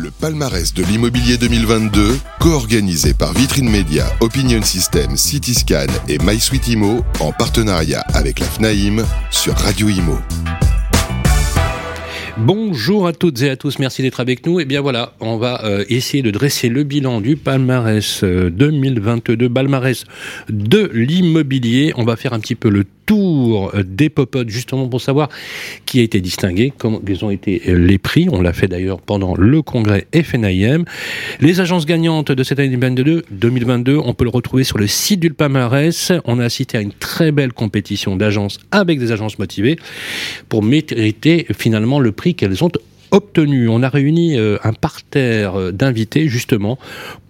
Le 0.00 0.12
palmarès 0.12 0.72
de 0.74 0.84
l'immobilier 0.84 1.38
2022, 1.38 2.18
co-organisé 2.38 3.14
par 3.14 3.32
Vitrine 3.32 3.68
Média, 3.68 4.06
Opinion 4.20 4.62
System, 4.62 5.16
Cityscan 5.16 5.88
et 6.06 6.18
MySuite 6.18 6.68
en 7.18 7.32
partenariat 7.32 8.04
avec 8.14 8.38
la 8.38 8.46
FNAIM 8.46 9.04
sur 9.32 9.54
Radio 9.54 9.88
Imo. 9.88 10.16
Bonjour 12.36 13.08
à 13.08 13.12
toutes 13.12 13.42
et 13.42 13.50
à 13.50 13.56
tous, 13.56 13.80
merci 13.80 14.02
d'être 14.02 14.20
avec 14.20 14.46
nous. 14.46 14.60
Et 14.60 14.62
eh 14.62 14.66
bien 14.66 14.82
voilà, 14.82 15.14
on 15.18 15.36
va 15.36 15.64
euh, 15.64 15.84
essayer 15.88 16.22
de 16.22 16.30
dresser 16.30 16.68
le 16.68 16.84
bilan 16.84 17.20
du 17.20 17.36
palmarès 17.36 18.22
2022, 18.22 19.46
euh, 19.46 19.48
palmarès 19.48 20.04
de 20.48 20.88
l'immobilier. 20.94 21.92
On 21.96 22.04
va 22.04 22.14
faire 22.14 22.34
un 22.34 22.38
petit 22.38 22.54
peu 22.54 22.68
le 22.68 22.84
tour 23.08 23.72
des 23.86 24.10
popotes 24.10 24.50
justement 24.50 24.86
pour 24.86 25.00
savoir 25.00 25.30
qui 25.86 26.00
a 26.00 26.02
été 26.02 26.20
distingué, 26.20 26.74
comment 26.76 27.00
ont 27.22 27.30
été 27.30 27.62
les 27.66 27.96
prix. 27.96 28.28
On 28.30 28.42
l'a 28.42 28.52
fait 28.52 28.68
d'ailleurs 28.68 29.00
pendant 29.00 29.34
le 29.34 29.62
congrès 29.62 30.06
FNIM. 30.14 30.84
Les 31.40 31.60
agences 31.60 31.86
gagnantes 31.86 32.30
de 32.30 32.42
cette 32.42 32.58
année 32.58 32.68
2022, 32.68 33.24
2022, 33.30 33.96
on 33.96 34.12
peut 34.12 34.24
le 34.24 34.30
retrouver 34.30 34.62
sur 34.62 34.76
le 34.76 34.86
site 34.86 35.20
du 35.20 35.32
palmarès. 35.32 36.12
On 36.26 36.38
a 36.38 36.44
assisté 36.44 36.76
à 36.76 36.82
une 36.82 36.92
très 36.92 37.32
belle 37.32 37.54
compétition 37.54 38.14
d'agences 38.14 38.58
avec 38.72 38.98
des 38.98 39.10
agences 39.10 39.38
motivées 39.38 39.78
pour 40.50 40.62
mériter 40.62 41.46
finalement 41.56 42.00
le 42.00 42.12
prix 42.12 42.34
qu'elles 42.34 42.62
ont 42.62 42.70
obtenu. 43.10 43.68
On 43.68 43.82
a 43.82 43.88
réuni 43.88 44.38
euh, 44.38 44.58
un 44.64 44.72
parterre 44.72 45.58
euh, 45.58 45.72
d'invités 45.72 46.28
justement 46.28 46.78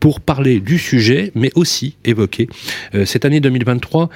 pour 0.00 0.20
parler 0.20 0.60
du 0.60 0.78
sujet, 0.78 1.32
mais 1.34 1.50
aussi 1.54 1.96
évoquer 2.04 2.48
euh, 2.94 3.04
cette 3.04 3.24
année 3.24 3.40
2023 3.40 4.08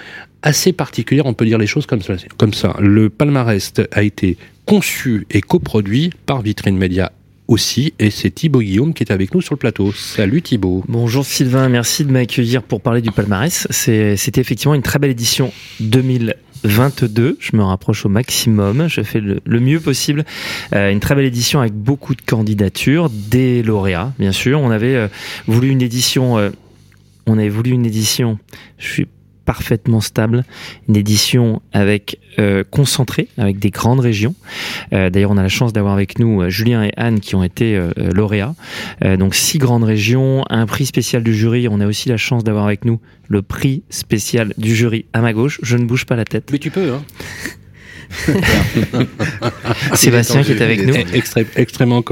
assez 0.42 0.72
particulière, 0.72 1.26
on 1.26 1.34
peut 1.34 1.44
dire 1.44 1.58
les 1.58 1.66
choses 1.66 1.86
comme 1.86 2.02
ça. 2.02 2.14
Comme 2.36 2.54
ça. 2.54 2.76
Le 2.80 3.10
palmarès 3.10 3.72
a 3.92 4.02
été 4.02 4.36
conçu 4.66 5.26
et 5.30 5.40
coproduit 5.40 6.10
par 6.26 6.42
Vitrine 6.42 6.76
Média 6.76 7.12
aussi, 7.48 7.92
et 7.98 8.10
c'est 8.10 8.30
Thibaut 8.30 8.60
Guillaume 8.60 8.94
qui 8.94 9.02
est 9.02 9.12
avec 9.12 9.34
nous 9.34 9.40
sur 9.40 9.54
le 9.54 9.58
plateau. 9.58 9.92
Salut 9.92 10.42
Thibaut. 10.42 10.84
Bonjour 10.88 11.24
Sylvain, 11.24 11.68
merci 11.68 12.04
de 12.04 12.10
m'accueillir 12.10 12.62
pour 12.62 12.80
parler 12.80 13.02
du 13.02 13.10
palmarès. 13.10 13.66
C'était 13.70 14.40
effectivement 14.40 14.74
une 14.74 14.82
très 14.82 14.98
belle 14.98 15.10
édition 15.10 15.52
2000. 15.80 16.36
22. 16.64 17.36
Je 17.40 17.56
me 17.56 17.62
rapproche 17.62 18.06
au 18.06 18.08
maximum. 18.08 18.88
Je 18.88 19.02
fais 19.02 19.20
le, 19.20 19.60
mieux 19.60 19.80
possible. 19.80 20.24
Euh, 20.74 20.90
une 20.90 21.00
très 21.00 21.14
belle 21.14 21.24
édition 21.24 21.60
avec 21.60 21.72
beaucoup 21.72 22.14
de 22.14 22.22
candidatures, 22.22 23.10
des 23.10 23.62
lauréats, 23.62 24.12
bien 24.18 24.32
sûr. 24.32 24.60
On 24.60 24.70
avait 24.70 24.94
euh, 24.94 25.08
voulu 25.46 25.68
une 25.68 25.82
édition. 25.82 26.38
Euh, 26.38 26.50
on 27.26 27.38
avait 27.38 27.48
voulu 27.48 27.70
une 27.70 27.86
édition. 27.86 28.38
Je 28.78 28.86
suis 28.86 29.08
parfaitement 29.44 30.00
stable, 30.00 30.44
une 30.88 30.96
édition 30.96 31.60
avec 31.72 32.18
euh, 32.38 32.64
concentrée, 32.70 33.28
avec 33.38 33.58
des 33.58 33.70
grandes 33.70 34.00
régions. 34.00 34.34
Euh, 34.92 35.10
D'ailleurs, 35.10 35.30
on 35.30 35.36
a 35.36 35.42
la 35.42 35.48
chance 35.48 35.72
d'avoir 35.72 35.94
avec 35.94 36.18
nous 36.18 36.42
euh, 36.42 36.50
Julien 36.50 36.82
et 36.84 36.92
Anne 36.96 37.20
qui 37.20 37.34
ont 37.34 37.44
été 37.44 37.76
euh, 37.76 37.90
euh, 37.98 38.10
lauréats. 38.12 38.54
donc 39.18 39.34
six 39.34 39.58
grandes 39.58 39.84
régions, 39.84 40.44
un 40.50 40.66
prix 40.66 40.86
spécial 40.86 41.22
du 41.22 41.34
jury. 41.34 41.68
On 41.68 41.80
a 41.80 41.86
aussi 41.86 42.08
la 42.08 42.16
chance 42.16 42.44
d'avoir 42.44 42.66
avec 42.66 42.84
nous 42.84 43.00
le 43.28 43.42
prix 43.42 43.82
spécial 43.90 44.54
du 44.58 44.74
jury 44.74 45.06
à 45.12 45.20
ma 45.20 45.32
gauche. 45.32 45.58
Je 45.62 45.76
ne 45.76 45.84
bouge 45.84 46.06
pas 46.06 46.16
la 46.16 46.24
tête. 46.24 46.50
Mais 46.52 46.58
tu 46.58 46.70
peux, 46.70 46.92
hein 46.92 47.02
Sébastien 49.94 50.42
qui 50.42 50.52
est 50.52 50.60
avec 50.60 50.86
nous. 50.86 50.94
extrêmement, 51.56 52.02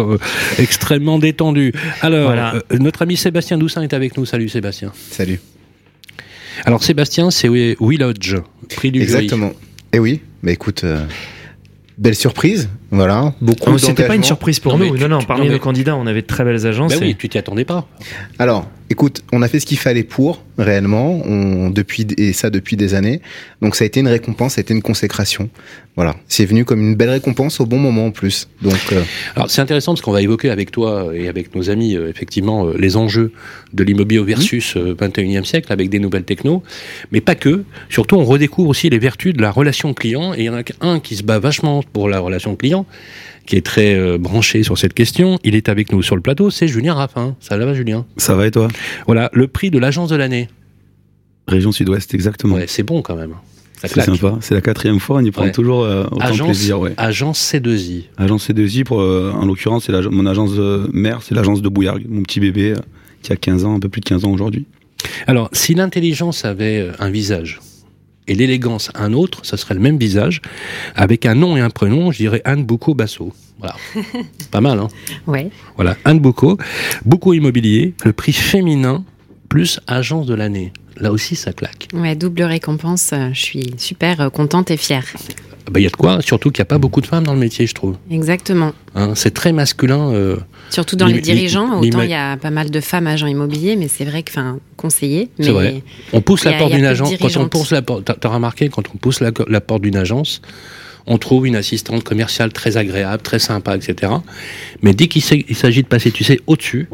extrêmement 0.58 1.18
détendu. 1.18 1.72
Alors, 2.00 2.34
notre 2.78 3.02
ami 3.02 3.16
Sébastien 3.18 3.58
Doussin 3.58 3.82
est 3.82 3.92
avec 3.92 4.16
nous. 4.16 4.24
Salut 4.24 4.48
Sébastien. 4.48 4.92
Salut. 5.10 5.40
Alors 6.64 6.82
Sébastien, 6.82 7.30
c'est 7.30 7.48
Willodge, 7.48 8.36
prix 8.76 8.90
du 8.90 9.02
Exactement. 9.02 9.50
Et 9.92 9.96
eh 9.96 9.98
oui, 9.98 10.20
mais 10.42 10.52
écoute, 10.52 10.84
euh, 10.84 11.04
belle 11.98 12.14
surprise, 12.14 12.68
voilà. 12.90 13.32
Beaucoup. 13.40 13.78
C'était 13.78 14.06
pas 14.06 14.16
une 14.16 14.24
surprise 14.24 14.58
pour 14.58 14.78
nous. 14.78 14.96
non, 14.96 15.08
non. 15.08 15.22
Parmi 15.22 15.48
nos 15.48 15.58
candidats, 15.58 15.96
on 15.96 16.06
avait 16.06 16.22
de 16.22 16.26
très 16.26 16.44
belles 16.44 16.66
agences. 16.66 16.92
Ben 16.92 17.00
oui, 17.00 17.16
tu 17.16 17.28
t'y 17.28 17.38
attendais 17.38 17.64
pas. 17.64 17.86
Alors, 18.38 18.66
écoute, 18.90 19.22
on 19.32 19.42
a 19.42 19.48
fait 19.48 19.60
ce 19.60 19.66
qu'il 19.66 19.78
fallait 19.78 20.02
pour 20.02 20.42
réellement, 20.60 21.22
on, 21.26 21.70
depuis 21.70 22.06
et 22.18 22.32
ça 22.32 22.50
depuis 22.50 22.76
des 22.76 22.94
années. 22.94 23.20
Donc 23.62 23.76
ça 23.76 23.84
a 23.84 23.86
été 23.86 24.00
une 24.00 24.08
récompense, 24.08 24.54
ça 24.54 24.60
a 24.60 24.62
été 24.62 24.74
une 24.74 24.82
consécration. 24.82 25.48
Voilà, 25.96 26.16
c'est 26.28 26.44
venu 26.44 26.64
comme 26.64 26.80
une 26.80 26.94
belle 26.94 27.10
récompense 27.10 27.60
au 27.60 27.66
bon 27.66 27.78
moment 27.78 28.06
en 28.06 28.10
plus. 28.10 28.48
Donc 28.62 28.78
euh, 28.92 29.02
alors 29.34 29.50
c'est 29.50 29.60
intéressant 29.60 29.92
parce 29.92 30.02
qu'on 30.02 30.12
va 30.12 30.22
évoquer 30.22 30.50
avec 30.50 30.70
toi 30.70 31.10
et 31.14 31.28
avec 31.28 31.54
nos 31.54 31.68
amis 31.68 31.96
euh, 31.96 32.08
effectivement 32.08 32.66
euh, 32.66 32.74
les 32.78 32.96
enjeux 32.96 33.32
de 33.72 33.84
l'immobilier 33.84 34.22
versus 34.22 34.76
21e 34.76 35.40
mmh. 35.40 35.44
siècle 35.44 35.72
avec 35.72 35.88
des 35.90 35.98
nouvelles 35.98 36.24
technos, 36.24 36.62
mais 37.12 37.20
pas 37.20 37.34
que. 37.34 37.64
Surtout 37.88 38.16
on 38.16 38.24
redécouvre 38.24 38.68
aussi 38.68 38.88
les 38.88 38.98
vertus 38.98 39.34
de 39.34 39.42
la 39.42 39.50
relation 39.50 39.94
client 39.94 40.34
et 40.34 40.40
il 40.40 40.44
y 40.44 40.50
en 40.50 40.56
a 40.56 40.62
un 40.80 41.00
qui 41.00 41.16
se 41.16 41.22
bat 41.22 41.38
vachement 41.38 41.82
pour 41.92 42.08
la 42.08 42.20
relation 42.20 42.56
client 42.56 42.79
qui 43.46 43.56
est 43.56 43.66
très 43.66 43.94
euh, 43.94 44.18
branché 44.18 44.62
sur 44.62 44.78
cette 44.78 44.94
question. 44.94 45.38
Il 45.44 45.54
est 45.54 45.68
avec 45.68 45.92
nous 45.92 46.02
sur 46.02 46.16
le 46.16 46.22
plateau, 46.22 46.50
c'est 46.50 46.68
Julien 46.68 46.94
Raffin. 46.94 47.36
Ça 47.40 47.56
va, 47.56 47.74
Julien? 47.74 48.06
Ça 48.16 48.34
va 48.34 48.46
et 48.46 48.50
toi? 48.50 48.68
Voilà, 49.06 49.30
le 49.32 49.48
prix 49.48 49.70
de 49.70 49.78
l'agence 49.78 50.10
de 50.10 50.16
l'année. 50.16 50.48
Région 51.48 51.72
Sud-Ouest, 51.72 52.14
exactement. 52.14 52.54
Ouais, 52.54 52.66
c'est 52.68 52.82
bon 52.82 53.02
quand 53.02 53.16
même. 53.16 53.34
C'est 53.82 54.02
sympa. 54.02 54.38
C'est 54.40 54.54
la 54.54 54.60
quatrième 54.60 55.00
fois, 55.00 55.16
on 55.16 55.24
y 55.24 55.30
prend 55.30 55.50
toujours 55.50 55.84
euh, 55.84 56.04
autant 56.10 56.26
agence, 56.26 56.46
plaisir. 56.48 56.80
Ouais. 56.80 56.92
Agence 56.98 57.40
C2I. 57.52 58.04
Agence 58.18 58.48
C2I, 58.48 58.84
pour, 58.84 59.00
euh, 59.00 59.32
en 59.34 59.46
l'occurrence, 59.46 59.86
c'est 59.86 60.10
mon 60.10 60.26
agence 60.26 60.52
mère, 60.92 61.22
c'est 61.22 61.34
l'agence 61.34 61.62
de 61.62 61.68
Bouillargues, 61.68 62.06
mon 62.08 62.22
petit 62.22 62.40
bébé 62.40 62.74
qui 63.22 63.32
a 63.32 63.36
15 63.36 63.64
ans, 63.64 63.74
un 63.74 63.80
peu 63.80 63.88
plus 63.88 64.00
de 64.00 64.06
15 64.06 64.26
ans 64.26 64.30
aujourd'hui. 64.30 64.66
Alors, 65.26 65.48
si 65.52 65.74
l'intelligence 65.74 66.44
avait 66.44 66.90
un 66.98 67.10
visage, 67.10 67.60
et 68.30 68.34
l'élégance 68.34 68.92
un 68.94 69.12
autre, 69.12 69.44
ça 69.44 69.56
serait 69.56 69.74
le 69.74 69.80
même 69.80 69.98
visage, 69.98 70.40
avec 70.94 71.26
un 71.26 71.34
nom 71.34 71.56
et 71.56 71.60
un 71.60 71.68
prénom, 71.68 72.12
je 72.12 72.18
dirais 72.18 72.40
Anne 72.44 72.64
Boucault 72.64 72.94
Basso. 72.94 73.32
Voilà. 73.58 73.74
Pas 74.52 74.60
mal, 74.60 74.78
hein 74.78 74.88
Ouais. 75.26 75.50
Voilà, 75.74 75.96
Anne 76.04 76.20
Boucault, 76.20 76.56
beaucoup 77.04 77.34
immobilier, 77.34 77.92
le 78.04 78.12
prix 78.12 78.32
féminin 78.32 79.04
plus 79.48 79.80
agence 79.88 80.26
de 80.26 80.34
l'année. 80.34 80.72
Là 80.96 81.10
aussi, 81.10 81.34
ça 81.34 81.52
claque. 81.52 81.88
Ouais, 81.92 82.14
double 82.14 82.42
récompense. 82.42 83.10
Euh, 83.12 83.30
je 83.32 83.40
suis 83.40 83.74
super 83.78 84.20
euh, 84.20 84.30
contente 84.30 84.70
et 84.70 84.76
fière. 84.76 85.06
Bah, 85.70 85.80
il 85.80 85.82
y 85.82 85.86
a 85.86 85.90
de 85.90 85.96
quoi, 85.96 86.20
surtout 86.22 86.50
qu'il 86.50 86.60
n'y 86.60 86.66
a 86.66 86.66
pas 86.66 86.78
beaucoup 86.78 87.00
de 87.00 87.06
femmes 87.06 87.24
dans 87.24 87.34
le 87.34 87.38
métier, 87.38 87.66
je 87.66 87.74
trouve. 87.74 87.96
Exactement. 88.10 88.72
Hein, 88.94 89.12
c'est 89.14 89.32
très 89.32 89.52
masculin. 89.52 90.12
Euh, 90.12 90.36
surtout 90.70 90.96
dans 90.96 91.06
les 91.06 91.20
dirigeants, 91.20 91.80
autant 91.80 92.02
il 92.02 92.10
y 92.10 92.14
a 92.14 92.36
pas 92.36 92.50
mal 92.50 92.70
de 92.70 92.80
femmes 92.80 93.06
agents 93.06 93.26
immobiliers, 93.26 93.76
mais 93.76 93.88
c'est 93.88 94.04
vrai 94.04 94.22
que, 94.22 94.30
enfin, 94.30 94.58
conseillers. 94.76 95.28
C'est 95.38 95.50
vrai. 95.50 95.82
On 96.12 96.20
pousse 96.20 96.44
la 96.44 96.54
porte 96.54 96.72
d'une 96.72 96.84
agence. 96.84 97.12
Quand 97.20 97.36
on 97.36 97.48
pousse 97.48 97.72
la 97.72 97.82
porte, 97.82 98.10
t'as 98.18 98.28
remarqué, 98.28 98.68
quand 98.68 98.84
on 98.94 98.98
pousse 98.98 99.20
la, 99.20 99.60
porte 99.60 99.82
d'une 99.82 99.96
agence, 99.96 100.40
on 101.06 101.18
trouve 101.18 101.46
une 101.46 101.56
assistante 101.56 102.04
commerciale 102.04 102.52
très 102.52 102.76
agréable, 102.76 103.22
très 103.22 103.38
sympa, 103.38 103.76
etc. 103.76 104.12
Mais 104.82 104.92
dès 104.92 105.08
qu'il 105.08 105.22
s'agit 105.22 105.82
de 105.82 105.88
passer, 105.88 106.10
tu 106.10 106.24
sais, 106.24 106.40
au-dessus, 106.46 106.88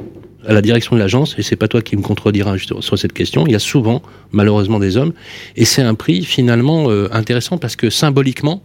à 0.47 0.53
la 0.53 0.63
direction 0.63 0.97
de 0.97 1.01
l'agence, 1.01 1.35
et 1.39 1.43
c'est 1.43 1.57
pas 1.57 1.69
toi 1.69 1.83
qui 1.83 1.97
me 1.97 2.03
contrediras 2.03 2.57
sur 2.59 2.99
cette 2.99 3.13
question, 3.13 3.47
il 3.47 3.53
y 3.53 3.57
a 3.57 3.61
souvent, 3.61 4.03
malheureusement, 4.33 4.79
des 4.79 4.97
hommes, 4.97 5.13
et 5.57 5.65
c'est 5.65 5.83
un 5.83 5.95
prix 5.95 6.25
finalement 6.25 6.91
euh, 6.91 7.09
intéressant 7.13 7.59
parce 7.59 7.77
que 7.77 7.91
symboliquement, 7.91 8.63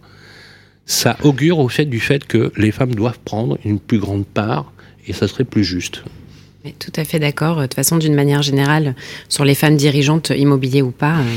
ça 0.86 1.16
augure 1.22 1.58
au 1.58 1.68
fait 1.68 1.84
du 1.84 2.00
fait 2.00 2.26
que 2.26 2.52
les 2.56 2.72
femmes 2.72 2.94
doivent 2.94 3.20
prendre 3.24 3.58
une 3.64 3.78
plus 3.78 3.98
grande 3.98 4.26
part, 4.26 4.72
et 5.06 5.12
ça 5.12 5.28
serait 5.28 5.44
plus 5.44 5.64
juste. 5.64 6.04
tout 6.78 6.92
à 6.96 7.04
fait 7.04 7.18
d'accord. 7.18 7.56
De 7.56 7.62
toute 7.62 7.74
façon, 7.74 7.98
d'une 7.98 8.14
manière 8.14 8.42
générale, 8.42 8.94
sur 9.28 9.44
les 9.44 9.54
femmes 9.54 9.76
dirigeantes, 9.76 10.30
immobilier 10.30 10.82
ou 10.82 10.90
pas, 10.90 11.18
euh, 11.18 11.36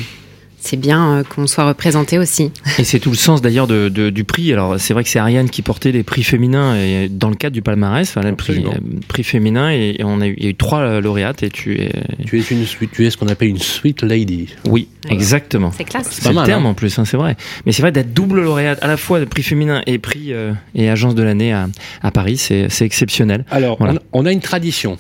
c'est 0.66 0.78
bien 0.78 1.20
euh, 1.20 1.24
qu'on 1.24 1.48
soit 1.48 1.68
représenté 1.68 2.18
aussi. 2.18 2.52
Et 2.80 2.84
c'est 2.84 3.00
tout 3.00 3.12
le 3.12 3.16
sens 3.16 3.42
d'ailleurs 3.42 3.68
de, 3.68 3.90
du 3.90 4.24
prix. 4.24 4.52
Alors 4.52 4.80
c'est 4.80 4.94
vrai 4.94 5.04
que 5.04 5.10
c'est 5.10 5.20
Ariane 5.20 5.50
qui 5.50 5.62
portait 5.62 5.92
les 5.92 6.04
prix 6.04 6.24
féminins 6.24 6.76
et 6.76 7.08
dans 7.10 7.30
le 7.30 7.36
cadre 7.36 7.54
du 7.54 7.62
palmarès, 7.62 8.10
enfin, 8.10 8.28
le 8.28 8.36
prix, 8.36 8.66
euh, 8.66 8.78
prix 9.08 9.24
féminin 9.24 9.70
et, 9.72 9.98
on 10.04 10.22
a 10.22 10.28
eu, 10.28 10.36
il 10.38 10.44
y 10.44 10.48
a 10.48 10.50
eu 10.50 10.56
trois 10.56 10.80
euh, 10.80 11.02
lauréates 11.02 11.44
et 11.44 11.50
tu 11.50 11.80
es 11.80 11.92
tu 12.26 12.40
es 12.40 12.42
une 12.42 12.66
tu 12.92 13.06
es 13.06 13.10
ce 13.10 13.18
qu'on 13.18 13.28
appelle 13.28 13.50
une 13.50 13.60
sweet 13.60 14.02
lady. 14.02 14.50
Oui, 14.66 14.88
exactement. 15.10 15.72
C'est 15.76 15.84
classe. 15.84 16.08
C'est 16.10 16.34
le 16.34 16.44
terme 16.44 16.66
hein. 16.66 16.70
en 16.70 16.74
plus, 16.74 16.98
hein, 17.00 17.06
c'est 17.06 17.18
vrai. 17.18 17.36
Mais 17.66 17.72
c'est 17.72 17.82
vrai 17.82 17.92
d'être 17.92 18.14
double 18.14 18.42
lauréate 18.42 18.80
à 18.82 18.88
la 18.88 18.98
fois 18.98 19.20
de 19.20 19.26
prix 19.26 19.44
féminin 19.44 19.82
et 19.86 20.00
prix 20.00 20.34
et 20.76 20.90
agence 20.90 21.16
de 21.16 21.24
l'année 21.24 21.54
à, 21.54 21.68
à 22.02 22.12
Paris, 22.12 22.38
c'est 22.38 22.82
exceptionnel. 22.82 23.46
Alors 23.52 23.78
on 24.14 24.26
a 24.26 24.32
une 24.32 24.42
tradition. 24.42 24.98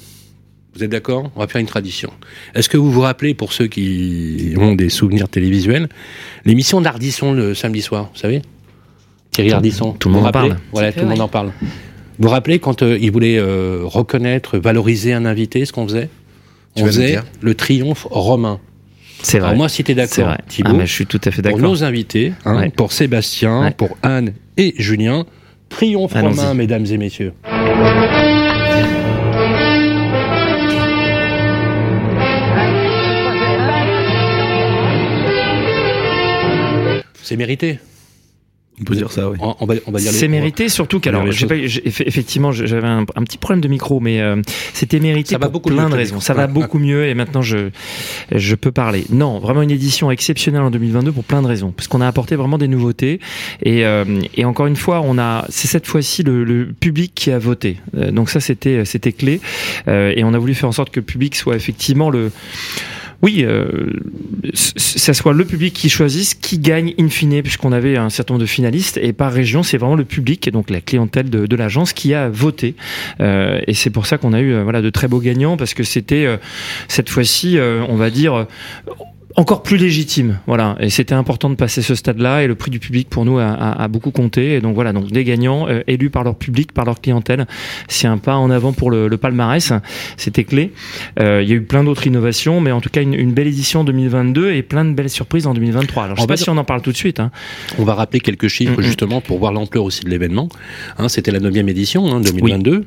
Vous 0.76 0.84
êtes 0.84 0.92
d'accord? 0.92 1.32
On 1.36 1.40
va 1.40 1.48
faire 1.48 1.62
une 1.62 1.68
tradition. 1.68 2.12
Est-ce 2.54 2.68
que 2.68 2.76
vous 2.76 2.92
vous 2.92 3.00
rappelez, 3.00 3.34
pour 3.34 3.54
ceux 3.54 3.68
qui 3.68 4.54
ont 4.58 4.76
des 4.76 4.90
souvenirs 4.90 5.30
télévisuels, 5.30 5.88
l'émission 6.44 6.82
d'Ardisson 6.82 7.32
le 7.32 7.54
samedi 7.54 7.82
soir, 7.82 8.10
vous 8.14 8.20
savez? 8.20 8.42
Thierry 9.32 9.54
Ardisson. 9.54 9.94
Tout 9.94 10.10
le 10.10 10.16
monde 10.16 10.28
en 10.28 10.32
parle. 10.32 10.58
Voilà, 10.74 10.92
tout 10.92 11.00
le 11.00 11.06
monde 11.06 11.22
en 11.22 11.30
parle. 11.30 11.52
Vous 12.18 12.28
vous 12.28 12.30
rappelez 12.30 12.60
quand 12.60 12.84
euh, 12.84 12.98
il 13.00 13.12
voulait 13.12 13.38
euh, 13.38 13.82
reconnaître, 13.84 14.58
valoriser 14.58 15.14
un 15.14 15.26
invité, 15.26 15.66
ce 15.66 15.72
qu'on 15.72 15.88
faisait? 15.88 16.10
On 16.76 16.86
faisait 16.86 17.20
le 17.42 17.56
triomphe 17.56 18.06
romain. 18.10 18.60
C'est 19.22 19.40
vrai. 19.40 19.50
Alors 19.50 19.58
moi, 19.58 19.70
si 19.70 19.84
tu 19.84 19.94
es 19.94 19.96
d'accord, 19.96 20.36
Thibault, 20.50 20.78
ah, 20.82 20.86
je 20.86 20.92
suis 20.92 21.06
tout 21.06 21.22
à 21.24 21.32
fait 21.32 21.42
d'accord. 21.42 21.60
Pour 21.60 21.70
nos 21.70 21.84
invités, 21.86 22.34
hein, 22.44 22.70
pour 22.70 22.92
Sébastien, 22.92 23.72
pour 23.78 23.98
Anne 24.04 24.34
et 24.58 24.74
Julien, 24.78 25.26
triomphe 25.70 26.14
romain, 26.14 26.54
mesdames 26.54 26.86
et 26.86 26.98
messieurs. 26.98 27.34
C'est 37.26 37.38
mérité. 37.38 37.80
On 38.80 38.84
peut 38.84 38.96
dire 38.96 39.10
ça, 39.10 39.30
oui. 39.30 39.38
On, 39.40 39.66
va, 39.66 39.76
on 39.88 39.92
va 39.92 40.00
dire 40.00 40.12
C'est 40.12 40.28
mérité, 40.28 40.68
surtout 40.68 41.00
qu'alors, 41.00 41.26
effectivement, 41.28 42.52
j'avais 42.52 42.88
un, 42.88 43.06
un 43.16 43.24
petit 43.24 43.38
problème 43.38 43.62
de 43.62 43.70
micro, 43.70 44.02
mais 44.02 44.20
euh, 44.20 44.42
c'était 44.74 45.00
mérité 45.00 45.32
Ça 45.32 45.38
va 45.38 45.46
pour 45.46 45.54
beaucoup 45.54 45.70
plein 45.70 45.86
mieux 45.86 45.92
de 45.92 45.96
raisons. 45.96 46.20
Ça 46.20 46.34
va 46.34 46.48
beaucoup 46.48 46.78
mieux 46.78 47.06
et 47.06 47.14
maintenant 47.14 47.42
je 47.42 47.70
je 48.34 48.56
peux 48.56 48.74
parler. 48.74 49.06
Non, 49.12 49.40
vraiment 49.40 49.62
une 49.62 49.72
édition 49.72 50.12
exceptionnelle 50.12 50.62
en 50.62 50.72
2022 50.72 51.14
pour 51.14 51.24
plein 51.24 51.42
de 51.42 51.48
raisons, 51.48 51.72
parce 51.72 51.88
qu'on 51.88 52.02
a 52.02 52.08
apporté 52.08 52.36
vraiment 52.36 52.58
des 52.58 52.68
nouveautés 52.68 53.22
et 53.64 53.86
euh, 53.86 54.04
et 54.36 54.44
encore 54.44 54.68
une 54.68 54.76
fois, 54.76 55.02
on 55.02 55.18
a 55.18 55.46
c'est 55.48 55.70
cette 55.70 55.88
fois-ci 55.88 56.24
le, 56.24 56.44
le 56.44 56.68
public 56.78 57.14
qui 57.16 57.32
a 57.32 57.40
voté. 57.40 57.78
Euh, 57.96 58.12
donc 58.12 58.30
ça 58.30 58.42
c'était 58.42 58.84
c'était 58.84 59.14
clé 59.14 59.40
Euh, 59.88 60.14
et 60.16 60.24
on 60.24 60.34
a 60.34 60.38
voulu 60.38 60.54
faire 60.54 60.70
en 60.70 60.74
sorte 60.74 60.90
que 60.90 61.00
le 61.00 61.06
public 61.06 61.36
soit 61.36 61.56
effectivement 61.56 62.10
le 62.10 62.32
oui, 63.22 63.44
euh, 63.44 63.66
ça 64.54 65.14
soit 65.14 65.34
le 65.34 65.46
public 65.46 65.74
qui 65.74 65.90
choisisse, 65.90 66.34
qui 66.34 66.60
gagne 66.60 66.94
in 67.00 67.10
fine, 67.10 67.42
puisqu'on 67.42 67.72
avait 67.72 67.98
un 67.98 68.10
certain 68.10 68.34
nombre 68.34 68.42
de 68.42 68.48
finalistes, 68.48 68.98
et 68.98 69.14
par 69.14 69.32
région, 69.32 69.64
c'est 69.64 69.78
vraiment 69.78 69.96
le 69.96 70.06
public, 70.06 70.48
et 70.48 70.52
donc 70.52 70.70
la 70.70 70.82
clientèle 70.82 71.30
de, 71.30 71.56
l'agence, 71.56 71.94
qui 71.94 72.14
a 72.14 72.30
voté. 72.30 72.76
Euh, 73.22 73.62
et 73.68 73.74
c'est 73.74 73.90
pour 73.90 74.06
ça 74.06 74.18
qu'on 74.18 74.34
a 74.34 74.42
eu 74.42 74.54
euh, 74.54 74.64
voilà, 74.64 74.82
de 74.82 74.90
très 74.90 75.08
beaux 75.08 75.20
gagnants, 75.20 75.58
parce 75.58 75.74
que 75.74 75.84
c'était 75.84 76.26
euh, 76.26 76.38
cette 76.88 77.10
fois-ci, 77.10 77.58
euh, 77.58 77.84
on 77.88 77.96
va 77.96 78.10
dire, 78.10 78.48
encore 79.38 79.64
plus 79.64 79.78
légitime. 79.78 80.40
Voilà, 80.48 80.78
et 80.80 80.90
c'était 80.90 81.14
important 81.14 81.50
de 81.50 81.56
passer 81.56 81.82
ce 81.82 81.94
stade-là, 81.96 82.44
et 82.44 82.48
le 82.48 82.56
prix 82.56 82.72
du 82.72 82.80
public 82.80 83.10
pour 83.10 83.26
nous 83.26 83.38
a, 83.38 83.46
a- 83.48 83.84
a 83.84 83.88
beaucoup 83.90 84.12
compté. 84.12 84.54
Et 84.56 84.62
donc 84.62 84.76
voilà, 84.76 84.94
donc 84.94 85.12
des 85.12 85.24
gagnants 85.24 85.68
euh, 85.68 85.82
élus 85.88 86.10
par 86.10 86.24
leur 86.24 86.36
public, 86.36 86.72
par 86.72 86.86
leur 86.86 87.02
clientèle, 87.02 87.46
c'est 87.90 88.08
un 88.08 88.18
pas 88.18 88.36
en 88.38 88.50
avant 88.50 88.72
pour 88.74 88.90
le, 88.92 89.08
le 89.08 89.18
palmarès. 89.18 89.74
C'était 90.16 90.46
clé. 90.46 90.72
Euh, 91.20 91.42
il 91.44 91.50
y 91.50 91.52
a 91.52 91.56
eu 91.56 91.62
plein 91.64 91.84
d'autres 91.84 92.08
innovations, 92.08 92.62
mais 92.62 92.72
en 92.72 92.80
tout 92.82 92.90
cas 92.90 93.02
une, 93.02 93.14
une 93.14 93.34
belle 93.34 93.48
édition 93.48 93.82
en 93.82 93.84
2022 93.84 94.52
et 94.54 94.64
plein 94.64 94.86
de 94.86 94.94
belles 94.94 95.10
surprises 95.10 95.48
en 95.48 95.54
2023. 95.54 96.04
Alors 96.06 96.16
je 96.16 96.22
On 96.22 96.24
sais 96.24 96.28
pas 96.28 96.34
va 96.34 96.38
si 96.38 96.50
on 96.50 96.58
en 96.58 96.64
parle 96.64 96.82
tout 96.82 96.92
de 96.92 96.98
suite. 96.98 97.20
Hein. 97.20 97.32
On 97.78 97.84
va 97.84 97.94
rappeler 97.96 98.22
quelques 98.22 98.48
chiffres 98.48 98.82
justement 98.82 99.22
pour 99.22 99.40
voir 99.40 99.52
l'ampleur 99.52 99.84
aussi 99.84 100.04
de 100.06 100.10
l'événement. 100.10 100.48
Hein, 100.98 101.10
C'était 101.10 101.32
la 101.32 101.40
neuvième 101.40 101.68
édition, 101.70 102.08
hein, 102.14 102.22
2022. 102.22 102.86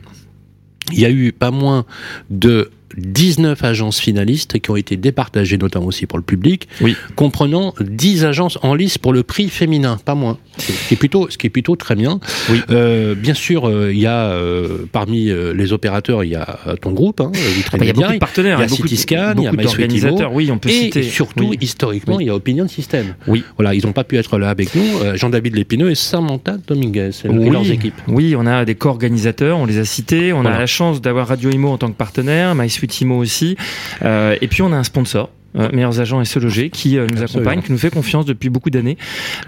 Il 0.93 0.99
y 1.01 1.05
a 1.05 1.11
eu 1.11 1.33
pas 1.33 1.51
moins 1.51 1.85
de 2.31 2.71
19 2.99 3.63
agences 3.65 4.01
finalistes 4.01 4.59
qui 4.61 4.71
ont 4.71 4.77
été 4.77 4.97
départagées, 4.97 5.59
notamment 5.59 5.87
aussi 5.87 6.07
pour 6.07 6.19
le 6.19 6.25
public, 6.25 6.69
Oui. 6.81 6.97
comprenant 7.17 7.75
10 7.81 8.25
agences 8.25 8.59
en 8.63 8.75
lice 8.75 8.99
pour 8.99 9.13
le 9.13 9.23
prix 9.23 9.49
féminin, 9.49 9.99
pas 10.05 10.15
moins. 10.15 10.39
Ce 10.59 10.89
qui 10.89 10.95
est 10.95 10.97
plutôt, 10.97 11.31
ce 11.31 11.39
qui 11.39 11.47
est 11.47 11.51
plutôt 11.51 11.77
très 11.77 11.95
bien. 11.95 12.19
Oui. 12.51 12.61
Euh, 12.71 13.15
bien 13.15 13.35
sûr, 13.35 13.69
euh, 13.69 13.93
il 13.93 13.99
y 14.01 14.07
a 14.07 14.31
euh, 14.33 14.87
parmi 14.91 15.31
euh, 15.31 15.53
les 15.55 15.73
opérateurs, 15.73 16.25
il 16.25 16.31
y 16.31 16.35
a 16.35 16.59
euh, 16.67 16.75
ton 16.77 16.91
groupe, 16.93 17.21
hein, 17.21 17.31
Vitrine 17.33 17.65
Ah 17.75 17.77
bah, 17.79 17.85
il 17.85 17.89
y 17.89 17.91
a 17.91 17.93
beaucoup 17.95 18.13
de 18.15 18.19
partenaires, 18.19 18.59
il 18.59 18.63
y 18.63 18.65
a 18.65 18.67
de- 18.67 18.73
Cityscan, 18.73 19.35
il 19.39 19.45
y 19.45 19.47
a 19.47 19.53
d'organisateurs. 19.53 20.33
Oui, 20.33 20.51
on 20.51 20.59
peut 20.59 20.69
et 20.69 20.73
citer. 20.73 21.03
surtout, 21.05 21.49
oui. 21.51 21.59
historiquement, 21.61 22.19
il 22.21 22.27
y 22.27 22.31
a 22.31 22.35
Opinion 22.35 22.67
System. 22.69 23.15
Oui. 23.29 23.45
Voilà, 23.57 23.75
ils 23.75 23.85
n'ont 23.87 23.93
pas 23.93 24.05
pu 24.05 24.17
être 24.17 24.39
là 24.39 24.51
avec 24.51 24.75
nous. 24.75 24.83
Euh, 25.03 25.17
Jean-David 25.17 25.55
Lépineux 25.55 25.91
et 25.91 25.95
Samantha 25.95 26.57
Dominguez 26.67 27.11
et 27.25 27.29
leurs 27.29 27.71
équipes. 27.71 27.95
Oui, 28.09 28.35
on 28.37 28.47
a 28.47 28.65
des 28.65 28.75
co-organisateurs, 28.75 29.59
on 29.59 29.67
les 29.67 29.79
a 29.79 29.85
cités. 29.85 30.33
On 30.33 30.43
Voilà. 30.43 30.57
a 30.57 30.61
la 30.61 30.67
chance 30.67 31.01
d'avoir 31.01 31.29
Radio 31.29 31.51
Imo 31.51 31.69
en 31.71 31.79
tant 31.79 31.89
que 31.89 31.97
partenaire, 31.97 32.55
MySuite 32.55 32.88
Imo 33.01 33.17
aussi. 33.17 33.57
Euh, 34.03 34.37
et 34.41 34.49
puis 34.49 34.63
on 34.63 34.73
a 34.73 34.77
un 34.77 34.85
sponsor. 34.85 35.31
Euh, 35.57 35.69
meilleurs 35.73 35.99
agents 36.01 36.21
et 36.21 36.25
se 36.25 36.39
loger 36.39 36.69
qui 36.71 36.99
euh, 36.99 37.07
nous 37.11 37.23
Absolument. 37.23 37.49
accompagne, 37.49 37.63
qui 37.65 37.73
nous 37.73 37.79
fait 37.79 37.91
confiance 37.91 38.27
depuis 38.27 38.51
beaucoup 38.51 38.71
d'années. 38.71 38.99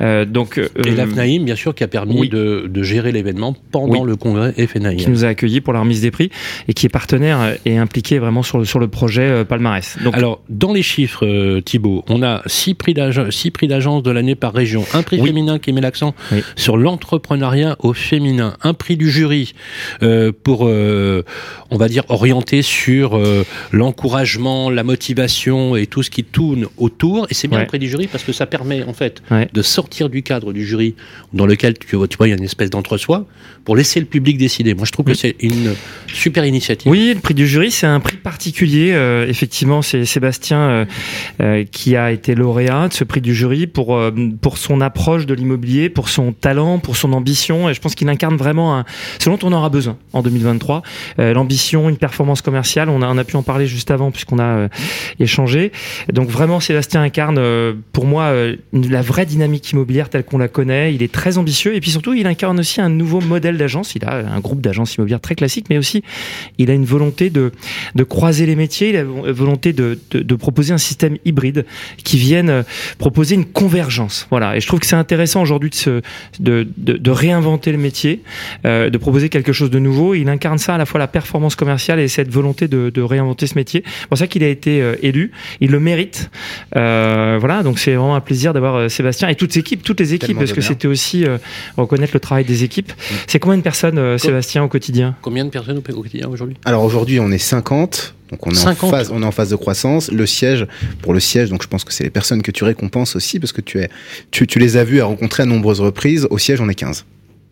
Euh, 0.01 0.25
donc 0.25 0.59
Et 0.85 0.91
l'AFNAIM, 0.91 1.45
bien 1.45 1.57
sûr, 1.57 1.75
qui 1.75 1.85
a 1.85 1.89
permis 1.89 2.21
oui. 2.21 2.29
de, 2.29 2.67
de 2.69 2.83
gérer 2.83 3.13
l'événement 3.13 3.55
pendant 3.71 4.01
Oui. 4.03 4.07
le 4.09 4.17
congrès 4.17 4.53
FNAIM. 4.67 4.97
qui 4.97 5.11
nous 5.11 5.25
a 5.25 5.29
accueillis 5.29 5.61
pour 5.61 5.73
la 5.75 5.81
remise 5.81 6.01
des 6.01 6.11
prix 6.11 6.31
et 6.69 6.75
qui 6.75 6.87
est 6.87 6.91
partenaire 6.91 7.55
et 7.65 7.77
impliqué 7.77 8.19
vraiment 8.19 8.43
sur 8.43 8.59
le 8.59 8.65
sur 8.65 8.79
le 8.79 8.89
projet 8.89 9.45
palmarès. 9.45 9.97
Donc 10.03 10.15
Alors, 10.15 10.41
dans 10.49 10.73
les 10.73 10.83
chiffres, 10.83 11.61
Thibaut, 11.61 12.05
on 12.09 12.23
a 12.23 12.43
six 12.47 12.75
prix 12.75 12.95
d'ag- 12.95 13.31
six 13.31 13.51
prix 13.51 13.69
d'agence 13.69 14.03
de 14.03 14.11
l'année 14.11 14.35
par 14.35 14.53
région. 14.55 14.85
Un 14.95 15.03
prix 15.03 15.21
Oui. 15.21 15.27
féminin 15.29 15.59
qui 15.59 15.73
met 15.73 15.81
l'accent 15.81 16.15
sur 16.57 16.77
l'entrepreneuriat 16.77 17.77
au 17.81 17.93
féminin. 17.93 18.57
Un 18.63 18.73
prix 18.75 18.97
du 18.97 19.11
jury 19.11 19.53
pour, 20.45 20.63
on 20.63 21.77
va 21.77 21.89
dire, 21.89 22.05
orienter 22.09 22.63
sur 22.63 23.19
l'encouragement, 23.73 24.71
la 24.71 24.83
motivation 24.83 25.77
et 25.77 25.87
tout 25.91 26.03
ce 26.03 26.11
qui 26.11 26.25
tourne 26.25 26.67
autour. 26.79 27.27
Et 27.31 27.35
c'est 27.35 27.49
bien 27.49 27.59
Ouais. 27.59 27.65
le 27.65 27.69
prix 27.69 27.79
du 27.79 27.89
jury 27.89 28.07
parce 28.07 28.25
que 28.25 28.33
ça 28.33 28.47
permet, 28.47 28.83
en 28.85 28.93
fait, 28.95 29.23
Ouais. 29.31 29.49
de 29.53 29.63
sortir 29.63 30.09
du 30.09 30.23
cadre 30.23 30.53
du 30.53 30.65
jury 30.65 30.95
dans 31.35 31.47
lequel, 31.47 31.75
tu 31.79 31.97
vois, 31.97 32.09
tu 32.09 32.17
vois, 32.17 32.29
il 32.29 32.31
y 32.31 32.35
a 32.35 32.37
une 32.37 32.45
espèce 32.45 32.71
d'entre-soi 32.71 33.27
pour 33.65 33.77
laisser 33.77 34.01
le 34.01 34.07
public 34.07 34.39
décider. 34.39 34.75
Moi, 34.75 34.85
je 34.87 34.93
trouve 34.93 35.05
que 35.07 35.15
c'est 35.15 35.37
une 35.41 35.75
super 36.07 36.45
initiative. 36.47 36.91
Oui, 36.91 37.13
le 37.15 37.21
prix 37.21 37.35
du 37.35 37.47
jury, 37.47 37.71
c'est 37.71 37.87
un 37.87 38.01
prix 38.01 38.17
particulier. 38.17 38.93
Euh, 38.93 39.27
effectivement, 39.29 39.83
c'est 39.83 40.05
Sébastien 40.05 40.59
euh, 40.61 40.85
euh, 41.43 41.65
qui 41.71 41.97
a 41.97 42.13
été 42.13 42.35
lauréat 42.35 42.89
de 42.89 42.95
ce 42.95 43.05
prix 43.05 43.21
du 43.21 43.35
jury 43.35 43.67
pour 43.67 44.01
pour 44.41 44.59
son 44.59 44.81
approche 44.81 45.27
de 45.27 45.35
l'immobilier, 45.35 45.89
pour 45.89 46.09
son 46.09 46.33
talent, 46.33 46.79
pour 46.79 46.97
son 46.97 47.13
ambition. 47.13 47.69
Et 47.69 47.75
je 47.75 47.81
pense 47.81 47.95
qu'il 47.95 48.09
incarne 48.09 48.37
vraiment 48.37 48.77
un, 48.79 48.85
ce 49.19 49.29
dont 49.29 49.39
on 49.43 49.53
aura 49.53 49.69
besoin 49.69 49.97
en 50.13 50.23
2023. 50.23 50.83
Euh, 51.19 51.33
L'ambition, 51.35 51.89
une 51.89 51.97
performance 51.97 52.41
commerciale. 52.43 52.89
On 52.89 53.03
a 53.03 53.09
on 53.09 53.19
a 53.19 53.25
pu 53.25 53.37
en 53.37 53.43
parler 53.43 53.67
juste 53.67 53.91
avant 53.91 54.11
puisqu'on 54.11 54.39
a 54.39 54.69
échangé. 55.19 55.73
Donc 56.13 56.29
vraiment, 56.29 56.61
Sébastien 56.61 57.03
incarne 57.03 57.39
euh, 57.39 57.75
pour 57.93 58.07
moi 58.07 58.25
euh, 58.25 58.57
la 58.73 59.03
vraie 59.03 59.27
dynamique 59.27 59.71
immobilière 59.73 60.09
telle 60.09 60.25
qu'on 60.25 60.39
la 60.39 60.49
connaît. 60.49 60.95
Il 60.95 61.03
est 61.03 61.13
très 61.13 61.39
ambitieux 61.39 61.75
et 61.75 61.81
puis 61.81 61.91
surtout, 61.91 62.15
il 62.15 62.27
incarne 62.27 62.59
aussi 62.59 62.81
un 62.81 62.89
nouveau 62.89 63.21
modèle 63.21 63.57
d'agence. 63.57 63.95
Il 63.95 64.05
a 64.05 64.17
un 64.17 64.41
groupe 64.41 64.61
d'agences 64.61 64.95
immobilières 64.95 65.21
très 65.21 65.35
classique, 65.35 65.67
mais 65.71 65.79
aussi 65.79 66.03
il 66.59 66.71
a 66.71 66.75
une 66.75 66.85
volonté 66.85 67.31
de, 67.31 67.53
de 67.95 68.05
croiser 68.05 68.47
les 68.47 68.57
métiers, 68.57 68.91
il 68.91 68.97
a 68.97 69.01
une 69.01 69.31
volonté 69.31 69.73
de, 69.73 69.99
de, 70.11 70.35
proposer 70.35 70.73
un 70.73 70.79
système 70.79 71.17
hybride 71.25 71.67
qui 72.03 72.17
vienne 72.17 72.51
euh, 72.51 72.63
proposer 72.99 73.35
une 73.35 73.45
convergence. 73.45 74.27
Voilà. 74.31 74.57
Et 74.57 74.61
je 74.61 74.67
trouve 74.67 74.81
que 74.81 74.87
c'est 74.87 74.97
intéressant 74.97 75.43
aujourd'hui 75.43 75.71
de, 76.41 76.67
de, 76.77 77.11
réinventer 77.11 77.73
le 77.73 77.79
métier, 77.79 78.23
de 78.65 78.97
proposer 78.99 79.29
quelque 79.29 79.53
chose 79.53 79.71
de 79.71 79.79
nouveau. 79.79 80.15
Il 80.15 80.29
incarne 80.29 80.59
ça 80.59 80.75
à 80.75 80.79
la 80.79 80.87
fois 80.87 80.99
la 80.99 81.09
performance 81.09 81.57
commerciale 81.57 82.01
et 82.01 82.09
cette 82.09 82.31
volonté 82.31 82.69
de, 82.69 83.01
réinventer 83.01 83.47
ce 83.47 83.55
métier. 83.55 83.83
C'est 83.85 84.09
pour 84.09 84.19
ça 84.19 84.27
qu'il 84.27 84.45
a 84.45 84.49
été 84.49 84.83
élu. 85.03 85.33
Le 85.71 85.81
mérite. 85.81 86.31
Euh, 86.77 87.39
voilà. 87.41 87.63
Donc 87.63 87.79
c'est 87.79 87.95
vraiment 87.95 88.17
un 88.17 88.21
plaisir 88.21 88.53
d'avoir 88.53 88.77
euh, 88.77 88.89
Sébastien 88.89 89.29
et 89.29 89.35
toutes 89.35 89.55
les 89.55 89.61
équipes, 89.61 89.83
toutes 89.83 90.01
les 90.01 90.15
équipes, 90.15 90.29
Tellement 90.29 90.41
parce 90.41 90.53
que 90.53 90.61
c'était 90.61 90.89
aussi 90.89 91.25
euh, 91.25 91.39
reconnaître 91.77 92.13
le 92.15 92.21
travail 92.21 92.45
des 92.45 92.65
équipes. 92.65 92.93
C'est 93.27 93.39
combien 93.39 93.59
de 93.59 93.63
personnes, 93.63 93.99
euh, 93.99 94.19
Sébastien, 94.19 94.63
au 94.63 94.69
quotidien 94.69 95.17
Combien 95.23 95.45
de 95.45 95.51
personnes 95.51 95.79
au 95.79 95.81
quotidien 95.81 96.29
aujourd'hui? 96.29 96.57
Alors 96.65 96.85
aujourd'hui, 96.85 97.21
on 97.21 97.31
est 97.31 97.39
50. 97.39 98.15
Donc 98.31 98.47
on 98.47 98.51
est, 98.51 98.59
en 98.59 98.75
50. 98.75 98.91
phase, 98.91 99.11
on 99.13 99.23
est 99.23 99.27
en 99.27 99.33
phase 99.33 99.51
de 99.51 99.57
croissance. 99.57 100.11
Le 100.13 100.25
siège, 100.25 100.67
pour 101.03 101.13
le 101.13 101.21
siège, 101.21 101.51
donc 101.51 101.63
je 101.63 101.69
pense 101.69 101.83
que 101.83 101.93
c'est 101.93 102.05
les 102.05 102.11
personnes 102.11 102.43
que 102.43 102.53
tu 102.53 102.63
récompenses 102.63 103.17
aussi, 103.17 103.41
parce 103.41 103.53
que 103.53 103.61
tu, 103.61 103.81
es, 103.81 103.91
tu, 104.31 104.47
tu 104.47 104.61
les 104.61 104.77
as 104.77 104.85
vues 104.85 105.01
à 105.01 105.07
rencontrer 105.07 105.43
à 105.43 105.47
nombreuses 105.47 105.81
reprises. 105.81 106.29
Au 106.31 106.39
siège, 106.39 106.61
on 106.61 106.69
est 106.69 106.75
15. 106.75 107.07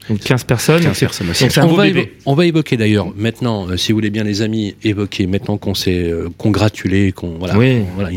Donc 0.09 0.21
15 0.21 0.45
personnes. 0.45 0.77
15 0.77 0.87
Donc 0.87 0.95
c'est- 0.97 1.07
personnes 1.07 1.31
aussi. 1.31 1.45
donc 1.45 1.53
c'est 1.53 1.61
un 1.61 1.67
on, 1.67 1.71
beau 1.71 1.77
va 1.77 1.85
bébé. 1.85 2.01
évo- 2.01 2.09
on 2.27 2.35
va 2.35 2.47
évoquer 2.47 2.77
d'ailleurs 2.77 3.13
maintenant, 3.17 3.69
euh, 3.69 3.77
si 3.77 3.93
vous 3.93 3.97
voulez 3.99 4.11
bien 4.11 4.25
les 4.25 4.43
amis, 4.43 4.75
évoquer 4.85 5.27
maintenant 5.27 5.57
qu'on 5.59 5.75
s'est 5.75 6.05
euh, 6.05 6.29
congratulé, 6.39 7.13
qu'on 7.13 7.39
voilà, 7.39 7.57
Oui. 7.59 7.83
on, 7.93 7.95
voilà, 7.95 8.11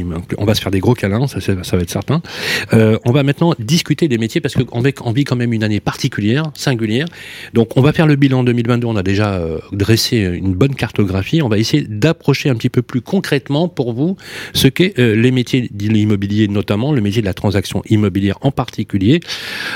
va 0.46 0.56
se 0.56 0.62
faire 0.62 0.72
des 0.72 0.80
gros 0.80 0.94
câlins, 0.94 1.28
ça, 1.28 1.40
va 1.54 1.82
être 1.82 1.90
certain. 1.90 2.22
Euh, 2.74 2.98
on 3.06 3.12
va 3.12 3.24
maintenant 3.24 3.54
discuter 3.60 4.08
des 4.08 4.18
métiers 4.18 4.42
parce 4.42 4.56
qu'on 4.56 4.82
vit, 5.12 5.24
quand 5.24 5.36
même 5.36 5.54
une 5.54 5.64
année 5.64 5.80
particulière, 5.80 6.44
singulière. 6.56 7.06
Donc 7.54 7.78
on 7.78 7.82
va 7.82 7.94
faire 7.94 8.08
le 8.08 8.16
bilan 8.16 8.44
2022. 8.44 8.88
On 8.88 8.96
a 8.96 9.04
déjà 9.04 9.34
euh, 9.36 9.60
dressé 9.72 10.18
une 10.18 10.54
bonne 10.54 10.76
cartographie. 10.76 11.42
On 11.42 11.50
va 11.50 11.58
essayer 11.58 11.84
d'approcher 11.88 12.50
un 12.50 12.56
petit 12.56 12.70
peu 12.70 12.82
plus 12.82 13.02
concrètement 13.02 13.68
pour 13.68 13.94
vous 13.94 14.16
ce 14.54 14.68
qu'est 14.68 14.98
euh, 15.00 15.16
les 15.16 15.32
métiers 15.32 15.70
de 15.72 15.88
l'immobilier, 15.90 16.48
notamment 16.48 16.92
le 16.94 17.02
métier 17.02 17.22
de 17.22 17.28
la 17.28 17.34
transaction 17.34 17.82
immobilière 17.90 18.38
en 18.42 18.52
particulier. 18.52 19.20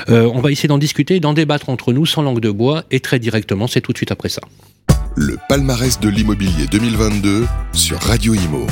Euh, 0.10 0.30
on 0.34 0.40
va 0.40 0.52
essayer 0.52 0.68
d'en 0.68 0.78
discuter, 0.78 1.20
d'en 1.20 1.34
débattre 1.34 1.70
entre 1.70 1.94
nous 1.94 2.05
sans 2.06 2.22
langue 2.22 2.40
de 2.40 2.52
bois 2.52 2.84
et 2.92 3.00
très 3.00 3.20
directement. 3.20 3.68
C'est 3.68 3.82
tout 3.82 3.92
de 3.92 3.98
suite 3.98 4.12
après 4.12 4.30
ça. 4.30 4.42
Le 5.16 5.38
palmarès 5.48 6.00
de 6.00 6.10
l'immobilier 6.10 6.68
2022 6.68 7.46
sur 7.74 8.00
Radio 8.00 8.34
Imo. 8.34 8.68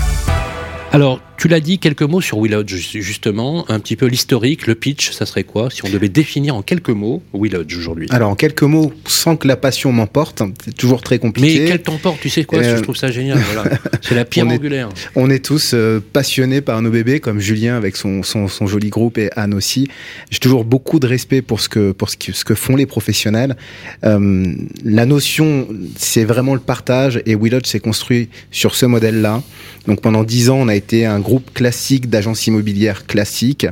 Alors, 0.94 1.20
tu 1.38 1.48
l'as 1.48 1.60
dit, 1.60 1.80
quelques 1.80 2.04
mots 2.04 2.22
sur 2.22 2.40
Willodge, 2.40 2.76
justement, 2.76 3.66
un 3.70 3.80
petit 3.80 3.96
peu 3.96 4.06
l'historique, 4.06 4.68
le 4.68 4.76
pitch, 4.76 5.10
ça 5.12 5.26
serait 5.26 5.44
quoi 5.44 5.70
Si 5.72 5.84
on 5.84 5.90
devait 5.90 6.08
définir 6.08 6.56
en 6.56 6.62
quelques 6.62 6.92
mots 6.92 7.24
Willodge 7.34 7.76
aujourd'hui? 7.76 8.08
Alors 8.12 8.30
en 8.30 8.36
quelques 8.36 8.62
mots, 8.62 8.94
sans 9.08 9.36
que 9.36 9.48
la 9.48 9.58
passion 9.58 9.92
m'emporte, 9.92 10.44
c'est 10.64 10.76
toujours 10.78 11.02
très 11.02 11.18
compliqué. 11.18 11.62
Mais 11.62 11.66
quel 11.66 11.82
t'emporte, 11.82 12.20
tu 12.22 12.30
sais 12.30 12.44
quoi 12.44 12.60
Euh, 12.60 12.78
Je 12.78 12.82
trouve 12.84 12.96
ça 12.96 13.10
génial. 13.12 13.40
Voilà. 13.40 13.72
C'est 14.04 14.14
la 14.14 14.24
pierre 14.24 14.46
on 14.46 14.52
est- 14.52 14.56
angulaire. 14.58 14.90
On 15.16 15.30
est 15.32 15.44
tous 15.44 15.72
euh, 15.74 16.00
passionnés 16.14 16.62
par 16.62 16.80
nos 16.84 16.92
bébés, 16.92 17.20
comme 17.20 17.40
Julien 17.40 17.76
avec 17.76 17.96
son, 17.96 18.22
son, 18.22 18.48
son 18.48 18.68
joli 18.68 18.90
groupe 18.90 19.18
et 19.18 19.32
Anne 19.36 19.56
aussi. 19.56 19.88
J'ai 20.30 20.40
toujours 20.40 20.64
beaucoup 20.66 21.00
de 21.00 21.08
respect 21.08 21.42
pour 21.42 21.60
ce 21.60 21.70
que, 21.70 21.92
pour 21.92 22.12
ce 22.12 22.18
que, 22.18 22.32
ce 22.34 22.46
que 22.46 22.54
font 22.54 22.76
les 22.76 22.86
professionnels. 22.86 23.58
Euh, 24.06 24.46
la 24.86 25.06
notion, 25.08 25.68
c'est 25.98 26.24
vraiment 26.24 26.54
le 26.54 26.60
partage 26.60 27.20
et 27.26 27.36
Willodge 27.36 27.66
s'est 27.66 27.80
construit 27.80 28.30
sur 28.52 28.76
ce 28.76 28.86
modèle-là. 28.86 29.42
Donc 29.88 30.00
pendant 30.02 30.24
dix 30.24 30.50
ans, 30.52 30.58
on 30.62 30.68
a 30.68 30.76
été 30.76 30.83
un 30.92 31.20
groupe 31.20 31.54
classique 31.54 32.10
d'agences 32.10 32.48
immobilières 32.48 33.06
classiques. 33.06 33.68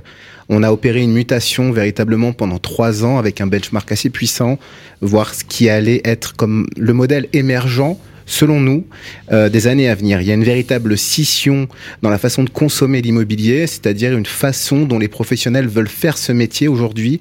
On 0.50 0.64
a 0.64 0.72
opéré 0.72 1.02
une 1.02 1.14
mutation 1.14 1.72
véritablement 1.72 2.34
pendant 2.34 2.60
trois 2.60 3.04
ans 3.04 3.18
avec 3.18 3.42
un 3.42 3.48
benchmark 3.48 3.92
assez 3.92 4.10
puissant, 4.10 4.60
voir 5.02 5.34
ce 5.34 5.44
qui 5.44 5.70
allait 5.70 6.02
être 6.04 6.36
comme 6.36 6.68
le 6.78 6.94
modèle 6.94 7.28
émergent 7.34 7.98
selon 8.26 8.62
nous, 8.62 8.86
euh, 9.32 9.50
des 9.50 9.68
années 9.68 9.90
à 9.90 9.96
venir. 9.96 10.22
Il 10.22 10.28
y 10.28 10.32
a 10.32 10.34
une 10.34 10.44
véritable 10.44 10.98
scission 10.98 11.68
dans 12.02 12.10
la 12.10 12.18
façon 12.18 12.44
de 12.44 12.50
consommer 12.50 13.02
l'immobilier, 13.02 13.68
c'est-à-dire 13.68 14.18
une 14.18 14.26
façon 14.26 14.86
dont 14.86 15.00
les 15.00 15.10
professionnels 15.10 15.68
veulent 15.68 15.90
faire 15.90 16.18
ce 16.18 16.32
métier 16.32 16.68
aujourd'hui. 16.68 17.20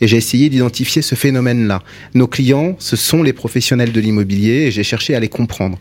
Et 0.00 0.06
j'ai 0.06 0.16
essayé 0.16 0.48
d'identifier 0.50 1.02
ce 1.02 1.14
phénomène-là. 1.14 1.82
Nos 2.14 2.28
clients, 2.28 2.76
ce 2.78 2.96
sont 2.96 3.22
les 3.22 3.32
professionnels 3.32 3.92
de 3.92 4.00
l'immobilier 4.00 4.66
et 4.66 4.70
j'ai 4.70 4.84
cherché 4.84 5.14
à 5.14 5.20
les 5.20 5.28
comprendre. 5.28 5.78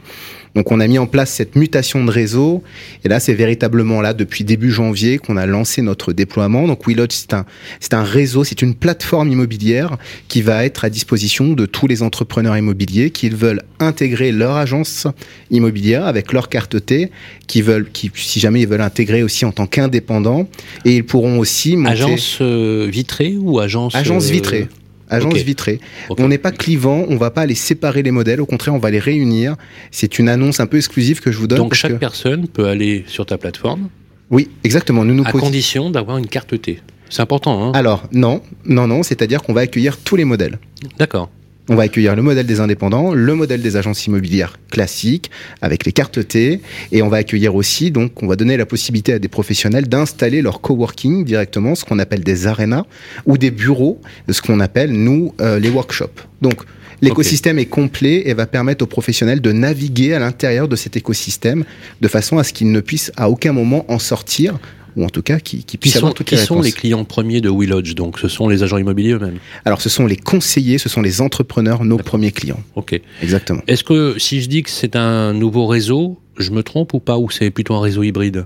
Donc 0.56 0.72
on 0.72 0.80
a 0.80 0.88
mis 0.88 0.98
en 0.98 1.08
place 1.08 1.32
cette 1.32 1.56
mutation 1.56 2.04
de 2.04 2.12
réseau 2.12 2.64
et 3.04 3.10
là 3.10 3.20
c'est 3.20 3.34
véritablement 3.34 4.02
là 4.02 4.14
depuis 4.14 4.44
début 4.44 4.72
janvier 4.72 5.18
qu'on 5.18 5.38
a 5.38 5.46
lancé 5.46 5.82
notre 5.82 6.14
déploiement. 6.14 6.68
Donc 6.68 6.88
WeLodge 6.88 7.12
c'est 7.12 7.34
un 7.34 7.46
c'est 7.80 7.94
un 7.94 8.04
réseau, 8.04 8.44
c'est 8.44 8.62
une 8.62 8.76
plateforme 8.76 9.32
immobilière 9.32 9.98
qui 10.28 10.42
va 10.42 10.66
être 10.66 10.86
à 10.86 10.90
disposition 10.90 11.54
de 11.54 11.66
tous 11.66 11.88
les 11.88 12.04
entrepreneurs 12.04 12.58
immobiliers 12.58 13.12
qui 13.12 13.30
veulent 13.30 13.62
intégrer 13.80 14.32
leur 14.32 14.58
agence 14.58 15.08
immobilière 15.50 16.06
avec 16.06 16.34
leur 16.34 16.50
carte 16.50 16.86
T, 16.86 17.12
qui 17.48 17.62
veulent 17.62 17.90
qui 17.92 18.12
si 18.14 18.40
jamais 18.40 18.62
ils 18.62 18.68
veulent 18.68 18.82
intégrer 18.82 19.24
aussi 19.24 19.46
en 19.46 19.52
tant 19.52 19.68
qu'indépendants 19.68 20.48
et 20.86 20.98
ils 20.98 21.06
pourront 21.06 21.40
aussi 21.40 21.78
monter 21.78 21.92
Agence 21.92 22.38
euh, 22.42 22.88
vitrée 22.90 23.36
ou 23.40 23.60
agence 23.60 23.96
agence 23.96 24.28
euh, 24.28 24.32
vitrée. 24.32 24.68
Agence 25.12 25.36
vitrée. 25.36 25.80
On 26.18 26.28
n'est 26.28 26.38
pas 26.38 26.52
clivant, 26.52 27.06
on 27.10 27.18
va 27.18 27.30
pas 27.32 27.42
aller 27.42 27.56
séparer 27.56 28.02
les 28.02 28.12
modèles, 28.12 28.42
au 28.42 28.46
contraire, 28.46 28.74
on 28.74 28.80
va 28.80 28.90
les 28.92 29.00
réunir. 29.00 29.56
C'est 29.92 30.18
une 30.20 30.30
annonce 30.30 30.60
un 30.60 30.66
peu 30.68 30.78
exclusive 30.78 31.20
que 31.20 31.32
je 31.32 31.38
vous 31.38 31.48
donne. 31.48 31.58
Donc 31.60 31.74
chaque 31.74 31.92
que- 31.94 31.98
personne 31.98 32.48
peut 32.48 32.68
aller 32.68 33.04
sur 33.08 33.26
ta 33.26 33.38
plateforme 33.38 33.90
Oui, 34.30 34.50
exactement. 34.64 35.04
Nous 35.06 35.14
nous 35.14 35.24
à 35.26 35.32
condition 35.32 35.90
d'avoir 35.90 36.18
une 36.18 36.28
carte 36.28 36.60
T. 36.62 36.80
C'est 37.10 37.22
important, 37.22 37.62
hein 37.62 37.72
Alors, 37.76 38.04
non, 38.14 38.42
non, 38.66 38.88
non, 38.88 39.04
c'est-à-dire 39.04 39.44
qu'on 39.44 39.52
va 39.54 39.62
accueillir 39.62 39.98
tous 39.98 40.16
les 40.16 40.24
modèles. 40.24 40.60
D'accord. 40.98 41.30
On 41.70 41.76
va 41.76 41.84
accueillir 41.84 42.16
le 42.16 42.22
modèle 42.22 42.46
des 42.46 42.60
indépendants, 42.60 43.14
le 43.14 43.36
modèle 43.36 43.62
des 43.62 43.78
agences 43.78 44.08
immobilières 44.08 44.58
classiques 44.72 45.30
avec 45.62 45.86
les 45.86 45.92
cartes 45.92 46.28
T, 46.28 46.60
et 46.92 47.02
on 47.02 47.08
va 47.08 47.18
accueillir 47.18 47.56
aussi, 47.56 47.92
donc, 47.92 48.24
on 48.24 48.28
va 48.28 48.36
donner 48.36 48.58
la 48.58 48.66
possibilité 48.66 49.14
à 49.14 49.20
des 49.20 49.28
professionnels 49.28 49.88
d'installer 49.88 50.42
leur 50.42 50.62
coworking 50.62 51.24
directement, 51.24 51.76
ce 51.76 51.86
qu'on 51.86 52.00
appelle 52.00 52.24
des 52.24 52.48
arénas 52.48 52.86
ou 53.26 53.38
des 53.38 53.52
bureaux, 53.52 54.02
ce 54.30 54.42
qu'on 54.42 54.60
appelle 54.60 54.92
nous 54.92 55.34
euh, 55.40 55.60
les 55.60 55.70
workshops. 55.70 56.28
Donc 56.42 56.64
L'écosystème 57.02 57.58
est 57.58 57.66
complet 57.66 58.24
et 58.28 58.36
va 58.36 58.46
permettre 58.46 58.84
aux 58.84 58.88
professionnels 58.88 59.42
de 59.42 59.52
naviguer 59.52 60.14
à 60.14 60.20
l'intérieur 60.20 60.68
de 60.68 60.76
cet 60.76 60.98
écosystème 60.98 61.64
de 62.00 62.08
façon 62.08 62.38
à 62.38 62.44
ce 62.44 62.54
qu'ils 62.54 62.72
ne 62.72 62.80
puissent 62.80 63.12
à 63.18 63.28
aucun 63.28 63.54
moment 63.54 63.86
en 63.92 63.98
sortir 63.98 64.60
ou 64.96 65.06
en 65.06 65.10
tout 65.10 65.22
cas 65.22 65.40
qu'ils 65.40 65.64
Qui 65.64 65.78
puissent 65.78 65.94
sont, 65.94 66.00
avoir 66.00 66.14
toutes 66.14 66.28
qui 66.28 66.36
les 66.36 66.42
sont 66.42 66.56
réponses. 66.56 66.66
les 66.66 66.72
clients 66.72 67.04
premiers 67.06 67.42
de 67.42 67.50
WeLodge 67.50 67.96
Donc 67.96 68.20
ce 68.20 68.28
sont 68.28 68.48
les 68.50 68.64
agents 68.64 68.78
immobiliers 68.78 69.14
eux-mêmes. 69.14 69.38
Alors 69.66 69.82
ce 69.82 69.90
sont 69.90 70.06
les 70.06 70.18
conseillers, 70.18 70.78
ce 70.78 70.90
sont 70.90 71.02
les 71.02 71.22
entrepreneurs, 71.22 71.84
nos 71.84 71.98
premiers 71.98 72.32
clients. 72.32 72.62
Ok. 72.76 73.00
Exactement. 73.22 73.62
Est-ce 73.68 73.84
que 73.84 74.16
si 74.20 74.42
je 74.42 74.48
dis 74.50 74.64
que 74.64 74.70
c'est 74.70 74.96
un 74.96 75.34
nouveau 75.34 75.68
réseau, 75.68 76.20
je 76.38 76.52
me 76.52 76.64
trompe 76.64 76.94
ou 76.94 77.00
pas 77.00 77.18
Ou 77.18 77.30
c'est 77.30 77.50
plutôt 77.52 77.74
un 77.76 77.82
réseau 77.82 78.04
hybride? 78.04 78.46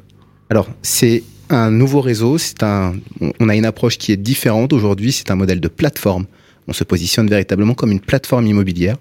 Alors, 0.50 0.68
c'est 0.82 1.24
un 1.50 1.72
nouveau 1.72 2.02
réseau, 2.02 2.38
c'est 2.38 2.64
un, 2.64 2.94
on 3.40 3.50
a 3.50 3.56
une 3.56 3.66
approche 3.66 3.98
qui 3.98 4.12
est 4.12 4.18
différente 4.18 4.74
aujourd'hui, 4.74 5.12
c'est 5.12 5.32
un 5.32 5.36
modèle 5.36 5.60
de 5.60 5.68
plateforme. 5.68 6.26
On 6.68 6.74
se 6.74 6.84
positionne 6.84 7.28
véritablement 7.28 7.74
comme 7.76 7.92
une 7.92 8.00
plateforme 8.00 8.48
immobilière 8.48 8.98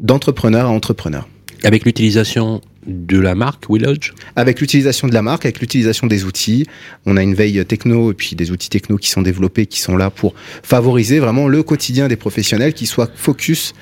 d'entrepreneur 0.00 0.66
à 0.66 0.68
entrepreneur. 0.70 1.26
Avec 1.64 1.84
l'utilisation 1.84 2.60
de 2.88 3.18
la 3.20 3.34
marque 3.34 3.68
WeLodge 3.68 4.12
Avec 4.34 4.60
l'utilisation 4.60 5.06
de 5.08 5.14
la 5.14 5.22
marque, 5.22 5.44
avec 5.44 5.60
l'utilisation 5.60 6.06
des 6.06 6.24
outils, 6.24 6.64
on 7.06 7.16
a 7.16 7.22
une 7.22 7.34
veille 7.34 7.64
techno 7.66 8.10
et 8.10 8.14
puis 8.14 8.34
des 8.34 8.50
outils 8.50 8.70
techno 8.70 8.96
qui 8.96 9.10
sont 9.10 9.22
développés, 9.22 9.66
qui 9.66 9.80
sont 9.80 9.96
là 9.96 10.10
pour 10.10 10.34
favoriser 10.62 11.18
vraiment 11.18 11.48
le 11.48 11.62
quotidien 11.62 12.08
des 12.08 12.16
professionnels, 12.16 12.72
qui 12.72 12.86
soient 12.86 13.08
focus 13.14 13.74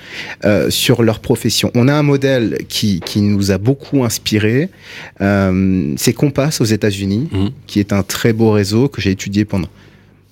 euh, 0.44 0.70
sur 0.70 1.02
leur 1.02 1.20
profession. 1.20 1.70
On 1.74 1.88
a 1.88 1.94
un 1.94 2.02
modèle 2.02 2.58
qui, 2.68 3.00
qui 3.00 3.20
nous 3.20 3.52
a 3.52 3.58
beaucoup 3.58 4.04
inspiré, 4.04 4.68
euh, 5.20 5.94
c'est 5.96 6.12
Compass 6.12 6.60
aux 6.60 6.64
États-Unis, 6.64 7.28
Mhm. 7.30 7.50
qui 7.66 7.80
est 7.80 7.92
un 7.92 8.02
très 8.02 8.32
beau 8.32 8.50
réseau 8.50 8.88
que 8.88 9.00
j'ai 9.00 9.10
étudié 9.10 9.44
pendant 9.44 9.68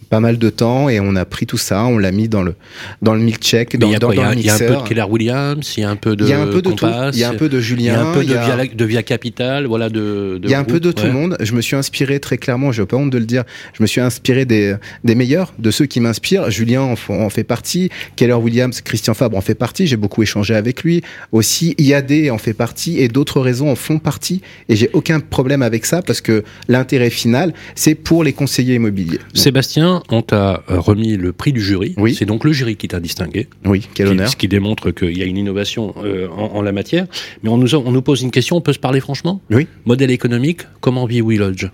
pas 0.05 0.21
mal 0.21 0.39
de 0.39 0.51
temps 0.51 0.89
et 0.89 1.01
on 1.01 1.17
a 1.17 1.25
pris 1.25 1.47
tout 1.47 1.59
ça, 1.59 1.85
on 1.85 1.99
l'a 1.99 2.13
mis 2.13 2.29
dans 2.29 2.43
le 2.43 2.55
dans 3.03 3.15
le 3.15 3.21
milkshake, 3.21 3.77
dans, 3.79 3.87
il 3.89 3.93
y 3.93 3.97
a 3.97 3.99
dans, 3.99 4.09
dans 4.13 4.31
le 4.31 4.35
il 4.37 4.45
y 4.45 4.49
a 4.51 4.55
un 4.55 4.59
peu 4.59 4.65
mixeur. 4.65 4.83
de 4.83 4.89
Keller 4.89 5.03
Williams, 5.09 5.75
il 5.77 5.81
y 5.81 5.85
a 5.85 5.91
un 5.91 5.97
peu 5.97 6.17
de 6.17 6.25
Il 6.25 6.31
y 6.31 6.33
a 6.33 6.41
un 6.41 6.47
peu 6.47 6.63
de 6.63 6.71
tout. 6.71 6.77
Compass, 6.87 7.15
Il 7.17 7.21
y 7.21 7.25
a 7.25 7.31
un 7.31 7.35
peu 7.35 7.49
de 7.49 7.57
il 7.59 7.61
y 7.61 7.63
Julien. 7.63 7.95
a 7.95 8.03
un 8.11 8.13
peu 8.15 8.25
de, 8.25 8.35
a- 8.35 8.57
via, 8.57 8.67
de 8.75 8.85
Via 8.85 9.03
Capital, 9.03 9.67
voilà 9.67 9.89
de. 9.89 10.41
il 10.43 10.51
y 10.51 10.55
a 10.55 10.59
un 10.59 10.65
peu 10.65 10.81
de 10.81 10.93
tout 10.93 11.05
le 11.07 11.13
monde. 11.13 11.37
Je 11.41 11.53
me 11.55 11.61
suis 11.61 11.77
inspiré 11.77 12.21
très 12.21 12.39
clairement, 12.39 12.73
j'ai 12.73 12.85
pas 12.87 12.97
honte 12.97 13.11
de 13.11 13.19
le 13.19 13.25
dire, 13.27 13.45
je 13.77 13.83
me 13.83 13.87
suis 13.87 14.01
inspiré 14.01 14.45
des, 14.45 14.75
des 15.05 15.15
meilleurs, 15.15 15.53
de 15.59 15.71
ceux 15.71 15.87
qui 15.87 16.01
m'inspirent. 16.01 16.51
Julien 16.51 16.83
en, 16.83 17.31
fait 17.31 17.45
partie, 17.45 17.91
Keller 18.17 18.35
Williams, 18.35 18.81
Christian 18.81 19.15
Fabre 19.15 19.37
en 19.37 19.41
fait 19.41 19.55
partie, 19.55 19.87
j'ai 19.87 19.97
beaucoup 19.97 20.23
échangé 20.23 20.55
avec 20.55 20.83
lui. 20.85 21.03
Aussi, 21.33 21.75
IAD 21.79 22.31
en 22.31 22.39
fait 22.39 22.53
partie 22.55 22.99
et 23.01 23.09
d'autres 23.09 23.41
réseaux 23.41 23.69
en 23.69 23.75
font 23.75 23.99
partie. 23.99 24.41
Et 24.69 24.77
j'ai 24.77 24.91
aucun 24.93 25.21
problème 25.21 25.63
avec 25.63 25.87
ça 25.87 26.03
parce 26.03 26.21
que 26.21 26.45
l'intérêt 26.69 27.11
final, 27.11 27.53
c'est 27.75 27.95
pour 27.95 28.25
les 28.25 28.33
conseillers 28.33 28.75
immobiliers. 28.75 29.19
Sébastien, 29.35 29.94
on 30.11 30.23
t'a 30.23 30.63
euh, 30.71 30.79
remis 30.81 31.17
le 31.17 31.33
prix 31.33 31.53
du 31.53 31.61
jury. 31.61 31.95
Oui. 31.97 32.15
C'est 32.15 32.25
donc 32.25 32.45
le 32.45 32.53
jury 32.53 32.77
qui 32.77 32.89
t'a 32.89 33.01
distingué. 33.01 33.49
Oui, 33.65 33.87
quel 33.95 34.07
Qui- 34.07 34.13
honneur. 34.13 34.29
Ce 34.29 34.37
qui 34.37 34.49
démontre 34.49 34.91
qu'il 34.91 35.17
y 35.17 35.23
a 35.23 35.27
une 35.27 35.37
innovation 35.39 35.95
euh, 36.05 36.29
en, 36.29 36.57
en 36.57 36.63
la 36.63 36.73
matière. 36.73 37.07
Mais 37.43 37.51
on 37.51 37.57
nous, 37.59 37.75
on 37.75 37.91
nous 37.93 38.03
pose 38.03 38.23
une 38.23 38.31
question, 38.31 38.57
on 38.57 38.61
peut 38.61 38.73
se 38.73 38.79
parler 38.79 39.01
franchement? 39.01 39.41
Oui. 39.51 39.67
Modèle 39.85 40.11
économique, 40.11 40.63
comment 40.81 41.07
vit 41.07 41.21
WeLodge 41.23 41.67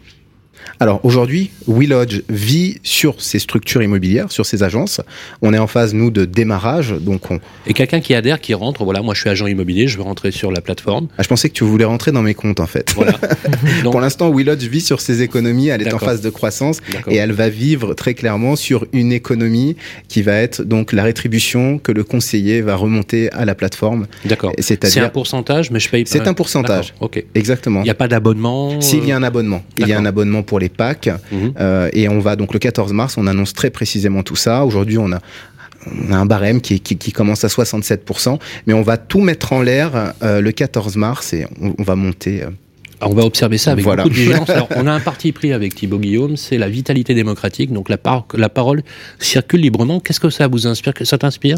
Alors 0.78 1.00
aujourd'hui, 1.04 1.50
WeLodge 1.66 2.22
vit 2.28 2.78
sur 2.82 3.20
ces 3.20 3.38
structures 3.38 3.82
immobilières, 3.82 4.32
sur 4.32 4.46
ces 4.46 4.62
agences. 4.62 5.00
On 5.42 5.52
est 5.52 5.58
en 5.58 5.66
phase, 5.66 5.94
nous, 5.94 6.10
de 6.10 6.24
démarrage. 6.24 6.94
Donc 6.98 7.30
on... 7.30 7.40
Et 7.66 7.74
quelqu'un 7.74 8.00
qui 8.00 8.14
adhère, 8.14 8.40
qui 8.40 8.54
rentre, 8.54 8.84
voilà, 8.84 9.02
moi 9.02 9.14
je 9.14 9.20
suis 9.20 9.30
agent 9.30 9.46
immobilier, 9.46 9.88
je 9.88 9.96
veux 9.96 10.02
rentrer 10.02 10.30
sur 10.30 10.50
la 10.50 10.60
plateforme. 10.60 11.08
ah, 11.18 11.22
je 11.22 11.28
pensais 11.28 11.48
que 11.48 11.54
tu 11.54 11.64
voulais 11.64 11.84
rentrer 11.84 12.12
dans 12.12 12.22
mes 12.22 12.34
comptes 12.34 12.60
en 12.60 12.66
fait. 12.66 12.92
Voilà. 12.94 13.12
Donc, 13.82 13.92
Pour 13.92 14.00
l'instant, 14.00 14.30
WeLodge 14.30 14.64
vit 14.64 14.80
sur 14.80 15.00
ses 15.00 15.22
économies, 15.22 15.68
elle 15.68 15.82
est 15.82 15.92
en 15.92 15.98
phase 15.98 16.20
de 16.20 16.30
croissance 16.30 16.78
et 17.08 17.16
elle 17.16 17.32
va 17.32 17.48
vivre 17.48 17.94
très 17.94 18.14
clairement 18.14 18.56
sur 18.56 18.86
une 18.92 19.12
économie 19.12 19.76
qui 20.08 20.22
va 20.22 20.34
être 20.34 20.62
donc 20.62 20.92
la 20.92 21.02
rétribution 21.02 21.78
que 21.78 21.92
le 21.92 22.04
conseiller 22.04 22.60
va 22.62 22.76
remonter 22.76 23.30
à 23.32 23.44
la 23.44 23.54
plateforme. 23.54 24.06
D'accord. 24.24 24.52
C'est 24.58 24.98
un 24.98 25.08
pourcentage, 25.08 25.70
mais 25.70 25.80
je 25.80 25.88
paye 25.88 26.04
pas. 26.04 26.10
c'est 26.10 26.26
un 26.26 26.34
pourcentage. 26.34 26.94
Ok. 27.00 27.24
Exactement. 27.34 27.80
Il 27.80 27.84
n'y 27.84 27.90
a 27.90 27.94
pas 27.94 28.08
d'abonnement 28.08 28.80
S'il 28.80 29.04
y 29.04 29.12
a 29.12 29.14
euh, 29.14 29.18
un 29.18 29.22
abonnement, 29.22 29.62
il 29.76 29.88
y 29.88 29.92
a 29.92 29.98
un 29.98 30.06
abonnement 30.06 30.42
pour 30.50 30.58
les 30.58 30.68
packs 30.68 31.08
mhm. 31.30 31.52
euh, 31.60 31.88
et 31.92 32.08
on 32.08 32.18
va 32.18 32.34
donc 32.34 32.52
le 32.52 32.58
14 32.58 32.92
mars, 32.92 33.16
on 33.16 33.26
annonce 33.28 33.52
très 33.54 33.70
précisément 33.70 34.22
tout 34.24 34.36
ça. 34.36 34.64
Aujourd'hui, 34.64 34.98
on 34.98 35.12
a 35.12 35.20
on 36.08 36.12
a 36.12 36.16
un 36.16 36.26
barème 36.26 36.60
qui, 36.60 36.74
est- 36.74 36.78
qui, 36.80 36.96
qui 36.98 37.12
commence 37.12 37.42
à 37.44 37.48
67%, 37.48 38.38
mais 38.66 38.74
on 38.74 38.82
va 38.82 38.96
tout 38.98 39.20
mettre 39.20 39.52
en 39.54 39.62
l'air 39.62 40.12
euh, 40.22 40.40
le 40.42 40.52
14 40.52 40.96
mars 40.96 41.32
et 41.32 41.46
on, 41.62 41.72
on 41.78 41.82
va 41.82 41.94
monter. 41.96 42.42
euh, 42.42 42.50
Alors, 43.00 43.12
on 43.12 43.16
va 43.16 43.24
observer 43.24 43.56
ça 43.56 43.70
avec 43.72 43.84
Voilà. 43.84 44.02
beaucoup 44.02 44.14
de 44.14 44.20
vigilance. 44.20 44.50
Alors, 44.50 44.68
on 44.76 44.86
a 44.86 44.92
un 44.92 45.00
parti 45.00 45.32
pris 45.32 45.52
avec 45.54 45.74
Thibaut 45.74 45.98
Guillaume, 45.98 46.36
c'est 46.36 46.58
la 46.58 46.68
vitalité 46.68 47.14
démocratique. 47.14 47.72
Donc, 47.72 47.88
la, 47.88 47.96
par- 47.96 48.26
la 48.34 48.48
parole 48.50 48.82
circule 49.20 49.60
librement. 49.62 50.00
Qu'est-ce 50.00 50.20
que 50.20 50.28
ça 50.28 50.48
vous 50.48 50.66
inspire 50.66 50.92
Ça 51.04 51.16
t'inspire? 51.16 51.56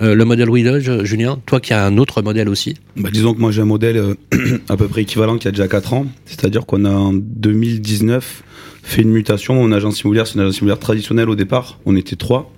Euh, 0.00 0.14
Le 0.14 0.24
modèle 0.24 0.48
WeLodge, 0.50 1.04
Julien 1.04 1.38
Toi 1.46 1.60
qui 1.60 1.72
as 1.72 1.84
un 1.84 1.98
autre 1.98 2.22
modèle 2.22 2.48
aussi 2.48 2.74
Bah, 2.96 3.10
disons 3.12 3.34
que 3.34 3.40
moi 3.40 3.50
j'ai 3.50 3.60
un 3.62 3.66
modèle 3.66 3.96
euh, 3.96 4.14
à 4.68 4.76
peu 4.76 4.88
près 4.88 5.02
équivalent 5.02 5.36
qui 5.38 5.48
a 5.48 5.50
déjà 5.50 5.68
4 5.68 5.92
ans. 5.94 6.06
C'est-à-dire 6.24 6.64
qu'on 6.66 6.84
a 6.84 6.90
en 6.90 7.12
2019 7.12 8.42
fait 8.82 9.02
une 9.02 9.10
mutation. 9.10 9.54
Mon 9.54 9.70
agence 9.72 10.00
immobilière, 10.00 10.26
c'est 10.26 10.34
une 10.34 10.40
agence 10.40 10.58
immobilière 10.58 10.78
traditionnelle 10.80 11.28
au 11.28 11.34
départ. 11.36 11.78
On 11.86 11.94
était 11.96 12.16
trois. 12.16 12.52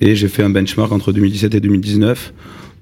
Et 0.00 0.14
j'ai 0.14 0.28
fait 0.28 0.42
un 0.42 0.50
benchmark 0.50 0.92
entre 0.92 1.12
2017 1.12 1.54
et 1.54 1.60
2019 1.60 2.32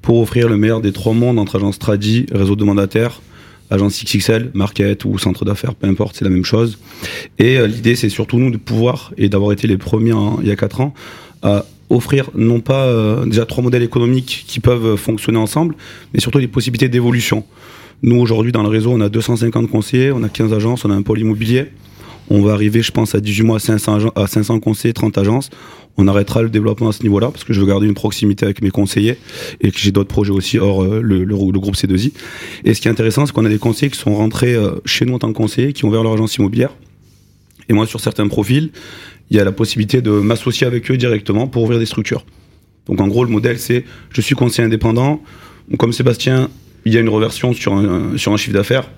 pour 0.03 0.21
offrir 0.21 0.49
le 0.49 0.57
meilleur 0.57 0.81
des 0.81 0.93
trois 0.93 1.13
mondes 1.15 1.39
entre 1.39 1.57
agence 1.57 1.79
tradi, 1.79 2.27
réseau 2.31 2.55
de 2.57 2.65
mandataires, 2.65 3.21
agence 3.71 4.03
XXL, 4.05 4.51
market 4.55 5.05
ou 5.05 5.19
centre 5.19 5.45
d'affaires, 5.45 5.75
peu 5.75 5.87
importe, 5.89 6.17
c'est 6.17 6.25
la 6.25 6.31
même 6.31 6.45
chose. 6.45 6.79
Et 7.39 7.59
euh, 7.59 7.67
l'idée, 7.67 7.97
c'est 7.97 8.09
surtout 8.09 8.39
nous 8.39 8.51
de 8.51 8.57
pouvoir, 8.57 9.13
et 9.19 9.29
d'avoir 9.29 9.53
été 9.53 9.67
les 9.67 9.77
premiers 9.77 10.13
en- 10.13 10.39
il 10.41 10.47
y 10.47 10.51
a 10.53 10.57
4 10.57 10.81
ans, 10.81 10.95
à 11.43 11.67
offrir 11.91 12.31
non 12.35 12.61
pas 12.61 12.85
euh, 12.87 13.25
déjà 13.27 13.47
trois 13.47 13.63
modèles 13.63 13.83
économiques 13.83 14.45
qui 14.47 14.61
peuvent 14.61 14.97
fonctionner 14.97 15.39
ensemble, 15.39 15.75
mais 16.15 16.21
surtout 16.21 16.39
des 16.41 16.49
possibilités 16.49 16.89
d'évolution. 16.89 17.45
Nous, 18.03 18.17
aujourd'hui, 18.21 18.53
dans 18.53 18.63
le 18.63 18.69
réseau, 18.69 18.91
on 18.93 19.01
a 19.01 19.09
250 19.09 19.69
conseillers, 19.71 20.13
on 20.13 20.23
a 20.23 20.29
15 20.29 20.53
agences, 20.53 20.85
on 20.85 20.91
a 20.91 20.95
un 20.95 21.03
pôle 21.03 21.19
immobilier. 21.21 21.67
On 22.31 22.43
va 22.43 22.53
arriver, 22.53 22.83
je 22.83 22.93
pense, 22.93 23.15
à 23.15 23.21
18 23.21 23.43
mois 23.43 23.57
à 23.57 23.59
500, 23.59 23.97
agen- 23.99 24.13
à 24.15 24.27
500 24.27 24.61
conseillers, 24.61 24.93
30 24.93 25.17
agences. 25.19 25.49
On 25.97 26.07
arrêtera 26.07 26.43
le 26.43 26.51
développement 26.51 26.91
à 26.91 26.93
ce 26.93 27.03
niveau-là 27.03 27.31
parce 27.31 27.43
que 27.43 27.53
je 27.55 27.61
veux 27.61 27.67
garder 27.67 27.87
une 27.87 27.95
proximité 27.95 28.45
avec 28.45 28.63
mes 28.63 28.71
conseillers 28.71 29.17
et 29.63 29.71
que 29.73 29.79
j'ai 29.81 29.91
d'autres 29.91 30.11
projets 30.11 30.31
aussi 30.31 30.59
hors 30.59 30.85
euh, 30.85 31.01
le, 31.03 31.25
le- 31.25 31.25
le 31.25 31.59
groupe 31.59 31.75
C2I. 31.75 32.13
Et 32.65 32.75
ce 32.75 32.81
qui 32.83 32.87
est 32.87 32.91
intéressant, 32.91 33.25
c'est 33.27 33.33
qu'on 33.33 33.47
a 33.47 33.49
des 33.49 33.59
conseillers 33.59 33.91
qui 33.91 33.99
sont 33.99 34.15
rentrés 34.15 34.55
euh, 34.55 34.73
chez 34.85 35.07
nous 35.07 35.15
en 35.15 35.19
tant 35.19 35.33
que 35.33 35.37
conseillers, 35.39 35.73
qui 35.73 35.87
ont 35.87 35.89
ouvert 35.89 36.03
leur 36.05 36.13
agence 36.13 36.37
immobilière. 36.37 36.71
Et 37.69 37.73
moi, 37.75 37.87
sur 37.87 38.01
certains 38.01 38.27
profils, 38.29 38.71
il 39.31 39.37
y 39.37 39.41
a 39.41 39.45
la 39.45 39.53
possibilité 39.53 40.01
de 40.01 40.11
m'associer 40.11 40.67
avec 40.67 40.91
eux 40.91 40.97
directement 40.97 41.47
pour 41.49 41.63
ouvrir 41.65 41.79
des 41.79 41.87
structures. 41.87 42.25
Donc 42.87 43.01
en 43.01 43.09
gros, 43.09 43.25
le 43.25 43.31
modèle, 43.31 43.59
c'est 43.59 43.85
je 44.11 44.21
suis 44.21 44.35
conseiller 44.35 44.65
indépendant. 44.67 45.21
Comme 45.79 45.93
Sébastien, 45.93 46.49
il 46.87 46.95
y 46.95 46.97
a 46.97 47.01
une 47.01 47.11
reversion 47.11 47.53
sur 47.53 47.75
un, 47.75 48.17
sur 48.17 48.33
un 48.33 48.37
chiffre 48.39 48.55
d'affaires. 48.55 48.89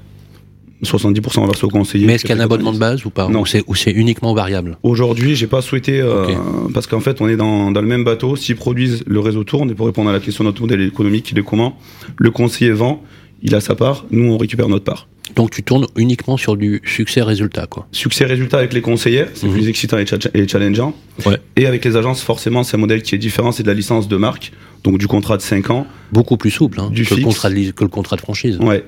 70% 0.84 1.40
reversé 1.40 1.64
au 1.64 1.68
conseiller. 1.68 2.06
Mais 2.06 2.14
est-ce 2.14 2.24
qu'il 2.24 2.34
y 2.34 2.38
a 2.38 2.40
un 2.40 2.44
abonnement 2.44 2.72
de 2.72 2.78
base 2.78 3.04
ou 3.04 3.10
pas? 3.10 3.28
Non. 3.28 3.42
Ou 3.66 3.74
c'est- 3.74 3.90
uniquement 3.90 4.32
variable? 4.32 4.78
Aujourd'hui, 4.82 5.34
j'ai 5.34 5.46
pas 5.46 5.60
souhaité 5.60 6.00
euh, 6.00 6.24
parce 6.72 6.86
qu'en 6.86 7.00
fait, 7.00 7.20
on 7.20 7.28
est 7.28 7.36
dans, 7.36 7.70
dans 7.70 7.82
le 7.82 7.86
même 7.86 8.02
bateau. 8.04 8.34
S'ils 8.36 8.56
produisent, 8.56 9.04
le 9.06 9.20
réseau 9.20 9.44
tourne. 9.44 9.70
Et 9.70 9.74
pour 9.74 9.84
répondre 9.86 10.08
à 10.08 10.12
la 10.14 10.20
question 10.20 10.42
de 10.44 10.48
notre 10.48 10.62
modèle 10.62 10.80
économique, 10.80 11.30
il 11.32 11.38
est 11.38 11.42
comment? 11.42 11.76
Le 12.16 12.30
conseiller 12.30 12.70
vend, 12.70 13.02
il 13.42 13.54
a 13.54 13.60
sa 13.60 13.74
part, 13.74 14.06
nous 14.10 14.32
on 14.32 14.38
récupère 14.38 14.68
notre 14.68 14.84
part. 14.84 15.06
Donc 15.36 15.50
tu 15.50 15.62
tournes 15.62 15.86
uniquement 15.96 16.36
sur 16.36 16.56
du 16.56 16.82
succès-résultat, 16.84 17.66
quoi. 17.66 17.86
Succès-résultat 17.92 18.58
avec 18.58 18.72
les 18.72 18.80
conseillers, 18.80 19.26
c'est 19.34 19.46
Mhm. 19.46 19.52
plus 19.52 19.68
excitant 19.68 19.98
et, 19.98 20.06
cha- 20.06 20.16
et 20.34 20.46
challengeant. 20.48 20.94
Ouais. 21.26 21.38
Et 21.56 21.66
avec 21.66 21.84
les 21.84 21.96
agences, 21.96 22.22
forcément, 22.22 22.62
c'est 22.64 22.76
un 22.76 22.80
modèle 22.80 23.02
qui 23.02 23.14
est 23.14 23.18
différent, 23.18 23.52
c'est 23.52 23.62
de 23.62 23.68
la 23.68 23.74
licence 23.74 24.08
de 24.08 24.16
marque, 24.16 24.52
donc 24.84 24.98
du 24.98 25.06
contrat 25.06 25.36
de 25.36 25.42
5 25.42 25.70
ans. 25.70 25.86
Beaucoup 26.12 26.36
plus 26.36 26.50
souple 26.50 26.80
hein, 26.80 26.90
Du 26.92 27.04
que, 27.04 27.14
le 27.14 27.22
contrat 27.22 27.48
de, 27.50 27.54
li- 27.54 27.72
que 27.72 27.84
le 27.84 27.90
contrat 27.90 28.16
de 28.16 28.20
franchise. 28.22 28.58
Ouais. 28.60 28.84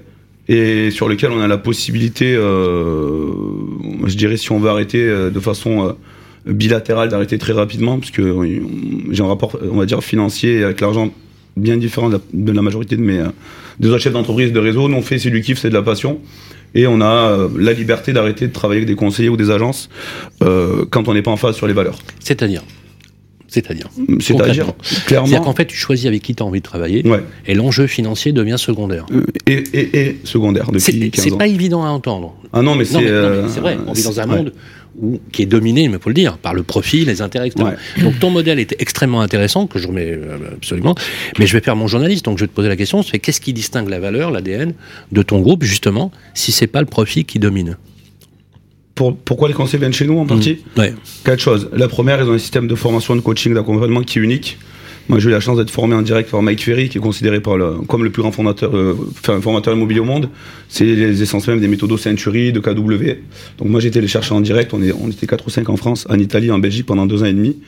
Et 0.49 0.91
sur 0.91 1.09
lequel 1.09 1.31
on 1.31 1.41
a 1.41 1.47
la 1.47 1.59
possibilité, 1.59 2.35
euh, 2.35 3.31
je 4.07 4.17
dirais, 4.17 4.37
si 4.37 4.51
on 4.53 4.59
veut 4.59 4.71
arrêter 4.71 4.99
euh, 5.01 5.31
de 5.31 5.41
façon 5.41 5.87
euh, 5.87 5.93
bilatérale, 6.53 7.09
d'arrêter 7.09 7.39
très 7.39 7.53
rapidement, 7.53 7.99
parce 7.99 8.11
que 8.11 8.23
j'ai 9.11 9.23
un 9.23 9.27
rapport, 9.29 9.57
on 9.71 9.77
va 9.77 9.87
dire, 9.87 10.03
financier 10.03 10.65
avec 10.65 10.81
l'argent 10.81 11.11
bien 11.57 11.77
différent 11.77 12.09
de 12.09 12.15
la, 12.15 12.21
de 12.33 12.53
la 12.53 12.63
majorité 12.63 12.97
de 12.97 13.03
mes 13.03 13.19
euh, 13.19 13.29
des 13.81 13.89
autres 13.89 13.99
chefs 14.03 14.13
d'entreprise 14.13 14.53
de 14.53 14.59
réseau. 14.59 14.89
Nous, 14.89 14.97
on 14.97 15.03
fait, 15.03 15.19
c'est 15.19 15.31
du 15.31 15.41
kiff, 15.41 15.59
c'est 15.59 15.69
de 15.71 15.75
la 15.75 15.83
passion. 15.83 16.21
Et 16.75 16.87
on 16.87 17.01
a 17.01 17.07
euh, 17.31 17.49
la 17.59 17.73
liberté 17.73 18.13
d'arrêter 18.13 18.47
de 18.47 18.53
travailler 18.53 18.79
avec 18.81 18.89
des 18.89 18.95
conseillers 18.95 19.29
ou 19.29 19.37
des 19.37 19.51
agences 19.51 19.89
euh, 20.43 20.85
quand 20.91 21.09
on 21.09 21.15
n'est 21.15 21.23
pas 21.23 21.31
en 21.31 21.37
phase 21.37 21.57
sur 21.57 21.67
les 21.67 21.75
valeurs. 21.75 21.99
C'est-à-dire? 22.21 22.63
C'est-à-dire 23.49 23.89
C'est-à-dire, 24.19 24.65
Concrètement. 24.67 24.75
C'est-à-dire 24.83 25.05
clairement. 25.25 25.45
qu'en 25.45 25.53
fait, 25.55 25.67
tu 25.67 25.77
choisis 25.77 26.07
avec 26.07 26.23
qui 26.23 26.35
tu 26.35 26.43
as 26.43 26.47
envie 26.47 26.61
de 26.61 26.65
travailler 26.65 27.07
Ouais. 27.07 27.23
et 27.47 27.53
l'enjeu 27.55 27.87
financier 27.87 28.33
devient 28.33 28.55
secondaire. 28.57 29.05
Et, 29.47 29.63
et, 29.75 30.01
et 30.07 30.21
secondaire 30.25 30.69
depuis 30.73 30.81
C'est 30.81 31.11
15 31.11 31.25
c'est 31.25 31.37
pas 31.37 31.47
évident 31.47 31.85
à 31.85 31.89
entendre. 31.89 32.35
Ah 32.55 32.63
non, 32.63 32.75
mais 32.75 32.87
c'est. 32.87 33.07
euh, 33.07 33.47
c'est 33.49 33.61
vrai, 33.61 33.77
on 33.87 33.93
vit 33.93 34.05
dans 34.05 34.21
un 34.21 34.29
ouais. 34.31 34.37
monde 34.37 34.53
où, 35.01 35.21
qui 35.33 35.43
est 35.43 35.47
dominé, 35.47 35.85
il 35.85 35.99
faut 35.99 36.11
le 36.11 36.15
dire, 36.15 36.39
par 36.39 36.55
le 36.55 36.63
profit, 36.63 37.05
les 37.05 37.23
intérêts, 37.23 37.49
etc. 37.49 37.65
Ouais. 37.65 38.03
Donc 38.03 38.19
ton 38.19 38.31
modèle 38.31 38.59
était 38.59 38.77
extrêmement 38.79 39.21
intéressant, 39.23 39.67
que 39.67 39.79
je 39.79 39.87
remets 39.89 40.11
euh, 40.13 40.37
absolument, 40.55 40.95
mais 41.39 41.47
je 41.47 41.53
vais 41.55 41.63
faire 41.63 41.77
mon 41.77 41.87
journaliste, 41.87 42.25
donc 42.25 42.39
je 42.39 42.45
vais 42.45 42.49
te 42.49 42.55
poser 42.55 42.69
la 42.69 42.77
question, 42.77 43.03
c'est 43.03 43.19
qu'est-ce 43.19 43.41
qui 43.41 43.53
distingue 43.53 43.89
la 43.89 44.01
valeur, 44.01 44.31
l'ADN, 44.31 44.75
de 45.13 45.23
ton 45.23 45.41
groupe, 45.41 45.63
justement, 45.65 46.13
si 46.35 46.53
c'est 46.53 46.67
pas 46.67 46.81
le 46.81 46.87
profit 46.87 47.25
qui 47.25 47.39
domine? 47.39 47.77
Pour- 48.95 49.17
pourquoi 49.17 49.49
les 49.49 49.55
conseillers 49.55 49.79
viennent 49.79 49.93
chez 49.95 50.07
nous 50.07 50.19
en 50.19 50.27
partie? 50.27 50.59
Ouais. 50.77 50.93
Quatre 51.25 51.41
choses. 51.41 51.71
La 51.73 51.89
première, 51.89 52.21
ils 52.21 52.29
ont 52.29 52.35
un 52.35 52.39
système 52.39 52.69
de 52.69 52.75
formation, 52.75 53.17
de 53.17 53.21
coaching, 53.23 53.55
d'accompagnement 53.55 54.03
qui 54.03 54.19
est 54.19 54.23
unique. 54.23 54.59
Moi, 55.13 55.21
j'ai 55.21 55.29
eu 55.29 55.33
la 55.33 55.41
chance 55.41 55.59
d'être 55.59 55.71
formé 55.71 55.95
en 55.95 56.01
direct 56.01 56.31
par 56.31 56.41
Mike 56.43 56.63
Ferry, 56.65 56.89
qui 56.89 56.97
est 56.97 57.01
considéré 57.01 57.41
par 57.41 57.59
le, 57.59 57.73
comme 57.87 58.03
le 58.03 58.09
plus 58.11 58.23
grand 58.23 58.33
fondateur, 58.33 58.75
euh, 58.75 58.97
enfin, 59.21 59.41
formateur 59.43 59.75
immobilier 59.75 60.01
au 60.01 60.05
monde. 60.07 60.31
C'est 60.69 60.87
les 60.87 61.23
essences 61.23 61.47
même 61.49 61.61
des 61.61 61.69
méthodos 61.69 61.99
Century, 61.99 62.51
de 62.51 62.61
KW. 62.61 63.19
Donc 63.59 63.69
moi, 63.69 63.85
été 63.85 64.01
les 64.01 64.09
chercher 64.09 64.35
en 64.35 64.41
direct. 64.41 64.73
On, 64.73 64.83
est, 64.83 64.93
on 64.93 65.09
était 65.11 65.27
4 65.27 65.47
ou 65.47 65.51
5 65.51 65.69
en 65.69 65.77
France, 65.77 66.07
en 66.09 66.19
Italie, 66.19 66.51
en 66.51 66.59
Belgique 66.59 66.87
pendant 66.87 67.05
deux 67.05 67.23
ans 67.23 67.27
et 67.27 67.33
demi 67.35 67.59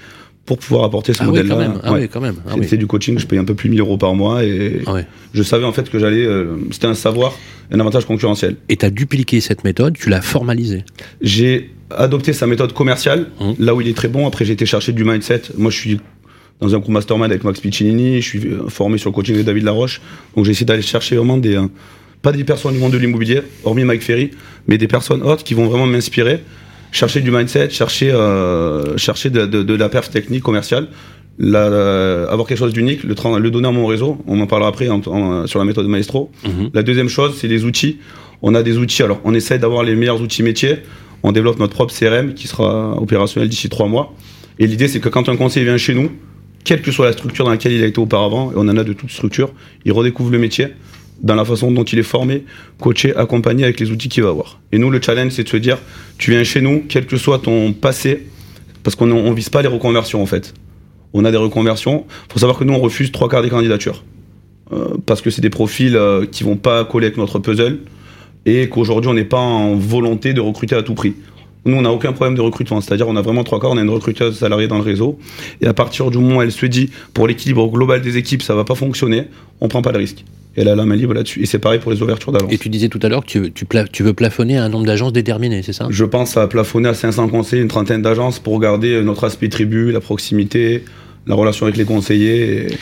pour 0.47 0.59
pouvoir 0.59 0.85
apporter 0.85 1.13
ce 1.13 1.23
Ah 1.23 1.27
modèle-là. 1.27 1.75
Ah 1.83 1.93
Ouais. 1.93 2.01
oui, 2.03 2.09
quand 2.11 2.21
même. 2.23 2.37
Ah 2.47 2.51
C'est 2.55 2.61
oui. 2.61 2.67
c'est 2.71 2.77
du 2.79 2.87
coaching, 2.87 3.19
je 3.19 3.27
paye 3.27 3.39
un 3.39 3.45
peu 3.45 3.55
plus 3.55 3.69
de 3.69 3.75
1000 3.75 3.81
euros 3.81 3.97
par 3.99 4.15
mois 4.15 4.43
et 4.45 4.81
Ah 4.87 4.95
ouais. 4.95 5.07
je 5.35 5.43
savais 5.43 5.65
en 5.65 5.73
fait 5.73 5.89
que 5.91 5.99
j'allais. 5.99 6.25
euh, 6.25 6.57
C'était 6.71 6.87
un 6.87 6.95
savoir, 6.95 7.35
un 7.71 7.79
avantage 7.81 8.07
concurrentiel. 8.07 8.57
Et 8.71 8.77
tu 8.77 8.85
as 8.87 8.91
dupliqué 8.91 9.41
cette 9.41 9.65
méthode, 9.65 9.97
tu 9.99 10.09
l'as 10.09 10.21
formalisée. 10.23 10.85
J'ai 11.23 11.71
adopté 11.91 12.33
sa 12.33 12.47
méthode 12.47 12.73
commerciale, 12.73 13.27
Mhm. 13.41 13.55
là 13.59 13.75
où 13.75 13.81
il 13.83 13.89
est 13.89 13.97
très 13.97 14.09
bon. 14.09 14.27
Après, 14.27 14.45
j'ai 14.47 14.53
été 14.55 14.65
chercher 14.67 14.93
du 14.93 15.05
mindset. 15.05 15.43
Moi, 15.59 15.71
je 15.71 15.77
suis 15.79 16.01
dans 16.61 16.75
un 16.75 16.79
groupe 16.79 16.93
mastermind 16.93 17.31
avec 17.31 17.45
Max 17.45 17.61
Piccinini. 17.61 18.21
Je 18.21 18.27
suis 18.29 18.47
euh, 18.47 18.69
formé 18.69 18.99
sur 18.99 19.11
le 19.11 19.15
coaching 19.15 19.37
de 19.37 19.43
David 19.43 19.65
Laroche. 19.65 20.01
Donc, 20.37 20.45
j'ai 20.45 20.53
essayé 20.53 20.67
d'aller 20.67 20.83
chercher 20.83 21.17
vraiment 21.17 21.37
des, 21.37 21.57
euh, 21.57 21.67
pas 22.23 22.33
des 22.33 22.45
personnes 22.45 22.73
du 22.75 22.79
monde 22.79 22.93
de 22.93 22.99
l'immobilier, 22.99 23.41
hormis 23.65 23.85
Mike 23.85 24.03
Ferry, 24.03 24.31
mais 24.69 24.79
des 24.79 24.89
personnes 24.89 25.23
autres 25.23 25.45
qui 25.45 25.55
vont 25.55 25.67
vraiment 25.67 25.87
m'inspirer. 25.87 26.41
Chercher 26.93 27.21
du 27.21 27.31
mindset, 27.33 27.71
chercher, 27.71 28.13
euh, 28.13 28.97
chercher 28.97 29.29
de, 29.31 29.47
de- 29.47 29.63
de 29.65 29.75
la 29.75 29.89
perf 29.89 30.11
technique 30.11 30.43
commerciale. 30.43 30.89
La- 31.39 31.69
la- 31.69 32.31
avoir 32.31 32.47
quelque 32.47 32.59
chose 32.59 32.73
d'unique, 32.73 33.03
le, 33.03 33.15
le 33.41 33.51
donner 33.51 33.67
à 33.67 33.73
mon 33.73 33.87
réseau. 33.87 34.19
On 34.29 34.41
en 34.41 34.47
parlera 34.47 34.69
après 34.71 34.89
en- 34.89 35.01
en- 35.07 35.47
sur 35.49 35.59
la 35.59 35.65
méthode 35.65 35.89
Maestro. 35.89 36.31
Mhm. 36.45 36.71
La 36.73 36.85
deuxième 36.85 37.09
chose, 37.09 37.35
c'est 37.37 37.49
les 37.49 37.65
outils. 37.65 37.99
On 38.43 38.55
a 38.55 38.63
des 38.63 38.79
outils. 38.79 39.03
Alors, 39.03 39.21
on 39.25 39.35
essaie 39.35 39.59
d'avoir 39.59 39.83
les 39.83 39.97
meilleurs 39.97 40.21
outils 40.23 40.45
métiers. 40.45 40.77
On 41.25 41.33
développe 41.33 41.59
notre 41.59 41.73
propre 41.75 41.93
CRM 41.93 42.35
qui 42.35 42.47
sera 42.47 42.97
opérationnel 43.01 43.49
d'ici 43.49 43.69
trois 43.69 43.89
mois. 43.89 44.15
Et 44.61 44.69
l'idée, 44.69 44.87
c'est 44.87 45.01
que 45.01 45.09
quand 45.09 45.29
un 45.29 45.35
conseiller 45.37 45.65
vient 45.67 45.77
chez 45.77 45.95
nous, 45.95 46.11
quelle 46.65 46.83
que 46.83 46.91
soit 46.91 47.07
la 47.07 47.13
structure 47.13 47.45
dans 47.45 47.51
laquelle 47.51 47.73
il 47.73 47.83
a 47.83 47.87
été 47.87 48.01
auparavant, 48.01 48.51
et 48.51 48.55
on 48.57 48.63
en 48.63 48.77
a 48.77 48.85
de 48.85 48.93
toutes 48.93 49.11
structures, 49.11 49.53
il 49.85 49.93
redécouvre 49.93 50.31
le 50.31 50.39
métier 50.39 50.69
dans 51.23 51.35
la 51.35 51.45
façon 51.45 51.71
dont 51.71 51.85
il 51.85 51.99
est 51.99 52.03
formé, 52.03 52.45
coaché, 52.81 53.15
accompagné 53.15 53.65
avec 53.65 53.79
les 53.79 53.91
outils 53.91 54.09
qu'il 54.09 54.23
va 54.23 54.31
avoir. 54.31 54.61
Et 54.73 54.79
nous, 54.79 54.91
le 54.91 55.01
challenge, 55.01 55.33
c'est 55.33 55.45
de 55.45 55.49
se 55.49 55.57
dire, 55.57 55.79
tu 56.19 56.31
viens 56.33 56.43
chez 56.45 56.61
nous, 56.61 56.85
quel 56.89 57.07
que 57.07 57.17
soit 57.17 57.39
ton 57.39 57.73
passé, 57.73 58.27
parce 58.83 58.97
qu'on 58.97 59.11
on 59.11 59.33
vise 59.33 59.49
pas 59.49 59.63
les 59.63 59.69
reconversions 59.69 60.23
en 60.23 60.27
fait. 60.27 60.55
On 61.13 61.25
a 61.25 61.31
des 61.31 61.37
reconversions. 61.37 62.07
faut 62.31 62.39
savoir 62.41 62.59
que 62.59 62.65
nous, 62.65 62.75
on 62.75 62.81
refuse 62.81 63.13
trois 63.13 63.29
quarts 63.29 63.43
des 63.43 63.49
candidatures. 63.49 64.03
Euh, 64.73 64.97
parce 65.07 65.21
que 65.21 65.31
c'est 65.31 65.43
des 65.43 65.51
profils 65.51 65.95
euh, 65.95 66.27
qui 66.27 66.43
vont 66.43 66.57
pas 66.57 66.85
coller 66.85 67.07
avec 67.07 67.19
notre 67.19 67.39
puzzle 67.39 67.81
et 68.47 68.69
qu'aujourd'hui 68.71 69.11
on 69.11 69.15
n'est 69.15 69.25
pas 69.25 69.39
en 69.39 69.75
volonté 69.75 70.33
de 70.33 70.41
recruter 70.41 70.75
à 70.75 70.83
tout 70.83 70.95
prix. 70.95 71.15
Nous, 71.67 71.75
on 71.77 71.83
n'a 71.83 71.91
aucun 71.93 72.13
problème 72.13 72.35
de 72.35 72.41
recrutement, 72.41 72.81
c'est-à-dire 72.81 73.09
on 73.09 73.17
a 73.17 73.23
vraiment 73.23 73.43
trois 73.45 73.59
quarts, 73.61 73.71
on 73.71 73.79
a 73.79 73.83
une 73.83 73.89
recruteuse 73.91 74.39
salariée 74.39 74.69
dans 74.69 74.77
le 74.77 74.83
réseau, 74.83 75.19
et 75.61 75.67
à 75.67 75.73
partir 75.75 76.11
du 76.11 76.19
moment 76.19 76.37
où 76.37 76.43
elle 76.43 76.53
se 76.53 76.67
dit, 76.67 76.91
pour 77.15 77.27
l'équilibre 77.27 77.67
global 77.69 78.01
des 78.03 78.17
équipes, 78.19 78.43
ça 78.43 78.55
va 78.55 78.65
pas 78.65 78.75
fonctionner, 78.75 79.25
on 79.61 79.69
prend 79.69 79.81
pas 79.83 79.93
le 79.93 79.99
risque. 79.99 80.25
Et 80.57 80.61
elle 80.61 80.69
a 80.69 80.77
la 80.77 80.85
main 80.85 80.95
libre 80.95 81.15
là-dessus. 81.15 81.43
Et 81.43 81.47
c'est 81.47 81.59
pareil 81.59 81.81
pour 81.81 81.91
les 81.91 82.01
ouvertures 82.01 82.31
d'agence. 82.31 82.53
Et 82.53 82.59
tu 82.59 82.69
disais 82.69 82.89
tout 82.89 83.01
à 83.03 83.09
l'heure 83.09 83.23
que 83.25 83.27
tu, 83.31 83.51
tu, 83.53 83.65
pla- 83.65 83.89
tu 83.89 84.05
veux 84.05 84.13
plafonner 84.13 84.57
un 84.57 84.69
nombre 84.69 84.87
d'agences 84.87 85.13
déterminé, 85.13 85.63
c'est 85.63 85.73
ça? 85.73 85.89
Je 85.91 86.05
pense 86.05 86.37
à 86.37 86.47
plafonner 86.47 86.89
à 86.91 86.95
500 86.95 87.27
conseillers, 87.29 87.63
une 87.63 87.67
trentaine 87.69 88.03
d'agences 88.03 88.39
pour 88.39 88.61
garder 88.61 89.03
notre 89.03 89.25
aspect 89.25 89.49
tribu, 89.49 89.91
la 89.91 90.01
proximité, 90.01 90.85
la 91.27 91.35
relation 91.35 91.67
avec 91.67 91.77
les 91.77 91.85
conseillers. 91.85 92.67
et- 92.67 92.79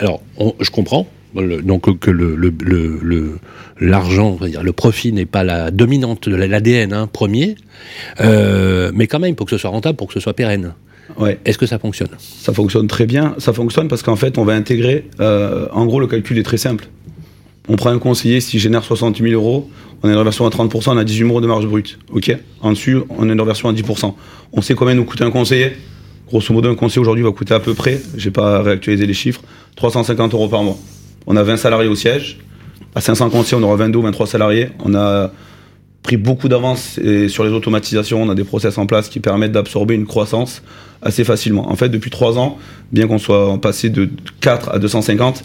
Alors, 0.00 0.22
on- 0.38 0.54
je 0.58 0.70
comprends. 0.70 1.06
Le- 1.34 1.62
donc 1.62 1.98
que 1.98 2.10
le 2.10 2.34
le- 2.36 2.52
le- 2.62 2.98
le- 3.02 3.38
l'argent, 3.80 4.38
le 4.40 4.72
profit 4.72 5.12
n'est 5.12 5.26
pas 5.26 5.42
la 5.44 5.70
dominante 5.70 6.28
de 6.28 6.36
l'ADN 6.36 6.92
hein, 6.92 7.08
premier, 7.12 7.56
euh, 8.20 8.90
mais 8.94 9.06
quand 9.06 9.18
même 9.18 9.34
pour 9.34 9.46
que 9.46 9.50
ce 9.50 9.58
soit 9.58 9.70
rentable, 9.70 9.96
pour 9.96 10.08
que 10.08 10.14
ce 10.14 10.20
soit 10.20 10.34
pérenne. 10.34 10.74
Ouais. 11.18 11.38
Est-ce 11.44 11.58
que 11.58 11.66
ça 11.66 11.78
fonctionne? 11.78 12.08
Ça 12.18 12.52
fonctionne 12.52 12.86
très 12.86 13.04
bien. 13.06 13.34
Ça 13.38 13.52
fonctionne 13.52 13.88
parce 13.88 14.02
qu'en 14.02 14.16
fait, 14.16 14.38
on 14.38 14.44
va 14.44 14.54
intégrer. 14.54 15.08
euh, 15.20 15.66
en 15.72 15.84
gros, 15.86 16.00
le 16.00 16.06
calcul 16.06 16.38
est 16.38 16.42
très 16.44 16.56
simple. 16.56 16.86
On 17.68 17.76
prend 17.76 17.90
un 17.90 17.98
conseiller, 17.98 18.40
s'il 18.40 18.60
génère 18.60 18.84
60 18.84 19.18
000 19.18 19.32
euros, 19.32 19.70
on 20.02 20.08
a 20.08 20.12
une 20.12 20.18
reversion 20.18 20.46
à 20.46 20.50
30%, 20.50 20.92
on 20.92 20.98
a 20.98 21.04
18 21.04 21.18
000 21.18 21.30
euros 21.30 21.40
de 21.40 21.46
marge 21.46 21.66
brute. 21.66 21.98
OK? 22.12 22.34
En 22.60 22.72
dessus, 22.72 22.98
on 23.10 23.28
a 23.28 23.32
une 23.32 23.40
reversion 23.40 23.68
à 23.68 23.72
10%. 23.72 24.14
On 24.52 24.60
sait 24.62 24.74
combien 24.74 24.94
nous 24.94 25.04
coûte 25.04 25.22
un 25.22 25.30
conseiller? 25.30 25.72
Grosso 26.28 26.52
modo, 26.54 26.70
un 26.70 26.74
conseiller 26.74 27.00
aujourd'hui 27.00 27.22
va 27.24 27.32
coûter 27.32 27.54
à 27.54 27.60
peu 27.60 27.74
près, 27.74 28.00
j'ai 28.16 28.30
pas 28.30 28.62
réactualisé 28.62 29.06
les 29.06 29.14
chiffres, 29.14 29.42
350 29.76 30.32
euros 30.34 30.48
par 30.48 30.62
mois. 30.62 30.78
On 31.26 31.36
a 31.36 31.42
20 31.42 31.56
salariés 31.56 31.88
au 31.88 31.94
siège. 31.94 32.38
À 32.94 33.00
500 33.00 33.30
conseillers, 33.30 33.60
on 33.60 33.64
aura 33.64 33.76
22 33.76 33.98
ou 33.98 34.02
23 34.02 34.26
salariés. 34.26 34.68
On 34.84 34.94
a 34.94 35.32
pris 36.02 36.16
beaucoup 36.16 36.48
d'avance 36.48 37.00
sur 37.28 37.44
les 37.44 37.50
automatisations. 37.50 38.22
On 38.22 38.30
a 38.30 38.34
des 38.34 38.44
process 38.44 38.78
en 38.78 38.86
place 38.86 39.08
qui 39.08 39.20
permettent 39.20 39.52
d'absorber 39.52 39.94
une 39.94 40.06
croissance 40.06 40.62
assez 41.02 41.24
facilement. 41.24 41.70
En 41.70 41.76
fait, 41.76 41.88
depuis 41.88 42.10
trois 42.10 42.38
ans, 42.38 42.58
bien 42.92 43.06
qu'on 43.06 43.18
soit 43.18 43.58
passé 43.60 43.90
de 43.90 44.08
4 44.40 44.70
à 44.70 44.78
250, 44.78 45.44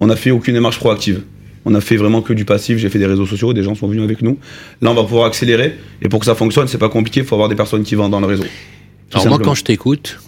on 0.00 0.06
n'a 0.06 0.16
fait 0.16 0.30
aucune 0.30 0.54
démarche 0.54 0.78
proactive. 0.78 1.22
On 1.64 1.74
a 1.74 1.80
fait 1.80 1.96
vraiment 1.96 2.22
que 2.22 2.32
du 2.32 2.44
passif. 2.44 2.78
J'ai 2.78 2.88
fait 2.88 2.98
des 2.98 3.06
réseaux 3.06 3.26
sociaux, 3.26 3.52
des 3.52 3.62
gens 3.62 3.74
sont 3.74 3.88
venus 3.88 4.02
avec 4.02 4.22
nous. 4.22 4.38
Là, 4.80 4.90
on 4.90 4.94
va 4.94 5.02
pouvoir 5.02 5.26
accélérer. 5.26 5.76
Et 6.00 6.08
pour 6.08 6.20
que 6.20 6.26
ça 6.26 6.34
fonctionne, 6.34 6.68
c'est 6.68 6.78
pas 6.78 6.88
compliqué. 6.88 7.20
Il 7.20 7.26
faut 7.26 7.34
avoir 7.34 7.48
des 7.48 7.56
personnes 7.56 7.82
qui 7.82 7.94
vendent 7.94 8.12
dans 8.12 8.20
le 8.20 8.26
réseau. 8.26 8.44
Alors 9.12 9.28
moi, 9.28 9.38
quand 9.38 9.54
je 9.54 9.64
t'écoute, 9.64 10.18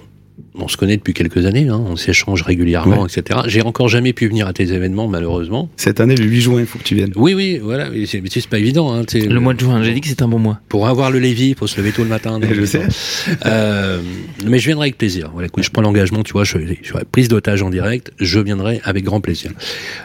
on 0.54 0.68
se 0.68 0.76
connaît 0.76 0.96
depuis 0.96 1.14
quelques 1.14 1.44
années, 1.46 1.68
hein, 1.68 1.80
on 1.86 1.96
s'échange 1.96 2.42
régulièrement, 2.42 3.06
etc. 3.06 3.40
J'ai 3.46 3.62
encore 3.62 3.88
jamais 3.88 4.12
pu 4.12 4.26
venir 4.28 4.46
à 4.46 4.52
tes 4.52 4.72
événements, 4.72 5.08
malheureusement. 5.08 5.68
Cette 5.76 6.00
année, 6.00 6.16
le 6.16 6.24
8 6.24 6.40
juin, 6.40 6.60
il 6.60 6.66
faut 6.66 6.78
que 6.78 6.84
tu 6.84 6.94
viennes. 6.94 7.12
Oui, 7.16 7.34
oui, 7.34 7.58
voilà, 7.62 7.90
mais 7.90 8.06
c'est 8.06 8.20
mais 8.20 8.28
c'est 8.30 8.46
pas 8.48 8.58
évident. 8.58 8.92
Hein, 8.92 9.02
Le 9.14 9.40
mois 9.40 9.54
de 9.54 9.60
juin, 9.60 9.82
j'ai 9.82 9.92
dit 9.92 10.00
que 10.00 10.08
c'était 10.08 10.22
un 10.22 10.28
bon 10.28 10.38
mois. 10.38 10.60
Pour 10.68 10.88
avoir 10.88 11.10
le 11.10 11.18
Lévis, 11.18 11.50
il 11.50 11.54
faut 11.54 11.66
se 11.66 11.76
lever 11.80 11.92
tôt 11.92 12.02
le 12.02 12.08
matin. 12.08 12.38
donc, 12.40 12.52
Je 12.52 12.64
sais. 12.64 12.82
Euh, 13.46 14.00
mais 14.46 14.58
je 14.58 14.66
viendrai 14.66 14.86
avec 14.86 14.98
plaisir. 14.98 15.30
Voilà, 15.32 15.46
écoute, 15.46 15.62
je 15.64 15.70
prends 15.70 15.82
l'engagement, 15.82 16.22
tu 16.22 16.32
vois, 16.32 16.44
je, 16.44 16.58
je 16.82 16.88
serai 16.88 17.04
prise 17.04 17.28
d'otage 17.28 17.62
en 17.62 17.70
direct, 17.70 18.10
je 18.18 18.40
viendrai 18.40 18.80
avec 18.84 19.04
grand 19.04 19.20
plaisir. 19.20 19.52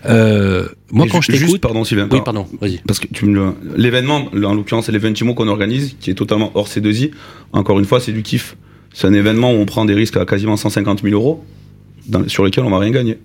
Euh, 0.05 0.67
moi, 0.91 1.07
quand 1.11 1.21
ju- 1.21 1.31
je 1.31 1.37
juste, 1.37 1.45
t'écoute, 1.45 1.61
pardon, 1.61 1.83
Sylvain. 1.83 2.07
oui, 2.11 2.19
pardon, 2.23 2.45
vas-y. 2.61 2.79
Parce 2.85 2.99
que 2.99 3.07
tu 3.07 3.25
me 3.25 3.33
le- 3.35 3.53
l'événement, 3.77 4.29
en 4.33 4.53
l'occurrence, 4.53 4.85
c'est 4.85 4.91
l'événement 4.91 5.33
qu'on 5.33 5.47
organise, 5.47 5.95
qui 5.99 6.11
est 6.11 6.15
totalement 6.15 6.51
hors 6.55 6.67
C2I. 6.67 7.11
Encore 7.53 7.79
une 7.79 7.85
fois, 7.85 7.99
c'est 7.99 8.11
du 8.11 8.21
kiff. 8.21 8.57
C'est 8.95 9.05
un 9.07 9.13
événement 9.13 9.51
où 9.51 9.57
on 9.57 9.65
prend 9.65 9.83
des 9.85 9.93
risques 9.93 10.15
à 10.17 10.25
quasiment 10.25 10.55
150 10.57 11.01
000 11.03 11.13
euros, 11.13 11.43
dans- 12.07 12.27
sur 12.29 12.43
lesquels 12.45 12.63
on 12.63 12.69
va 12.69 12.79
rien 12.79 12.91
gagner. 12.91 13.17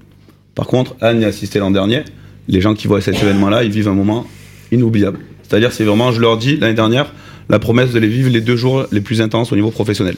Par 0.54 0.66
contre, 0.66 0.96
Anne 1.00 1.20
y 1.20 1.24
a 1.24 1.28
assisté 1.28 1.61
l'an 1.61 1.70
dernier. 1.70 2.02
Les 2.48 2.61
gens 2.61 2.74
qui 2.74 2.88
voient 2.88 3.00
cet 3.00 3.22
événement-là, 3.22 3.62
ils 3.64 3.70
vivent 3.70 3.87
un 3.88 3.94
moment 3.94 4.26
inoubliable. 4.72 5.20
C'est-à-dire, 5.44 5.72
c'est 5.72 5.85
vraiment, 5.85 6.11
je 6.12 6.20
leur 6.20 6.37
dis 6.38 6.56
l'année 6.56 6.74
dernière, 6.74 7.14
la 7.48 7.59
promesse 7.61 7.92
de 7.92 7.98
les 8.00 8.09
vivre 8.09 8.30
les 8.30 8.40
deux 8.40 8.56
jours 8.56 8.87
les 8.90 9.00
plus 9.00 9.20
intenses 9.22 9.52
au 9.52 9.56
niveau 9.56 9.70
professionnel. 9.70 10.16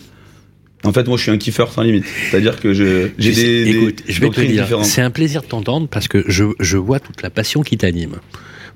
En 0.84 0.92
fait, 0.92 1.06
moi, 1.06 1.16
je 1.16 1.22
suis 1.22 1.30
un 1.30 1.38
kiffeur 1.38 1.70
sans 1.70 1.82
limite. 1.82 2.04
C'est-à-dire 2.30 2.58
que 2.58 2.72
je, 2.72 3.08
j'ai 3.18 3.32
des, 3.32 3.70
écoute, 3.70 4.02
des 4.06 4.12
je 4.12 4.20
vais 4.20 4.26
te 4.30 4.40
dire, 4.52 4.64
c'est 4.84 5.02
un 5.02 5.10
plaisir 5.10 5.42
de 5.42 5.46
t'entendre 5.46 5.86
parce 5.88 6.08
que 6.08 6.24
je, 6.26 6.44
je 6.58 6.76
vois 6.78 6.98
toute 6.98 7.22
la 7.22 7.30
passion 7.30 7.62
qui 7.62 7.76
t'anime. 7.76 8.16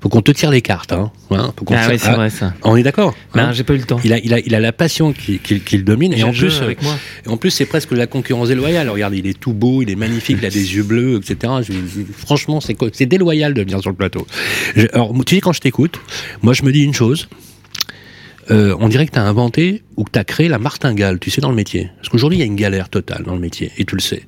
Faut 0.01 0.09
qu'on 0.09 0.21
te 0.21 0.31
tire 0.31 0.51
les 0.51 0.61
cartes. 0.61 0.93
Hein. 0.93 1.11
Hein, 1.31 1.53
faut 1.57 1.65
Ah 1.71 1.87
oui, 1.89 1.97
c'est 1.99 2.09
ah, 2.09 2.15
vrai 2.15 2.29
ça. 2.29 2.53
On 2.63 2.75
est 2.75 2.83
d'accord 2.83 3.15
Ben, 3.33 3.45
hein 3.45 3.51
j'ai 3.51 3.63
pas 3.63 3.73
eu 3.73 3.77
le 3.77 3.83
temps. 3.83 3.99
il 4.03 4.13
a, 4.13 4.19
il, 4.19 4.33
a, 4.33 4.39
il 4.39 4.53
a 4.55 4.59
la 4.59 4.71
passion 4.71 5.11
qui, 5.13 5.39
qui, 5.39 5.59
qui 5.59 5.77
le 5.77 5.83
domine 5.83 6.13
et 6.13 6.23
en 6.23 6.31
plus, 6.31 6.61
avec 6.61 6.81
moi. 6.83 6.95
et 7.25 7.29
en 7.29 7.37
plus 7.37 7.51
c'est 7.51 7.65
presque 7.65 7.91
la 7.91 8.07
concurrence 8.07 8.49
déloyale. 8.49 8.89
Regarde, 8.89 9.15
il 9.15 9.25
est 9.27 9.39
tout 9.39 9.53
beau, 9.53 9.81
il 9.81 9.89
est 9.89 9.95
magnifique, 9.95 10.37
il 10.39 10.45
a 10.45 10.49
des 10.49 10.75
yeux 10.75 10.83
bleus, 10.83 11.17
etc. 11.17 11.53
Je- 11.61 11.73
franchement, 12.15 12.61
c'est 12.61 12.77
c'est 12.93 13.05
déloyal 13.05 13.53
de 13.53 13.61
venir 13.61 13.81
sur 13.81 13.89
le 13.89 13.95
plateau. 13.95 14.25
Je- 14.75 14.87
alors, 14.93 15.13
tu 15.25 15.35
sais, 15.35 15.41
quand 15.41 15.53
je 15.53 15.61
t'écoute, 15.61 15.99
moi 16.41 16.53
je 16.53 16.63
me 16.63 16.71
dis 16.71 16.83
une 16.83 16.93
chose. 16.93 17.27
Euh, 18.49 18.75
on 18.79 18.87
dirait 18.87 19.05
que 19.05 19.11
tu 19.11 19.19
as 19.19 19.23
inventé 19.25 19.83
ou 19.97 20.03
que 20.05 20.11
tu 20.11 20.19
as 20.19 20.23
créé 20.23 20.47
la 20.47 20.57
martingale, 20.57 21.19
tu 21.19 21.29
sais, 21.31 21.41
dans 21.41 21.49
le 21.49 21.55
métier. 21.55 21.89
Parce 21.97 22.07
qu'aujourd'hui, 22.09 22.37
il 22.37 22.41
y 22.41 22.43
a 22.43 22.45
une 22.45 22.55
galère 22.55 22.87
totale 22.87 23.23
dans 23.23 23.33
le 23.33 23.41
métier, 23.41 23.71
et 23.77 23.83
tu 23.83 23.95
le 23.95 24.01
sais. 24.01 24.23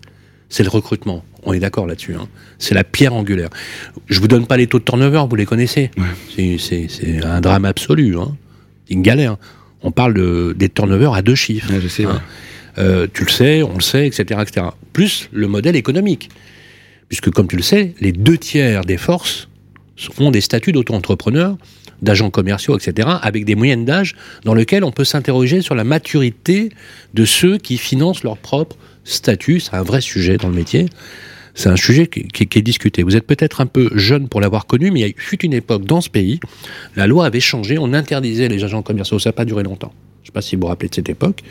C'est 0.49 0.63
le 0.63 0.69
recrutement. 0.69 1.23
On 1.43 1.53
est 1.53 1.59
d'accord 1.59 1.87
là-dessus. 1.87 2.15
Hein. 2.15 2.27
C'est 2.57 2.75
la 2.75 2.83
pierre 2.83 3.13
angulaire. 3.13 3.49
Je 4.07 4.19
vous 4.19 4.27
donne 4.27 4.45
pas 4.47 4.57
les 4.57 4.67
taux 4.67 4.79
de 4.79 4.83
turnover, 4.83 5.23
vous 5.29 5.35
les 5.35 5.45
connaissez. 5.45 5.91
C'est- 6.35 7.23
un 7.23 7.41
drame 7.41 7.65
absolu. 7.65 8.17
Hein. 8.17 8.35
C'est 8.87 8.93
une 8.93 9.01
galère. 9.01 9.37
On 9.81 9.91
parle 9.91 10.13
de, 10.13 10.53
des 10.57 10.69
turnovers 10.69 11.13
à 11.13 11.21
deux 11.21 11.35
chiffres. 11.35 11.71
Ouais, 11.71 11.79
je 11.81 11.87
sais, 11.87 12.05
ouais. 12.05 12.11
Hein. 12.11 12.21
Euh, 12.77 13.07
tu 13.13 13.23
le 13.25 13.29
sais, 13.29 13.63
on 13.63 13.75
le 13.75 13.81
sait, 13.81 14.07
etc., 14.07 14.39
etc. 14.41 14.67
Plus 14.93 15.29
le 15.31 15.47
modèle 15.47 15.75
économique. 15.75 16.29
Puisque, 17.07 17.29
comme 17.31 17.47
tu 17.47 17.55
le 17.55 17.63
sais, 17.63 17.93
les 17.99 18.11
deux 18.11 18.37
tiers 18.37 18.85
des 18.85 18.97
forces 18.97 19.47
ont 20.19 20.31
des 20.31 20.41
statuts 20.41 20.71
d'auto-entrepreneurs, 20.71 21.57
d'agents 22.01 22.29
commerciaux, 22.29 22.77
etc., 22.77 23.09
avec 23.21 23.43
des 23.45 23.55
moyennes 23.55 23.83
d'âge 23.83 24.15
dans 24.45 24.53
lesquelles 24.53 24.83
on 24.83 24.91
peut 24.91 25.03
s'interroger 25.03 25.61
sur 25.61 25.75
la 25.75 25.83
maturité 25.83 26.69
de 27.13 27.25
ceux 27.25 27.57
qui 27.57 27.77
financent 27.77 28.23
leur 28.23 28.37
propre 28.37 28.77
statut. 29.09 29.59
C'est 29.59 29.73
un 29.75 29.83
vrai 29.83 30.01
sujet 30.01 30.37
dans 30.37 30.49
le 30.49 30.55
métier. 30.55 30.87
C'est 31.55 31.69
un 31.69 31.75
sujet 31.75 32.07
qui, 32.07 32.27
qui- 32.27 32.47
qui 32.47 32.59
est 32.59 32.61
discuté. 32.61 33.03
Vous 33.03 33.15
êtes 33.15 33.25
peut-être 33.27 33.59
un 33.61 33.65
peu 33.65 33.89
jeune 33.95 34.29
pour 34.29 34.39
l'avoir 34.39 34.65
connu, 34.65 34.91
mais 34.91 34.99
il 34.99 35.03
y 35.03 35.05
a 35.05 35.09
eu 35.09 35.37
une 35.43 35.53
époque 35.53 35.83
dans 35.83 35.99
ce 35.99 36.09
pays, 36.09 36.39
la 36.95 37.07
loi 37.07 37.25
avait 37.25 37.39
changé, 37.41 37.77
on 37.77 37.91
interdisait 37.93 38.47
les 38.47 38.63
agents 38.63 38.81
commerciaux. 38.83 39.19
Ça 39.19 39.29
n'a 39.29 39.33
pas 39.33 39.45
duré 39.45 39.63
longtemps. 39.63 39.91
Je 40.21 40.21
ne 40.21 40.25
sais 40.27 40.31
pas 40.33 40.41
si 40.41 40.55
vous 40.55 40.61
vous 40.61 40.67
rappelez 40.67 40.89
de 40.89 40.95
cette 40.95 41.09
époque. 41.09 41.41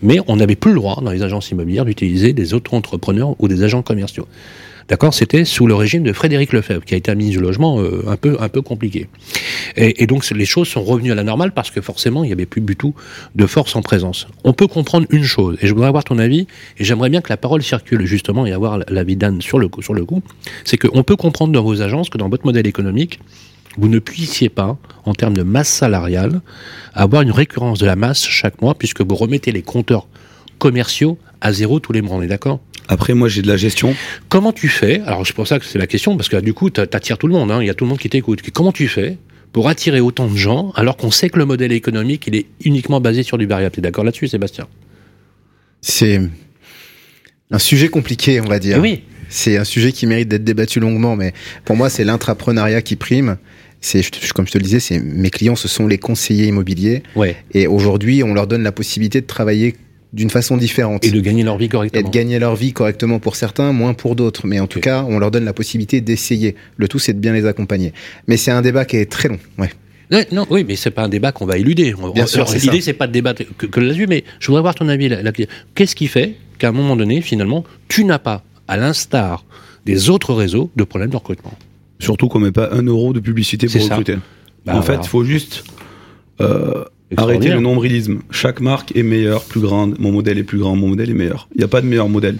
Mais 0.00 0.18
on 0.26 0.36
n'avait 0.36 0.56
plus 0.56 0.70
le 0.72 0.76
droit 0.78 1.00
dans 1.02 1.10
les 1.10 1.22
agences 1.22 1.50
immobilières 1.50 1.84
d'utiliser 1.84 2.32
des 2.32 2.54
auto-entrepreneurs 2.54 3.36
ou 3.40 3.46
des 3.48 3.62
agents 3.62 3.82
commerciaux. 3.82 4.26
D'accord 4.88 5.14
C'était 5.14 5.44
sous 5.44 5.66
le 5.66 5.74
régime 5.74 6.02
de 6.02 6.12
Frédéric 6.12 6.52
Lefebvre, 6.52 6.84
qui 6.84 6.94
a 6.94 6.96
été 6.96 7.10
un 7.10 7.14
ministre 7.14 7.40
du 7.40 7.44
Logement 7.44 7.80
euh, 7.80 8.04
un, 8.08 8.16
peu, 8.16 8.36
un 8.40 8.48
peu 8.48 8.62
compliqué. 8.62 9.08
Et, 9.76 10.02
et 10.02 10.06
donc 10.06 10.28
les 10.30 10.44
choses 10.44 10.68
sont 10.68 10.82
revenues 10.82 11.12
à 11.12 11.14
la 11.14 11.24
normale 11.24 11.52
parce 11.52 11.70
que 11.70 11.80
forcément, 11.80 12.24
il 12.24 12.28
n'y 12.28 12.32
avait 12.32 12.46
plus 12.46 12.60
du 12.60 12.76
tout 12.76 12.94
de 13.34 13.46
force 13.46 13.76
en 13.76 13.82
présence. 13.82 14.26
On 14.44 14.52
peut 14.52 14.66
comprendre 14.66 15.06
une 15.10 15.24
chose, 15.24 15.56
et 15.60 15.66
je 15.66 15.72
voudrais 15.72 15.88
avoir 15.88 16.04
ton 16.04 16.18
avis, 16.18 16.46
et 16.78 16.84
j'aimerais 16.84 17.10
bien 17.10 17.20
que 17.20 17.30
la 17.30 17.36
parole 17.36 17.62
circule 17.62 18.04
justement 18.06 18.46
et 18.46 18.52
avoir 18.52 18.78
l'avis 18.88 19.16
d'Anne 19.16 19.40
sur 19.40 19.58
le, 19.58 19.68
sur 19.80 19.94
le 19.94 20.04
coup, 20.04 20.22
c'est 20.64 20.76
qu'on 20.76 21.02
peut 21.02 21.16
comprendre 21.16 21.52
dans 21.52 21.62
vos 21.62 21.82
agences 21.82 22.08
que 22.08 22.18
dans 22.18 22.28
votre 22.28 22.44
modèle 22.44 22.66
économique, 22.66 23.20
vous 23.78 23.88
ne 23.88 23.98
puissiez 23.98 24.48
pas, 24.48 24.76
en 25.04 25.14
termes 25.14 25.36
de 25.36 25.42
masse 25.42 25.68
salariale, 25.68 26.40
avoir 26.94 27.22
une 27.22 27.30
récurrence 27.30 27.78
de 27.78 27.86
la 27.86 27.96
masse 27.96 28.26
chaque 28.26 28.60
mois, 28.60 28.74
puisque 28.74 29.00
vous 29.00 29.14
remettez 29.14 29.52
les 29.52 29.62
compteurs 29.62 30.06
commerciaux 30.58 31.18
à 31.42 31.52
zéro 31.52 31.78
tous 31.80 31.92
les 31.92 32.00
mois, 32.00 32.16
on 32.16 32.22
est 32.22 32.26
d'accord? 32.28 32.60
Après, 32.88 33.14
moi, 33.14 33.28
j'ai 33.28 33.42
de 33.42 33.48
la 33.48 33.56
gestion. 33.56 33.94
Comment 34.28 34.52
tu 34.52 34.68
fais? 34.68 35.00
Alors 35.06 35.26
c'est 35.26 35.34
pour 35.34 35.46
ça 35.46 35.58
que 35.58 35.64
c'est 35.64 35.78
la 35.78 35.86
question, 35.86 36.16
parce 36.16 36.28
que 36.28 36.36
du 36.38 36.54
coup, 36.54 36.70
t'a- 36.70 36.86
t'attires 36.86 37.18
tout 37.18 37.26
le 37.26 37.34
monde, 37.34 37.50
hein, 37.50 37.58
il 37.62 37.66
y 37.66 37.70
a 37.70 37.74
tout 37.74 37.84
le 37.84 37.90
monde 37.90 37.98
qui 37.98 38.08
t'écoute. 38.08 38.40
Comment 38.52 38.72
tu 38.72 38.88
fais 38.88 39.18
pour 39.52 39.68
attirer 39.68 40.00
autant 40.00 40.28
de 40.28 40.36
gens, 40.36 40.72
alors 40.76 40.96
qu'on 40.96 41.10
sait 41.10 41.28
que 41.30 41.38
le 41.38 41.44
modèle 41.44 41.72
économique, 41.72 42.24
il 42.26 42.34
est 42.36 42.46
uniquement 42.64 43.00
basé 43.00 43.22
sur 43.22 43.36
du 43.38 43.46
variable? 43.46 43.74
T'es 43.74 43.80
d'accord 43.82 44.04
là-dessus, 44.04 44.28
Sébastien? 44.28 44.66
C'est 45.80 46.20
un 47.50 47.58
sujet 47.58 47.88
compliqué, 47.88 48.40
on 48.40 48.46
va 48.48 48.58
dire. 48.58 48.78
Oui. 48.80 49.02
C'est 49.28 49.56
un 49.56 49.64
sujet 49.64 49.92
qui 49.92 50.06
mérite 50.06 50.28
d'être 50.28 50.44
débattu 50.44 50.78
longuement, 50.80 51.16
mais 51.16 51.32
pour 51.64 51.76
moi, 51.76 51.88
c'est 51.90 52.04
l'intrapreneuriat 52.04 52.82
qui 52.82 52.96
prime. 52.96 53.36
C'est, 53.80 54.02
comme 54.34 54.46
je 54.46 54.52
te 54.52 54.58
le 54.58 54.64
disais, 54.64 54.78
c'est 54.80 55.00
mes 55.00 55.30
clients, 55.30 55.56
ce 55.56 55.66
sont 55.68 55.86
les 55.86 55.98
conseillers 55.98 56.46
immobiliers, 56.46 57.02
Ouais. 57.16 57.36
et 57.52 57.66
aujourd'hui, 57.66 58.22
on 58.22 58.32
leur 58.34 58.46
donne 58.46 58.62
la 58.62 58.70
possibilité 58.72 59.20
de 59.20 59.26
travailler 59.26 59.74
d'une 60.12 60.30
façon 60.30 60.56
différente. 60.56 61.04
Et 61.06 61.10
de 61.10 61.20
gagner 61.20 61.42
leur 61.42 61.56
vie 61.58 61.64
et 61.66 61.68
correctement. 61.68 62.08
de 62.08 62.12
gagner 62.14 62.38
leur 62.38 62.54
vie 62.54 62.72
correctement 62.72 63.18
pour 63.18 63.36
certains, 63.36 63.72
moins 63.72 63.94
pour 63.94 64.14
d'autres. 64.16 64.46
Mais 64.46 64.60
en 64.60 64.66
tout 64.66 64.80
cas, 64.80 65.04
on 65.08 65.18
leur 65.18 65.30
donne 65.30 65.44
la 65.44 65.52
possibilité 65.54 66.00
d'essayer. 66.00 66.54
Le 66.76 66.86
tout, 66.88 66.98
c'est 66.98 67.14
de 67.14 67.18
bien 67.18 67.32
les 67.32 67.46
accompagner. 67.46 67.92
Mais 68.28 68.36
c'est 68.36 68.50
un 68.50 68.60
débat 68.62 68.84
qui 68.84 68.96
est 68.96 69.10
très 69.10 69.28
long. 69.28 69.38
Ouais. 69.58 69.70
Non, 70.30 70.46
oui, 70.50 70.64
mais 70.68 70.76
c'est 70.76 70.90
pas 70.90 71.04
un 71.04 71.08
débat 71.08 71.32
qu'on 71.32 71.46
va 71.46 71.56
éluder. 71.56 71.94
Bien 72.14 72.24
on- 72.24 72.26
sûr, 72.26 72.46
c'est 72.46 72.58
L'idée, 72.58 72.82
c'est 72.82 72.92
pas 72.92 73.06
de 73.06 73.12
débattre 73.12 73.42
que, 73.56 73.64
que 73.64 73.80
là-dessus, 73.80 74.06
mais 74.06 74.24
je 74.40 74.46
voudrais 74.48 74.58
avoir 74.58 74.74
ton 74.74 74.88
avis. 74.88 75.08
Qu'est-ce 75.74 75.96
qui 75.96 76.06
fait 76.06 76.34
qu'à 76.58 76.68
un 76.68 76.72
moment 76.72 76.96
donné, 76.96 77.22
finalement, 77.22 77.64
tu 77.88 78.04
n'as 78.04 78.18
pas, 78.18 78.44
à 78.68 78.76
l'instar 78.76 79.46
des 79.86 80.10
autres 80.10 80.34
réseaux, 80.34 80.70
de 80.76 80.84
problème 80.84 81.08
de 81.08 81.16
recrutement? 81.16 81.54
Surtout 81.98 82.28
qu'on 82.28 82.40
met 82.40 82.52
pas 82.52 82.68
un 82.72 82.82
euro 82.82 83.14
de 83.14 83.20
publicité 83.20 83.68
C'est 83.68 83.78
pour 83.78 83.88
ça. 83.88 83.96
recruter. 83.96 84.20
Bah, 84.66 84.76
en 84.76 84.82
fait, 84.82 84.98
il 85.02 85.08
faut 85.08 85.24
juste 85.24 85.64
euh, 86.42 86.84
Extraordinaire. 87.12 87.56
le 87.56 87.62
nombrilisme. 87.62 88.20
Chaque 88.30 88.60
marque 88.60 88.96
est 88.96 89.02
meilleure, 89.02 89.44
plus 89.44 89.60
grande. 89.60 89.96
Mon 89.98 90.12
modèle 90.12 90.38
est 90.38 90.44
plus 90.44 90.58
grand, 90.58 90.76
mon 90.76 90.88
modèle 90.88 91.10
est 91.10 91.14
meilleur. 91.14 91.48
Il 91.54 91.58
n'y 91.58 91.64
a 91.64 91.68
pas 91.68 91.80
de 91.80 91.86
meilleur 91.86 92.08
modèle. 92.08 92.36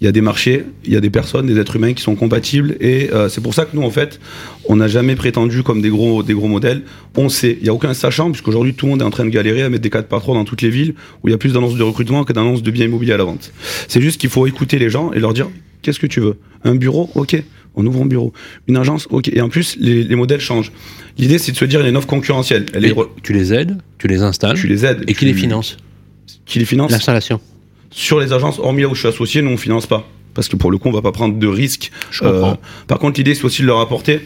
Il 0.00 0.06
y 0.06 0.08
a 0.08 0.12
des 0.12 0.22
marchés, 0.22 0.64
il 0.86 0.92
y 0.92 0.96
a 0.96 1.00
des 1.00 1.10
personnes, 1.10 1.46
des 1.46 1.58
êtres 1.58 1.76
humains 1.76 1.92
qui 1.92 2.02
sont 2.02 2.14
compatibles. 2.14 2.76
Et 2.80 3.10
euh, 3.12 3.28
c'est 3.28 3.42
pour 3.42 3.52
ça 3.52 3.66
que 3.66 3.76
nous, 3.76 3.82
en 3.82 3.90
fait, 3.90 4.18
on 4.66 4.76
n'a 4.76 4.88
jamais 4.88 5.14
prétendu 5.14 5.62
comme 5.62 5.82
des 5.82 5.90
gros, 5.90 6.22
des 6.22 6.32
gros 6.32 6.48
modèles. 6.48 6.82
On 7.16 7.28
sait, 7.28 7.58
il 7.60 7.64
n'y 7.64 7.68
a 7.68 7.74
aucun 7.74 7.92
sachant, 7.92 8.30
puisqu'aujourd'hui, 8.30 8.72
tout 8.72 8.86
le 8.86 8.92
monde 8.92 9.02
est 9.02 9.04
en 9.04 9.10
train 9.10 9.26
de 9.26 9.30
galérer 9.30 9.62
à 9.62 9.68
mettre 9.68 9.82
des 9.82 9.90
4 9.90 10.08
par 10.08 10.22
3 10.22 10.34
dans 10.34 10.44
toutes 10.44 10.62
les 10.62 10.70
villes 10.70 10.94
où 11.22 11.28
il 11.28 11.32
y 11.32 11.34
a 11.34 11.38
plus 11.38 11.52
d'annonces 11.52 11.76
de 11.76 11.82
recrutement 11.82 12.24
que 12.24 12.32
d'annonces 12.32 12.62
de 12.62 12.70
biens 12.70 12.86
immobiliers 12.86 13.12
à 13.12 13.18
la 13.18 13.24
vente. 13.24 13.52
C'est 13.88 14.00
juste 14.00 14.18
qu'il 14.18 14.30
faut 14.30 14.46
écouter 14.46 14.78
les 14.78 14.88
gens 14.88 15.12
et 15.12 15.18
leur 15.18 15.34
dire 15.34 15.48
qu'est-ce 15.82 15.98
que 15.98 16.06
tu 16.06 16.20
veux? 16.20 16.36
Un 16.64 16.74
bureau? 16.74 17.10
Ok, 17.14 17.42
on 17.74 17.86
ouvre 17.86 18.02
un 18.02 18.06
bureau. 18.06 18.32
Une 18.68 18.76
agence? 18.76 19.06
Ok. 19.10 19.28
Et 19.32 19.40
en 19.40 19.48
plus, 19.48 19.76
les, 19.80 20.04
les 20.04 20.16
modèles 20.16 20.40
changent. 20.40 20.72
L'idée, 21.18 21.38
c'est 21.38 21.52
de 21.52 21.56
se 21.56 21.64
dire 21.64 21.80
il 21.80 21.84
y 21.84 21.86
a 21.86 21.88
une 21.90 21.96
offre 21.96 22.06
concurrentielle. 22.06 22.66
Elle 22.74 22.84
est 22.84 22.94
Tu 23.22 23.32
les 23.32 23.52
aides, 23.52 23.78
tu 23.98 24.08
les 24.08 24.22
installes, 24.22 24.56
tu 24.58 24.66
les 24.66 24.84
aides. 24.84 25.02
et 25.02 25.14
qui 25.14 25.20
tu- 25.20 25.24
les 25.26 25.34
finance? 25.34 25.76
Qui 26.46 26.58
les 26.58 26.64
finance? 26.64 26.90
L'installation. 26.90 27.40
Sur 27.90 28.20
les 28.20 28.32
agences, 28.32 28.58
hormis 28.58 28.82
là 28.82 28.88
où 28.88 28.94
je 28.94 29.00
suis 29.00 29.08
associé, 29.08 29.42
nous 29.42 29.50
on 29.50 29.56
finance 29.56 29.86
pas. 29.86 30.08
Parce 30.34 30.48
que 30.48 30.56
pour 30.56 30.70
le 30.70 30.78
coup, 30.78 30.88
on 30.88 30.92
va 30.92 31.02
pas 31.02 31.10
prendre 31.12 31.36
de 31.38 31.46
risques. 31.46 31.90
Je 32.12 32.20
comprends. 32.20 32.58
par 32.86 32.98
contre, 32.98 33.18
l'idée, 33.18 33.34
c'est 33.34 33.44
aussi 33.44 33.62
de 33.62 33.66
leur 33.66 33.80
apporter, 33.80 34.14
euh, 34.14 34.20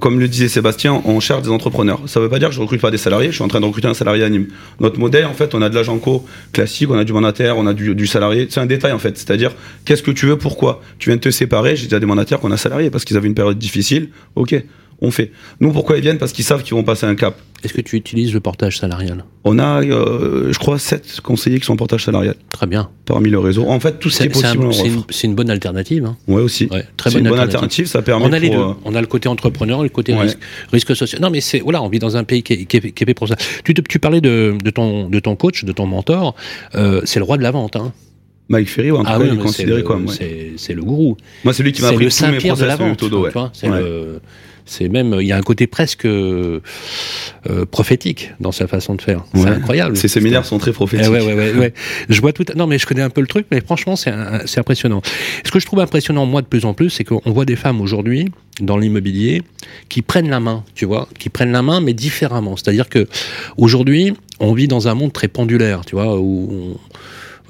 comme 0.00 0.20
le 0.20 0.28
disait 0.28 0.48
Sébastien, 0.48 1.00
on 1.04 1.20
cherche 1.20 1.42
des 1.42 1.48
entrepreneurs. 1.48 2.00
Ça 2.06 2.20
veut 2.20 2.28
pas 2.28 2.38
dire 2.38 2.48
que 2.48 2.54
je 2.54 2.60
recrute 2.60 2.80
pas 2.80 2.90
des 2.90 2.98
salariés, 2.98 3.30
je 3.30 3.36
suis 3.36 3.44
en 3.44 3.48
train 3.48 3.60
de 3.60 3.66
recruter 3.66 3.88
un 3.88 3.94
salarié 3.94 4.24
à 4.24 4.28
Nîmes. 4.28 4.48
Notre 4.78 4.98
modèle, 4.98 5.26
en 5.26 5.32
fait, 5.32 5.54
on 5.54 5.62
a 5.62 5.68
de 5.68 5.74
l'agent 5.74 5.98
co 5.98 6.24
classique, 6.52 6.90
on 6.90 6.98
a 6.98 7.04
du 7.04 7.12
mandataire, 7.12 7.56
on 7.56 7.66
a 7.66 7.72
du, 7.72 7.94
du 7.94 8.06
salarié. 8.06 8.46
C'est 8.50 8.60
un 8.60 8.66
détail, 8.66 8.92
en 8.92 8.98
fait. 8.98 9.16
C'est-à-dire, 9.16 9.52
qu'est-ce 9.84 10.02
que 10.02 10.10
tu 10.10 10.26
veux, 10.26 10.36
pourquoi? 10.36 10.82
Tu 10.98 11.08
viens 11.08 11.16
de 11.16 11.20
te 11.20 11.30
séparer, 11.30 11.76
j'ai 11.76 11.84
déjà 11.84 11.98
des 11.98 12.06
mandataires 12.06 12.40
qu'on 12.40 12.50
a 12.50 12.56
salariés 12.56 12.90
parce 12.90 13.04
qu'ils 13.04 13.16
avaient 13.16 13.28
une 13.28 13.34
période 13.34 13.58
difficile. 13.58 14.10
Ok, 14.36 14.54
on 15.02 15.10
fait. 15.10 15.32
Nous, 15.60 15.72
pourquoi 15.72 15.96
ils 15.96 16.02
viennent? 16.02 16.18
Parce 16.18 16.32
qu'ils 16.32 16.44
savent 16.44 16.62
qu'ils 16.62 16.74
vont 16.74 16.82
passer 16.84 17.06
un 17.06 17.14
cap. 17.14 17.36
Est-ce 17.62 17.74
que 17.74 17.80
tu 17.82 17.96
utilises 17.96 18.32
le 18.32 18.40
portage 18.40 18.78
salarial? 18.78 19.22
On 19.44 19.58
a, 19.58 19.82
euh, 19.82 20.50
je 20.50 20.58
crois, 20.58 20.78
sept 20.78 21.20
conseillers 21.20 21.58
qui 21.60 21.66
sont 21.66 21.74
en 21.74 21.76
portage 21.76 22.04
salarial 22.04 22.34
Très 22.50 22.66
bien. 22.66 22.88
parmi 23.04 23.28
le 23.28 23.38
réseau. 23.38 23.66
En 23.68 23.78
fait, 23.80 23.98
tout 23.98 24.08
ce 24.08 24.18
qui 24.18 24.22
est 24.24 24.26
un- 24.28 24.30
possible, 24.30 24.64
on 24.64 24.72
c'est 24.72 24.86
une, 24.86 25.02
c'est 25.10 25.26
une 25.26 25.34
bonne 25.34 25.50
alternative. 25.50 26.06
hein. 26.06 26.16
Ouais, 26.26 26.40
aussi. 26.40 26.68
Ouais, 26.70 26.84
très 26.96 27.10
C'est 27.10 27.16
bonne 27.16 27.24
une 27.26 27.30
bonne 27.30 27.38
alternative. 27.40 27.54
alternative, 27.82 27.86
ça 27.86 28.00
permet 28.02 28.24
On 28.24 28.32
a 28.32 28.38
les 28.38 28.48
deux. 28.48 28.56
euh, 28.56 28.72
On 28.86 28.94
a 28.94 29.00
le 29.02 29.06
côté 29.06 29.28
entrepreneur 29.28 29.80
et 29.80 29.82
le 29.82 29.88
côté 29.90 30.14
Ouais. 30.14 30.22
risque, 30.22 30.38
risque 30.72 30.96
social. 30.96 31.20
Non, 31.20 31.28
mais 31.28 31.42
c'est 31.42 31.60
voilà, 31.60 31.82
on 31.82 31.88
vit 31.90 31.98
dans 31.98 32.16
un 32.16 32.24
pays 32.24 32.42
qui 32.42 32.54
est, 32.54 32.64
qui 32.64 32.76
est- 32.78 32.92
qui 32.92 33.04
est 33.06 33.14
pour 33.14 33.28
ça. 33.28 33.36
Tu, 33.64 33.74
te- 33.74 33.82
tu 33.82 33.98
parlais 33.98 34.22
de, 34.22 34.54
de 34.62 34.70
ton 34.70 35.10
de 35.10 35.20
ton 35.20 35.36
coach, 35.36 35.64
de 35.64 35.72
ton 35.72 35.84
mentor. 35.86 36.34
Euh, 36.76 37.02
c'est 37.04 37.18
le 37.20 37.24
roi 37.26 37.36
de 37.36 37.42
la 37.42 37.50
vente. 37.50 37.76
Hein. 37.76 37.92
Mike 38.48 38.68
Ferry, 38.70 38.90
en 38.90 38.98
tout 38.98 39.02
Ah 39.06 39.12
cas, 39.18 39.18
oui, 39.20 39.28
il 39.32 39.38
est 39.38 39.42
considéré 39.42 39.76
le- 39.78 39.82
comme. 39.82 40.06
ouais. 40.06 40.14
C'est 40.16 40.52
c'est 40.56 40.72
le 40.72 40.82
gourou. 40.82 41.16
Moi, 41.44 41.52
c'est 41.52 41.62
lui 41.62 41.72
qui 41.72 41.82
m'a 41.82 41.88
appris 41.88 42.04
le 42.06 42.10
tous 42.10 42.22
mes 42.24 42.32
Saint-Pierre 42.32 42.56
de 42.56 42.64
la 42.64 42.76
process 42.76 42.88
vente. 42.88 42.98
Todo, 42.98 43.20
ouais. 43.22 43.28
tu 43.30 43.38
vois, 43.38 43.50
c'est 43.52 43.68
Ouais. 43.68 43.80
le- 43.80 44.20
c'est 44.70 44.88
même, 44.88 45.16
il 45.20 45.26
y 45.26 45.32
a 45.32 45.36
un 45.36 45.42
côté 45.42 45.66
presque 45.66 46.04
euh, 46.06 46.60
euh, 47.50 47.66
prophétique 47.66 48.30
dans 48.38 48.52
sa 48.52 48.68
façon 48.68 48.94
de 48.94 49.02
faire. 49.02 49.24
C'est 49.34 49.40
Ouais. 49.42 49.50
incroyable. 49.50 49.96
Ces 49.96 50.06
séminaires 50.06 50.44
sont 50.44 50.58
très 50.58 50.70
Eh 50.70 50.74
prophétiques. 50.74 51.10
ouais, 51.10 51.20
ouais, 51.20 51.34
ouais, 51.34 51.52
ouais. 51.54 51.74
Je 52.08 52.20
vois 52.20 52.32
tout. 52.32 52.44
Non, 52.54 52.66
mais 52.68 52.78
je 52.78 52.86
connais 52.86 53.02
un 53.02 53.10
peu 53.10 53.20
le 53.20 53.26
truc, 53.26 53.46
mais 53.50 53.60
franchement, 53.60 53.96
c'est 53.96 54.12
impressionnant. 54.56 55.02
Ce 55.44 55.50
que 55.50 55.58
je 55.58 55.66
trouve 55.66 55.80
impressionnant, 55.80 56.24
moi, 56.24 56.40
de 56.40 56.46
plus 56.46 56.64
en 56.64 56.72
plus, 56.72 56.90
c'est 56.90 57.02
qu'on 57.04 57.20
voit 57.26 57.44
des 57.44 57.56
femmes 57.56 57.80
aujourd'hui 57.80 58.26
dans 58.60 58.76
l'immobilier 58.76 59.42
qui 59.88 60.02
prennent 60.02 60.28
la 60.30 60.38
main, 60.40 60.62
tu 60.74 60.84
vois, 60.84 61.08
qui 61.18 61.30
prennent 61.30 61.52
la 61.52 61.62
main, 61.62 61.80
mais 61.80 61.92
différemment. 61.94 62.56
C'est-à-dire 62.56 62.88
que 62.88 63.08
aujourd'hui, 63.56 64.14
on 64.38 64.52
vit 64.52 64.68
dans 64.68 64.86
un 64.86 64.94
monde 64.94 65.12
très 65.12 65.28
pendulaire, 65.28 65.84
tu 65.84 65.96
vois, 65.96 66.18
où 66.20 66.48
on- 66.52 66.78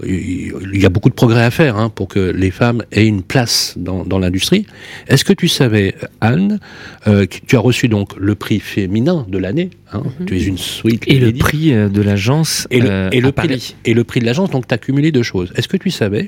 il 0.06 0.80
y 0.80 0.86
a 0.86 0.88
beaucoup 0.88 1.08
de 1.08 1.14
progrès 1.14 1.42
à 1.42 1.50
faire 1.50 1.76
hein, 1.76 1.88
pour 1.90 2.08
que 2.08 2.18
les 2.30 2.50
femmes 2.50 2.82
aient 2.92 3.06
une 3.06 3.22
place 3.22 3.74
dans, 3.76 4.04
dans 4.04 4.18
l'industrie. 4.18 4.66
Est-ce 5.08 5.24
que 5.24 5.32
tu 5.32 5.48
savais, 5.48 5.94
Anne, 6.20 6.58
euh, 7.06 7.26
que 7.26 7.36
tu 7.46 7.56
as 7.56 7.60
reçu 7.60 7.88
donc 7.88 8.16
le 8.16 8.34
prix 8.34 8.60
féminin 8.60 9.26
de 9.28 9.38
l'année 9.38 9.70
hein, 9.92 10.02
Tu 10.26 10.36
es 10.38 10.42
une 10.44 10.58
sweet 10.58 11.04
Et 11.06 11.18
le 11.18 11.32
prix 11.32 11.72
euh, 11.72 11.88
de 11.88 12.02
l'agence 12.02 12.66
Et 12.70 12.80
le, 12.80 12.90
euh, 12.90 13.10
et 13.12 13.20
le 13.20 13.28
à 13.28 13.32
prix, 13.32 13.48
Paris. 13.48 13.76
et 13.84 13.94
le 13.94 14.04
prix 14.04 14.20
de 14.20 14.26
l'agence, 14.26 14.50
donc 14.50 14.66
tu 14.68 14.74
as 14.74 14.78
cumulé 14.78 15.12
deux 15.12 15.22
choses. 15.22 15.52
Est-ce 15.56 15.68
que 15.68 15.76
tu 15.76 15.90
savais 15.90 16.26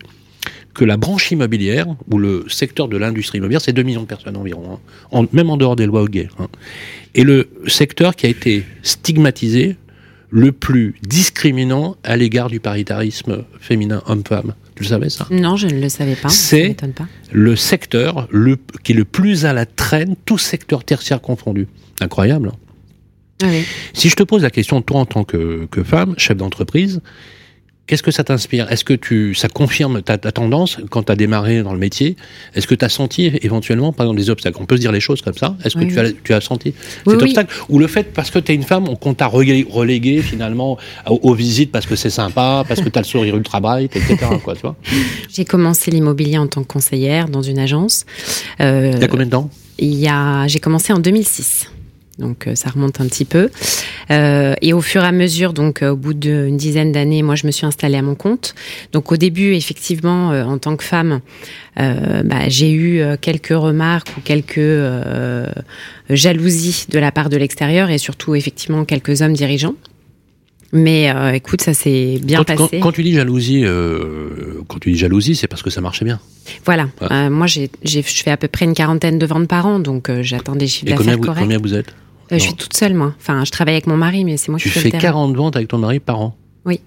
que 0.75 0.85
la 0.87 0.97
branche 0.97 1.31
immobilière, 1.31 1.87
ou 2.11 2.19
le 2.19 2.47
secteur 2.49 2.89
de 2.89 2.97
l'industrie 2.97 3.39
immobilière, 3.39 3.61
c'est 3.61 3.75
2 3.75 3.83
millions 3.83 4.01
de 4.03 4.07
personnes 4.07 4.37
environ, 4.39 4.63
hein, 4.73 4.79
en- 5.11 5.27
même 5.33 5.51
en 5.51 5.59
dehors 5.59 5.77
des 5.77 5.85
lois 5.87 6.01
au 6.03 6.09
gay, 6.09 6.29
hein, 6.39 6.49
est 7.15 7.25
le 7.25 7.51
secteur 7.67 8.17
qui 8.17 8.25
a 8.25 8.31
été 8.31 8.65
stigmatisé 8.83 9.77
le 10.35 10.51
plus 10.51 10.95
discriminant 11.07 11.97
à 12.03 12.16
l'égard 12.16 12.49
du 12.49 12.59
paritarisme 12.59 13.45
féminin 13.61 14.03
homme-femme 14.07 14.55
Tu 14.75 14.83
le 14.83 14.88
savais 14.88 15.11
ça? 15.11 15.27
Non, 15.31 15.57
je 15.57 15.66
ne 15.68 15.79
le 15.79 15.88
savais 15.90 16.16
pas. 16.16 16.31
C'est-. 16.31 16.75
Le 17.31 17.55
secteur 17.55 18.27
le, 18.31 18.57
qui 18.83 18.92
est 18.92 18.95
le 18.95 19.05
plus 19.05 19.45
à 19.45 19.53
la 19.53 19.66
traîne, 19.66 20.16
tout 20.25 20.38
secteur 20.38 20.85
tertiaire 20.85 21.21
confondu. 21.21 21.68
Incroyable. 22.01 22.49
hein? 22.49 22.57
Ah 23.42 23.47
oui. 23.51 23.64
Si 23.92 24.09
je 24.09 24.16
te 24.16 24.23
pose 24.23 24.42
la 24.42 24.51
question, 24.51 24.81
toi 24.81 25.01
en 25.01 25.05
tant 25.07 25.25
que, 25.25 25.66
que 25.71 25.83
femme, 25.85 26.14
chef 26.16 26.37
d'entreprise, 26.38 27.01
qu'est-ce 27.93 28.03
que 28.03 28.11
ça 28.11 28.25
t'inspire? 28.25 28.73
Est-ce 28.73 28.85
que 28.87 28.95
tu, 28.95 29.35
ça 29.35 29.49
confirme 29.49 30.01
ta, 30.01 30.17
ta 30.17 30.33
tendance 30.33 30.79
quand 30.91 31.03
tu 31.03 31.13
as 31.13 31.15
démarré 31.15 31.63
dans 31.63 31.75
le 31.75 31.79
métier? 31.79 32.17
Est-ce 32.55 32.67
que 32.67 32.75
tu 32.75 32.87
as 32.87 32.89
senti 32.89 33.27
éventuellement, 33.43 33.93
par 33.93 34.07
exemple, 34.07 34.19
des 34.19 34.31
obstacles? 34.31 34.57
On 34.63 34.65
peut 34.65 34.77
se 34.77 34.81
dire 34.81 34.93
les 34.93 35.01
choses 35.01 35.21
comme 35.21 35.35
ça. 35.35 35.55
Est-ce 35.63 35.75
que 35.75 35.81
Oui, 35.81 35.89
tu, 35.89 35.99
as, 36.01 36.11
tu 36.25 36.33
as 36.33 36.41
senti 36.41 36.71
Oui, 37.05 37.13
cet 37.13 37.17
oui. 37.23 37.29
obstacle? 37.29 37.55
Ou 37.69 37.79
le 37.79 37.87
fait, 37.87 38.15
parce 38.15 38.31
que 38.31 38.39
tu 38.39 38.53
es 38.53 38.55
une 38.55 38.63
femme, 38.63 38.89
on- 38.89 38.97
qu'on 38.97 39.13
t'a 39.13 39.27
relégué, 39.27 40.23
finalement 40.23 40.79
aux, 41.07 41.21
aux 41.23 41.35
visites 41.35 41.71
parce 41.71 41.85
que 41.85 41.95
c'est 41.97 42.09
sympa, 42.09 42.65
parce 42.67 42.81
que 42.81 42.89
tu 42.89 42.99
as 42.99 43.03
le 43.03 43.07
sourire 43.07 43.37
ultra 43.37 43.61
bright, 43.61 43.95
etc. 43.95 44.17
quoi, 44.43 44.55
tu 44.55 44.63
vois? 44.63 44.75
J'ai 45.31 45.45
commencé 45.45 45.91
l'immobilier 45.91 46.39
en 46.39 46.47
tant 46.47 46.63
que 46.63 46.69
conseillère 46.73 47.29
dans 47.29 47.43
une 47.43 47.59
agence. 47.59 48.07
Euh, 48.61 48.93
Il 48.97 49.01
y 49.03 49.05
a 49.05 49.09
combien 49.09 49.27
de 49.27 49.31
temps? 49.33 49.51
il 49.79 49.95
y 49.95 50.09
a, 50.09 50.47
j'ai 50.47 50.61
commencé 50.61 50.93
en 50.95 50.99
2006. 50.99 51.69
Donc 52.18 52.46
euh, 52.46 52.55
ça 52.55 52.70
remonte 52.70 53.01
un 53.01 53.07
petit 53.07 53.25
peu. 53.25 53.51
Euh, 54.11 54.55
et 54.61 54.72
au 54.72 54.81
fur 54.81 55.03
et 55.03 55.07
à 55.07 55.12
mesure, 55.12 55.53
donc 55.53 55.83
euh, 55.83 55.90
au 55.90 55.96
bout 55.96 56.14
d'une 56.14 56.57
dizaine 56.57 56.92
d'années, 56.92 57.22
moi 57.22 57.37
je 57.37 57.46
me 57.46 57.53
suis 57.53 57.66
installée 57.66 57.96
à 57.96 58.03
mon 58.03 58.14
compte. 58.14 58.55
Donc 58.92 59.12
au 59.12 59.16
début, 59.16 59.55
effectivement, 59.55 60.31
euh, 60.31 60.44
en 60.44 60.59
tant 60.59 60.77
que 60.77 60.85
femme, 60.85 61.20
euh, 61.81 62.22
bah, 62.22 62.48
j'ai 62.48 62.70
eu 62.70 63.01
euh, 63.01 63.16
quelques 63.18 63.48
remarques 63.48 64.12
ou 64.18 64.20
quelques 64.20 64.61
jalousies 66.11 66.87
de 66.90 66.98
la 66.98 67.12
part 67.12 67.31
de 67.31 67.37
l'extérieur 67.37 67.90
et 67.90 67.98
surtout 67.98 68.35
effectivement 68.35 68.85
quelques 68.85 69.22
hommes 69.22 69.33
dirigeants. 69.33 69.75
Mais 70.75 71.11
euh, 71.15 71.33
écoute, 71.33 71.61
ça 71.61 71.75
s'est 71.75 72.19
bien 72.23 72.39
quand, 72.45 72.57
passé. 72.57 72.81
quand 72.81 72.93
tu 72.93 73.03
dis 73.03 73.13
jalousie, 73.13 73.63
euh, 73.65 74.63
quand 74.69 74.79
tu 74.79 74.91
dis 74.93 74.99
jalousie, 74.99 75.37
c'est 75.37 75.47
parce 75.47 75.63
que 75.63 75.69
ça 75.71 75.81
marchait 75.83 76.05
bien. 76.07 76.19
Voilà. 76.65 76.85
Ouais. 77.01 77.09
Euh, 77.11 77.31
moi, 77.31 77.47
j'ai, 77.47 77.71
je 77.85 78.01
fais 78.01 78.31
à 78.31 78.37
peu 78.39 78.49
près 78.49 78.65
une 78.65 78.73
quarantaine 78.75 79.19
de 79.19 79.27
ventes 79.27 79.49
par 79.49 79.67
an, 79.67 79.79
donc 79.81 80.09
euh, 80.09 80.23
j'attends 80.23 80.57
des 80.57 80.67
chiffres 80.67 80.91
Et 80.93 80.95
combien 80.95 81.13
d'affaires 81.13 81.19
vous, 81.19 81.25
corrects. 81.27 81.43
combien 81.43 81.59
vous 81.59 81.75
êtes? 81.75 81.91
Euh, 82.33 82.39
je 82.39 82.43
suis 82.45 82.55
toute 82.55 82.75
seule, 82.75 82.95
moi. 82.95 83.15
Enfin, 83.21 83.45
je 83.45 83.51
travaille 83.51 83.75
avec 83.75 83.87
mon 83.87 83.97
mari, 83.99 84.25
mais 84.25 84.39
c'est 84.39 84.49
moi 84.51 84.59
Tu 84.59 84.69
qui 84.69 84.75
fais 84.75 84.81
fais 84.81 84.89
le 84.89 84.93
terrain. 84.93 85.13
40 85.13 85.37
ventes 85.37 85.57
avec 85.57 85.69
ton 85.69 85.77
mari 85.79 86.01
par 86.01 86.19
an? 86.21 86.37
Oui. 86.65 86.81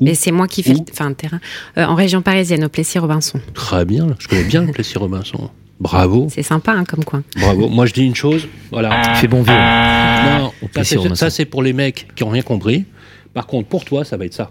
Mais 0.00 0.14
c'est 0.14 0.30
moi 0.30 0.46
qui 0.46 0.62
fais 0.62 0.74
le, 0.74 0.80
enfin, 0.92 1.08
le 1.08 1.14
terrain. 1.16 1.40
Euh, 1.78 1.84
en 1.84 1.96
région 1.96 2.22
parisienne, 2.22 2.64
au 2.64 2.68
Plessis-Robinson. 2.68 3.40
Très 3.54 3.84
bien, 3.84 4.14
je 4.20 4.28
connais 4.28 4.44
bien 4.44 4.64
le 4.64 4.70
Plessis 4.72 4.98
Robinson. 4.98 5.50
Bravo, 5.80 6.28
C'est 6.32 6.44
sympa, 6.44 6.72
hein, 6.72 6.84
comme 6.84 7.02
coin. 7.02 7.24
bravo. 7.40 7.68
Moi 7.68 7.86
je 7.86 7.92
dis 7.92 8.04
une 8.04 8.14
chose, 8.14 8.46
voilà. 8.70 9.02
Il 9.14 9.16
fait 9.16 9.26
bon 9.26 9.42
vivre. 9.42 9.58
Non, 9.58 10.52
ça, 10.76 10.84
c'est- 10.84 10.96
Robinson. 10.96 11.14
ça 11.16 11.28
c'est 11.30 11.44
pour 11.44 11.60
les 11.60 11.72
mecs 11.72 12.06
qui 12.14 12.22
ont 12.22 12.28
rien 12.28 12.42
compris. 12.42 12.84
Par 13.34 13.46
contre, 13.46 13.68
pour 13.68 13.84
toi, 13.84 14.04
ça 14.04 14.16
va 14.16 14.24
être 14.26 14.34
ça. 14.34 14.50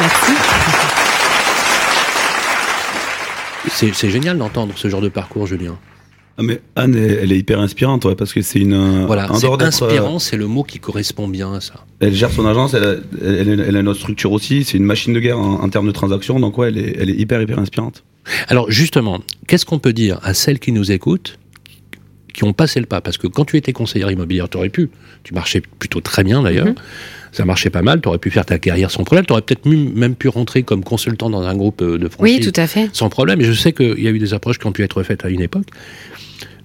Merci. 0.00 0.32
C'est 3.70 3.94
c'est 3.94 4.10
génial 4.10 4.38
d'entendre 4.38 4.72
ce 4.76 4.88
genre 4.88 5.00
de 5.00 5.08
parcours, 5.08 5.46
Julien. 5.46 5.76
Ah, 6.38 6.42
mais 6.42 6.60
Anne, 6.76 6.94
elle, 6.94 7.18
elle 7.22 7.32
est 7.32 7.38
hyper 7.38 7.60
inspirante, 7.60 8.04
ouais, 8.04 8.14
parce 8.14 8.32
que 8.32 8.42
c'est 8.42 8.58
une. 8.58 9.06
Voilà, 9.06 9.24
euh, 9.30 9.56
inspirant, 9.60 10.18
c'est 10.18 10.36
le 10.36 10.46
mot 10.46 10.62
qui 10.64 10.78
correspond 10.78 11.28
bien 11.28 11.52
à 11.54 11.60
ça. 11.60 11.74
Elle 12.00 12.14
gère 12.14 12.30
son 12.30 12.46
agence, 12.46 12.74
elle 12.74 12.84
a, 12.84 12.94
elle, 13.22 13.48
elle- 13.48 13.64
elle 13.68 13.76
a 13.76 13.80
une 13.80 13.88
autre 13.88 14.00
structure 14.00 14.32
aussi. 14.32 14.62
C'est 14.64 14.76
une 14.76 14.84
machine 14.84 15.12
de 15.14 15.20
guerre 15.20 15.38
en, 15.38 15.62
en 15.62 15.68
termes 15.68 15.86
de 15.86 15.92
transactions, 15.92 16.38
donc 16.38 16.58
ouais, 16.58 16.68
elle 16.68 16.78
est, 16.78 16.96
elle 17.00 17.10
est 17.10 17.14
hyper, 17.16 17.40
hyper 17.40 17.58
inspirante. 17.58 18.04
Alors 18.48 18.70
justement, 18.70 19.20
qu'est-ce 19.46 19.64
qu'on 19.64 19.78
peut 19.78 19.92
dire 19.94 20.20
à 20.22 20.34
celles 20.34 20.58
qui 20.58 20.72
nous 20.72 20.92
écoutent, 20.92 21.38
qui 22.36 22.44
ont 22.44 22.52
passé 22.52 22.78
le 22.80 22.86
pas 22.86 23.00
Parce 23.00 23.18
que 23.18 23.26
quand 23.26 23.44
tu 23.44 23.56
étais 23.56 23.72
conseillère 23.72 24.10
immobilière, 24.10 24.48
tu 24.48 24.56
aurais 24.58 24.68
pu, 24.68 24.90
tu 25.24 25.34
marchais 25.34 25.62
plutôt 25.78 26.00
très 26.00 26.22
bien 26.22 26.42
d'ailleurs, 26.42 26.66
Mhm. 26.66 26.74
ça 27.32 27.44
marchait 27.44 27.70
pas 27.70 27.82
mal, 27.82 28.00
tu 28.00 28.08
aurais 28.08 28.18
pu 28.18 28.30
faire 28.30 28.44
ta 28.46 28.58
carrière 28.58 28.90
sans 28.90 29.04
problème, 29.04 29.26
tu 29.26 29.32
aurais 29.32 29.42
peut-être 29.42 29.66
même 29.66 30.14
pu 30.14 30.28
rentrer 30.28 30.62
comme 30.62 30.84
consultant 30.84 31.30
dans 31.30 31.42
un 31.42 31.54
groupe 31.56 31.80
euh, 31.82 31.98
de 31.98 32.04
Oui, 32.04 32.10
franchise 32.10 32.52
tout 32.52 32.60
à 32.60 32.66
fait. 32.66 32.88
sans 32.92 33.08
problème, 33.08 33.40
et 33.40 33.44
je 33.44 33.52
sais 33.52 33.72
qu'il 33.72 34.00
y 34.00 34.06
a 34.06 34.10
eu 34.10 34.18
des 34.18 34.34
approches 34.34 34.58
qui 34.58 34.66
ont 34.66 34.72
pu 34.72 34.82
être 34.84 35.02
faites 35.02 35.24
à 35.24 35.28
une 35.30 35.40
époque. 35.40 35.66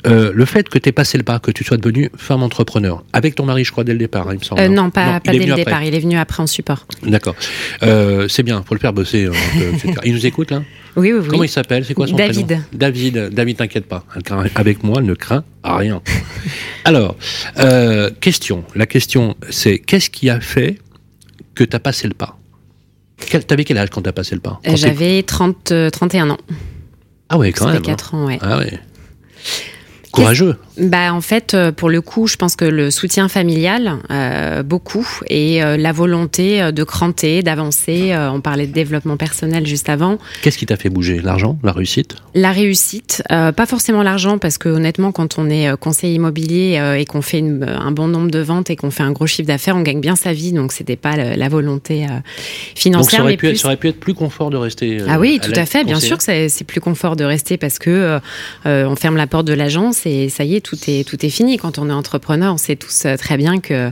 Euh, 0.07 0.31
le 0.33 0.45
fait 0.45 0.67
que 0.67 0.79
tu 0.79 0.89
aies 0.89 0.91
passé 0.91 1.17
le 1.19 1.23
pas, 1.23 1.37
que 1.37 1.51
tu 1.51 1.63
sois 1.63 1.77
devenue 1.77 2.09
femme 2.17 2.41
entrepreneur, 2.41 3.03
avec 3.13 3.35
ton 3.35 3.45
mari, 3.45 3.63
je 3.63 3.71
crois, 3.71 3.83
dès 3.83 3.91
le 3.93 3.99
départ, 3.99 4.27
hein, 4.27 4.33
il 4.33 4.39
me 4.39 4.43
semble. 4.43 4.61
Euh, 4.61 4.67
non, 4.67 4.89
pas, 4.89 5.19
dès 5.23 5.33
le 5.33 5.43
après. 5.51 5.55
départ. 5.63 5.83
Il 5.83 5.93
est 5.93 5.99
venu 5.99 6.17
après 6.17 6.41
en 6.41 6.47
support. 6.47 6.87
D'accord. 7.03 7.35
Euh, 7.83 8.27
c'est 8.27 8.41
bien, 8.43 8.63
faut 8.67 8.73
le 8.73 8.79
faire 8.79 8.93
bosser. 8.93 9.27
hein, 9.27 9.31
etc. 9.73 9.93
Il 10.03 10.13
nous 10.13 10.25
écoute 10.25 10.49
là? 10.51 10.63
Oui, 10.95 11.13
oui, 11.13 11.19
oui. 11.21 11.27
Comment 11.29 11.43
il 11.43 11.49
s'appelle? 11.49 11.85
C'est 11.85 11.93
quoi 11.93 12.07
son 12.07 12.15
David. 12.15 12.45
prénom? 12.47 12.63
David. 12.73 13.29
David, 13.31 13.57
t'inquiète 13.57 13.85
pas. 13.87 14.03
Avec 14.55 14.83
moi, 14.83 14.97
elle 14.99 15.05
ne 15.05 15.13
craint 15.13 15.43
rien. 15.63 16.01
Alors, 16.85 17.15
euh, 17.59 18.09
question. 18.19 18.63
La 18.75 18.85
question, 18.85 19.35
c'est 19.49 19.79
qu'est-ce 19.79 20.09
qui 20.09 20.29
a 20.29 20.39
fait 20.41 20.77
que 21.55 21.63
t'as 21.63 21.79
passé 21.79 22.07
le 22.07 22.13
pas? 22.13 22.37
Quel- 23.17 23.45
T'avais 23.45 23.63
quel 23.63 23.77
âge 23.77 23.89
quand 23.89 24.01
t'as 24.01 24.11
passé 24.11 24.35
le 24.35 24.41
pas? 24.41 24.59
J'avais 24.73 25.23
30, 25.23 25.71
euh, 25.71 25.89
31 25.89 26.31
ans. 26.31 26.37
Ah 27.29 27.37
ouais, 27.37 27.51
quand 27.53 27.65
Ça 27.65 27.71
même. 27.73 27.81
fait 27.83 27.87
4 27.91 28.15
ans, 28.15 28.25
ouais. 28.25 28.39
Ah 28.41 28.57
ouais. 28.57 28.79
Courageux. 30.11 30.55
Bah 30.77 31.13
en 31.13 31.21
fait, 31.21 31.53
euh, 31.53 31.71
pour 31.71 31.89
le 31.89 32.01
coup, 32.01 32.27
je 32.27 32.35
pense 32.35 32.55
que 32.55 32.65
le 32.65 32.91
soutien 32.91 33.27
familial, 33.27 33.97
euh, 34.09 34.63
beaucoup, 34.63 35.07
et 35.27 35.63
euh, 35.63 35.77
la 35.77 35.91
volonté 35.91 36.71
de 36.71 36.83
cranter, 36.83 37.43
d'avancer. 37.43 38.11
euh, 38.11 38.29
on 38.31 38.41
parlait 38.41 38.67
de 38.67 38.73
développement 38.73 39.17
personnel 39.17 39.65
juste 39.67 39.89
avant. 39.89 40.17
Qu'est-ce 40.41 40.57
qui 40.57 40.65
t'a 40.65 40.75
fait 40.77 40.89
bouger? 40.89 41.21
L'argent? 41.23 41.57
La 41.63 41.71
réussite? 41.71 42.15
La 42.33 42.51
réussite, 42.51 43.23
pas 43.29 43.65
forcément 43.65 44.03
l'argent, 44.03 44.37
parce 44.37 44.57
que 44.57 44.69
honnêtement, 44.69 45.11
quand 45.11 45.37
on 45.37 45.49
est 45.49 45.75
conseiller 45.77 46.15
immobilier 46.15 46.81
et 46.97 47.05
qu'on 47.05 47.21
fait 47.21 47.39
une- 47.39 47.63
un 47.63 47.91
bon 47.91 48.07
nombre 48.07 48.31
de 48.31 48.39
ventes 48.39 48.69
et 48.69 48.75
qu'on 48.75 48.91
fait 48.91 49.03
un 49.03 49.11
gros 49.11 49.27
chiffre 49.27 49.47
d'affaires, 49.47 49.75
on 49.75 49.81
gagne 49.81 50.01
bien 50.01 50.15
sa 50.15 50.33
vie, 50.33 50.51
donc 50.51 50.71
c'était 50.71 50.95
pas 50.95 51.15
la 51.15 51.49
volonté 51.49 52.05
euh, 52.05 52.07
Donc 52.07 52.23
financière, 52.75 53.19
ça 53.19 53.23
aurait, 53.23 53.31
mais 53.33 53.37
pu 53.37 53.47
être, 53.47 53.51
plus 53.53 53.57
ça 53.59 53.67
aurait 53.67 53.77
pu 53.77 53.87
être 53.89 53.99
plus 53.99 54.13
confort 54.13 54.49
de 54.49 54.57
rester. 54.57 54.97
ah 55.07 55.19
oui, 55.19 55.39
tout 55.41 55.51
à 55.55 55.65
fait. 55.65 55.83
Bien 55.83 55.99
sûr 55.99 56.17
que 56.17 56.23
c'est 56.23 56.63
plus 56.65 56.81
confort 56.81 57.15
de 57.15 57.23
rester 57.23 57.57
parce 57.57 57.79
que 57.79 58.19
on 58.65 58.95
ferme 58.95 59.17
la 59.17 59.27
porte 59.27 59.45
de 59.45 59.53
l'agence 59.53 60.00
et 60.05 60.29
ça 60.29 60.43
y 60.43 60.55
est, 60.55 60.61
tout 60.61 60.77
est 60.87 61.07
tout 61.07 61.25
est 61.25 61.29
fini. 61.29 61.57
Quand 61.57 61.77
on 61.77 61.89
est 61.89 61.93
entrepreneur, 61.93 62.53
on 62.53 62.57
sait 62.57 62.75
tous 62.75 63.05
euh, 63.05 63.15
très 63.17 63.37
bien 63.37 63.59
que 63.59 63.91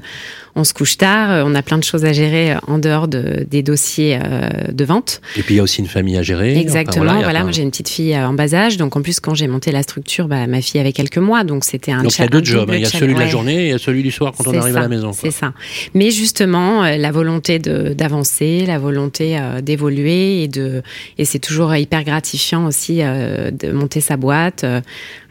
on 0.60 0.64
se 0.64 0.74
couche 0.74 0.98
tard, 0.98 1.32
euh, 1.32 1.44
on 1.46 1.56
a 1.56 1.62
plein 1.62 1.78
de 1.78 1.84
choses 1.84 2.06
à 2.06 2.14
gérer 2.14 2.52
euh, 2.52 2.58
en 2.68 2.78
dehors 2.78 3.08
de, 3.08 3.46
des 3.50 3.64
dossiers 3.64 4.20
euh, 4.22 4.50
de 4.72 4.86
vente. 4.86 5.22
Et 5.38 5.42
puis 5.42 5.56
il 5.56 5.58
y 5.58 5.60
a 5.60 5.64
aussi 5.64 5.80
une 5.80 5.88
famille 5.88 6.18
à 6.18 6.22
gérer. 6.22 6.58
Exactement. 6.58 7.22
voilà, 7.22 7.44
moi 7.44 7.52
j'ai 7.52 7.64
une 7.64 7.72
petite 7.72 7.90
fille 7.90 8.16
en 8.18 8.34
bas 8.34 8.54
âge, 8.54 8.78
donc 8.78 8.96
en 8.96 9.02
plus 9.02 9.20
quand 9.20 9.34
j'ai 9.34 9.48
monté 9.48 9.72
la 9.72 9.84
structure, 9.84 10.28
bah, 10.28 10.46
ma 10.48 10.62
fille 10.62 10.80
avait 10.80 10.92
quelques 10.92 11.18
mois, 11.18 11.44
donc 11.44 11.64
c'était 11.64 11.92
un. 11.92 12.04
Donc 12.04 12.18
il 12.18 12.22
y 12.22 12.26
a 12.26 12.28
deux 12.28 12.44
jobs. 12.44 12.70
hein. 12.70 12.76
Il 12.76 12.82
y 12.82 12.86
a 12.86 12.90
celui 12.90 13.14
de 13.14 13.20
la 13.20 13.28
journée 13.28 13.56
et 13.56 13.66
il 13.68 13.70
y 13.70 13.74
a 13.74 13.78
celui 13.78 14.04
du 14.04 14.12
soir 14.12 14.34
quand 14.38 14.48
on 14.48 14.58
arrive 14.58 14.74
ça, 14.74 14.80
à 14.80 14.84
la 14.84 14.88
maison. 14.88 15.14
C'est 15.14 15.32
ça. 15.32 15.54
Mais 15.94 16.12
justement, 16.12 16.84
la 16.84 17.12
volonté 17.12 17.60
d'avancer, 17.60 18.66
la 18.68 18.78
volonté 18.78 19.40
d'évoluer 19.64 20.44
et 20.44 20.48
de 20.48 20.82
et 21.18 21.26
c'est 21.26 21.40
toujours 21.40 21.76
hyper 21.76 22.04
gratifiant 22.04 22.66
aussi 22.66 22.98
de 22.98 23.72
monter 23.72 24.02
sa 24.02 24.18
boîte. 24.18 24.66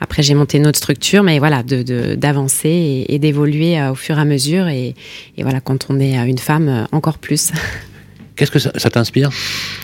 Après, 0.01 0.23
j'ai 0.23 0.35
monté 0.35 0.59
une 0.59 0.67
autre 0.67 0.79
structure, 0.79 1.23
mais 1.23 1.39
voilà, 1.39 1.63
de 1.63 2.15
d'avancer 2.15 2.69
et, 2.69 3.15
et 3.15 3.19
d'évoluer 3.19 3.79
au 3.91 3.95
fur 3.95 4.17
et 4.19 4.21
à 4.21 4.25
mesure. 4.25 4.69
Et, 4.69 4.95
et 5.37 5.43
voilà, 5.43 5.61
quand 5.61 5.87
on 5.91 6.01
est 6.01 6.15
une 6.29 6.39
femme, 6.39 6.69
euh, 6.69 6.85
encore 6.93 7.19
plus. 7.19 7.53
Qu'est-ce 8.37 8.53
que 8.53 8.61
ça, 8.61 8.71
ça 8.77 8.89
t'inspire? 8.89 9.31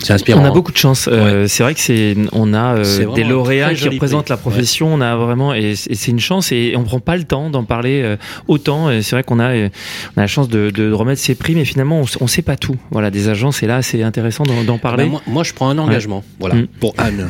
C'est 0.01 0.13
inspirant. 0.13 0.41
On 0.41 0.45
a 0.45 0.49
hein. 0.49 0.53
beaucoup 0.53 0.71
de 0.71 0.77
chance. 0.77 1.09
Euh, 1.11 1.49
C'est 1.49 1.65
vrai 1.65 1.75
que 1.75 1.81
c'est, 1.81 2.15
on 2.31 2.55
a 2.55 2.77
euh, 2.77 3.13
des 3.17 3.25
lauréats 3.25 3.75
qui 3.75 3.89
représentent 3.89 4.27
prix. 4.27 4.31
la 4.33 4.37
profession. 4.37 4.95
On 4.95 5.01
a 5.01 5.17
vraiment, 5.17 5.53
et, 5.53 5.71
et 5.73 5.75
c'est 5.97 6.13
une 6.13 6.21
chance. 6.21 6.53
Et 6.53 6.75
on 6.77 6.85
prend 6.85 7.01
pas 7.01 7.17
le 7.17 7.25
temps 7.25 7.51
d'en 7.51 7.65
parler 7.65 8.03
euh, 8.05 8.17
autant. 8.47 8.93
Et 8.93 9.03
c'est 9.03 9.17
vrai 9.17 9.25
qu'on 9.25 9.41
a, 9.41 9.53
on 9.57 9.67
a 9.67 10.21
la 10.21 10.27
chance 10.29 10.49
de, 10.49 10.71
de 10.71 10.93
remettre 10.93 11.21
ces 11.21 11.35
prix, 11.35 11.57
mais 11.57 11.65
finalement, 11.65 12.01
on, 12.01 12.05
on 12.21 12.27
sait 12.29 12.43
pas 12.43 12.57
tout. 12.57 12.77
Voilà, 12.93 13.11
des 13.11 13.29
agences. 13.29 13.61
Et 13.65 13.67
là, 13.67 13.83
c'est 13.83 14.05
intéressant 14.05 14.45
d'en 14.45 14.63
d'en 14.63 14.79
parler. 14.79 15.03
ben, 15.07 15.11
moi, 15.11 15.23
moi, 15.27 15.43
je 15.43 15.53
prends 15.53 15.69
un 15.71 15.79
engagement. 15.79 16.23
Voilà, 16.39 16.55
Mm. 16.55 16.67
pour 16.79 16.95
Anne. 16.97 17.29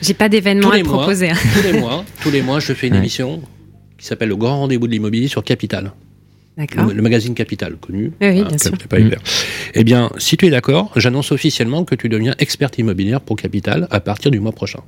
J'ai 0.00 0.14
pas 0.14 0.28
d'événement 0.28 0.70
à 0.70 0.78
mois. 0.80 0.98
proposer. 0.98 1.30
hein. 1.30 1.36
tous 1.56 1.72
les 1.72 1.80
mois, 1.80 2.04
tous 2.22 2.30
les 2.30 2.42
mois, 2.42 2.60
je 2.60 2.72
fais 2.72 2.86
une 2.86 2.92
Ouais. 2.92 2.98
émission 3.00 3.42
qui 3.98 4.06
s'appelle 4.06 4.28
Le 4.28 4.36
Grand 4.36 4.60
Rendez-vous 4.60 4.86
de 4.86 4.92
l'immobilier 4.92 5.26
sur 5.26 5.42
Capital. 5.42 5.90
Le, 6.56 6.92
le 6.92 7.02
magazine 7.02 7.34
Capital, 7.34 7.76
connu. 7.76 8.12
Oui, 8.20 8.28
oui, 8.28 8.40
hein, 8.40 8.46
bien 8.48 8.58
sûr. 8.58 8.72
c'est 8.80 8.88
pas 8.88 8.98
hyper. 8.98 9.20
Eh 9.74 9.84
bien, 9.84 10.10
si 10.18 10.36
tu 10.36 10.46
es 10.46 10.50
d'accord, 10.50 10.90
j'annonce 10.96 11.32
officiellement 11.32 11.84
que 11.84 11.94
tu 11.94 12.08
deviens 12.08 12.34
experte 12.38 12.78
immobilière 12.78 13.20
pour 13.20 13.36
Capital 13.36 13.86
à 13.90 14.00
partir 14.00 14.30
du 14.30 14.40
mois 14.40 14.52
prochain. 14.52 14.80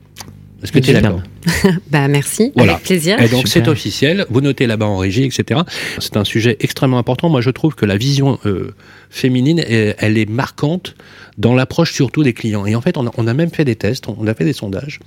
Est-ce 0.63 0.73
que 0.73 0.81
tu 0.81 0.91
es 0.91 1.01
d'accord? 1.01 1.23
Bah 1.91 2.09
merci. 2.09 2.51
Voilà. 2.57 2.75
Avec 2.75 2.85
plaisir. 2.85 3.21
Et 3.23 3.29
donc 3.29 3.47
c'est 3.47 3.69
officiel, 3.69 4.27
vous 4.29 4.41
notez 4.41 4.67
là-bas 4.67 4.87
en 4.87 4.97
régie, 4.97 5.23
etc. 5.25 5.61
C'est 6.01 6.17
un 6.17 6.25
sujet 6.25 6.57
extrêmement 6.59 6.99
important. 6.99 7.29
Moi 7.29 7.43
je 7.43 7.51
trouve 7.51 7.77
que 7.77 7.87
la 7.87 7.97
vision 7.97 8.41
euh, 8.45 8.75
féminine, 9.09 9.61
elle, 9.61 9.95
elle 9.99 10.19
est 10.19 10.29
marquante 10.29 10.97
dans 11.37 11.55
l'approche 11.55 11.93
surtout 11.93 12.25
des 12.25 12.33
clients. 12.33 12.67
Et 12.67 12.75
en 12.75 12.81
fait, 12.81 12.97
on 12.97 13.07
a, 13.07 13.11
on 13.17 13.29
a 13.29 13.35
même 13.35 13.51
fait 13.51 13.65
des 13.65 13.77
tests, 13.77 14.09
on 14.09 14.27
a 14.27 14.35
fait 14.35 14.45
des 14.45 14.53
sondages 14.53 14.99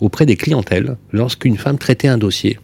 auprès 0.00 0.26
des 0.26 0.36
clientèles 0.36 0.96
lorsqu'une 1.12 1.56
femme 1.56 1.78
traitait 1.78 2.08
un 2.08 2.18
dossier. 2.18 2.58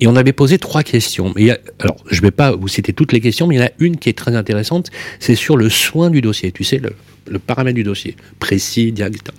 Et 0.00 0.06
on 0.06 0.16
avait 0.16 0.32
posé 0.32 0.58
trois 0.58 0.82
questions. 0.82 1.32
A- 1.36 1.58
alors, 1.80 1.96
je 2.10 2.16
ne 2.16 2.22
vais 2.22 2.30
pas 2.30 2.52
vous 2.54 2.68
citer 2.68 2.92
toutes 2.92 3.12
les 3.12 3.20
questions, 3.20 3.46
mais 3.46 3.56
il 3.56 3.58
y 3.58 3.62
en 3.62 3.66
a 3.66 3.70
une 3.78 3.96
qui 3.96 4.08
est 4.08 4.16
très 4.16 4.36
intéressante. 4.36 4.90
C'est 5.18 5.34
sur 5.34 5.56
le 5.56 5.68
soin 5.68 6.10
du 6.10 6.20
dossier. 6.20 6.52
Tu 6.52 6.64
sais, 6.64 6.78
le, 6.78 7.38
paramètre 7.38 7.74
du 7.76 7.84
dossier, 7.84 8.16
précis, 8.38 8.92
direct. 8.92 9.30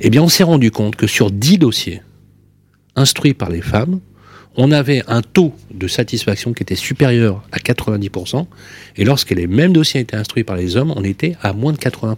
Eh 0.00 0.10
bien, 0.10 0.22
on 0.22 0.28
s'est 0.28 0.42
rendu 0.44 0.70
compte 0.70 0.96
que 0.96 1.06
sur 1.06 1.30
10 1.30 1.58
dossiers 1.58 2.02
instruits 2.96 3.34
par 3.34 3.50
les 3.50 3.62
femmes, 3.62 4.00
on 4.56 4.70
avait 4.70 5.02
un 5.08 5.20
taux 5.22 5.52
de 5.72 5.88
satisfaction 5.88 6.52
qui 6.52 6.62
était 6.62 6.76
supérieur 6.76 7.42
à 7.50 7.58
90%, 7.58 8.46
et 8.96 9.04
lorsque 9.04 9.30
les 9.30 9.46
mêmes 9.48 9.72
dossiers 9.72 10.00
étaient 10.00 10.16
instruits 10.16 10.44
par 10.44 10.56
les 10.56 10.76
hommes, 10.76 10.92
on 10.94 11.02
était 11.02 11.36
à 11.42 11.52
moins 11.52 11.72
de 11.72 11.78
80%. 11.78 12.16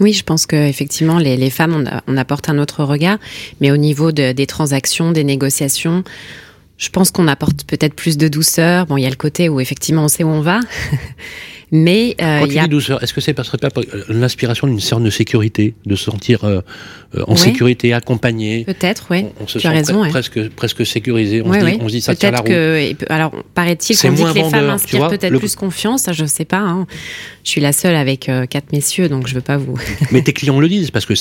Oui, 0.00 0.12
je 0.12 0.22
pense 0.22 0.44
que 0.44 0.56
effectivement 0.68 1.18
les, 1.18 1.48
femmes 1.48 1.88
on, 2.06 2.16
apporte 2.18 2.50
un 2.50 2.58
autre 2.58 2.84
regard, 2.84 3.18
mais 3.62 3.70
au 3.70 3.78
niveau 3.78 4.12
de- 4.12 4.32
des 4.32 4.46
transactions, 4.46 5.12
des 5.12 5.24
négociations, 5.24 6.04
je 6.78 6.90
pense 6.90 7.10
qu'on 7.10 7.28
apporte 7.28 7.64
peut-être 7.64 7.94
plus 7.94 8.16
de 8.16 8.28
douceur. 8.28 8.86
Bon, 8.86 8.96
il 8.96 9.02
y 9.02 9.06
a 9.06 9.10
le 9.10 9.16
côté 9.16 9.48
où 9.48 9.60
effectivement 9.60 10.04
on 10.04 10.08
sait 10.08 10.24
où 10.24 10.28
on 10.28 10.40
va, 10.40 10.60
mais 11.72 12.14
euh, 12.20 12.40
Quand 12.40 12.46
il 12.46 12.50
tu 12.50 12.56
y 12.56 12.58
a 12.58 12.64
dis 12.64 12.68
douceur, 12.68 13.02
est-ce 13.02 13.14
que 13.14 13.20
c'est 13.20 13.34
parce 13.34 13.50
que 13.50 13.56
pas 13.56 13.68
euh, 13.78 14.04
l'inspiration 14.08 14.66
d'une 14.66 14.80
de 15.00 15.10
sécurité, 15.10 15.74
de 15.86 15.96
se 15.96 16.04
sentir 16.04 16.44
euh, 16.44 16.60
en 17.26 17.32
Ouais. 17.32 17.36
sécurité, 17.36 17.92
accompagné 17.92 18.64
peut-être, 18.64 19.06
oui. 19.10 19.26
on, 19.40 19.44
on 19.44 19.46
se 19.46 19.58
tu 19.58 19.66
as 19.66 19.70
sent 19.70 19.76
raison, 19.76 19.94
pre- 19.94 20.02
ouais. 20.04 20.08
presque, 20.10 20.48
presque 20.50 20.84
sécurisé. 20.86 21.42
On, 21.42 21.48
Ouais, 21.50 21.60
se 21.60 21.66
dit, 21.66 21.78
on 21.80 21.88
se 21.88 21.92
dit 21.94 22.00
ça 22.00 22.14
tient 22.14 22.30
la 22.30 22.38
route. 22.38 22.48
que, 22.48 22.94
alors 23.08 23.32
paraît-il 23.54 23.96
qu'on 23.98 24.12
dit 24.12 24.22
que 24.22 24.28
les 24.28 24.40
femmes 24.42 24.50
vendeur, 24.52 24.70
inspirent 24.74 25.08
peut-être 25.08 25.30
le- 25.30 25.38
plus 25.38 25.54
confiance. 25.56 26.08
Je 26.12 26.24
sais 26.26 26.44
pas. 26.44 26.58
hein. 26.58 26.86
Je 27.44 27.50
suis 27.50 27.60
la 27.60 27.72
seule 27.72 27.94
avec 27.94 28.28
euh, 28.28 28.46
quatre 28.46 28.72
messieurs, 28.72 29.08
donc 29.08 29.28
je 29.28 29.34
veux 29.34 29.40
pas 29.40 29.56
vous. 29.56 29.76
Mais 30.10 30.22
tes 30.22 30.32
clients 30.32 30.58
le 30.58 30.68
disent, 30.68 30.90
parce 30.90 31.06
que 31.06 31.14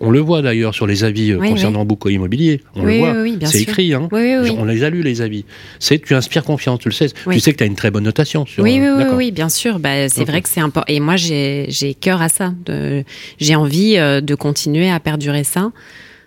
on 0.00 0.10
le 0.10 0.18
voit 0.18 0.42
d'ailleurs 0.42 0.74
sur 0.74 0.86
les 0.86 1.04
avis 1.04 1.30
euh, 1.32 1.38
concernant 1.38 1.84
Bouco 1.84 2.08
Immobilier. 2.08 2.60
On 2.74 2.84
le 2.84 2.98
voit. 2.98 3.14
c'est 3.46 3.62
écrit. 3.62 3.94
Hein. 3.94 4.08
On 4.12 4.64
les 4.64 4.82
a 4.84 4.90
lus, 4.90 5.02
les 5.02 5.20
avis. 5.22 5.44
C'est 5.78 6.00
tu 6.04 6.14
inspires 6.14 6.44
confiance, 6.44 6.80
tu 6.80 6.88
le 6.88 6.94
sais. 6.94 7.08
Tu 7.30 7.40
sais 7.40 7.52
que 7.52 7.58
tu 7.58 7.64
as 7.64 7.66
une 7.66 7.76
très 7.76 7.90
bonne 7.90 8.04
notation. 8.04 8.46
Sur, 8.46 8.64
Oui, 8.64 8.78
oui, 8.80 8.86
euh, 8.86 9.16
oui, 9.16 9.30
bien 9.30 9.48
sûr. 9.48 9.78
Bah, 9.78 10.08
c'est 10.08 10.24
vrai 10.24 10.42
que 10.42 10.48
c'est 10.48 10.60
important. 10.60 10.92
Et 10.92 10.98
moi, 11.00 11.16
j'ai 11.16 11.68
cœur 12.00 12.20
à 12.20 12.28
ça. 12.28 12.52
J'ai 13.38 13.54
envie 13.54 13.96
euh, 13.96 14.20
de 14.20 14.34
continuer 14.34 14.90
à 14.90 14.98
perdurer 15.20 15.44
ça. 15.44 15.70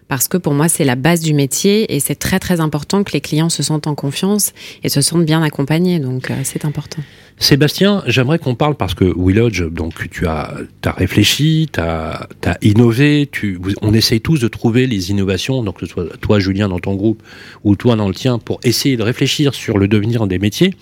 Parce 0.07 0.27
que 0.27 0.37
pour 0.37 0.53
moi, 0.53 0.67
c'est 0.67 0.83
la 0.83 0.95
base 0.95 1.21
du 1.21 1.33
métier 1.33 1.95
et 1.95 1.99
c'est 1.99 2.15
très 2.15 2.39
très 2.39 2.59
important 2.59 3.03
que 3.03 3.13
les 3.13 3.21
clients 3.21 3.49
se 3.49 3.63
sentent 3.63 3.87
en 3.87 3.95
confiance 3.95 4.53
et 4.83 4.89
se 4.89 5.01
sentent 5.01 5.25
bien 5.25 5.41
accompagnés. 5.41 5.99
Donc 5.99 6.29
euh, 6.29 6.35
c'est 6.43 6.65
important. 6.65 7.01
Sébastien, 7.39 8.03
j'aimerais 8.07 8.39
qu'on 8.39 8.55
parle 8.55 8.75
parce 8.75 8.93
que 8.93 9.03
Willodge, 9.17 9.63
donc 9.63 10.09
tu 10.11 10.27
as, 10.27 10.53
as 10.85 10.91
réfléchi, 10.91 11.67
tu 11.73 11.79
as, 11.79 12.27
innové, 12.61 13.27
tu, 13.31 13.59
on 13.81 13.93
essaye 13.93 14.21
tous 14.21 14.39
de 14.39 14.47
trouver 14.47 14.87
les 14.87 15.11
innovations, 15.11 15.61
donc 15.63 15.79
que 15.79 15.85
ce 15.85 15.91
soit 15.91 16.05
toi 16.21 16.39
Julien 16.39 16.69
dans 16.69 16.79
ton 16.79 16.95
groupe 16.95 17.21
ou 17.63 17.75
toi 17.75 17.95
dans 17.95 18.07
le 18.07 18.13
tien, 18.13 18.39
pour 18.39 18.59
essayer 18.63 18.95
de 18.97 19.03
réfléchir 19.03 19.53
sur 19.55 19.77
le 19.77 19.87
devenir 19.89 20.25
des 20.27 20.39
métiers. 20.39 20.73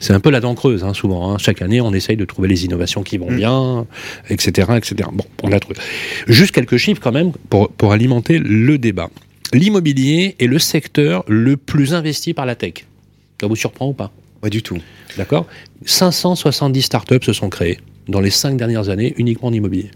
C'est 0.00 0.12
un 0.12 0.20
peu 0.20 0.30
la 0.30 0.40
dent 0.40 0.54
creuse, 0.54 0.84
hein, 0.84 0.92
souvent. 0.94 1.30
hein. 1.32 1.38
Chaque 1.38 1.62
année, 1.62 1.80
on 1.80 1.92
essaye 1.94 2.16
de 2.16 2.24
trouver 2.24 2.48
les 2.48 2.64
innovations 2.64 3.02
qui 3.02 3.16
vont 3.16 3.30
Mm. 3.30 3.36
bien, 3.36 3.86
etc., 4.28 4.72
etc. 4.76 5.08
Bon, 5.12 5.24
on 5.42 5.52
a 5.52 5.60
trouvé. 5.60 5.78
Juste 6.26 6.50
quelques 6.52 6.76
chiffres 6.76 7.00
quand 7.02 7.12
même 7.12 7.32
pour, 7.48 7.70
pour 7.70 7.92
alimenter 7.92 8.38
le 8.38 8.76
débat. 8.78 9.08
L'immobilier 9.54 10.34
est 10.38 10.46
le 10.46 10.58
secteur 10.58 11.24
le 11.28 11.56
plus 11.56 11.94
investi 11.94 12.34
par 12.34 12.44
la 12.44 12.56
tech. 12.56 12.84
Ça 13.40 13.46
vous 13.46 13.56
surprend 13.56 13.88
ou 13.88 13.92
pas? 13.94 14.12
Pas 14.44 14.50
du 14.50 14.62
tout. 14.62 14.76
D'accord 15.16 15.46
570 15.86 16.82
startups 16.82 17.24
se 17.24 17.32
sont 17.32 17.48
créées 17.48 17.78
dans 18.08 18.20
les 18.20 18.28
cinq 18.28 18.58
dernières 18.58 18.90
années 18.90 19.14
uniquement 19.16 19.48
en 19.48 19.52
immobilier. 19.54 19.90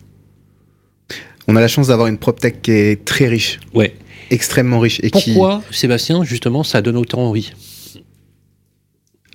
On 1.49 1.55
a 1.55 1.61
la 1.61 1.69
chance 1.69 1.89
d'avoir 1.89 2.09
une 2.09 2.17
PropTech 2.17 2.63
qui 2.63 2.71
est 2.71 3.05
très 3.05 3.29
riche, 3.29 3.61
Ouais. 3.75 3.95
extrêmement 4.31 4.81
riche. 4.81 5.01
Et 5.03 5.11
qui... 5.11 5.35
Pourquoi, 5.35 5.63
Sébastien, 5.71 6.25
justement, 6.25 6.65
ça 6.65 6.81
donne 6.81 6.97
autant 6.97 7.29
envie? 7.29 7.53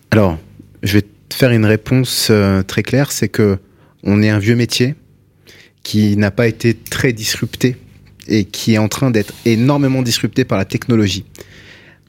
Alors, 0.09 0.39
je 0.81 0.93
vais 0.93 1.03
te 1.03 1.35
faire 1.35 1.51
une 1.51 1.65
réponse 1.65 2.29
euh, 2.31 2.63
très 2.63 2.81
claire, 2.81 3.11
c'est 3.11 3.29
que 3.29 3.59
on 4.01 4.23
est 4.23 4.29
un 4.31 4.39
vieux 4.39 4.55
métier 4.55 4.95
qui 5.83 6.17
n'a 6.17 6.31
pas 6.31 6.47
été 6.47 6.73
très 6.73 7.13
disrupté 7.13 7.77
et 8.27 8.45
qui 8.45 8.73
est 8.73 8.79
en 8.79 8.87
train 8.87 9.11
d'être 9.11 9.35
énormément 9.45 10.01
disrupté 10.01 10.43
par 10.43 10.57
la 10.57 10.65
technologie. 10.65 11.23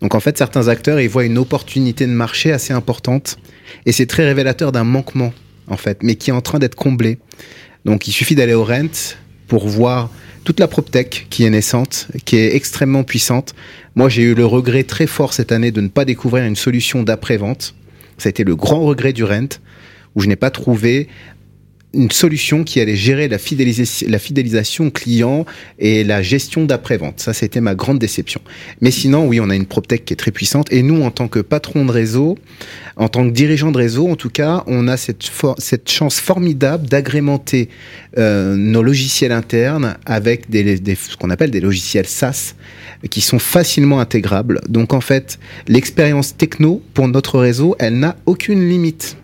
Donc 0.01 0.15
en 0.15 0.21
fait, 0.21 0.37
certains 0.37 0.69
acteurs 0.69 1.01
ils 1.01 1.09
voient 1.09 1.25
une 1.25 1.39
opportunité 1.39 2.07
de 2.07 2.13
marché 2.13 2.53
assez 2.53 2.73
importante 2.73 3.39
et 3.87 3.93
c'est 3.93 4.07
très 4.07 4.25
révélateur 4.25 4.73
d'un 4.73 4.85
manquement 4.85 5.33
en 5.69 5.77
fait, 5.77 6.03
mais 6.03 6.17
qui 6.17 6.31
est 6.31 6.35
en 6.35 6.43
train 6.43 6.59
d'être 6.59 6.75
comblé. 6.75 7.19
Donc 7.85 8.09
il 8.09 8.13
suffit 8.13 8.35
d'aller 8.35 8.55
au 8.55 8.65
Rent 8.65 9.17
pour 9.49 9.69
voir 9.69 10.11
toute 10.45 10.61
la 10.61 10.69
PropTech 10.69 11.27
qui 11.31 11.45
est 11.45 11.51
naissante, 11.51 12.09
qui 12.25 12.37
est 12.37 12.55
extrêmement 12.55 13.03
puissante. 13.03 13.55
Moi, 13.95 14.09
j'ai 14.09 14.23
eu 14.23 14.35
le 14.35 14.45
regret 14.45 14.85
très 14.85 15.07
fort 15.07 15.33
cette 15.33 15.53
année 15.53 15.71
de 15.71 15.81
ne 15.81 15.89
pas 15.89 16.05
découvrir 16.05 16.45
une 16.45 16.57
solution 16.57 17.03
d'après-vente. 17.03 17.75
Ça 18.19 18.29
a 18.29 18.31
été 18.31 18.45
le 18.45 18.55
grand 18.55 18.81
regret 18.83 19.13
du 19.13 19.25
Rent, 19.25 19.59
où 20.15 20.21
je 20.21 20.29
n'ai 20.29 20.37
pas 20.37 20.51
trouvé 20.51 21.09
une 21.95 22.11
solution 22.11 22.65
qui 22.65 22.81
allait 22.81 22.97
gérer 22.97 23.29
la, 23.29 23.39
fidélisa- 23.39 24.09
la 24.09 24.19
fidélisation 24.19 24.91
client 24.91 25.47
et 25.79 26.05
la 26.05 26.23
gestion 26.23 26.65
d'après-vente. 26.65 27.21
Ça, 27.21 27.33
c'était 27.33 27.61
ma 27.61 27.75
grande 27.75 27.99
déception. 27.99 28.41
Mais 28.81 28.91
sinon, 28.91 29.27
oui, 29.27 29.41
on 29.41 29.49
a 29.51 29.55
une 29.55 29.67
PropTech 29.67 30.05
qui 30.05 30.13
est 30.13 30.17
très 30.17 30.31
puissante. 30.33 30.73
Et 30.73 30.83
nous, 30.83 31.03
en 31.03 31.11
tant 31.11 31.29
que 31.29 31.39
patron 31.41 31.85
de 31.85 31.93
réseau, 31.93 32.37
en 32.97 33.09
tant 33.09 33.25
que 33.27 33.33
dirigeant 33.33 33.73
de 33.73 33.79
réseau, 33.79 34.09
en 34.09 34.17
tout 34.17 34.31
cas, 34.31 34.63
on 34.67 34.89
a 34.89 34.97
cette, 34.97 35.31
cette 35.59 35.91
chance 35.91 36.21
formidable 36.21 36.87
d'agrémenter 36.89 37.69
euh, 38.19 38.55
nos 38.57 38.83
logiciels 38.83 39.33
internes 39.33 39.97
avec 40.07 40.51
des, 40.51 40.79
des- 40.79 40.95
ce 40.95 41.17
qu'on 41.17 41.31
appelle 41.31 41.51
des 41.51 41.61
logiciels 41.61 42.07
SaaS 42.07 42.55
qui 43.11 43.21
sont 43.21 43.39
facilement 43.39 44.01
intégrables. 44.01 44.61
Donc, 44.69 44.93
en 44.95 45.01
fait, 45.01 45.39
l'expérience 45.69 46.37
techno 46.37 46.83
pour 46.95 47.09
notre 47.09 47.39
réseau, 47.39 47.77
elle 47.79 47.99
n'a 47.99 48.17
aucune 48.27 48.69
limite. 48.69 49.17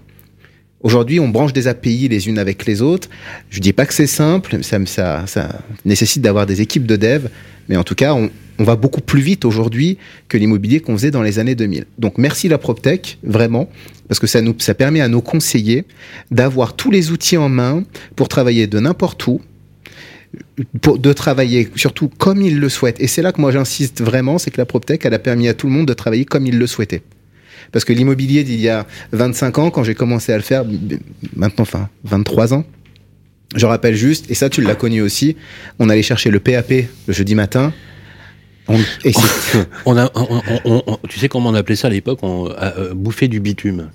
Aujourd'hui, 0.83 1.21
on 1.21 1.29
branche 1.29 1.53
des 1.53 1.69
API 1.69 2.09
les 2.09 2.29
unes 2.29 2.39
avec 2.39 2.65
les 2.65 2.81
autres. 2.81 3.09
Je 3.51 3.61
dis 3.61 3.73
pas 3.73 3.85
que 3.85 3.93
c'est 3.93 4.07
simple, 4.07 4.59
ça, 4.63 4.79
nécessite 5.85 6.23
d'avoir 6.23 6.47
des 6.47 6.63
équipes 6.63 6.87
de 6.87 6.97
dev, 6.97 7.27
mais 7.69 7.77
en 7.77 7.85
tout 7.85 7.95
cas, 7.95 8.15
on, 8.15 8.31
on 8.59 8.65
va 8.65 8.77
beaucoup 8.77 9.01
plus 9.01 9.23
vite 9.23 9.45
aujourd'hui 9.45 9.97
que 10.29 10.39
l'immobilier 10.39 10.81
qu'on 10.81 10.93
faisait 10.97 11.11
dans 11.11 11.23
les 11.23 11.39
années 11.39 11.55
2000. 11.55 11.87
Donc 11.99 12.19
merci 12.19 12.49
la 12.49 12.59
PropTech, 12.59 13.19
vraiment, 13.23 13.71
parce 14.09 14.21
que 14.21 14.27
ça, 14.27 14.41
nous, 14.43 14.55
ça 14.59 14.75
permet 14.75 15.01
à 15.01 15.09
nos 15.09 15.23
conseillers 15.23 15.85
d'avoir 16.31 16.75
tous 16.77 16.91
les 16.91 17.11
outils 17.11 17.37
en 17.37 17.49
main 17.49 17.85
pour 18.17 18.29
travailler 18.29 18.67
de 18.67 18.79
n'importe 18.79 19.27
où, 19.27 19.41
pour, 20.81 20.99
de 20.99 21.13
travailler 21.13 21.69
surtout 21.77 22.09
comme 22.09 22.43
ils 22.43 22.59
le 22.59 22.69
souhaitent. 22.69 23.01
Et 23.01 23.07
c'est 23.07 23.23
là 23.23 23.33
que 23.33 23.41
moi 23.41 23.51
j'insiste 23.51 24.03
vraiment, 24.03 24.39
c'est 24.39 24.51
que 24.51 24.59
la 24.59 24.67
PropTech, 24.67 25.05
elle 25.05 25.15
a 25.15 25.19
permis 25.19 25.49
à 25.49 25.55
tout 25.55 25.67
le 25.67 25.73
monde 25.73 25.89
de 25.89 25.95
travailler 25.95 26.25
comme 26.25 26.47
il 26.47 26.59
le 26.59 26.67
souhaitait. 26.67 27.03
Parce 27.73 27.85
que 27.85 27.93
l'immobilier 27.93 28.45
d'il 28.45 28.61
y 28.61 28.69
a 28.69 28.87
25 29.13 29.59
ans, 29.59 29.71
quand 29.71 29.85
j'ai 29.85 29.95
commencé 29.95 30.33
à 30.33 30.37
le 30.37 30.43
faire, 30.43 30.65
maintenant, 31.37 31.63
enfin, 31.63 31.89
23 32.05 32.55
ans, 32.55 32.65
je 33.57 33.67
rappelle 33.67 33.95
juste, 33.95 34.31
et 34.31 34.35
ça 34.35 34.49
tu 34.49 34.61
l'as 34.63 34.75
connu 34.75 35.03
aussi, 35.03 35.37
on 35.79 35.89
allait 35.89 36.03
chercher 36.03 36.31
le 36.31 36.41
PAP 36.41 36.71
le 37.07 37.13
jeudi 37.13 37.35
matin. 37.35 37.73
A, 39.87 40.09
Tu 41.09 41.19
sais 41.19 41.29
comment 41.29 41.51
on 41.51 41.55
appelait 41.55 41.77
ça 41.77 41.89
à 41.89 41.91
l'époque? 41.91 42.21
On 42.23 42.49
euh, 42.49 42.53
euh, 42.61 42.95
bouffait 42.95 43.27
du 43.27 43.41
bitume. 43.41 43.91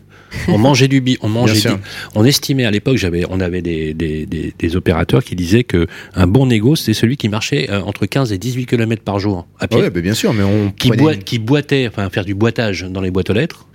On 0.48 0.58
mangeait 0.58 0.88
du 0.88 1.02
bi, 1.02 1.18
on 1.22 1.30
mangeait 1.30 1.54
du- 1.76 1.82
On 2.16 2.26
estimait 2.26 2.66
à 2.66 2.72
l'époque, 2.72 2.98
j'avais, 2.98 3.24
on 3.30 3.40
avait 3.40 3.62
des, 3.62 3.94
des, 3.94 4.26
des, 4.26 4.54
des 4.58 4.76
opérateurs 4.76 5.24
qui 5.24 5.36
disaient 5.36 5.64
que 5.64 5.88
un 6.14 6.28
bon 6.28 6.48
négo, 6.48 6.76
c'est 6.76 6.94
celui 6.94 7.16
qui 7.18 7.30
marchait 7.30 7.70
euh, 7.72 7.82
entre 7.82 8.06
15 8.06 8.32
et 8.34 8.38
18 8.38 8.66
km 8.66 9.02
par 9.02 9.20
jour 9.20 9.48
à 9.60 9.68
pied. 9.68 9.80
ouais, 9.80 9.90
bah, 9.90 10.02
bien 10.02 10.14
sûr, 10.14 10.34
mais 10.34 10.44
on 10.44 10.72
qui, 10.72 10.90
prenait 10.90 11.02
boi- 11.02 11.14
une- 11.14 11.24
qui 11.24 11.40
boitait, 11.40 11.88
enfin 11.88 12.10
faire 12.10 12.26
du 12.26 12.34
boitage 12.36 12.84
dans 12.90 13.02
les 13.02 13.12
boîtes 13.12 13.30
aux 13.30 13.34
lettres, 13.34 13.68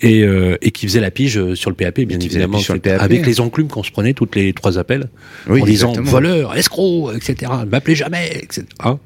et, 0.00 0.22
euh, 0.22 0.56
et 0.60 0.70
qui 0.70 0.86
faisait 0.86 1.00
la 1.00 1.10
pige 1.10 1.38
euh, 1.38 1.54
sur 1.54 1.70
le 1.70 1.76
PAP, 1.76 2.00
bien 2.00 2.18
évidemment, 2.18 2.58
sur 2.58 2.74
le. 2.74 2.80
PAP. 2.80 3.00
avec 3.00 3.24
les 3.26 3.40
enclumes 3.40 3.68
qu'on 3.68 3.82
se 3.84 3.90
prenait 3.92 4.14
toutes 4.14 4.34
les 4.34 4.52
trois 4.52 4.76
appels, 4.78 5.08
Oui, 5.48 5.62
en 5.62 5.64
disant 5.66 5.92
voleur, 6.02 6.56
escroc, 6.56 7.12
etc. 7.14 7.52
Ne 7.60 7.70
m'appelez 7.70 7.94
jamais, 7.94 8.30
etc. 8.42 8.64
Hein 8.80 8.98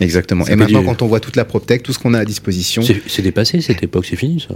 Exactement. 0.00 0.46
Et 0.46 0.56
maintenant, 0.56 0.80
du- 0.80 0.86
quand 0.86 1.02
on 1.02 1.06
voit 1.06 1.20
toute 1.20 1.36
la 1.36 1.44
PropTech, 1.44 1.82
tout 1.82 1.92
ce 1.92 1.98
qu'on 1.98 2.14
a 2.14 2.18
à 2.20 2.24
disposition. 2.24 2.82
C'est 2.82 3.02
c'est 3.06 3.22
dépassé 3.22 3.60
cette 3.60 3.82
époque, 3.82 4.06
c'est 4.06 4.16
fini 4.16 4.40
ça. 4.46 4.54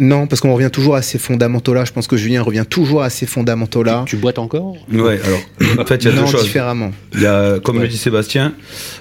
Non, 0.00 0.28
parce 0.28 0.40
qu'on 0.40 0.54
revient 0.54 0.70
toujours 0.72 0.94
à 0.94 1.02
ces 1.02 1.18
fondamentaux-là. 1.18 1.84
Je 1.84 1.90
pense 1.92 2.06
que 2.06 2.16
Julien 2.16 2.42
revient 2.42 2.64
toujours 2.68 3.02
à 3.02 3.10
ces 3.10 3.26
fondamentaux-là. 3.26 4.04
Tu 4.06 4.16
boites 4.16 4.38
encore? 4.38 4.76
Ouais, 4.92 5.18
alors, 5.24 5.40
en 5.80 5.84
fait, 5.84 6.04
il 6.04 6.10
y 6.10 6.12
a 6.12 6.14
non, 6.14 6.22
deux 6.24 6.30
choses. 6.30 6.44
différemment. 6.44 6.92
Il 7.14 7.22
y 7.22 7.26
a, 7.26 7.58
comme 7.58 7.78
Ouais. 7.78 7.82
le 7.82 7.88
dit 7.88 7.96
Sébastien, 7.96 8.54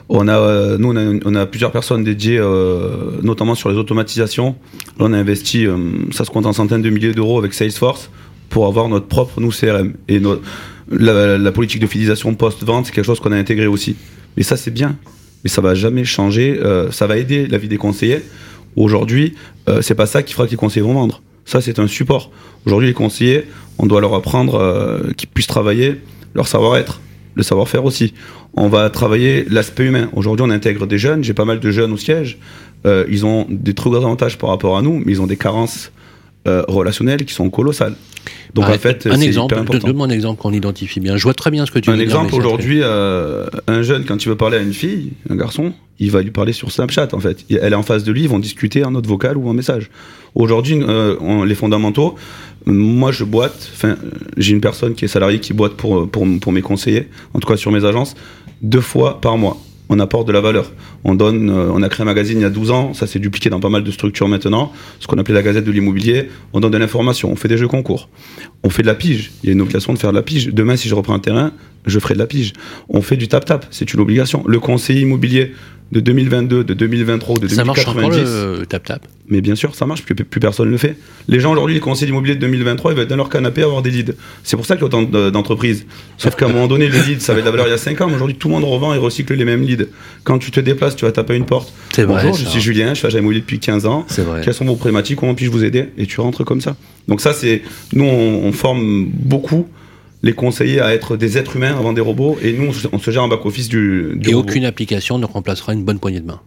on 0.10 0.27
a, 0.27 0.36
euh, 0.39 0.77
nous, 0.79 0.91
on 0.91 0.95
a, 0.95 1.19
on 1.25 1.36
a 1.36 1.45
plusieurs 1.45 1.71
personnes 1.71 2.03
dédiées, 2.03 2.39
euh, 2.39 3.12
notamment 3.21 3.53
sur 3.53 3.69
les 3.69 3.77
automatisations. 3.77 4.55
Là, 4.97 5.05
on 5.05 5.13
a 5.13 5.17
investi, 5.19 5.67
euh, 5.67 5.77
ça 6.12 6.25
se 6.25 6.31
compte 6.31 6.47
en 6.47 6.53
centaines 6.53 6.81
de 6.81 6.89
milliers 6.89 7.13
d'euros 7.13 7.38
avec 7.38 7.53
Salesforce 7.53 8.10
pour 8.49 8.65
avoir 8.65 8.89
notre 8.89 9.05
propre, 9.05 9.39
nous, 9.39 9.51
CRM. 9.51 9.93
Et 10.07 10.19
notre- 10.19 10.41
la, 10.89 11.38
la 11.38 11.51
politique 11.51 11.79
de 11.81 11.86
fidélisation 11.88 12.33
post-vente, 12.33 12.88
c'est 12.88 12.91
quelque 12.91 13.05
chose 13.05 13.19
qu'on 13.19 13.33
a 13.33 13.38
intégré 13.38 13.67
aussi. 13.67 13.95
Mais 14.36 14.41
ça, 14.41 14.57
c'est 14.57 14.71
bien. 14.71 14.95
Mais 15.43 15.49
ça 15.51 15.62
va 15.62 15.75
jamais 15.75 16.05
changer. 16.05 16.57
euh, 16.60 16.89
ça 16.91 17.05
va 17.05 17.17
aider 17.17 17.45
la 17.45 17.60
vie 17.60 17.67
des 17.67 17.77
conseillers. 17.77 18.23
Aujourd'hui, 18.75 19.36
euh, 19.69 19.82
c'est 19.82 19.95
pas 19.95 20.06
ça 20.06 20.23
qui 20.23 20.34
fera 20.34 20.45
que 20.45 20.51
les 20.51 20.58
conseillers 20.58 20.86
vont 20.86 20.93
vendre. 20.93 21.21
Ça, 21.45 21.62
c'est 21.62 21.80
un 21.80 21.88
support. 21.88 22.32
Aujourd'hui, 22.65 22.89
les 22.89 22.93
conseillers, 22.93 23.45
on 23.77 23.86
doit 23.86 24.01
leur 24.01 24.13
apprendre 24.13 24.56
euh, 24.56 25.12
qu'ils 25.15 25.30
puissent 25.30 25.47
travailler 25.47 26.01
leur 26.36 26.47
savoir-être, 26.47 26.99
le 27.36 27.43
savoir-faire 27.43 27.86
aussi. 27.86 28.13
On 28.53 28.67
va 28.67 28.89
travailler 28.89 29.45
l'aspect 29.49 29.86
humain. 29.86 30.10
Aujourd'hui, 30.13 30.45
on 30.47 30.49
intègre 30.49 30.86
des 30.86 30.97
jeunes. 30.97 31.23
J'ai 31.23 31.34
pas 31.34 31.45
mal 31.45 31.60
de 31.60 31.71
jeunes 31.71 31.93
au 31.93 31.97
siège. 31.97 32.38
Euh, 32.86 33.06
ils 33.10 33.25
ont 33.25 33.45
des 33.49 33.73
très 33.73 33.89
gros 33.89 33.97
avantages 33.97 34.38
par 34.38 34.49
rapport 34.49 34.77
à 34.77 34.82
nous, 34.82 35.01
mais 35.06 35.13
ils 35.13 35.21
ont 35.21 35.27
des 35.27 35.38
carences 35.38 35.91
euh, 36.47 36.63
relationnelles 36.67 37.25
qui 37.25 37.33
sont 37.33 37.49
colossales. 37.49 37.95
Donc 38.53 38.65
Ah, 38.67 38.73
en 38.73 38.77
fait, 38.77 39.07
un 39.07 39.19
exemple, 39.19 39.55
donne-moi 39.79 40.07
un 40.07 40.10
exemple 40.10 40.41
qu'on 40.41 40.53
identifie 40.53 40.99
bien. 40.99 41.17
Je 41.17 41.23
vois 41.23 41.33
très 41.33 41.51
bien 41.51 41.65
ce 41.65 41.71
que 41.71 41.79
tu 41.79 41.89
Un 41.89 41.93
veux 41.93 41.97
dire, 41.97 42.05
exemple 42.05 42.25
mais 42.25 42.31
c'est 42.31 42.38
aujourd'hui, 42.38 42.79
euh, 42.83 43.45
un 43.67 43.81
jeune 43.81 44.06
quand 44.06 44.23
il 44.23 44.29
veut 44.29 44.35
parler 44.37 44.58
à 44.58 44.62
une 44.62 44.73
fille, 44.73 45.13
un 45.29 45.35
garçon, 45.35 45.73
il 46.00 46.12
va 46.12 46.21
lui 46.21 46.31
parler 46.31 46.54
sur 46.54 46.71
Snapchat 46.71 47.10
en 47.13 47.19
fait. 47.19 47.45
Elle 47.50 47.73
est 47.73 47.75
en 47.75 47.83
face 47.83 48.04
de 48.04 48.12
lui, 48.12 48.23
ils 48.23 48.29
vont 48.29 48.39
discuter 48.39 48.83
en 48.83 48.91
note 48.91 49.08
vocale 49.08 49.37
ou 49.37 49.48
en 49.50 49.54
message. 49.54 49.89
Aujourd'hui, 50.35 50.79
euh, 50.81 51.45
les 51.45 51.56
fondamentaux, 51.56 52.15
Moi, 52.65 53.12
je 53.12 53.23
boite. 53.23 53.69
Enfin, 53.73 53.95
j'ai 54.35 54.54
une 54.54 54.62
personne 54.62 54.93
qui 54.93 55.06
est 55.06 55.08
salariée 55.08 55.39
qui 55.39 55.54
boite 55.54 55.73
pour, 55.73 56.10
pour, 56.10 56.27
pour 56.41 56.52
mes 56.52 56.62
conseillers, 56.62 57.08
en 57.33 57.39
tout 57.39 57.48
cas 57.48 57.58
sur 57.58 57.71
mes 57.71 57.85
agences, 57.85 58.15
deux 58.62 58.81
fois 58.81 59.21
par 59.21 59.37
mois 59.37 59.58
on 59.90 60.00
apporte 60.00 60.27
de 60.27 60.31
la 60.31 60.42
valeur. 60.42 60.71
On 61.04 61.15
donne, 61.15 61.50
euh, 61.50 61.71
on 61.73 61.81
a 61.81 61.90
créé 61.90 62.04
un 62.04 62.06
magazine 62.06 62.40
il 62.40 62.44
y 62.44 62.46
a 62.46 62.50
12 62.50 62.71
ans, 62.71 62.94
ça 62.94 63.08
s'est 63.08 63.19
dupliqué 63.19 63.50
dans 63.50 63.60
pas 63.60 63.69
mal 63.69 63.83
de 63.83 63.92
structures 63.92 64.27
maintenant, 64.27 64.71
ce 65.00 65.08
qu'on 65.08 65.17
appelait 65.17 65.33
la 65.33 65.44
Gazette 65.44 65.65
de 65.65 65.71
l'immobilier. 65.71 66.29
On 66.54 66.60
donne 66.60 66.71
de 66.71 66.77
l'information, 66.77 67.31
on 67.31 67.35
fait 67.35 67.48
des 67.48 67.58
jeux 67.58 67.67
concours, 67.67 68.10
on 68.63 68.69
fait 68.69 68.81
de 68.81 68.88
la 68.88 68.96
pige. 68.96 69.31
Il 69.44 69.48
y 69.48 69.50
a 69.50 69.54
une 69.54 69.62
obligation 69.62 69.94
de 69.94 70.00
faire 70.00 70.12
de 70.12 70.17
la 70.17 70.23
pige. 70.23 70.48
Demain, 70.48 70.75
si 70.75 70.90
je 70.90 70.96
reprends 70.96 71.13
un 71.13 71.19
terrain, 71.19 71.52
je 71.85 72.00
ferai 72.00 72.13
de 72.13 72.19
la 72.19 72.27
pige. 72.27 72.54
On 72.90 73.02
fait 73.02 73.17
du 73.17 73.27
tap-tap, 73.27 73.65
c'est 73.71 73.94
une 73.94 74.00
obligation. 74.00 74.44
Le 74.46 74.60
conseiller 74.60 75.02
immobilier 75.02 75.54
de 75.92 76.00
2022, 76.00 76.63
de 76.63 76.73
2023, 76.73 77.35
de 77.35 77.48
2090. 77.48 77.56
Ça 77.56 77.63
marche 77.63 77.88
encore 77.88 78.10
le 78.10 78.65
tap-tap 78.65 79.08
Mais 79.29 79.42
bien 79.42 79.56
sûr, 79.56 79.73
ça 79.75 79.85
marche, 79.85 80.04
plus, 80.04 80.15
plus 80.15 80.40
personne 80.40 80.67
ne 80.67 80.71
le 80.71 80.77
fait. 80.77 80.98
Les 81.27 81.40
gens 81.40 81.52
aujourd'hui, 81.52 81.75
les 81.75 81.79
conseillers 81.79 82.12
immobiliers 82.12 82.35
de 82.35 82.42
2023, 82.42 82.92
ils 82.92 82.96
vont 82.96 83.02
être 83.04 83.10
dans 83.10 83.15
leur 83.15 83.29
canapé 83.29 83.63
avoir 83.63 83.81
des 83.81 83.92
leads. 83.92 84.13
C'est 84.44 84.58
pour 84.58 84.65
ça 84.65 84.75
qu'il 84.75 84.81
y 84.81 84.83
a 84.83 84.88
autant 84.88 85.04
d'entreprises. 85.04 85.85
Sauf 86.17 86.35
qu'à 86.35 86.46
un 86.46 86.50
moment 86.50 86.67
donné, 86.67 86.90
les 86.90 87.02
leads, 87.02 87.21
ça 87.21 87.31
avait 87.31 87.42
de 87.42 87.46
la 87.46 87.52
valeur 87.52 87.67
il 87.67 87.71
y 87.71 87.73
a 87.73 87.77
5 87.77 88.02
ans, 88.02 88.08
mais 88.08 88.15
aujourd'hui, 88.15 88.35
tout 88.35 88.50
le 88.50 88.56
monde 88.56 88.65
revend 88.65 88.94
et 88.94 88.98
recycle 88.98 89.33
les 89.33 89.46
mêmes 89.46 89.63
leads. 89.63 89.88
Quand 90.23 90.40
tu 90.40 90.52
te 90.52 90.60
déplaces, 90.60 90.96
tu 90.96 91.06
vas 91.06 91.12
taper 91.12 91.35
une 91.35 91.46
porte. 91.46 91.73
C'est 91.94 92.04
vrai. 92.04 92.21
Bonjour, 92.23 92.38
je 92.38 92.46
suis 92.46 92.62
Julien, 92.62 92.94
je 92.94 93.00
fais 93.00 93.08
agent 93.08 93.19
immobilier 93.19 93.42
depuis 93.42 93.60
15 93.60 93.85
ans. 93.85 94.06
C'est 94.08 94.23
vrai. 94.23 94.42
Quelles 94.44 94.54
sont 94.54 94.65
vos 94.65 94.75
problématiques? 94.75 95.19
Comment 95.19 95.35
puis-je 95.35 95.52
vous 95.52 95.63
aider? 95.63 95.90
Et 95.98 96.06
tu 96.06 96.19
rentres 96.19 96.44
comme 96.44 96.62
ça. 96.62 96.75
Donc 97.08 97.21
ça, 97.21 97.33
c'est 97.33 97.62
nous, 97.94 98.06
on 98.06 98.52
forme 98.52 99.08
beaucoup 99.08 99.67
les 100.23 100.33
conseiller 100.33 100.79
à 100.79 100.93
être 100.93 101.17
des 101.17 101.37
êtres 101.37 101.55
humains 101.55 101.77
avant 101.77 101.93
des 101.93 102.01
robots, 102.01 102.37
et 102.41 102.53
nous, 102.53 102.71
on 102.91 102.99
se 102.99 103.11
gère 103.11 103.23
en 103.23 103.27
back-office 103.27 103.69
du, 103.69 104.13
du, 104.15 104.29
Et 104.29 104.33
aucune 104.33 104.65
application 104.65 105.19
ne 105.19 105.25
remplacera 105.25 105.73
une 105.73 105.83
bonne 105.83 105.99
poignée 105.99 106.19
de 106.19 106.25
main. 106.25 106.41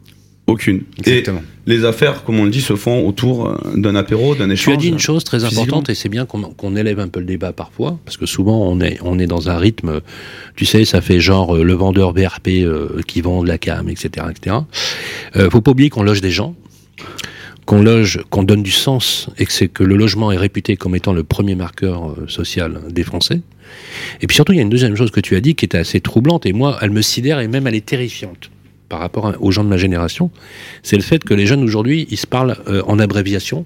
Aucune. 0.51 0.83
Exactement. 0.99 1.43
Et 1.67 1.71
les 1.71 1.85
affaires, 1.85 2.25
comme 2.25 2.41
on 2.41 2.45
le 2.45 2.51
dit, 2.51 2.61
se 2.61 2.75
font 2.75 3.07
autour 3.07 3.47
euh, 3.47 3.57
d'un 3.77 3.95
apéro, 3.95 4.35
d'un 4.35 4.51
échange. 4.51 4.75
Tu 4.75 4.79
as 4.79 4.83
dit 4.83 4.89
une 4.89 4.99
chose 4.99 5.23
très 5.23 5.45
importante, 5.45 5.89
et 5.91 5.95
c'est 5.95 6.09
bien 6.09 6.27
qu'on 6.27 6.77
élève 6.77 6.99
un 6.99 7.07
peu 7.07 7.21
le 7.21 7.27
débat 7.27 7.53
parfois, 7.53 7.99
parce 8.05 8.17
que 8.17 8.27
souvent 8.27 8.67
on 8.67 8.81
est, 8.81 8.99
on 9.03 9.21
est 9.21 9.29
dans 9.29 9.49
un 9.49 9.59
rythme, 9.59 10.01
tu 10.57 10.67
sais, 10.67 10.85
ça 10.85 11.01
fait 11.01 11.21
genre 11.21 11.55
euh, 11.55 11.63
le 11.63 11.73
vendeur 11.75 12.13
BRP 12.13 12.49
euh, 12.49 13.01
qui 13.07 13.21
vend 13.21 13.45
de 13.45 13.49
la 13.49 13.59
cam, 13.59 13.89
etc. 13.89 14.27
etc. 14.31 14.57
faut 15.51 15.61
pas 15.61 15.71
oublier 15.71 15.91
qu'on 15.91 16.03
loge 16.03 16.21
des 16.21 16.33
gens, 16.33 16.57
qu'on 17.71 17.83
loge, 17.83 18.19
qu'on 18.31 18.43
donne 18.43 18.65
du 18.65 18.73
sens, 18.73 19.29
et 19.39 19.47
que 19.47 19.53
c'est 19.53 19.69
que 19.69 19.85
le 19.85 19.95
logement 19.95 20.33
est 20.33 20.37
réputé 20.37 20.77
comme 20.77 20.97
étant 20.97 21.13
le 21.13 21.23
premier 21.23 21.55
marqueur 21.55 22.17
social 22.27 22.81
des 22.91 23.05
Français. 23.05 23.43
Et 24.21 24.27
puis 24.27 24.35
surtout, 24.35 24.53
il 24.53 24.57
y 24.57 24.59
a 24.59 24.63
une 24.63 24.71
deuxième 24.71 24.97
chose 24.97 25.13
que 25.13 25.21
tu 25.21 25.37
as 25.37 25.41
dit 25.41 25.55
qui 25.55 25.67
était 25.67 25.79
assez 25.79 26.01
troublante, 26.01 26.47
et 26.47 26.53
moi, 26.53 26.79
elle 26.83 26.91
me 26.91 27.01
sidère, 27.01 27.39
et 27.39 27.47
même 27.47 27.69
elle 27.69 27.77
est 27.77 27.87
terrifiante 27.87 28.51
par 28.89 28.99
rapport 28.99 29.37
aux 29.39 29.53
gens 29.53 29.63
de 29.63 29.69
ma 29.69 29.77
génération, 29.77 30.33
c'est 30.83 30.97
le 30.97 31.03
fait 31.03 31.23
que 31.23 31.33
les 31.33 31.47
jeunes 31.47 31.63
aujourd'hui, 31.63 32.09
ils 32.11 32.17
se 32.17 32.27
parlent 32.27 32.57
euh, 32.67 32.83
en 32.89 32.99
abréviation, 32.99 33.65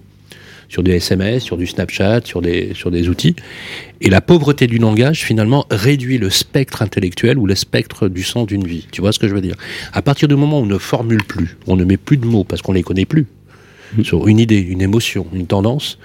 sur 0.68 0.82
des 0.82 0.96
SMS, 0.96 1.42
sur 1.42 1.57
du 1.57 1.66
Snapchat, 1.66 2.20
sur 2.24 2.42
des, 2.42 2.74
sur 2.74 2.90
des 2.90 3.09
outils. 3.09 3.36
Et 4.02 4.11
la 4.11 4.20
pauvreté 4.20 4.66
du 4.66 4.76
langage, 4.76 5.24
finalement, 5.24 5.64
réduit 5.70 6.18
le 6.18 6.28
spectre 6.28 6.82
intellectuel 6.82 7.38
ou 7.38 7.46
le 7.46 7.55
spectre 7.55 8.09
du 8.09 8.22
sens 8.22 8.46
d'une 8.46 8.66
vie. 8.66 8.86
Tu 8.92 9.00
vois 9.00 9.12
ce 9.12 9.18
que 9.18 9.28
je 9.28 9.34
veux 9.34 9.40
dire? 9.40 9.57
À 9.94 10.02
partir 10.02 10.28
du 10.28 10.36
moment 10.36 10.61
où 10.61 10.64
on 10.64 10.66
ne 10.66 10.76
formule 10.76 11.24
plus, 11.24 11.57
on 11.66 11.76
ne 11.76 11.84
met 11.84 11.96
plus 11.96 12.18
de 12.18 12.26
mots 12.26 12.44
parce 12.44 12.61
qu'on 12.61 12.72
les 12.72 12.82
connaît 12.82 13.07
plus, 13.07 13.26
mmh. 13.97 14.05
sur 14.05 14.28
une 14.28 14.39
idée, 14.39 14.61
une 14.61 14.82
émotion, 14.82 15.26
une 15.32 15.47
tendance, 15.47 15.99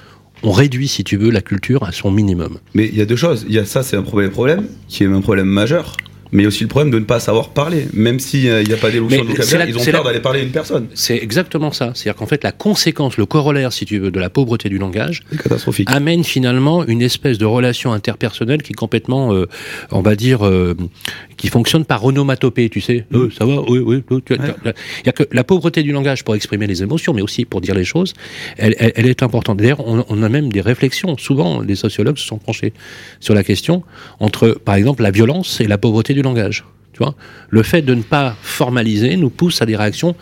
on 0.44 0.52
réduit, 0.52 0.88
si 0.88 1.04
tu 1.04 1.18
veux, 1.18 1.30
la 1.30 1.42
culture 1.42 1.84
à 1.84 1.92
son 1.92 2.12
minimum. 2.12 2.58
Mais 2.74 2.88
il 2.88 2.98
y 2.98 3.02
a 3.02 3.06
deux 3.06 3.16
choses. 3.16 3.46
Il 3.48 3.54
y 3.54 3.60
a 3.60 3.66
ça, 3.66 3.84
c'est 3.84 3.98
un 3.98 4.04
problème, 4.04 4.32
problème, 4.32 4.68
qui 4.88 5.04
est 5.04 5.08
un 5.08 5.22
problème 5.22 5.48
majeur 5.48 5.98
mais 6.32 6.46
aussi 6.46 6.64
le 6.64 6.70
problème 6.70 6.92
de 6.92 7.00
ne 7.00 7.06
pas 7.06 7.20
savoir 7.20 7.50
parler. 7.50 7.88
Même 7.94 8.20
s'il 8.20 8.64
n'y 8.64 8.74
a 8.74 8.78
pas 8.78 8.92
d'évolution 8.92 9.24
de 9.24 9.30
vocabulaire, 9.30 9.70
ils 9.70 9.78
ont 9.78 9.84
peur 9.84 10.04
d'aller 10.04 10.20
parler 10.20 10.42
à 10.42 10.44
une 10.44 10.52
personne. 10.52 10.88
C'est 10.94 11.18
exactement 11.18 11.72
ça. 11.72 11.92
C'est-à-dire 11.96 12.18
qu'en 12.18 12.26
fait, 12.26 12.44
la 12.44 12.52
conséquence, 12.52 13.18
le 13.18 13.26
corollaire, 13.26 13.74
si 13.74 13.86
tu 13.86 14.00
veux, 14.00 14.12
de 14.12 14.20
la 14.20 14.30
pauvreté 14.30 14.70
du 14.70 14.78
langage, 14.78 15.24
catastrophique. 15.42 15.90
amène 15.92 16.24
finalement 16.24 16.86
une 16.86 17.02
espèce 17.02 17.38
de 17.38 17.46
relation 17.46 17.92
interpersonnelle 17.94 18.62
qui 18.62 18.72
est 18.72 18.76
complètement, 18.76 19.34
euh, 19.34 19.48
on 19.92 20.02
va 20.02 20.16
dire, 20.16 20.46
euh, 20.46 20.76
qui 21.38 21.48
fonctionne 21.48 21.86
par 21.86 22.04
onomatopée, 22.06 22.70
tu 22.70 22.82
sais. 22.82 23.06
Euh, 23.14 23.30
ça 23.38 23.46
va 23.46 23.62
Oui, 23.68 23.80
oui. 23.80 24.04
Il 24.30 25.06
y 25.06 25.10
a 25.10 25.12
que 25.12 25.24
la 25.32 25.44
pauvreté 25.44 25.84
du 25.84 25.92
langage 25.92 26.24
pour 26.24 26.36
exprimer 26.36 26.68
les 26.68 26.84
émotions, 26.84 27.14
mais 27.14 27.22
aussi 27.22 27.46
pour 27.46 27.62
dire 27.62 27.76
les 27.76 27.86
choses, 27.86 28.14
elle, 28.58 28.76
elle, 28.80 29.08
est 29.08 29.24
importante. 29.24 29.58
D'ailleurs, 29.58 29.86
on, 29.88 30.06
on, 30.08 30.24
a 30.24 30.30
même 30.30 30.52
des 30.52 30.62
réflexions. 30.62 31.18
Souvent, 31.18 31.62
les 31.62 31.76
sociologues 31.76 32.18
se 32.18 32.26
sont 32.26 32.38
penchés 32.38 32.74
sur 33.20 33.34
la 33.34 33.44
question 33.44 33.84
entre, 34.20 34.50
par 34.50 34.76
exemple, 34.76 35.04
la 35.04 35.12
violence 35.12 35.62
et 35.62 35.68
la 35.68 35.78
pauvreté 35.78 36.14
du 36.14 36.19
langage. 36.22 36.66
Tu 36.94 37.04
vois 37.04 37.16
le 37.50 37.64
fait 37.64 37.82
de 37.82 37.94
ne 37.94 38.02
pas 38.02 38.36
formaliser 38.42 39.16
nous 39.16 39.30
pousse 39.30 39.62
à 39.62 39.66
des 39.66 39.76
réactions 39.76 40.16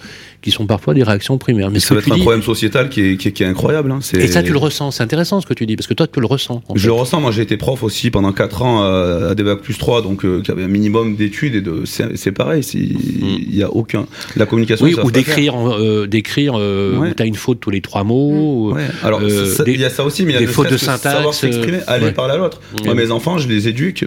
qui 0.48 0.52
sont 0.54 0.66
parfois 0.66 0.94
des 0.94 1.04
réactions 1.04 1.38
primaires. 1.38 1.70
Mais 1.72 1.82
ça 1.82 1.94
va 1.94 2.00
être 2.00 2.10
un 2.10 2.20
problème 2.20 2.42
sociétal 2.42 2.88
qui 2.88 3.02
est, 3.02 3.18
qui 3.18 3.44
est, 3.44 3.46
incroyable. 3.46 3.92
Hein. 3.92 4.00
Et 4.14 4.28
ça, 4.28 4.42
tu 4.42 4.54
le 4.54 4.58
ressens. 4.58 4.92
C'est 4.92 5.04
intéressant 5.04 5.42
ce 5.42 5.46
que 5.46 5.54
tu 5.54 5.66
dis, 5.66 5.76
parce 5.76 5.88
que 5.88 5.94
toi, 5.94 6.08
tu 6.08 6.22
le 6.22 6.26
ressens. 6.26 6.64
je 6.74 6.88
le 6.88 6.94
ressens. 6.94 7.20
Moi, 7.20 7.32
j'ai 7.32 7.42
été 7.42 7.58
prof 7.58 7.84
aussi 7.84 8.12
pendant 8.12 8.32
4 8.32 8.62
ans 8.62 8.84
à, 8.84 9.36
des 9.36 9.44
bacs 9.44 9.60
plus 9.60 9.78
3, 9.78 10.02
donc 10.04 10.24
euh, 10.24 10.42
qui 10.42 10.50
avait 10.52 10.64
un 10.64 10.70
minimum 10.70 11.18
d'études. 11.18 11.56
et 11.56 11.60
de 11.60 11.84
C'est 11.86 12.32
pareil. 12.32 12.62
Mm. 12.62 12.76
Il 12.76 13.56
n'y 13.56 13.62
a 13.62 13.70
aucun. 13.70 14.06
La 14.38 14.46
communication. 14.46 14.86
Oui, 14.86 14.96
ou 15.04 15.12
d'écrire. 15.12 15.56
Euh, 15.58 16.08
d'écrire 16.08 16.54
euh, 16.56 16.96
où 16.98 17.14
tu 17.14 17.22
as 17.22 17.26
une 17.26 17.36
faute 17.36 17.60
tous 17.60 17.72
les 17.72 17.82
trois 17.82 18.06
mots. 18.06 18.74
Alors, 19.04 19.22
il 19.22 19.82
y 19.82 19.84
a 19.84 19.90
ça 19.90 20.06
aussi, 20.06 20.24
mais 20.24 20.32
il 20.32 20.36
y 20.36 20.38
a 20.38 20.40
des 20.40 20.48
fautes 20.48 20.72
de 20.72 20.78
syntaxe. 20.78 21.18
Savoir 21.18 21.34
s'exprimer, 21.34 21.80
aller 21.88 22.14
parler 22.14 22.36
à 22.36 22.38
l'autre. 22.38 22.62
Mm. 22.72 22.86
Moi, 22.86 22.96
mes 22.96 23.12
enfants, 23.12 23.38
je 23.38 23.50
les 23.50 23.68
éduque. 23.68 24.06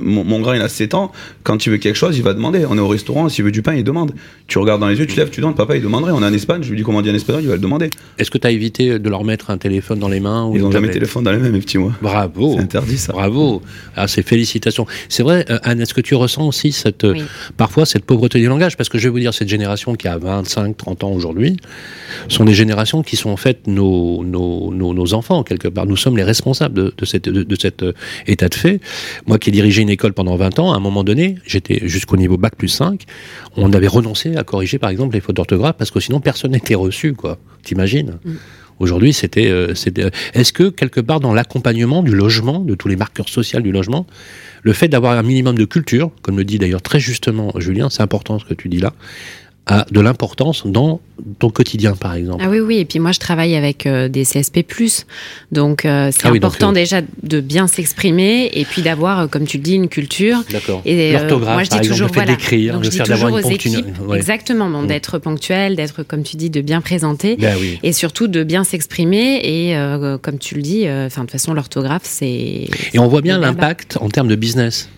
Mon, 0.00 0.24
mon, 0.24 0.40
grand, 0.40 0.54
il 0.54 0.62
a 0.62 0.70
7 0.70 0.94
ans. 0.94 1.12
Quand 1.42 1.66
il 1.66 1.70
veut 1.70 1.76
quelque 1.76 1.96
chose, 1.96 2.16
il 2.16 2.22
va 2.22 2.32
demander. 2.32 2.64
On 2.66 2.78
est 2.78 2.80
au 2.80 2.88
restaurant, 2.88 3.28
s'il 3.28 3.44
veut 3.44 3.52
du 3.52 3.60
pain, 3.60 3.74
il 3.74 3.84
demande. 3.84 4.12
Tu 4.46 4.56
regardes 4.56 4.80
dans 4.80 4.88
les 4.88 4.98
yeux, 4.98 5.06
tu 5.06 5.18
lèves, 5.18 5.28
tu 5.28 5.42
demandes. 5.42 5.56
Papa, 5.56 5.76
il 5.82 5.86
demanderait. 5.86 6.12
On 6.12 6.22
est 6.22 6.26
en 6.26 6.32
Espagne 6.32 6.62
je 6.62 6.70
lui 6.70 6.76
dis 6.76 6.82
comment 6.82 7.02
dire 7.02 7.12
en 7.12 7.16
espagnol, 7.16 7.42
il 7.42 7.48
va 7.48 7.54
le 7.54 7.60
demander. 7.60 7.90
Est-ce 8.18 8.30
que 8.30 8.38
tu 8.38 8.46
as 8.46 8.50
évité 8.50 8.98
de 8.98 9.10
leur 9.10 9.24
mettre 9.24 9.50
un 9.50 9.58
téléphone 9.58 9.98
dans 9.98 10.08
les 10.08 10.20
mains 10.20 10.50
Ils 10.54 10.60
n'ont 10.60 10.70
jamais 10.70 10.90
téléphone 10.90 11.24
dans 11.24 11.32
les 11.32 11.38
mains, 11.38 11.50
mes 11.50 11.60
petits 11.60 11.78
mois. 11.78 11.92
Bravo. 12.00 12.54
C'est 12.56 12.62
interdit 12.62 12.98
ça. 12.98 13.12
Bravo. 13.12 13.62
Ah, 13.96 14.08
c'est 14.08 14.22
félicitations. 14.26 14.86
C'est 15.08 15.22
vrai, 15.22 15.44
euh, 15.50 15.58
Anne, 15.62 15.80
est-ce 15.80 15.94
que 15.94 16.00
tu 16.00 16.14
ressens 16.14 16.46
aussi 16.46 16.72
cette, 16.72 17.04
euh, 17.04 17.24
parfois 17.56 17.86
cette 17.86 18.04
pauvreté 18.04 18.38
du 18.38 18.46
langage? 18.46 18.76
Parce 18.76 18.88
que 18.88 18.98
je 18.98 19.04
vais 19.04 19.10
vous 19.10 19.18
dire, 19.18 19.34
cette 19.34 19.48
génération 19.48 19.94
qui 19.94 20.08
a 20.08 20.18
25, 20.18 20.76
30 20.76 21.04
ans 21.04 21.10
aujourd'hui, 21.12 21.56
sont 22.28 22.44
des 22.44 22.54
générations 22.54 23.02
qui 23.02 23.16
sont 23.16 23.30
en 23.30 23.36
fait 23.36 23.66
nos, 23.66 24.24
nos, 24.24 24.72
nos, 24.72 25.14
enfants, 25.14 25.42
quelque 25.42 25.68
part. 25.68 25.86
Nous 25.86 25.96
sommes 25.96 26.16
les 26.16 26.22
responsables 26.22 26.74
de, 26.74 26.94
de, 26.96 27.04
cette, 27.04 27.28
de, 27.28 27.56
cet 27.60 27.82
euh, 27.82 27.92
état 28.26 28.48
de 28.48 28.54
fait. 28.54 28.80
Moi 29.26 29.38
qui 29.38 29.50
ai 29.50 29.52
dirigé 29.52 29.82
une 29.82 29.90
école 29.90 30.12
pendant 30.12 30.36
20 30.36 30.58
ans, 30.58 30.72
à 30.72 30.76
un 30.76 30.80
moment 30.80 31.04
donné, 31.04 31.36
j'étais 31.46 31.80
jusqu'au 31.88 32.16
niveau 32.16 32.36
bac 32.36 32.56
plus 32.56 32.68
5, 32.68 33.04
on 33.56 33.72
avait 33.72 33.88
renoncé 33.88 34.36
à 34.36 34.44
corriger 34.44 34.78
par 34.78 34.90
exemple 34.90 35.14
les 35.14 35.20
fautes 35.20 35.36
d'orthographe 35.36 35.61
parce 35.72 35.90
que 35.90 36.00
sinon 36.00 36.20
personne 36.20 36.52
n'était 36.52 36.74
reçu, 36.74 37.14
quoi. 37.14 37.38
T'imagines 37.62 38.18
mm. 38.24 38.32
Aujourd'hui, 38.82 39.12
c'était, 39.12 39.46
euh, 39.46 39.76
c'était. 39.76 40.10
Est-ce 40.34 40.52
que 40.52 40.68
quelque 40.68 41.00
part 41.00 41.20
dans 41.20 41.34
l'accompagnement 41.34 42.02
du 42.02 42.16
logement, 42.16 42.58
de 42.58 42.74
tous 42.74 42.88
les 42.88 42.96
marqueurs 42.96 43.28
sociaux 43.28 43.60
du 43.60 43.70
logement, 43.70 44.08
le 44.62 44.72
fait 44.72 44.88
d'avoir 44.88 45.16
un 45.16 45.22
minimum 45.22 45.56
de 45.56 45.64
culture, 45.64 46.10
comme 46.22 46.36
le 46.36 46.44
dit 46.44 46.58
d'ailleurs 46.58 46.82
très 46.82 46.98
justement 46.98 47.52
Julien, 47.58 47.90
c'est 47.90 48.02
important 48.02 48.40
ce 48.40 48.44
que 48.44 48.54
tu 48.54 48.68
dis 48.68 48.80
là, 48.80 48.92
a 49.66 49.86
de 49.90 50.00
l'importance 50.00 50.66
dans 50.66 51.00
ton 51.38 51.50
quotidien, 51.50 51.94
par 51.94 52.14
exemple. 52.14 52.42
Ah 52.44 52.50
oui, 52.50 52.58
oui. 52.58 52.78
Et 52.78 52.84
puis 52.84 52.98
moi, 52.98 53.12
je 53.12 53.20
travaille 53.20 53.54
avec 53.54 53.86
euh, 53.86 54.08
des 54.08 54.24
CSP+. 54.24 54.64
Donc, 55.52 55.84
euh, 55.84 56.10
c'est 56.10 56.26
ah 56.26 56.30
important 56.30 56.70
euh, 56.70 56.74
déjà 56.74 57.00
de 57.22 57.40
bien 57.40 57.68
s'exprimer 57.68 58.50
et 58.52 58.64
puis 58.64 58.82
d'avoir, 58.82 59.30
comme 59.30 59.44
tu 59.44 59.58
le 59.58 59.62
dis, 59.62 59.74
une 59.74 59.88
culture. 59.88 60.38
D'accord. 60.50 60.82
Et 60.84 61.12
l'orthographe, 61.12 61.54
moi, 61.54 61.62
je 61.62 61.70
dis 61.70 61.76
par 61.76 61.86
toujours, 61.86 62.08
le 62.08 62.12
fait 62.14 62.26
d'écrire, 62.26 62.80
faire 62.82 63.06
d'avoir 63.06 63.36
une 63.36 63.42
ponctualité. 63.42 63.84
Exactement. 64.14 64.68
Mm. 64.68 64.86
D'être 64.88 65.18
ponctuel, 65.18 65.76
d'être, 65.76 66.02
comme 66.02 66.24
tu 66.24 66.36
dis, 66.36 66.50
de 66.50 66.60
bien 66.60 66.80
présenter. 66.80 67.36
Ben 67.36 67.56
oui. 67.60 67.78
Et 67.84 67.92
surtout 67.92 68.26
de 68.26 68.42
bien 68.42 68.64
s'exprimer. 68.64 69.40
Et 69.44 69.76
comme 70.22 70.38
tu 70.38 70.56
le 70.56 70.62
dis, 70.62 70.88
enfin, 70.88 71.22
de 71.22 71.26
toute 71.26 71.32
façon, 71.32 71.54
l'orthographe, 71.54 72.02
c'est... 72.04 72.68
Et 72.92 72.98
on 72.98 73.06
voit 73.06 73.20
bien 73.20 73.38
l'impact 73.38 73.96
en 74.00 74.08
termes 74.08 74.28
de 74.28 74.36
business. 74.36 74.88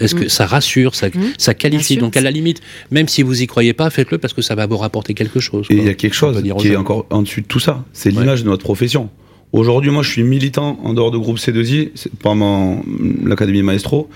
Est-ce 0.00 0.14
que 0.14 0.24
mm. 0.24 0.28
ça 0.28 0.46
rassure, 0.46 0.94
ça, 0.94 1.08
mm. 1.08 1.34
ça 1.38 1.54
qualifie 1.54 1.96
Donc 1.96 2.16
à 2.16 2.20
la 2.20 2.30
limite, 2.30 2.60
même 2.90 3.08
si 3.08 3.22
vous 3.22 3.42
y 3.42 3.46
croyez 3.46 3.72
pas, 3.72 3.90
faites-le 3.90 4.18
parce 4.18 4.34
que 4.34 4.42
ça 4.42 4.54
va 4.54 4.66
vous 4.66 4.76
rapporter 4.76 5.14
quelque 5.14 5.40
chose. 5.40 5.66
Et 5.70 5.76
il 5.76 5.84
y 5.84 5.88
a 5.88 5.94
quelque 5.94 6.14
chose 6.14 6.42
qui 6.58 6.68
est 6.68 6.76
encore 6.76 7.06
en 7.10 7.22
dessus 7.22 7.42
de 7.42 7.46
tout 7.46 7.60
ça. 7.60 7.84
C'est 7.92 8.10
l'image 8.10 8.44
de 8.44 8.48
notre 8.48 8.64
profession. 8.64 9.10
Aujourd'hui, 9.52 9.92
moi, 9.92 10.02
je 10.02 10.10
suis 10.10 10.24
militant 10.24 10.80
en 10.82 10.94
dehors 10.94 11.12
de 11.12 11.18
groupe 11.18 11.38
C2I, 11.38 11.90
pendant 12.20 12.82
l'Académie 13.24 13.62
Maestro, 13.62 14.08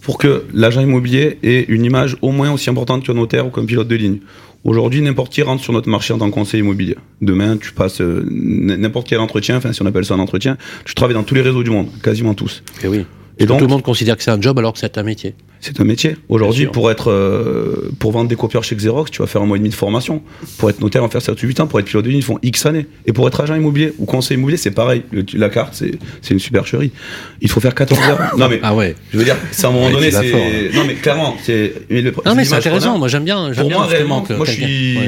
pour 0.00 0.18
que 0.18 0.44
l'agent 0.52 0.80
immobilier 0.80 1.38
ait 1.44 1.64
une 1.68 1.84
image 1.84 2.16
au 2.22 2.32
moins 2.32 2.50
aussi 2.50 2.70
importante 2.70 3.04
qu'un 3.04 3.14
notaire 3.14 3.46
ou 3.46 3.50
qu'un 3.50 3.64
pilote 3.64 3.86
de 3.86 3.94
ligne. 3.94 4.18
Aujourd'hui, 4.64 5.00
n'importe 5.00 5.32
qui 5.32 5.42
rentre 5.42 5.62
sur 5.62 5.72
notre 5.72 5.88
marché 5.88 6.12
en 6.12 6.18
tant 6.18 6.28
que 6.28 6.34
conseiller 6.34 6.62
immobilier. 6.62 6.96
Demain, 7.22 7.56
tu 7.56 7.72
passes 7.72 8.00
euh, 8.00 8.26
n'importe 8.28 9.08
quel 9.08 9.20
entretien, 9.20 9.56
enfin 9.56 9.72
si 9.72 9.80
on 9.80 9.86
appelle 9.86 10.04
ça 10.04 10.14
un 10.14 10.18
entretien, 10.18 10.58
tu 10.84 10.94
travailles 10.94 11.14
dans 11.14 11.22
tous 11.22 11.34
les 11.34 11.40
réseaux 11.40 11.62
du 11.62 11.70
monde, 11.70 11.86
quasiment 12.02 12.34
tous. 12.34 12.62
Et 12.82 12.86
eh 12.86 12.88
oui. 12.88 13.04
Et 13.40 13.46
donc, 13.46 13.58
tout 13.58 13.64
le 13.64 13.70
monde 13.70 13.82
considère 13.82 14.18
que 14.18 14.22
c'est 14.22 14.30
un 14.30 14.40
job 14.40 14.58
alors 14.58 14.74
que 14.74 14.78
c'est 14.78 14.98
un 14.98 15.02
métier. 15.02 15.34
C'est 15.60 15.80
un 15.80 15.84
métier. 15.84 16.16
Aujourd'hui, 16.28 16.66
pour 16.66 16.90
être, 16.90 17.10
euh, 17.10 17.90
pour 17.98 18.12
vendre 18.12 18.28
des 18.28 18.36
copieurs 18.36 18.62
chez 18.62 18.76
Xerox, 18.76 19.10
tu 19.10 19.22
vas 19.22 19.26
faire 19.26 19.40
un 19.40 19.46
mois 19.46 19.56
et 19.56 19.60
demi 19.60 19.70
de 19.70 19.74
formation. 19.74 20.22
Pour 20.58 20.68
être 20.68 20.80
notaire, 20.80 21.02
on 21.02 21.06
va 21.06 21.10
faire 21.10 21.22
ça 21.22 21.32
8 21.40 21.60
ans. 21.60 21.66
Pour 21.66 21.80
être 21.80 21.86
pilote 21.86 22.04
de 22.04 22.10
ligne, 22.10 22.18
ils 22.18 22.24
font 22.24 22.38
X 22.42 22.66
années. 22.66 22.86
Et 23.06 23.14
pour 23.14 23.26
être 23.26 23.40
agent 23.40 23.54
immobilier 23.54 23.94
ou 23.98 24.04
conseiller 24.04 24.36
immobilier, 24.36 24.58
c'est 24.58 24.70
pareil. 24.70 25.04
la 25.32 25.48
carte, 25.48 25.72
c'est, 25.72 25.92
c'est 26.20 26.34
une 26.34 26.40
supercherie. 26.40 26.92
Il 27.40 27.50
faut 27.50 27.60
faire 27.60 27.74
14 27.74 28.00
heures. 28.08 28.18
Non, 28.36 28.48
mais. 28.48 28.60
ah 28.62 28.74
ouais. 28.74 28.94
Je 29.12 29.18
veux 29.18 29.24
dire, 29.24 29.36
c'est 29.50 29.66
à 29.66 29.70
un 29.70 29.72
moment 29.72 29.90
donné, 29.90 30.10
c'est. 30.10 30.70
Non, 30.74 30.84
mais 30.86 30.94
clairement, 30.94 31.36
c'est. 31.42 31.74
non, 31.90 32.34
mais 32.34 32.44
c'est 32.44 32.54
intéressant. 32.54 32.98
Moi, 32.98 33.08
j'aime 33.08 33.24
bien. 33.24 33.52
Pour 33.56 33.70
moi, 33.70 33.86
réellement, 33.86 34.24
moi, 34.28 34.46
je 34.46 34.52
suis 34.52 34.98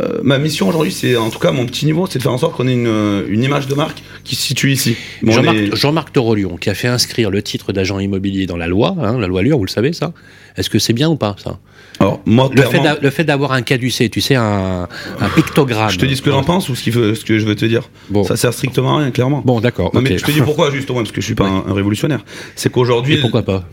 euh, 0.00 0.20
ma 0.22 0.38
mission 0.38 0.68
aujourd'hui, 0.68 0.92
c'est 0.92 1.16
en 1.16 1.30
tout 1.30 1.38
cas 1.38 1.50
mon 1.52 1.66
petit 1.66 1.84
niveau, 1.86 2.06
c'est 2.08 2.18
de 2.18 2.22
faire 2.22 2.32
en 2.32 2.38
sorte 2.38 2.56
qu'on 2.56 2.66
ait 2.68 2.72
une, 2.72 2.86
euh, 2.86 3.24
une 3.28 3.42
image 3.42 3.66
de 3.66 3.74
marque 3.74 4.02
qui 4.24 4.36
se 4.36 4.42
situe 4.42 4.72
ici. 4.72 4.96
Bon, 5.22 5.32
Jean-Marc 5.74 6.12
Torolion, 6.12 6.56
qui 6.56 6.70
a 6.70 6.74
fait 6.74 6.88
inscrire 6.88 7.30
le 7.30 7.42
titre 7.42 7.72
d'agent 7.72 7.98
immobilier 7.98 8.46
dans 8.46 8.56
la 8.56 8.68
loi, 8.68 8.94
hein, 9.00 9.18
la 9.18 9.26
loi 9.26 9.42
Lure, 9.42 9.58
vous 9.58 9.64
le 9.64 9.70
savez 9.70 9.92
ça? 9.92 10.12
Est-ce 10.56 10.68
que 10.70 10.78
c'est 10.78 10.92
bien 10.92 11.08
ou 11.08 11.16
pas 11.16 11.34
ça? 11.42 11.58
Alors, 11.98 12.20
moi, 12.26 12.50
Le 13.00 13.10
fait 13.10 13.24
d'avoir 13.24 13.52
un 13.52 13.62
caducé, 13.62 14.08
tu 14.08 14.20
sais, 14.20 14.34
un, 14.34 14.88
un 15.20 15.28
pictogramme. 15.34 15.90
je 15.90 15.98
te 15.98 16.06
dis 16.06 16.16
ce 16.16 16.22
que 16.22 16.30
j'en 16.30 16.42
pense 16.42 16.68
ou 16.68 16.74
ce, 16.74 16.82
qu'il 16.82 16.92
veut- 16.92 17.14
ce 17.14 17.24
que 17.24 17.38
je 17.38 17.46
veux 17.46 17.54
te 17.54 17.64
dire. 17.64 17.88
Bon, 18.10 18.24
Ça 18.24 18.36
sert 18.36 18.52
strictement 18.52 18.96
à 18.96 19.00
rien, 19.02 19.10
clairement. 19.10 19.42
bon 19.44 19.60
d'accord. 19.60 19.90
Mais 19.94 20.18
je 20.18 20.24
te 20.24 20.30
dis 20.30 20.40
pourquoi, 20.40 20.70
justement, 20.70 20.98
parce 20.98 21.12
que 21.12 21.20
je 21.20 21.26
suis 21.26 21.34
pas 21.34 21.46
un, 21.46 21.64
un 21.68 21.74
révolutionnaire. 21.74 22.24
C'est 22.56 22.70
qu'aujourd'hui. 22.72 23.14
Et 23.14 23.20
pourquoi 23.20 23.42
pas? 23.42 23.64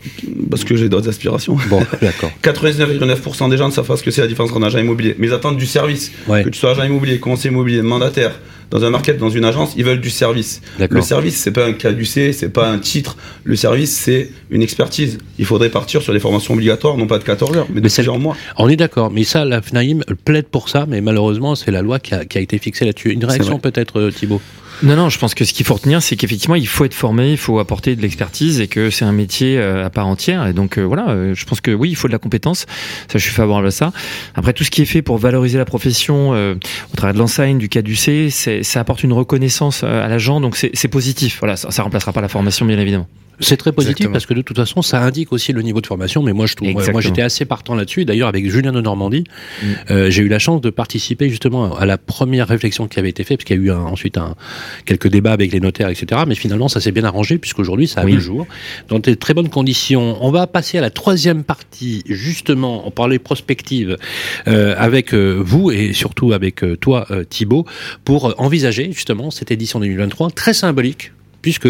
Parce 0.50 0.64
que 0.64 0.76
j'ai 0.76 0.88
d'autres 0.88 1.08
aspirations. 1.08 1.56
Bon, 1.68 1.82
d'accord. 2.00 2.30
99,9% 2.42 3.50
des 3.50 3.56
gens 3.56 3.66
ne 3.68 3.72
savent 3.72 3.86
pas 3.86 3.96
ce 3.96 4.02
que 4.02 4.10
c'est 4.10 4.20
la 4.20 4.26
différence 4.26 4.50
entre 4.50 4.60
un 4.60 4.66
agent 4.66 4.78
immobilier. 4.78 5.14
Mais 5.18 5.26
ils 5.28 5.32
attendent 5.34 5.56
du 5.58 5.66
service. 5.66 6.09
Ouais. 6.26 6.44
Que 6.44 6.50
tu 6.50 6.58
sois 6.58 6.72
agent 6.72 6.84
immobilier, 6.84 7.18
conseiller 7.18 7.52
immobilier, 7.52 7.82
mandataire, 7.82 8.32
dans 8.70 8.84
un 8.84 8.90
market, 8.90 9.18
dans 9.18 9.30
une 9.30 9.44
agence, 9.44 9.72
ils 9.76 9.84
veulent 9.84 10.00
du 10.00 10.10
service. 10.10 10.60
Le 10.78 11.00
service, 11.02 11.36
c'est 11.36 11.50
pas 11.52 11.66
un 11.66 11.72
caducé, 11.72 12.32
c'est 12.32 12.48
pas 12.50 12.68
un 12.68 12.78
titre. 12.78 13.16
Le 13.44 13.56
service, 13.56 13.92
c'est 13.96 14.30
une 14.50 14.62
expertise. 14.62 15.18
Il 15.38 15.44
faudrait 15.44 15.70
partir 15.70 16.02
sur 16.02 16.12
des 16.12 16.20
formations 16.20 16.54
obligatoires, 16.54 16.96
non 16.96 17.06
pas 17.06 17.18
de 17.18 17.24
14 17.24 17.56
heures, 17.56 17.66
mais 17.70 17.76
de 17.76 17.84
Mais 17.84 17.88
c'est- 17.88 18.02
plusieurs 18.02 18.18
mois. 18.18 18.36
On 18.56 18.68
est 18.68 18.76
d'accord, 18.76 19.10
mais 19.10 19.24
ça, 19.24 19.44
la 19.44 19.60
FNAIM 19.62 20.00
plaide 20.24 20.46
pour 20.46 20.68
ça, 20.68 20.86
mais 20.88 21.00
malheureusement, 21.00 21.54
c'est 21.54 21.70
la 21.70 21.82
loi 21.82 21.98
qui 21.98 22.14
a, 22.14 22.24
qui 22.24 22.38
a 22.38 22.40
été 22.40 22.58
fixée 22.58 22.84
là-dessus. 22.84 23.10
Une 23.12 23.24
réaction 23.24 23.58
peut-être, 23.58 23.98
euh, 24.00 24.10
Thibault? 24.10 24.40
Non, 24.82 24.96
non, 24.96 25.10
je 25.10 25.18
pense 25.18 25.34
que 25.34 25.44
ce 25.44 25.52
qu'il 25.52 25.66
faut 25.66 25.74
retenir, 25.74 26.00
c'est 26.00 26.16
qu'effectivement, 26.16 26.54
il 26.54 26.66
faut 26.66 26.86
être 26.86 26.94
formé, 26.94 27.32
il 27.32 27.36
faut 27.36 27.58
apporter 27.58 27.96
de 27.96 28.00
l'expertise 28.00 28.62
et 28.62 28.66
que 28.66 28.88
c'est 28.88 29.04
un 29.04 29.12
métier 29.12 29.58
euh, 29.58 29.84
à 29.84 29.90
part 29.90 30.06
entière. 30.06 30.46
Et 30.46 30.54
donc, 30.54 30.78
euh, 30.78 30.82
voilà, 30.84 31.34
je 31.34 31.44
pense 31.44 31.60
que 31.60 31.70
oui, 31.70 31.90
il 31.90 31.96
faut 31.96 32.08
de 32.08 32.12
la 32.12 32.18
compétence. 32.18 32.60
Ça, 33.08 33.18
je 33.18 33.18
suis 33.18 33.32
favorable 33.34 33.66
à 33.66 33.72
ça. 33.72 33.92
Après, 34.34 34.54
tout 34.54 34.64
ce 34.64 34.70
qui 34.70 34.80
est 34.80 34.86
fait 34.86 35.02
pour 35.02 35.18
valoriser 35.18 35.58
la 35.58 35.66
profession 35.66 36.32
euh, 36.32 36.54
au 36.94 36.96
travers 36.96 37.12
de 37.12 37.18
l'enseigne, 37.18 37.58
du 37.58 37.68
caducé, 37.68 38.30
c'est, 38.30 38.59
ça 38.62 38.80
apporte 38.80 39.02
une 39.02 39.12
reconnaissance 39.12 39.82
euh, 39.84 40.04
à 40.04 40.08
l'agent. 40.08 40.40
Donc, 40.40 40.56
c'est, 40.56 40.88
positif. 40.88 41.38
Voilà, 41.40 41.56
ça 41.56 41.82
remplacera 41.82 42.12
pas 42.12 42.20
la 42.20 42.28
formation, 42.28 42.66
bien 42.66 42.78
évidemment. 42.78 43.06
C'est 43.40 43.56
très 43.56 43.72
positif 43.72 43.92
Exactement. 43.96 44.12
parce 44.12 44.26
que 44.26 44.34
de 44.34 44.42
toute 44.42 44.56
façon, 44.56 44.82
ça 44.82 45.02
indique 45.02 45.32
aussi 45.32 45.52
le 45.52 45.62
niveau 45.62 45.80
de 45.80 45.86
formation. 45.86 46.22
Mais 46.22 46.32
moi, 46.32 46.46
je 46.46 46.54
trouve, 46.54 46.70
moi, 46.92 47.00
j'étais 47.00 47.22
assez 47.22 47.44
partant 47.44 47.74
là-dessus. 47.74 48.04
D'ailleurs, 48.04 48.28
avec 48.28 48.48
Julien 48.50 48.72
de 48.72 48.80
Normandie, 48.80 49.24
Mm. 49.62 49.66
euh, 49.90 50.10
j'ai 50.10 50.22
eu 50.22 50.28
la 50.28 50.38
chance 50.38 50.60
de 50.60 50.70
participer 50.70 51.28
justement 51.30 51.74
à 51.76 51.86
la 51.86 51.98
première 51.98 52.46
réflexion 52.48 52.86
qui 52.88 52.98
avait 52.98 53.08
été 53.10 53.24
faite, 53.24 53.38
parce 53.38 53.44
qu'il 53.46 53.56
y 53.56 53.58
a 53.60 53.62
eu 53.62 53.70
un- 53.70 53.78
ensuite 53.80 54.16
un, 54.18 54.34
quelques 54.84 55.08
débats 55.08 55.32
avec 55.32 55.52
les 55.52 55.60
notaires, 55.60 55.88
etc. 55.88 56.22
Mais 56.26 56.34
finalement, 56.34 56.68
ça 56.68 56.80
s'est 56.80 56.92
bien 56.92 57.04
arrangé 57.04 57.38
puisqu'aujourd'hui, 57.38 57.88
ça 57.88 58.02
a 58.02 58.04
Oui. 58.04 58.12
vu 58.12 58.16
le 58.18 58.22
jour 58.22 58.46
dans 58.88 58.98
de 58.98 59.14
très 59.14 59.34
bonnes 59.34 59.48
conditions. 59.48 60.18
On 60.24 60.30
va 60.30 60.46
passer 60.46 60.78
à 60.78 60.80
la 60.82 60.90
troisième 60.90 61.42
partie, 61.44 62.02
justement, 62.06 62.86
on 62.86 62.90
parlait 62.90 63.18
prospective 63.18 63.96
euh, 64.48 64.74
avec 64.76 65.14
euh, 65.14 65.40
vous 65.42 65.70
et 65.70 65.92
surtout 65.92 66.32
avec 66.32 66.62
euh, 66.62 66.76
toi, 66.76 67.06
Thibault, 67.28 67.64
pour 68.04 68.34
envisager 68.38 68.92
justement 68.92 69.30
cette 69.30 69.50
édition 69.50 69.80
2023 69.80 70.30
très 70.30 70.52
symbolique, 70.54 71.12
puisque 71.42 71.68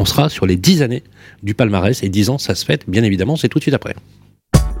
on 0.00 0.06
sera 0.06 0.30
sur 0.30 0.46
les 0.46 0.56
10 0.56 0.80
années 0.80 1.02
du 1.42 1.52
palmarès 1.54 2.02
et 2.02 2.08
10 2.08 2.30
ans, 2.30 2.38
ça 2.38 2.54
se 2.54 2.64
fête, 2.64 2.88
bien 2.88 3.02
évidemment, 3.04 3.36
c'est 3.36 3.48
tout 3.48 3.58
de 3.58 3.64
suite 3.64 3.74
après. 3.74 3.94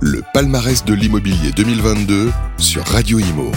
Le 0.00 0.22
palmarès 0.32 0.82
de 0.82 0.94
l'immobilier 0.94 1.52
2022 1.54 2.30
sur 2.56 2.82
Radio 2.84 3.18
Imo. 3.18 3.52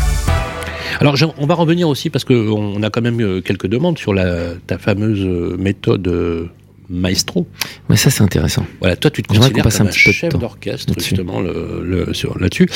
Alors, 0.99 1.15
on 1.37 1.45
va 1.45 1.55
revenir 1.55 1.87
aussi 1.87 2.09
parce 2.09 2.25
que 2.25 2.33
on 2.33 2.83
a 2.83 2.89
quand 2.89 3.01
même 3.01 3.21
euh, 3.21 3.41
quelques 3.41 3.67
demandes 3.67 3.97
sur 3.97 4.13
la, 4.13 4.55
ta 4.67 4.77
fameuse 4.77 5.21
euh, 5.21 5.55
méthode 5.57 6.05
euh, 6.09 6.47
maestro. 6.89 7.47
Mais 7.89 7.95
ça, 7.95 8.09
c'est 8.09 8.23
intéressant. 8.23 8.65
Voilà, 8.79 8.95
toi, 8.95 9.11
tu 9.11 9.21
te 9.23 9.27
considères 9.27 9.63
comme 9.63 9.87
un 9.87 9.89
un, 9.89 9.91
chef 9.91 10.33
d'orchestre 10.37 10.93
justement 10.97 11.41
le, 11.41 11.81
le- 11.83 12.13
sur- 12.13 12.37
là-dessus. 12.39 12.69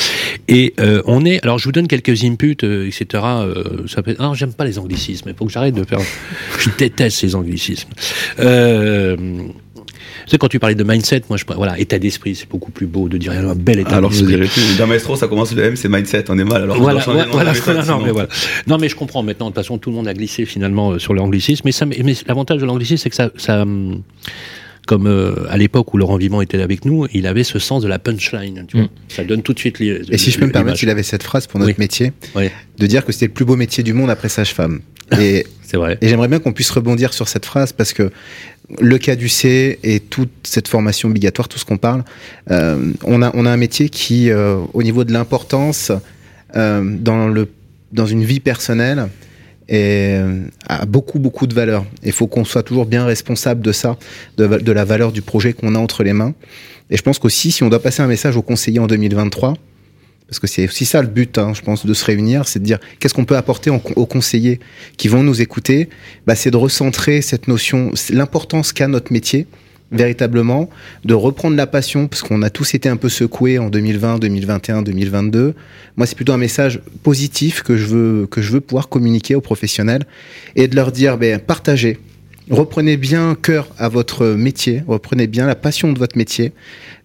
Et 0.48 0.74
euh, 0.80 1.02
on 1.06 1.24
est, 1.24 1.42
alors 1.42 1.58
je 1.58 1.64
vous 1.64 1.72
donne 1.72 1.88
quelques 1.88 2.24
inputs, 2.24 2.56
euh, 2.64 2.86
etc. 2.86 3.22
euh, 3.24 3.86
ça 3.86 4.02
peut. 4.02 4.16
Ah, 4.18 4.32
j'aime 4.34 4.52
pas 4.52 4.64
les 4.64 4.78
anglicismes. 4.78 5.28
Il 5.28 5.34
faut 5.34 5.46
que 5.46 5.52
j'arrête 5.52 5.74
de 5.74 5.84
faire. 5.84 6.00
je 6.58 6.70
déteste 6.76 7.18
ces 7.18 7.34
anglicismes. 7.34 7.88
Euh, 8.40 9.16
sais, 10.30 10.38
quand 10.38 10.48
tu 10.48 10.58
parlais 10.58 10.74
de 10.74 10.84
mindset, 10.84 11.22
moi, 11.28 11.36
je, 11.38 11.44
voilà, 11.54 11.78
état 11.78 11.98
d'esprit, 11.98 12.34
c'est 12.34 12.48
beaucoup 12.48 12.70
plus 12.70 12.86
beau 12.86 13.08
de 13.08 13.16
dire 13.18 13.32
un 13.32 13.54
bel 13.54 13.78
état 13.80 13.96
Alors. 13.96 14.12
Dans 14.78 14.86
Maestro, 14.86 15.16
ça 15.16 15.28
commence 15.28 15.54
le 15.54 15.62
M, 15.64 15.76
c'est 15.76 15.88
mindset. 15.88 16.24
On 16.30 16.38
est 16.38 16.44
mal. 16.44 16.62
Alors, 16.62 16.76
Voilà, 16.80 17.00
voilà, 17.30 17.52
méthode, 17.52 17.76
non, 17.76 17.82
sinon- 17.82 18.02
mais 18.04 18.10
voilà. 18.10 18.28
Non, 18.66 18.78
mais 18.78 18.88
je 18.88 18.96
comprends 18.96 19.22
maintenant. 19.22 19.46
De 19.46 19.50
toute 19.54 19.62
façon, 19.62 19.78
tout 19.78 19.90
le 19.90 19.96
monde 19.96 20.08
a 20.08 20.14
glissé 20.14 20.44
finalement 20.44 20.92
euh, 20.92 20.98
sur 20.98 21.14
l'anglicisme. 21.14 21.62
Mais, 21.64 21.72
ça, 21.72 21.86
mais 21.86 22.00
mais 22.04 22.14
l'avantage 22.26 22.60
de 22.60 22.66
l'anglicisme, 22.66 23.02
c'est 23.02 23.10
que 23.10 23.16
ça, 23.16 23.30
ça 23.36 23.62
hum, 23.62 24.02
comme 24.86 25.06
euh, 25.06 25.34
à 25.50 25.56
l'époque 25.58 25.92
où 25.92 25.98
Laurent 25.98 26.16
Vivant 26.16 26.40
était 26.40 26.60
avec 26.62 26.84
nous, 26.86 27.06
il 27.12 27.26
avait 27.26 27.44
ce 27.44 27.58
sens 27.58 27.82
de 27.82 27.88
la 27.88 27.98
punchline. 27.98 28.64
Tu 28.68 28.76
vois. 28.78 28.86
Mm. 28.86 28.90
Ça 29.08 29.24
donne 29.24 29.42
tout 29.42 29.52
de 29.52 29.58
suite 29.58 29.78
les. 29.78 30.00
Et 30.10 30.18
si 30.18 30.30
je 30.30 30.38
peux 30.38 30.46
me 30.46 30.52
permettre, 30.52 30.82
il 30.82 30.88
avait 30.90 31.02
cette 31.02 31.22
phrase 31.22 31.46
pour 31.46 31.60
notre 31.60 31.72
Oui. 31.72 31.76
métier, 31.78 32.12
Oui. 32.34 32.48
de 32.78 32.86
dire 32.86 33.04
que 33.04 33.12
c'était 33.12 33.26
le 33.26 33.32
plus 33.32 33.44
beau 33.44 33.56
métier 33.56 33.82
du 33.84 33.92
monde 33.92 34.08
après 34.10 34.28
sage-femme. 34.28 34.80
Et, 35.18 35.46
C'est 35.62 35.78
vrai. 35.78 35.96
et 36.02 36.08
j'aimerais 36.08 36.28
bien 36.28 36.38
qu'on 36.38 36.52
puisse 36.52 36.70
rebondir 36.70 37.14
sur 37.14 37.28
cette 37.28 37.46
phrase 37.46 37.72
parce 37.72 37.94
que 37.94 38.10
le 38.78 38.98
cas 38.98 39.16
du 39.16 39.28
C 39.28 39.78
et 39.82 40.00
toute 40.00 40.30
cette 40.42 40.68
formation 40.68 41.08
obligatoire, 41.08 41.48
tout 41.48 41.58
ce 41.58 41.64
qu'on 41.64 41.78
parle, 41.78 42.04
euh, 42.50 42.92
on, 43.04 43.22
a, 43.22 43.30
on 43.34 43.46
a 43.46 43.50
un 43.50 43.56
métier 43.56 43.88
qui, 43.88 44.30
euh, 44.30 44.58
au 44.74 44.82
niveau 44.82 45.04
de 45.04 45.12
l'importance 45.12 45.92
euh, 46.56 46.96
dans, 46.98 47.32
dans 47.92 48.06
une 48.06 48.24
vie 48.24 48.40
personnelle, 48.40 49.08
a 49.70 50.86
beaucoup, 50.86 51.18
beaucoup 51.18 51.46
de 51.46 51.52
valeur. 51.54 51.84
Il 52.02 52.12
faut 52.12 52.26
qu'on 52.26 52.44
soit 52.44 52.62
toujours 52.62 52.86
bien 52.86 53.04
responsable 53.04 53.60
de 53.60 53.72
ça, 53.72 53.98
de, 54.38 54.46
de 54.46 54.72
la 54.72 54.84
valeur 54.84 55.12
du 55.12 55.20
projet 55.20 55.52
qu'on 55.52 55.74
a 55.74 55.78
entre 55.78 56.02
les 56.04 56.14
mains. 56.14 56.34
Et 56.90 56.96
je 56.96 57.02
pense 57.02 57.18
qu'aussi, 57.18 57.50
si 57.50 57.62
on 57.62 57.68
doit 57.68 57.82
passer 57.82 58.00
un 58.00 58.06
message 58.06 58.36
aux 58.38 58.42
conseillers 58.42 58.78
en 58.78 58.86
2023, 58.86 59.54
parce 60.28 60.38
que 60.38 60.46
c'est 60.46 60.64
aussi 60.68 60.84
ça 60.84 61.00
le 61.00 61.08
but, 61.08 61.38
hein, 61.38 61.52
je 61.54 61.62
pense, 61.62 61.86
de 61.86 61.94
se 61.94 62.04
réunir, 62.04 62.46
c'est 62.46 62.58
de 62.58 62.64
dire 62.64 62.78
qu'est-ce 63.00 63.14
qu'on 63.14 63.24
peut 63.24 63.36
apporter 63.36 63.70
aux 63.70 64.06
conseillers 64.06 64.60
qui 64.98 65.08
vont 65.08 65.22
nous 65.22 65.40
écouter? 65.40 65.88
Bah, 66.26 66.34
c'est 66.34 66.50
de 66.50 66.56
recentrer 66.56 67.22
cette 67.22 67.48
notion, 67.48 67.92
l'importance 68.10 68.72
qu'a 68.72 68.88
notre 68.88 69.12
métier 69.12 69.46
véritablement, 69.90 70.68
de 71.04 71.14
reprendre 71.14 71.56
la 71.56 71.66
passion, 71.66 72.08
parce 72.08 72.22
qu'on 72.22 72.42
a 72.42 72.50
tous 72.50 72.74
été 72.74 72.88
un 72.88 72.96
peu 72.96 73.08
secoués 73.08 73.58
en 73.58 73.70
2020, 73.70 74.18
2021, 74.18 74.82
2022. 74.82 75.54
Moi, 75.96 76.06
c'est 76.06 76.14
plutôt 76.14 76.32
un 76.32 76.38
message 76.38 76.80
positif 77.02 77.62
que 77.62 77.76
je 77.76 77.86
veux, 77.86 78.26
que 78.26 78.42
je 78.42 78.52
veux 78.52 78.60
pouvoir 78.60 78.88
communiquer 78.88 79.34
aux 79.34 79.40
professionnels 79.40 80.04
et 80.56 80.68
de 80.68 80.76
leur 80.76 80.92
dire, 80.92 81.16
ben, 81.16 81.38
partagez. 81.38 81.98
Reprenez 82.50 82.96
bien 82.96 83.34
cœur 83.34 83.68
à 83.78 83.90
votre 83.90 84.26
métier, 84.26 84.82
reprenez 84.86 85.26
bien 85.26 85.46
la 85.46 85.54
passion 85.54 85.92
de 85.92 85.98
votre 85.98 86.16
métier, 86.16 86.52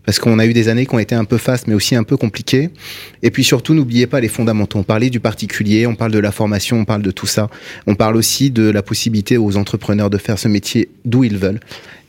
parce 0.05 0.19
qu'on 0.19 0.39
a 0.39 0.45
eu 0.45 0.53
des 0.53 0.67
années 0.67 0.85
qui 0.85 0.93
ont 0.95 0.99
été 0.99 1.15
un 1.15 1.25
peu 1.25 1.37
fastes, 1.37 1.67
mais 1.67 1.73
aussi 1.73 1.95
un 1.95 2.03
peu 2.03 2.17
compliquées. 2.17 2.69
Et 3.21 3.31
puis 3.31 3.43
surtout, 3.43 3.73
n'oubliez 3.73 4.07
pas 4.07 4.19
les 4.19 4.27
fondamentaux. 4.27 4.79
On 4.79 4.83
parlait 4.83 5.09
du 5.09 5.19
particulier, 5.19 5.87
on 5.87 5.95
parle 5.95 6.11
de 6.11 6.19
la 6.19 6.31
formation, 6.31 6.79
on 6.79 6.85
parle 6.85 7.01
de 7.01 7.11
tout 7.11 7.27
ça. 7.27 7.49
On 7.87 7.95
parle 7.95 8.15
aussi 8.15 8.51
de 8.51 8.69
la 8.69 8.81
possibilité 8.81 9.37
aux 9.37 9.55
entrepreneurs 9.57 10.09
de 10.09 10.17
faire 10.17 10.37
ce 10.37 10.47
métier 10.47 10.89
d'où 11.05 11.23
ils 11.23 11.37
veulent. 11.37 11.59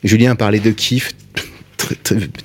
Julien 0.03 0.35
parlait 0.35 0.59
de 0.59 0.71
kiff. 0.71 1.13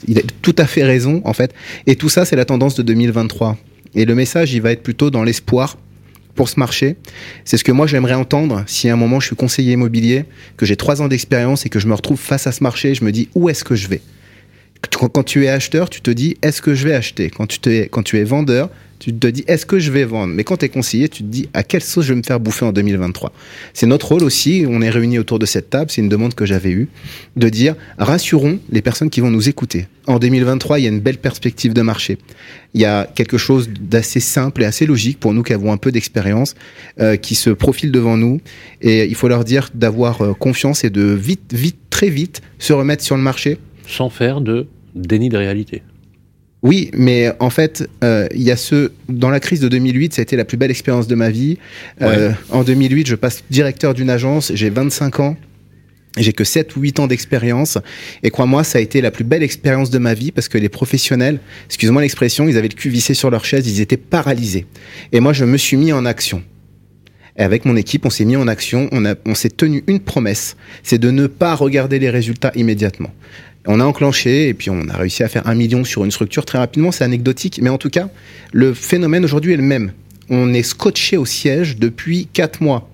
Il 0.09 0.19
a 0.19 0.23
tout 0.43 0.55
à 0.59 0.67
fait 0.67 0.85
raison, 0.85 1.21
en 1.25 1.33
fait. 1.33 1.53
Et 1.87 1.97
tout 1.97 2.09
ça, 2.09 2.25
c'est 2.25 2.37
la 2.37 2.45
tendance 2.45 2.75
de 2.75 2.83
2023. 2.83 3.59
Et 3.95 4.05
le 4.05 4.15
message, 4.15 4.53
il 4.53 4.63
va 4.63 4.71
être 4.71 4.83
plutôt 4.83 5.11
dans 5.11 5.25
l'espoir 5.25 5.77
pour 6.35 6.49
ce 6.49 6.61
marché. 6.61 6.97
C'est 7.45 7.57
ce 7.57 7.65
que 7.65 7.73
moi, 7.73 7.87
j'aimerais 7.87 8.15
entendre 8.15 8.63
si 8.67 8.89
à 8.89 8.93
un 8.93 8.97
moment 8.97 9.19
je 9.21 9.27
suis 9.27 9.37
conseiller 9.37 9.73
immobilier, 9.73 10.25
que 10.57 10.65
j'ai 10.65 10.77
trois 10.77 11.03
ans 11.03 11.09
d'expérience 11.09 11.67
et 11.67 11.69
que 11.69 11.79
je 11.79 11.89
me 11.89 11.95
retrouve 11.95 12.19
face 12.19 12.47
à 12.47 12.53
ce 12.53 12.63
marché, 12.63 12.95
je 12.95 13.05
me 13.05 13.13
dis 13.13 13.29
où 13.35 13.49
est-ce 13.49 13.65
que 13.65 13.75
je 13.75 13.89
vais? 13.89 14.01
Quand, 15.13 15.23
tu 15.23 15.45
es 15.45 15.49
acheteur, 15.49 15.91
tu 15.91 16.01
te 16.01 16.11
dis 16.11 16.37
est-ce 16.43 16.63
que 16.63 16.75
je 16.75 16.87
vais 16.87 16.95
acheter? 16.95 17.31
Quand 17.31 17.47
tu, 17.47 17.59
te- 17.59 17.85
quand 17.89 18.03
tu 18.03 18.19
es 18.19 18.25
vendeur, 18.25 18.71
tu 18.99 19.15
te 19.15 19.27
dis 19.29 19.45
est-ce 19.47 19.65
que 19.65 19.79
je 19.79 19.91
vais 19.91 20.05
vendre? 20.05 20.35
Mais 20.35 20.45
quand 20.45 20.59
tu 20.59 20.67
es 20.67 20.69
conseiller, 20.69 21.09
tu 21.09 21.23
te 21.23 21.29
dis 21.29 21.49
à 21.55 21.63
quelle 21.63 21.83
sauce 21.83 22.05
je 22.05 22.13
vais 22.13 22.19
me 22.19 22.23
faire 22.23 22.39
bouffer 22.39 22.67
en 22.67 22.73
2023 22.73 23.33
C'est 23.73 23.87
notre 23.87 24.09
rôle 24.09 24.23
aussi, 24.25 24.67
on 24.69 24.83
est 24.83 24.91
réunis 24.91 25.19
autour 25.19 25.39
de 25.39 25.47
cette 25.47 25.71
table, 25.71 25.91
c'est 25.91 26.03
une 26.03 26.09
demande 26.11 26.35
que 26.35 26.45
j'avais 26.45 26.71
eue, 26.71 26.89
de 27.37 27.49
dire 27.49 27.77
rassurons 27.99 28.59
les 28.71 28.83
personnes 28.83 29.09
qui 29.09 29.21
vont 29.21 29.31
nous 29.31 29.49
écouter. 29.49 29.87
En 30.07 30.19
2023, 30.19 30.79
il 30.79 30.83
y 30.83 30.87
a 30.87 30.91
une 30.91 31.01
belle 31.01 31.19
perspective 31.19 31.73
de 31.73 31.83
marché. 31.83 32.19
Il 32.75 32.81
y 32.81 32.85
a 32.85 33.09
quelque 33.15 33.39
chose 33.39 33.69
d'assez 33.81 34.21
simple 34.21 34.63
et 34.63 34.65
assez 34.67 34.85
logique 34.87 35.19
pour 35.19 35.33
nous 35.33 35.43
qui 35.43 35.53
avons 35.53 35.73
un 35.73 35.77
peu 35.77 35.93
d'expérience, 35.93 36.55
euh, 37.01 37.17
qui 37.17 37.35
se 37.35 37.51
profile 37.51 37.93
devant 37.93 38.17
nous. 38.17 38.41
Et 38.83 39.07
il 39.07 39.15
faut 39.15 39.29
leur 39.29 39.45
dire 39.45 39.71
d'avoir 39.75 40.23
euh, 40.23 40.35
confiance 40.35 40.85
et 40.85 40.91
de 40.91 41.03
vite, 41.03 41.53
vite, 41.55 41.79
très 41.91 42.11
vite 42.11 42.43
se 42.59 42.73
remettre 42.73 43.03
sur 43.05 43.17
le 43.17 43.23
marché 43.23 43.59
Sans 43.91 44.11
faire 44.11 44.41
de 44.41 44.67
déni 44.95 45.29
de 45.29 45.37
réalité. 45.37 45.83
Oui, 46.63 46.91
mais 46.93 47.33
en 47.41 47.49
fait, 47.49 47.89
euh, 48.05 48.27
il 48.35 48.43
y 48.43 48.51
a 48.51 48.57
ce 48.57 48.93
dans 49.09 49.31
la 49.31 49.41
crise 49.41 49.61
de 49.61 49.69
2008, 49.69 50.13
ça 50.15 50.21
a 50.21 50.23
été 50.25 50.37
la 50.37 50.45
plus 50.45 50.59
belle 50.59 50.71
expérience 50.71 51.07
de 51.07 51.15
ma 51.15 51.31
vie. 51.31 51.57
Euh, 52.03 52.33
en 52.51 52.65
2008, 52.65 53.07
je 53.07 53.15
passe 53.15 53.43
directeur 53.51 53.95
d'une 53.95 54.11
agence, 54.11 54.53
j'ai 54.55 54.69
25 54.69 55.21
ans. 55.21 55.37
J'ai 56.19 56.33
que 56.33 56.43
7 56.45 56.75
ou 56.77 56.81
8 56.81 56.99
ans 57.01 57.07
d'expérience 57.07 57.79
et 58.25 58.31
crois-moi, 58.31 58.65
ça 58.65 58.79
a 58.79 58.81
été 58.83 59.01
la 59.01 59.11
plus 59.13 59.23
belle 59.25 59.45
expérience 59.45 59.91
de 59.91 59.99
ma 59.99 60.13
vie 60.13 60.33
parce 60.33 60.49
que 60.49 60.59
les 60.59 60.69
professionnels, 60.69 61.39
excuse-moi 61.67 62.03
l'expression, 62.03 62.49
ils 62.49 62.59
avaient 62.59 62.67
le 62.69 62.75
cul 62.75 62.91
vissé 62.91 63.15
sur 63.15 63.31
leur 63.31 63.45
chaise, 63.45 63.67
ils 63.69 63.81
étaient 63.81 63.97
paralysés. 63.97 64.67
Et 65.13 65.21
moi, 65.21 65.33
je 65.33 65.45
me 65.45 65.57
suis 65.57 65.77
mis 65.77 65.93
en 65.93 66.05
action. 66.05 66.43
Et 67.39 67.43
avec 67.43 67.65
mon 67.65 67.77
équipe, 67.77 68.05
on 68.07 68.11
s'est 68.11 68.25
mis 68.25 68.35
en 68.37 68.49
action, 68.49 68.89
on, 68.91 69.05
a- 69.07 69.15
on 69.25 69.37
s'est 69.37 69.51
tenu 69.51 69.85
une 69.87 70.01
promesse, 70.01 70.57
c'est 70.83 70.99
de 70.99 71.13
ne 71.13 71.29
pas 71.29 71.55
regarder 71.55 72.01
les 72.01 72.11
résultats 72.11 72.51
immédiatement. 72.57 73.13
On 73.67 73.79
a 73.81 73.85
enclenché 73.85 74.49
et 74.49 74.55
puis 74.55 74.71
on 74.71 74.89
a 74.89 74.97
réussi 74.97 75.23
à 75.23 75.29
faire 75.29 75.47
un 75.47 75.55
million 75.55 75.85
sur 75.85 76.05
une 76.05 76.11
structure 76.11 76.45
très 76.45 76.59
rapidement, 76.59 76.93
c'est 76.93 77.05
anecdotique, 77.05 77.61
mais 77.63 77.69
en 77.69 77.79
tout 77.79 77.91
cas, 77.91 78.09
le 78.53 78.73
phénomène 78.73 79.25
aujourd'hui 79.25 79.53
est 79.53 79.59
le 79.59 79.63
même. 79.63 79.93
on 80.31 80.55
est 80.55 80.63
scotché 80.63 81.17
au 81.17 81.27
siège 81.27 81.77
depuis 81.77 82.29
quatre 82.33 82.63
mois. 82.63 82.89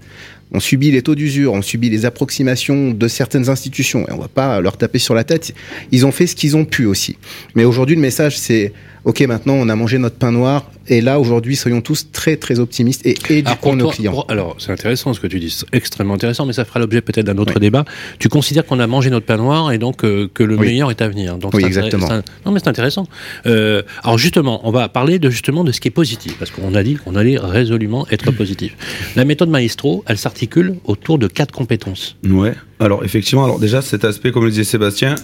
On 0.53 0.61
subit 0.61 0.91
les 0.91 1.03
taux 1.03 1.15
d'usure, 1.15 1.53
on 1.53 1.63
subit 1.63 1.91
les 1.91 2.07
approximations 2.07 2.93
de 2.93 3.09
certaines 3.09 3.49
institutions, 3.49 4.09
et 4.09 4.13
on 4.13 4.19
va 4.19 4.29
pas 4.29 4.61
leur 4.61 4.77
taper 4.77 4.99
sur 4.99 5.15
la 5.15 5.25
tête. 5.25 5.55
Ils 5.91 6.07
ont 6.07 6.13
fait 6.13 6.27
ce 6.27 6.37
qu'ils 6.37 6.57
ont 6.57 6.65
pu 6.65 6.87
aussi. 6.87 7.19
Mais 7.55 7.65
aujourd'hui, 7.65 7.97
le 7.97 8.01
message, 8.01 8.39
c'est 8.39 8.73
ok, 9.07 9.21
maintenant 9.23 9.55
on 9.55 9.69
a 9.69 9.77
mangé 9.77 9.99
notre 9.99 10.17
pain 10.17 10.33
noir, 10.33 10.65
et 10.89 11.01
là 11.01 11.21
aujourd'hui, 11.21 11.57
soyons 11.57 11.81
tous 11.81 12.11
très 12.11 12.37
très 12.37 12.59
optimistes 12.59 13.07
et 13.07 13.17
éduquons 13.31 13.77
nos 13.77 13.89
clients. 13.89 14.25
alors 14.29 14.57
c'est 14.59 14.73
intéressant 14.73 15.15
ce 15.15 15.21
que 15.21 15.29
tu 15.29 15.39
dis, 15.39 15.51
c'est 15.51 15.67
extrêmement 15.73 16.15
intéressant, 16.15 16.45
mais 16.45 16.53
ça 16.53 16.65
fera 16.65 16.81
l'objet 16.81 17.01
peut-être 17.01 17.25
d'un 17.25 17.39
autre 17.39 17.59
débat. 17.61 17.85
Tu 18.19 18.29
considères 18.29 18.67
qu'on 18.67 18.81
a 18.81 18.87
mangé 18.87 19.09
notre 19.09 19.25
pain 19.25 19.37
noir 19.37 19.71
et 19.71 19.79
donc 19.79 20.05
euh, 20.05 20.29
que 20.35 20.43
le 20.43 20.57
meilleur 20.57 20.91
est 20.91 21.01
à 21.01 21.09
venir. 21.09 21.39
Donc, 21.39 21.55
oui, 21.55 21.65
exactement. 21.65 22.09
non 22.45 22.53
mais 22.53 22.59
c'est 22.59 22.69
intéressant. 22.69 23.07
Euh, 23.47 23.83
alors 24.03 24.19
justement, 24.19 24.67
on 24.69 24.73
va 24.73 24.89
parler 24.89 25.21
de 25.21 25.31
justement 25.31 25.63
de 25.63 25.71
ce 25.71 25.81
qui 25.81 25.89
est 25.89 25.93
positif, 25.93 26.37
parce 26.39 26.51
qu'on 26.51 26.75
a 26.75 26.83
dit 26.83 26.97
qu'on 26.97 27.15
allait 27.15 27.39
résolument 27.39 28.07
être 28.11 28.31
positif. 28.33 28.77
La 29.15 29.25
méthode 29.25 29.51
Maestro, 29.51 30.03
elle 30.09 30.19
s'articule 30.19 30.77
autour 30.85 31.19
de 31.19 31.29
quatre 31.29 31.53
compétences. 31.53 32.17
Ouais. 32.29 32.55
Alors 32.81 33.05
effectivement, 33.05 33.45
alors 33.45 33.61
déjà 33.61 33.83
cet 33.83 34.05
aspect, 34.05 34.33
comme 34.33 34.45
le 34.45 34.51
disait 34.51 34.65
Sébastien, 34.65 35.15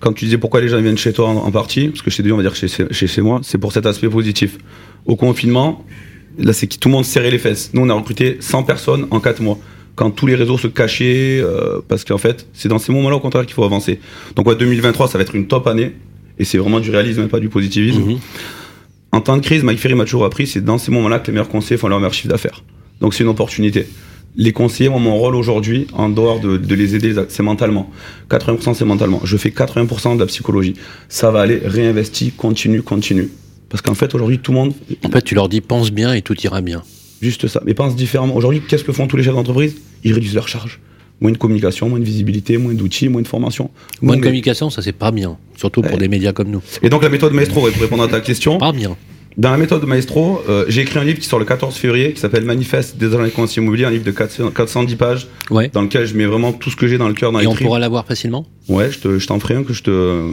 quand 0.00 0.12
tu 0.12 0.24
disais 0.24 0.38
pourquoi 0.38 0.60
les 0.60 0.68
gens 0.68 0.80
viennent 0.80 0.98
chez 0.98 1.12
toi 1.12 1.28
en, 1.28 1.50
partie, 1.50 1.88
parce 1.88 2.02
que 2.02 2.10
chez 2.10 2.22
lui 2.22 2.32
on 2.32 2.36
va 2.36 2.42
dire 2.42 2.54
chez, 2.54 2.68
chez, 2.68 3.06
chez 3.06 3.22
moi, 3.22 3.40
c'est 3.42 3.58
pour 3.58 3.72
cet 3.72 3.86
aspect 3.86 4.08
positif. 4.08 4.58
Au 5.06 5.16
confinement, 5.16 5.84
là 6.38 6.52
c'est 6.52 6.66
que 6.66 6.76
tout 6.76 6.88
le 6.88 6.94
monde 6.94 7.04
serrait 7.04 7.30
les 7.30 7.38
fesses. 7.38 7.70
Nous 7.74 7.82
on 7.82 7.88
a 7.88 7.94
recruté 7.94 8.36
100 8.40 8.62
personnes 8.64 9.06
en 9.10 9.20
4 9.20 9.40
mois. 9.42 9.58
Quand 9.94 10.10
tous 10.10 10.26
les 10.26 10.36
réseaux 10.36 10.58
se 10.58 10.68
cachaient, 10.68 11.40
euh, 11.42 11.80
parce 11.88 12.04
qu'en 12.04 12.18
fait, 12.18 12.46
c'est 12.52 12.68
dans 12.68 12.78
ces 12.78 12.92
moments-là 12.92 13.16
au 13.16 13.20
contraire 13.20 13.44
qu'il 13.44 13.54
faut 13.54 13.64
avancer. 13.64 13.98
Donc 14.36 14.46
ouais, 14.46 14.54
2023, 14.54 15.08
ça 15.08 15.18
va 15.18 15.22
être 15.22 15.34
une 15.34 15.48
top 15.48 15.66
année, 15.66 15.96
et 16.38 16.44
c'est 16.44 16.58
vraiment 16.58 16.78
du 16.78 16.90
réalisme 16.90 17.24
et 17.24 17.28
pas 17.28 17.40
du 17.40 17.48
positivisme. 17.48 18.02
Mhm. 18.02 18.18
En 19.10 19.20
temps 19.20 19.36
de 19.36 19.42
crise, 19.42 19.64
Mike 19.64 19.80
Ferry 19.80 19.94
m'a 19.94 20.04
toujours 20.04 20.24
appris, 20.24 20.46
c'est 20.46 20.60
dans 20.60 20.78
ces 20.78 20.92
moments-là 20.92 21.18
que 21.18 21.28
les 21.28 21.32
meilleurs 21.32 21.48
conseillers 21.48 21.78
font 21.78 21.88
leur 21.88 21.98
meilleur 21.98 22.14
chiffre 22.14 22.28
d'affaires. 22.28 22.62
Donc 23.00 23.14
c'est 23.14 23.24
une 23.24 23.30
opportunité 23.30 23.86
les 24.36 24.52
conseillers, 24.52 24.88
moi, 24.88 25.00
mon 25.00 25.16
rôle 25.16 25.34
aujourd'hui, 25.34 25.86
en 25.92 26.08
dehors 26.08 26.40
de, 26.40 26.74
les 26.74 26.94
aider, 26.94 27.14
c'est 27.28 27.42
mentalement. 27.42 27.90
80% 28.30 28.74
c'est 28.74 28.84
mentalement. 28.84 29.20
Je 29.24 29.36
fais 29.36 29.50
80% 29.50 30.14
de 30.14 30.20
la 30.20 30.26
psychologie. 30.26 30.74
Ça 31.08 31.30
va 31.30 31.40
aller, 31.40 31.60
réinvesti, 31.64 32.32
continue, 32.32 32.82
continue. 32.82 33.28
Parce 33.68 33.82
qu'en 33.82 33.94
fait, 33.94 34.14
aujourd'hui, 34.14 34.38
tout 34.38 34.52
le 34.52 34.58
monde. 34.58 34.74
En 35.04 35.10
fait, 35.10 35.22
tu 35.22 35.34
leur 35.34 35.48
dis 35.48 35.60
pense 35.60 35.90
bien 35.90 36.14
et 36.14 36.22
tout 36.22 36.38
ira 36.40 36.60
bien. 36.60 36.82
Juste 37.20 37.48
ça. 37.48 37.60
Mais 37.66 37.74
pense 37.74 37.96
différemment. 37.96 38.36
Aujourd'hui, 38.36 38.62
qu'est-ce 38.66 38.84
que 38.84 38.92
font 38.92 39.06
tous 39.06 39.16
les 39.16 39.24
chefs 39.24 39.34
d'entreprise? 39.34 39.76
Ils 40.04 40.12
réduisent 40.12 40.34
leurs 40.34 40.48
charges. 40.48 40.80
Moins 41.20 41.32
de 41.32 41.36
communication, 41.36 41.88
moins 41.88 41.98
de 41.98 42.04
visibilité, 42.04 42.58
moins 42.58 42.74
d'outils, 42.74 43.08
moins 43.08 43.22
de 43.22 43.28
formation. 43.28 43.70
Moins, 44.00 44.16
de 44.16 44.22
communication, 44.22 44.70
ça 44.70 44.82
c'est 44.82 44.92
pas 44.92 45.10
bien. 45.10 45.36
Surtout 45.56 45.82
pour 45.82 45.98
des 45.98 46.06
médias 46.06 46.32
comme 46.32 46.48
nous. 46.48 46.62
Et 46.80 46.88
donc 46.88 47.02
la 47.02 47.08
méthode 47.08 47.32
Maestro, 47.32 47.60
pour 47.62 47.80
répondre 47.80 48.04
à 48.04 48.08
ta 48.08 48.20
question. 48.20 48.58
Pas 48.58 48.70
bien. 48.70 48.96
Dans 49.38 49.52
la 49.52 49.56
méthode 49.56 49.86
Maestro, 49.86 50.42
euh, 50.48 50.64
j'ai 50.66 50.80
écrit 50.80 50.98
un 50.98 51.04
livre 51.04 51.20
qui 51.20 51.26
sort 51.26 51.38
le 51.38 51.44
14 51.44 51.76
février 51.76 52.12
qui 52.12 52.20
s'appelle 52.20 52.44
Manifeste 52.44 52.96
des 52.96 53.14
agents 53.14 53.30
conseillers 53.30 53.62
immobiliers, 53.62 53.84
un 53.84 53.90
livre 53.90 54.04
de 54.04 54.10
410 54.10 54.96
pages 54.96 55.28
ouais. 55.50 55.70
dans 55.72 55.82
lequel 55.82 56.06
je 56.06 56.14
mets 56.16 56.26
vraiment 56.26 56.52
tout 56.52 56.70
ce 56.70 56.76
que 56.76 56.88
j'ai 56.88 56.98
dans 56.98 57.06
le 57.06 57.14
cœur. 57.14 57.30
Dans 57.30 57.38
Et 57.38 57.46
on 57.46 57.54
pourra 57.54 57.78
l'avoir 57.78 58.04
facilement 58.04 58.46
Ouais, 58.68 58.90
je, 58.90 58.98
te, 58.98 59.18
je 59.20 59.26
t'en 59.28 59.38
ferai 59.38 59.54
un 59.54 59.62
que 59.62 59.72
je 59.72 59.84
te. 59.84 60.24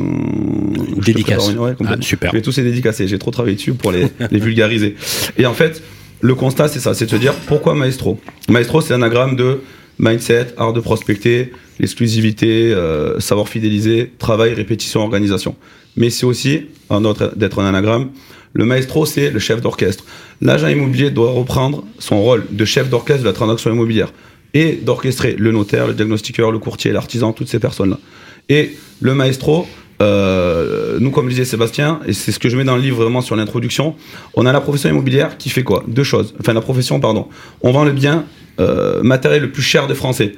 Dédicace. 1.06 1.54
ouais, 1.54 1.74
ah, 1.86 1.98
super. 2.02 2.32
Je 2.32 2.38
vais 2.38 2.42
tous 2.42 2.58
les 2.58 2.64
dédicacer. 2.64 3.08
J'ai 3.08 3.20
trop 3.20 3.30
travaillé 3.30 3.56
dessus 3.56 3.74
pour 3.76 3.92
les, 3.92 4.08
les 4.32 4.40
vulgariser. 4.40 4.96
Et 5.38 5.46
en 5.46 5.54
fait, 5.54 5.84
le 6.22 6.34
constat, 6.34 6.68
c'est 6.68 6.80
ça 6.80 6.96
c'est 6.96 7.06
de 7.06 7.12
se 7.12 7.16
dire 7.18 7.36
pourquoi 7.46 7.76
Maestro? 7.76 8.20
Maestro, 8.50 8.82
c'est 8.82 8.94
un 8.94 9.04
anagramme 9.04 9.36
de 9.36 9.60
mindset, 10.00 10.48
art 10.58 10.74
de 10.74 10.80
prospecter, 10.80 11.52
l'exclusivité, 11.80 12.74
euh, 12.74 13.20
savoir 13.20 13.50
fidéliser, 13.50 14.12
travail, 14.18 14.56
répétition, 14.56 15.02
organisation. 15.02 15.56
Mais 15.96 16.10
c'est 16.10 16.26
aussi, 16.26 16.66
autre, 16.90 17.34
d'être 17.36 17.60
un 17.60 17.66
anagramme, 17.66 18.10
le 18.56 18.66
maestro, 18.66 19.06
c'est 19.06 19.30
le 19.30 19.40
chef 19.40 19.62
d'orchestre. 19.62 20.06
L'agent 20.42 20.70
immobilier 20.70 21.12
doit 21.12 21.32
reprendre 21.32 21.84
son 22.00 22.22
rôle 22.22 22.46
de 22.50 22.66
chef 22.66 22.90
d'orchestre 22.90 23.22
de 23.22 23.28
la 23.28 23.34
transaction 23.34 23.72
immobilière 23.72 24.14
et 24.54 24.80
d'orchestrer 24.82 25.36
le 25.38 25.52
notaire, 25.52 25.88
le 25.88 25.94
diagnostiqueur, 25.94 26.52
le 26.52 26.60
courtier, 26.60 26.94
l'artisan, 26.94 27.34
toutes 27.34 27.50
ces 27.50 27.60
personnes-là. 27.60 28.00
Et 28.48 28.78
le 29.02 29.14
maestro, 29.14 29.68
euh, 30.02 30.98
nous, 31.02 31.12
comme 31.12 31.28
disait 31.28 31.44
Sébastien, 31.44 32.00
et 32.08 32.14
c'est 32.14 32.32
ce 32.32 32.40
que 32.40 32.48
je 32.48 32.56
mets 32.56 32.64
dans 32.64 32.78
le 32.78 32.82
livre 32.82 33.04
vraiment 33.04 33.20
sur 33.20 33.36
l'introduction, 33.36 33.96
on 34.36 34.46
a 34.46 34.54
la 34.54 34.62
profession 34.62 34.90
immobilière 34.90 35.38
qui 35.38 35.50
fait 35.50 35.64
quoi? 35.64 35.84
Deux 35.88 36.06
choses. 36.06 36.34
Enfin, 36.40 36.54
la 36.54 36.62
profession, 36.62 37.02
pardon. 37.02 37.28
On 37.62 37.74
vend 37.74 37.84
le 37.84 37.92
bien 37.92 38.24
euh, 38.62 39.04
matériel 39.04 39.42
le 39.42 39.52
plus 39.52 39.64
cher 39.64 39.88
des 39.88 39.96
Français 39.96 40.32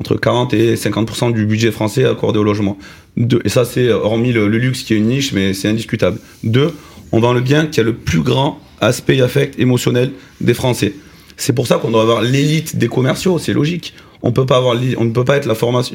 entre 0.00 0.14
40 0.14 0.54
et 0.54 0.76
50% 0.76 1.32
du 1.32 1.44
budget 1.44 1.72
français 1.72 2.04
accordé 2.04 2.38
au 2.38 2.44
logement. 2.44 2.78
et 3.44 3.48
ça, 3.48 3.64
c'est 3.64 3.90
hormis 3.90 4.32
le, 4.32 4.46
le, 4.46 4.58
luxe 4.58 4.84
qui 4.84 4.94
est 4.94 4.96
une 4.96 5.08
niche, 5.08 5.32
mais 5.32 5.54
c'est 5.54 5.66
indiscutable. 5.66 6.20
Deux, 6.44 6.72
on 7.12 7.20
vend 7.20 7.32
le 7.32 7.40
bien 7.40 7.66
qui 7.66 7.80
a 7.80 7.82
le 7.82 7.94
plus 7.94 8.20
grand 8.20 8.60
aspect 8.80 9.20
affect 9.20 9.58
émotionnel 9.58 10.12
des 10.40 10.54
Français. 10.54 10.94
C'est 11.36 11.52
pour 11.52 11.66
ça 11.66 11.76
qu'on 11.76 11.90
doit 11.90 12.02
avoir 12.02 12.22
l'élite 12.22 12.76
des 12.76 12.88
commerciaux, 12.88 13.38
c'est 13.38 13.52
logique. 13.52 13.94
On 14.22 14.32
peut 14.32 14.46
pas 14.46 14.56
avoir, 14.56 14.76
on 14.98 15.04
ne 15.04 15.10
peut 15.10 15.24
pas 15.24 15.36
être 15.36 15.46
la 15.46 15.54
formation, 15.54 15.94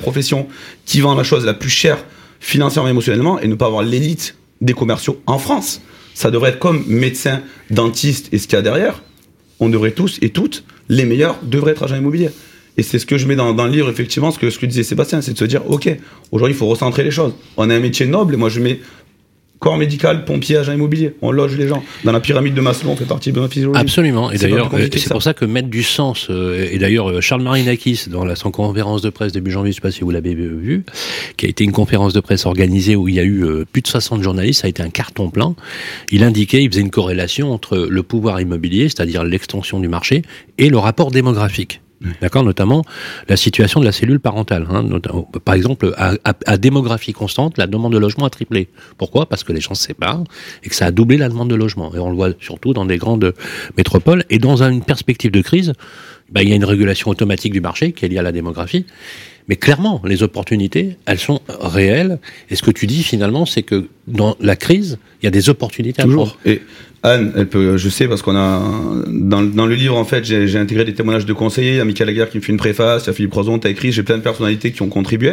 profession 0.00 0.48
qui 0.86 1.00
vend 1.00 1.14
la 1.14 1.22
chose 1.22 1.44
la 1.44 1.54
plus 1.54 1.68
chère 1.68 2.04
financièrement 2.40 2.88
émotionnellement 2.88 3.38
et 3.38 3.48
ne 3.48 3.54
pas 3.54 3.66
avoir 3.66 3.82
l'élite 3.82 4.36
des 4.62 4.72
commerciaux 4.72 5.20
en 5.26 5.38
France. 5.38 5.82
Ça 6.14 6.30
devrait 6.30 6.50
être 6.50 6.58
comme 6.58 6.84
médecin, 6.86 7.42
dentiste 7.70 8.28
et 8.32 8.38
ce 8.38 8.46
qu'il 8.46 8.56
y 8.56 8.58
a 8.58 8.62
derrière. 8.62 9.02
On 9.60 9.68
devrait 9.68 9.92
tous 9.92 10.18
et 10.22 10.30
toutes, 10.30 10.64
les 10.88 11.04
meilleurs, 11.04 11.38
devraient 11.42 11.72
être 11.72 11.82
agents 11.82 11.96
immobiliers. 11.96 12.30
Et 12.76 12.82
c'est 12.82 12.98
ce 12.98 13.04
que 13.04 13.18
je 13.18 13.26
mets 13.26 13.36
dans, 13.36 13.52
le 13.52 13.70
livre, 13.70 13.90
effectivement, 13.90 14.30
ce 14.30 14.38
que, 14.38 14.48
ce 14.48 14.58
que 14.58 14.64
disait 14.64 14.82
Sébastien, 14.82 15.20
c'est 15.20 15.34
de 15.34 15.38
se 15.38 15.44
dire, 15.44 15.68
OK, 15.70 15.88
aujourd'hui, 16.32 16.54
il 16.54 16.58
faut 16.58 16.66
recentrer 16.66 17.04
les 17.04 17.10
choses. 17.10 17.34
On 17.58 17.68
a 17.68 17.74
un 17.74 17.80
métier 17.80 18.06
noble, 18.06 18.34
et 18.34 18.36
moi, 18.38 18.48
je 18.48 18.60
mets 18.60 18.80
corps 19.60 19.76
médical, 19.76 20.24
pompier, 20.24 20.56
agent 20.56 20.72
immobilier. 20.72 21.14
On 21.20 21.30
loge 21.30 21.56
les 21.56 21.68
gens. 21.68 21.84
Dans 22.02 22.12
la 22.12 22.20
pyramide 22.20 22.54
de 22.54 22.60
Maslow, 22.62 22.90
on 22.90 22.96
fait 22.96 23.04
partie 23.04 23.30
de 23.30 23.40
la 23.40 23.48
physiologie. 23.48 23.78
Absolument. 23.78 24.32
Et 24.32 24.38
d'ailleurs, 24.38 24.70
euh, 24.74 24.88
c'est 24.90 25.10
pour 25.10 25.22
ça 25.22 25.34
que 25.34 25.44
mettre 25.44 25.68
du 25.68 25.82
sens, 25.82 26.28
euh, 26.30 26.66
et 26.72 26.78
d'ailleurs, 26.78 27.10
euh, 27.10 27.20
Charles 27.20 27.42
Marinakis, 27.42 28.06
dans 28.08 28.24
la, 28.24 28.36
son 28.36 28.50
conférence 28.50 29.02
de 29.02 29.10
presse 29.10 29.32
début 29.32 29.50
janvier, 29.50 29.70
je 29.70 29.76
ne 29.76 29.80
sais 29.82 29.86
pas 29.86 29.90
si 29.90 30.00
vous 30.00 30.10
l'avez 30.10 30.34
vu, 30.34 30.84
qui 31.36 31.44
a 31.44 31.48
été 31.50 31.62
une 31.62 31.72
conférence 31.72 32.14
de 32.14 32.20
presse 32.20 32.46
organisée 32.46 32.96
où 32.96 33.06
il 33.08 33.14
y 33.14 33.20
a 33.20 33.24
eu 33.24 33.44
plus 33.70 33.82
de 33.82 33.86
60 33.86 34.22
journalistes, 34.22 34.62
ça 34.62 34.66
a 34.66 34.70
été 34.70 34.82
un 34.82 34.90
carton 34.90 35.28
plein. 35.28 35.54
Il 36.10 36.24
indiquait, 36.24 36.64
il 36.64 36.70
faisait 36.70 36.80
une 36.80 36.90
corrélation 36.90 37.52
entre 37.52 37.76
le 37.76 38.02
pouvoir 38.02 38.40
immobilier, 38.40 38.88
c'est-à-dire 38.88 39.24
l'extension 39.24 39.78
du 39.78 39.88
marché, 39.88 40.22
et 40.56 40.70
le 40.70 40.78
rapport 40.78 41.10
démographique. 41.10 41.82
D'accord, 42.22 42.44
notamment 42.44 42.82
la 43.28 43.36
situation 43.36 43.78
de 43.78 43.84
la 43.84 43.92
cellule 43.92 44.20
parentale. 44.20 44.66
Hein, 44.70 44.86
par 45.44 45.54
exemple, 45.54 45.94
à, 45.96 46.56
démographie 46.56 47.12
constante, 47.12 47.58
la 47.58 47.66
demande 47.66 47.92
de 47.92 47.98
logement 47.98 48.24
a 48.24 48.30
triplé. 48.30 48.68
Pourquoi? 48.96 49.26
Parce 49.26 49.44
que 49.44 49.52
les 49.52 49.60
gens 49.60 49.74
se 49.74 49.84
séparent 49.84 50.24
et 50.62 50.70
que 50.70 50.74
ça 50.74 50.86
a 50.86 50.90
doublé 50.92 51.18
la 51.18 51.28
demande 51.28 51.50
de 51.50 51.54
logement. 51.54 51.94
Et 51.94 51.98
on 51.98 52.08
le 52.08 52.16
voit 52.16 52.30
surtout 52.40 52.72
dans 52.72 52.86
des 52.86 52.96
grandes 52.96 53.34
métropoles. 53.76 54.24
Et 54.30 54.38
dans 54.38 54.62
une 54.62 54.82
perspective 54.82 55.30
de 55.30 55.42
crise, 55.42 55.74
bah, 56.30 56.42
il 56.42 56.48
y 56.48 56.52
a 56.52 56.56
une 56.56 56.64
régulation 56.64 57.10
automatique 57.10 57.52
du 57.52 57.60
marché 57.60 57.92
qui 57.92 58.06
est 58.06 58.08
liée 58.08 58.18
à 58.18 58.22
la 58.22 58.32
démographie. 58.32 58.86
Mais 59.48 59.56
clairement, 59.56 60.00
les 60.04 60.22
opportunités, 60.22 60.96
elles 61.04 61.18
sont 61.18 61.40
réelles. 61.48 62.18
Et 62.48 62.56
ce 62.56 62.62
que 62.62 62.70
tu 62.70 62.86
dis 62.86 63.02
finalement, 63.02 63.44
c'est 63.44 63.62
que 63.62 63.88
dans 64.06 64.36
la 64.40 64.56
crise, 64.56 64.98
il 65.22 65.26
y 65.26 65.28
a 65.28 65.30
des 65.30 65.48
opportunités 65.48 66.02
Toujours. 66.02 66.38
à 66.44 66.48
prendre. 66.48 66.60
Anne, 67.02 67.32
elle 67.34 67.46
peut, 67.46 67.78
je 67.78 67.88
sais 67.88 68.06
parce 68.08 68.20
qu'on 68.20 68.36
a 68.36 68.60
dans, 69.06 69.40
dans, 69.40 69.64
le 69.64 69.74
livre 69.74 69.96
en 69.96 70.04
fait, 70.04 70.22
j'ai 70.22 70.58
intégré 70.58 70.84
des 70.84 70.92
témoignages 70.92 71.24
de 71.24 71.32
conseillers. 71.32 71.70
Il 71.70 71.76
y 71.76 71.80
a 71.80 71.84
Michael 71.86 72.08
Laguerre 72.08 72.28
qui 72.28 72.36
me 72.36 72.42
fait 72.42 72.52
une 72.52 72.58
préface, 72.58 73.04
il 73.04 73.06
y 73.06 73.10
a 73.10 73.12
Philippe 73.14 73.30
Crozon, 73.30 73.58
t'as 73.58 73.70
écrit. 73.70 73.90
J'ai 73.90 74.02
plein 74.02 74.18
de 74.18 74.22
personnalités 74.22 74.70
qui 74.70 74.82
ont 74.82 74.90
contribué 74.90 75.32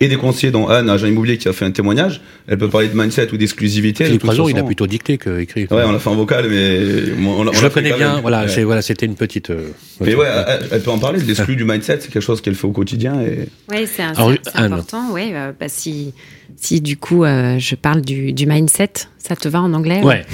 et 0.00 0.08
des 0.08 0.16
conseillers 0.16 0.50
dont 0.50 0.66
Anne, 0.66 0.90
agent 0.90 1.06
immobilier, 1.06 1.38
qui 1.38 1.48
a 1.48 1.52
fait 1.52 1.64
un 1.64 1.70
témoonnage. 1.70 2.20
Elle 2.48 2.58
peut 2.58 2.68
parler 2.68 2.88
de 2.88 2.98
mindset 2.98 3.32
ou 3.32 3.36
d'exclusivité. 3.36 4.06
Philippe 4.06 4.22
Crozon, 4.22 4.48
il 4.48 4.58
a 4.58 4.64
plutôt 4.64 4.88
dicté 4.88 5.16
que 5.16 5.38
écrit. 5.38 5.68
Ouais, 5.70 5.84
on 5.86 5.92
l'a 5.92 6.00
fait 6.00 6.10
en 6.10 6.16
vocal, 6.16 6.46
mais 6.50 6.80
on, 7.24 7.52
je 7.52 7.62
le 7.62 7.70
connais 7.70 7.92
bien. 7.92 8.20
Voilà, 8.20 8.48
c'est 8.48 8.64
voilà, 8.64 8.82
c'était 8.82 9.06
une 9.06 9.14
petite. 9.14 9.50
Euh, 9.50 9.68
mais 10.00 10.16
ouais, 10.16 10.26
elle, 10.72 10.80
peut 10.80 10.90
en 10.90 10.98
parler. 10.98 11.20
L'exclu 11.20 11.54
du 11.54 11.64
mindset, 11.64 11.98
c'est 12.00 12.10
quelque 12.10 12.22
chose 12.22 12.40
qu'elle 12.40 12.56
fait 12.56 12.66
au 12.66 12.72
quotidien. 12.72 13.20
Et... 13.20 13.48
Ouais, 13.70 13.86
c'est 13.86 14.02
important. 14.02 15.12
Ouais, 15.12 15.30
euh, 15.32 15.52
bah, 15.58 15.68
si 15.68 16.12
si 16.56 16.80
du 16.80 16.96
coup 16.96 17.24
euh, 17.24 17.58
je 17.58 17.74
parle 17.74 18.00
du, 18.00 18.32
du, 18.32 18.46
mindset, 18.46 19.08
ça 19.26 19.36
te 19.36 19.48
va 19.48 19.62
en 19.62 19.72
anglais 19.72 20.02
Ouais, 20.02 20.26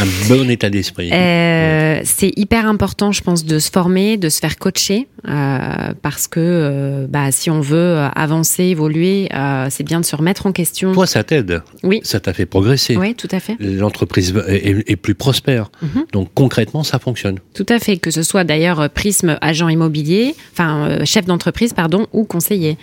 un 0.00 0.28
bon 0.28 0.50
état 0.50 0.68
d'esprit. 0.68 1.10
Euh, 1.12 2.00
c'est 2.02 2.32
hyper 2.36 2.66
important, 2.66 3.12
je 3.12 3.22
pense, 3.22 3.44
de 3.44 3.60
se 3.60 3.70
former, 3.70 4.16
de 4.16 4.28
se 4.28 4.40
faire 4.40 4.58
coacher, 4.58 5.06
euh, 5.28 5.92
parce 6.02 6.26
que 6.26 6.40
euh, 6.40 7.06
bah, 7.08 7.30
si 7.30 7.50
on 7.50 7.60
veut 7.60 7.98
avancer, 8.16 8.64
évoluer, 8.64 9.28
c'est 9.70 9.84
bien 9.84 10.00
de 10.00 10.04
se 10.04 10.16
remettre 10.16 10.46
en 10.46 10.52
question. 10.52 10.92
Toi, 10.92 11.06
ça 11.06 11.22
t'aide? 11.22 11.62
Oui. 11.84 12.00
Ça 12.02 12.18
t'a 12.18 12.32
fait 12.32 12.46
progresser? 12.46 12.96
Oui, 12.96 13.14
tout 13.14 13.28
à 13.30 13.38
fait. 13.38 13.56
L'entreprise 13.60 14.34
est, 14.48 14.90
est, 14.90 14.96
plus 14.96 15.14
prospère. 15.14 15.70
Mhm. 15.80 16.06
Donc 16.12 16.30
concrètement, 16.34 16.82
ça 16.82 16.98
fonctionne. 16.98 17.38
Tout 17.54 17.66
à 17.68 17.78
fait. 17.78 17.96
Que 17.96 18.10
ce 18.10 18.24
soit 18.24 18.42
d'ailleurs 18.42 18.90
Prisme, 18.90 19.38
agent 19.40 19.68
immobilier, 19.68 20.34
enfin 20.52 21.04
chef 21.04 21.26
d'entreprise, 21.26 21.72
pardon, 21.72 22.06
ou 22.12 22.24
conseiller. 22.24 22.76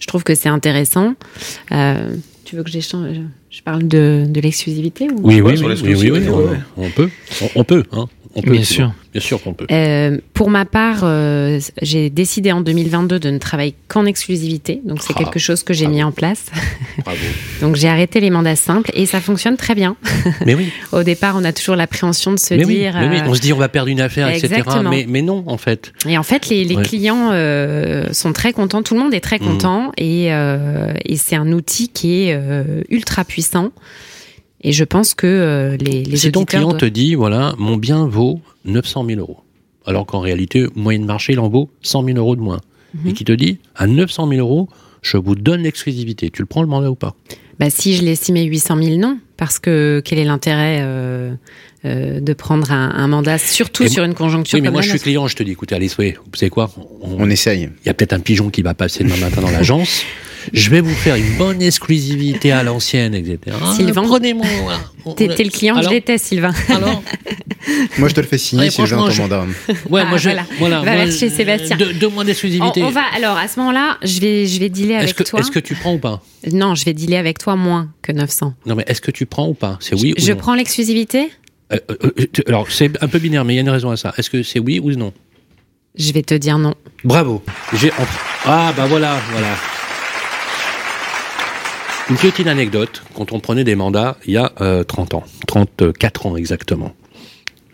Je 0.00 0.06
trouve 0.06 0.24
que 0.24 0.34
c'est 0.34 0.50
intéressant. 0.50 1.14
Tu 2.46 2.54
veux 2.54 2.62
que 2.62 2.70
j'échange 2.70 3.16
Je 3.50 3.60
parle 3.60 3.88
de, 3.88 4.24
de 4.28 4.40
l'exclusivité 4.40 5.08
ou... 5.10 5.18
Oui, 5.24 5.40
oui, 5.40 5.60
oui, 5.60 5.94
oui, 5.96 6.10
oui, 6.12 6.28
on, 6.76 6.88
peut. 6.90 7.10
On, 7.42 7.48
on 7.56 7.64
peut, 7.64 7.82
hein. 7.90 8.06
On 8.36 8.40
peut, 8.40 8.52
Bien 8.52 8.62
sûr. 8.62 8.86
bon. 8.86 8.94
Bien 9.16 9.22
sûr 9.22 9.42
qu'on 9.42 9.54
peut. 9.54 9.66
Euh, 9.72 10.18
pour 10.34 10.50
ma 10.50 10.66
part, 10.66 11.00
euh, 11.04 11.58
j'ai 11.80 12.10
décidé 12.10 12.52
en 12.52 12.60
2022 12.60 13.18
de 13.18 13.30
ne 13.30 13.38
travailler 13.38 13.74
qu'en 13.88 14.04
exclusivité. 14.04 14.82
Donc, 14.84 15.02
c'est 15.02 15.14
Ah, 15.16 15.20
quelque 15.20 15.38
chose 15.38 15.62
que 15.62 15.72
j'ai 15.72 15.86
mis 15.86 16.02
en 16.02 16.12
place. 16.12 16.44
Bravo. 17.02 17.18
Donc, 17.62 17.76
j'ai 17.76 17.88
arrêté 17.88 18.20
les 18.20 18.28
mandats 18.28 18.56
simples 18.56 18.90
et 18.92 19.06
ça 19.06 19.22
fonctionne 19.22 19.56
très 19.56 19.74
bien. 19.74 19.96
Mais 20.44 20.54
oui, 20.54 20.70
Au 20.92 21.02
départ, 21.02 21.34
on 21.38 21.44
a 21.44 21.54
toujours 21.54 21.76
l'appréhension 21.76 22.30
de 22.34 22.38
se 22.38 22.52
mais 22.52 22.66
oui, 22.66 22.74
dire. 22.76 22.94
mais 22.94 23.08
oui. 23.08 23.16
euh, 23.20 23.28
On 23.28 23.34
se 23.34 23.40
dit 23.40 23.54
on 23.54 23.56
va 23.56 23.70
perdre 23.70 23.88
une 23.88 24.02
affaire, 24.02 24.28
etc. 24.28 24.62
Mais, 24.90 25.06
mais 25.08 25.22
non, 25.22 25.44
en 25.46 25.56
fait. 25.56 25.94
Et 26.06 26.18
en 26.18 26.22
fait, 26.22 26.50
les, 26.50 26.64
les 26.64 26.76
Ouais. 26.76 26.82
clients 26.82 27.30
euh, 27.32 28.12
sont 28.12 28.34
très 28.34 28.52
contents. 28.52 28.82
Tout 28.82 28.92
le 28.92 29.00
monde 29.00 29.14
est 29.14 29.20
très 29.20 29.38
Mhm. 29.38 29.46
content 29.48 29.92
et, 29.96 30.26
et 30.26 31.16
c'est 31.16 31.36
un 31.36 31.52
outil 31.52 31.88
qui 31.88 32.24
est 32.28 32.38
ultra 32.90 33.24
puissant. 33.24 33.70
Et 34.62 34.72
je 34.72 34.84
pense 34.84 35.14
que 35.14 35.26
euh, 35.26 35.76
les, 35.76 36.02
les 36.04 36.16
si 36.16 36.32
ton 36.32 36.44
client 36.44 36.68
doivent- 36.68 36.78
te 36.80 36.86
dit, 36.86 37.14
voilà, 37.14 37.54
mon 37.58 37.76
bien 37.76 38.06
vaut 38.06 38.40
900 38.64 39.04
000 39.06 39.20
euros, 39.20 39.38
alors 39.86 40.06
qu'en 40.06 40.20
réalité, 40.20 40.66
moyenne 40.74 41.04
marché, 41.04 41.34
il 41.34 41.40
en 41.40 41.48
vaut 41.48 41.70
100 41.82 42.04
000 42.04 42.18
euros 42.18 42.36
de 42.36 42.40
moins, 42.40 42.60
Mhm. 42.94 43.10
et 43.10 43.12
qui 43.12 43.24
te 43.24 43.32
dit, 43.32 43.58
à 43.74 43.86
900 43.86 44.28
000 44.28 44.40
euros, 44.40 44.68
je 45.02 45.16
vous 45.18 45.34
donne 45.34 45.62
l'exclusivité. 45.62 46.30
Tu 46.30 46.42
le 46.42 46.46
prends 46.46 46.62
le 46.62 46.68
mandat 46.68 46.90
ou 46.90 46.94
pas? 46.94 47.14
Bah, 47.58 47.70
si 47.70 47.94
je 47.94 48.02
l'estime 48.02 48.36
à 48.36 48.42
800 48.42 48.82
000, 48.82 48.96
non. 48.98 49.18
Parce 49.36 49.58
que 49.58 50.00
quel 50.04 50.18
est 50.18 50.24
l'intérêt 50.24 50.78
euh, 50.80 51.32
euh, 51.84 52.20
de 52.20 52.32
prendre 52.32 52.70
un, 52.72 52.90
un 52.90 53.06
mandat, 53.06 53.36
surtout 53.38 53.84
Et 53.84 53.88
sur 53.88 54.02
une 54.04 54.14
conjoncture 54.14 54.56
Oui, 54.56 54.62
mais 54.62 54.68
comme 54.68 54.74
moi, 54.74 54.82
je 54.82 54.88
suis 54.90 54.98
client, 54.98 55.26
je 55.28 55.36
te 55.36 55.42
dis, 55.42 55.52
écoutez, 55.52 55.74
allez, 55.74 55.88
soyez, 55.88 56.14
vous 56.14 56.36
savez 56.36 56.48
quoi? 56.50 56.70
On- 57.02 57.16
On 57.18 57.30
essaye. 57.30 57.68
Il 57.84 57.86
y 57.86 57.90
a 57.90 57.94
peut-être 57.94 58.14
un 58.14 58.20
pigeon 58.20 58.48
qui 58.50 58.62
va 58.62 58.72
passer 58.74 59.04
demain 59.04 59.16
matin 59.18 59.42
dans 59.42 59.50
l'agence. 59.52 60.02
Je 60.52 60.70
vais 60.70 60.80
vous 60.80 60.94
faire 60.94 61.16
une 61.16 61.36
bonne 61.36 61.60
exclusivité 61.62 62.52
à 62.52 62.62
l'ancienne, 62.62 63.14
etc. 63.14 63.38
Sylvain. 63.74 64.02
Prenez-moi. 64.02 64.46
T'es 65.16 65.28
t'es 65.28 65.44
le 65.44 65.50
client 65.50 65.76
que 65.76 65.82
je 65.84 65.88
déteste, 65.88 66.26
Sylvain. 66.26 66.52
Alors 66.68 67.02
Moi, 67.98 68.08
je 68.08 68.14
te 68.14 68.20
le 68.20 68.26
fais 68.26 68.38
signer 68.38 68.64
Ouais, 68.64 68.70
si 68.70 68.84
je 68.86 68.94
veux 68.94 69.00
un 69.02 69.08
commandant. 69.08 69.46
Ouais, 69.90 70.02
Ah, 70.04 70.08
moi, 70.08 70.18
je, 70.18 70.28
voilà. 70.30 70.46
voilà. 70.58 70.76
Va 70.82 70.94
moi, 70.94 71.04
vers 71.04 71.12
chez 71.12 71.30
Sébastien. 71.30 71.76
Mois 71.76 72.22
On, 72.22 72.24
d'exclusivité. 72.24 72.82
on 72.82 72.90
va 72.90 73.02
alors 73.16 73.36
à 73.36 73.48
ce 73.48 73.58
moment-là, 73.60 73.98
je 74.02 74.20
vais 74.20 74.46
je 74.46 74.58
vais 74.60 74.68
dealer 74.68 74.96
Est-ce 74.96 75.02
avec 75.04 75.16
que, 75.16 75.22
toi. 75.24 75.40
est-ce 75.40 75.50
que 75.50 75.58
tu 75.58 75.74
prends 75.74 75.94
ou 75.94 75.98
pas? 75.98 76.22
Non, 76.52 76.74
je 76.74 76.84
vais 76.84 76.92
dealer 76.94 77.16
avec 77.16 77.38
toi 77.38 77.56
moins 77.56 77.88
que 78.02 78.12
900. 78.12 78.54
Non, 78.66 78.74
mais 78.76 78.84
est-ce 78.86 79.00
que 79.00 79.10
tu 79.10 79.26
prends 79.26 79.48
ou 79.48 79.54
pas? 79.54 79.78
C'est 79.80 79.94
oui 80.00 80.14
ou 80.16 80.20
je 80.20 80.32
non? 80.32 80.38
prends 80.38 80.54
l'exclusivité? 80.54 81.30
Euh, 81.72 81.78
euh, 81.90 81.96
euh, 82.04 82.26
Alors, 82.46 82.70
c'est 82.70 82.90
un 83.02 83.08
peu 83.08 83.18
binaire, 83.18 83.44
mais 83.44 83.54
il 83.54 83.56
y 83.56 83.58
a 83.58 83.62
une 83.62 83.70
raison 83.70 83.90
à 83.90 83.96
ça. 83.96 84.14
Est-ce 84.16 84.30
que 84.30 84.42
c'est 84.44 84.60
oui 84.60 84.78
ou 84.80 84.90
non? 84.92 85.12
Je 85.98 86.12
vais 86.12 86.22
te 86.22 86.34
dire 86.34 86.58
non. 86.58 86.74
Bravo. 87.04 87.42
J'ai 87.74 87.90
Ah, 88.44 88.72
bah 88.76 88.86
voilà, 88.86 89.18
voilà. 89.32 89.48
Une 92.08 92.16
petite 92.16 92.46
anecdote, 92.46 93.02
quand 93.14 93.32
on 93.32 93.40
prenait 93.40 93.64
des 93.64 93.74
mandats 93.74 94.16
il 94.26 94.34
y 94.34 94.36
a 94.36 94.52
euh, 94.60 94.84
30 94.84 95.14
ans, 95.14 95.24
34 95.48 96.26
ans 96.26 96.36
exactement. 96.36 96.94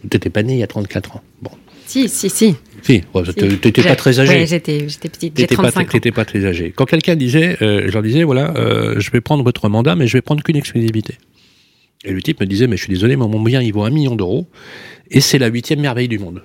T'étais 0.09 0.31
pas 0.31 0.43
né 0.43 0.55
il 0.55 0.59
y 0.59 0.63
a 0.63 0.67
34 0.67 1.17
ans. 1.17 1.23
Bon. 1.43 1.51
Si, 1.87 2.09
si, 2.09 2.31
si. 2.31 2.55
Si, 2.83 3.03
ouais, 3.15 3.23
Si. 3.27 3.35
t'étais 3.59 3.83
pas 3.83 3.95
très 3.95 4.19
âgé. 4.21 4.33
Ouais, 4.33 4.47
j'étais 4.47 4.89
j'étais 4.89 5.09
petite. 5.11 5.35
J'ai 5.37 5.43
T'étais 5.47 5.57
pas, 5.57 5.65
35 5.65 5.81
ans. 5.83 5.91
t'étais 5.93 6.13
pas 6.13 6.25
très 6.25 6.45
âgé. 6.47 6.73
Quand 6.75 6.87
quelqu'un 6.87 7.15
disait, 7.15 7.59
euh, 7.61 7.83
je 7.87 7.93
leur 7.93 8.03
disais, 8.03 8.23
voilà, 8.25 8.55
euh, 8.57 8.99
je 8.99 9.11
vais 9.11 9.21
prendre 9.21 9.45
votre 9.45 9.69
mandat, 9.69 9.95
mais 9.97 10.07
je 10.07 10.15
vais 10.17 10.23
prendre 10.23 10.43
qu'une 10.43 10.57
exclusivité. 10.57 11.19
Et 12.05 12.13
le 12.13 12.23
type 12.23 12.41
me 12.41 12.47
disait, 12.47 12.67
mais 12.67 12.77
je 12.79 12.85
suis 12.85 12.93
désolé, 12.93 13.17
mais 13.17 13.27
mon 13.29 13.41
bien, 13.41 13.61
il 13.61 13.73
vaut 13.73 13.85
un 13.85 13.91
million 13.91 14.17
d'euros, 14.17 14.47
et 15.11 15.21
c'est 15.21 15.39
la 15.39 15.49
huitième 15.49 15.81
merveille 15.81 16.09
du 16.09 16.19
monde. 16.19 16.43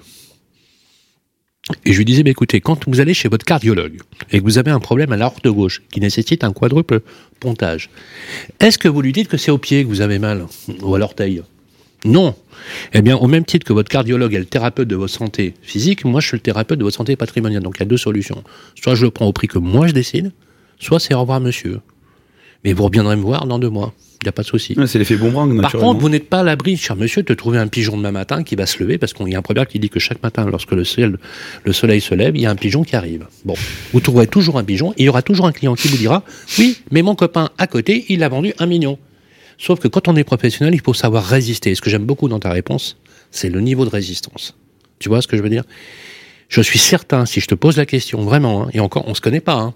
Et 1.86 1.92
je 1.94 1.98
lui 1.98 2.06
disais, 2.06 2.24
mais 2.24 2.32
écoutez, 2.32 2.62
quand 2.62 2.88
vous 2.88 3.00
allez 3.00 3.14
chez 3.14 3.28
votre 3.28 3.46
cardiologue 3.46 3.98
et 4.32 4.40
que 4.40 4.44
vous 4.44 4.58
avez 4.58 4.72
un 4.72 4.80
problème 4.80 5.12
à 5.12 5.18
l'aorte 5.18 5.48
gauche 5.48 5.82
qui 5.92 6.00
nécessite 6.00 6.44
un 6.44 6.54
quadruple 6.54 7.02
pontage, 7.40 7.90
est-ce 8.60 8.78
que 8.78 8.88
vous 8.88 9.02
lui 9.02 9.12
dites 9.12 9.28
que 9.28 9.38
c'est 9.38 9.52
au 9.52 9.58
pied 9.58 9.84
que 9.84 9.90
vous 9.90 10.02
avez 10.02 10.20
mal 10.20 10.46
ou 10.82 10.96
à 10.96 11.00
l'orteil? 11.00 11.44
Non. 12.06 12.36
Eh 12.94 13.02
bien, 13.02 13.18
au 13.18 13.28
même 13.28 13.44
titre 13.44 13.66
que 13.66 13.74
votre 13.74 13.90
cardiologue 13.90 14.34
est 14.34 14.40
le 14.40 14.46
thérapeute 14.46 14.88
de 14.88 14.96
votre 14.96 15.14
santé 15.14 15.56
physique, 15.62 16.06
moi 16.06 16.22
je 16.22 16.28
suis 16.28 16.38
le 16.38 16.42
thérapeute 16.42 16.80
de 16.80 16.84
votre 16.84 16.96
santé 16.96 17.16
patrimoniale. 17.16 17.64
Donc 17.64 17.78
il 17.78 17.80
y 17.82 17.84
a 17.84 17.88
deux 17.88 17.98
solutions. 17.98 18.44
Soit 18.82 18.96
je 18.96 19.06
le 19.06 19.12
prends 19.12 19.26
au 19.26 19.34
prix 19.34 19.48
que 19.48 19.60
moi 19.60 19.88
je 19.88 19.94
décide, 19.94 20.32
soit 20.80 21.00
c'est 21.00 21.14
au 21.14 21.22
revoir 21.22 21.40
monsieur. 21.42 21.80
Mais 22.68 22.74
vous 22.74 22.84
reviendrez 22.84 23.16
me 23.16 23.22
voir 23.22 23.48
dans 23.48 23.60
deux 23.60 23.70
mois. 23.70 23.94
Il 24.22 24.26
n'y 24.26 24.30
a 24.30 24.34
pas 24.34 24.42
de 24.42 24.48
souci. 24.48 24.74
Ouais, 24.78 24.88
c'est 24.88 25.00
l'effet 25.00 25.16
boomerang, 25.16 25.62
Par 25.62 25.72
contre, 25.72 26.02
vous 26.02 26.10
n'êtes 26.10 26.28
pas 26.28 26.40
à 26.40 26.44
l'abri, 26.44 26.76
cher 26.76 26.98
monsieur, 26.98 27.24
de 27.24 27.34
trouver 27.34 27.60
un 27.60 27.68
pigeon 27.68 27.96
demain 27.96 28.12
matin 28.12 28.44
qui 28.44 28.58
va 28.58 28.66
se 28.66 28.80
lever, 28.84 28.98
parce 28.98 29.14
qu'il 29.14 29.30
y 29.30 29.36
a 29.36 29.40
un 29.40 29.42
proverbe 29.42 29.70
qui 29.70 29.80
dit 29.80 29.90
que 29.90 30.02
chaque 30.02 30.22
matin, 30.22 30.46
lorsque 30.52 30.74
le, 30.74 30.84
ciel- 30.84 31.18
le 31.64 31.72
soleil 31.72 32.02
se 32.02 32.14
lève, 32.14 32.36
il 32.36 32.42
y 32.42 32.46
a 32.46 32.50
un 32.50 32.56
pigeon 32.58 32.84
qui 32.84 32.98
arrive. 32.98 33.26
Bon, 33.46 33.54
vous 33.94 34.02
trouverez 34.02 34.28
toujours 34.28 34.58
un 34.58 34.66
pigeon, 34.66 34.92
et 34.98 35.04
il 35.04 35.06
y 35.06 35.10
aura 35.10 35.22
toujours 35.22 35.46
un 35.48 35.54
client 35.54 35.76
qui 35.76 35.88
vous 35.88 35.96
dira, 35.96 36.24
oui, 36.60 36.78
mais 36.92 37.04
mon 37.04 37.16
copain 37.16 37.52
à 37.58 37.68
côté, 37.68 38.04
il 38.10 38.22
a 38.22 38.28
vendu 38.28 38.54
un 38.60 38.66
million. 38.66 39.00
Sauf 39.58 39.80
que 39.80 39.88
quand 39.88 40.10
on 40.10 40.18
est 40.18 40.26
professionnel, 40.26 40.76
il 40.76 40.82
faut 40.82 40.94
savoir 40.94 41.24
résister. 41.24 41.72
Et 41.72 41.76
ce 41.76 41.82
que 41.82 41.90
j'aime 41.90 42.04
beaucoup 42.06 42.28
dans 42.28 42.40
ta 42.40 42.52
réponse, 42.52 42.98
c'est 43.32 43.50
le 43.50 43.62
niveau 43.62 43.86
de 43.86 43.90
résistance. 43.92 44.56
Tu 45.00 45.08
vois 45.08 45.22
ce 45.22 45.28
que 45.28 45.38
je 45.38 45.42
veux 45.42 45.50
dire? 45.50 45.64
Je 46.50 46.62
suis 46.62 46.80
certain, 46.80 47.26
si 47.26 47.40
je 47.40 47.48
te 47.48 47.56
pose 47.56 47.78
la 47.78 47.86
question, 47.86 48.24
vraiment, 48.24 48.64
hein, 48.64 48.70
et 48.74 48.82
encore, 48.82 49.04
on 49.08 49.14
se 49.16 49.22
connaît 49.22 49.40
pas, 49.42 49.56
hein, 49.56 49.74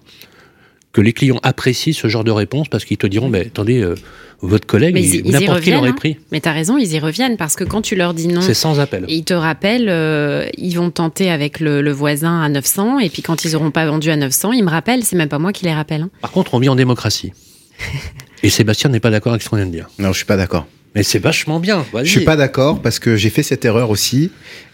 que 0.94 1.02
les 1.02 1.14
clients 1.14 1.40
apprécient 1.44 1.94
ce 1.94 2.08
genre 2.08 2.24
de 2.24 2.32
réponse 2.32 2.68
parce 2.68 2.84
qu'ils 2.86 2.98
te 2.98 3.08
diront, 3.08 3.30
mais 3.30 3.48
attendez, 3.48 3.82
euh, 3.82 3.96
votre 4.42 4.66
collègue, 4.68 4.96
n'importe 5.26 5.62
qui 5.62 5.72
l'aurait 5.72 5.90
hein. 5.90 5.94
pris. 5.94 6.18
Mais 6.32 6.42
t'as 6.42 6.52
raison, 6.52 6.78
ils 6.78 6.92
y 6.94 7.00
reviennent 7.00 7.38
parce 7.38 7.56
que 7.56 7.64
quand 7.64 7.82
tu 7.82 7.96
leur 7.96 8.14
dis 8.14 8.28
non, 8.28 8.42
C'est 8.42 8.54
sans 8.54 8.80
appel. 8.80 9.06
ils 9.08 9.24
te 9.24 9.34
rappellent, 9.34 9.88
euh, 9.90 10.48
ils 10.58 10.74
vont 10.76 10.90
tenter 10.90 11.30
avec 11.32 11.60
le, 11.60 11.82
le 11.82 11.92
voisin 11.92 12.42
à 12.42 12.50
900 12.50 13.00
et 13.00 13.10
puis 13.10 13.22
quand 13.22 13.46
ils 13.46 13.56
auront 13.56 13.72
pas 13.72 13.86
vendu 13.86 14.10
à 14.12 14.16
900, 14.18 14.52
ils 14.54 14.64
me 14.64 14.70
rappellent. 14.70 15.04
C'est 15.04 15.16
même 15.16 15.30
pas 15.30 15.40
moi 15.40 15.54
qui 15.54 15.64
les 15.66 15.74
rappelle. 15.74 16.02
hein. 16.02 16.10
Par 16.22 16.32
contre, 16.32 16.54
on 16.56 16.60
vit 16.60 16.70
en 16.70 16.76
démocratie. 16.76 17.32
Et 18.44 18.50
Sébastien 18.50 18.90
n'est 18.90 19.00
pas 19.00 19.12
d'accord 19.12 19.34
avec 19.34 19.44
ce 19.44 19.50
qu'on 19.50 19.56
vient 19.58 19.68
de 19.68 19.72
dire. 19.72 19.88
Non, 20.00 20.12
je 20.12 20.18
suis 20.18 20.26
pas 20.26 20.38
d'accord. 20.38 20.66
Mais 20.96 21.04
c'est 21.04 21.20
vachement 21.20 21.60
bien. 21.60 21.86
vas-y. 21.94 22.06
Je 22.06 22.12
suis 22.12 22.26
pas 22.26 22.36
d'accord 22.36 22.82
parce 22.82 23.00
que 23.00 23.16
j'ai 23.16 23.30
fait 23.30 23.44
cette 23.44 23.64
erreur 23.64 23.90
aussi. 23.92 24.32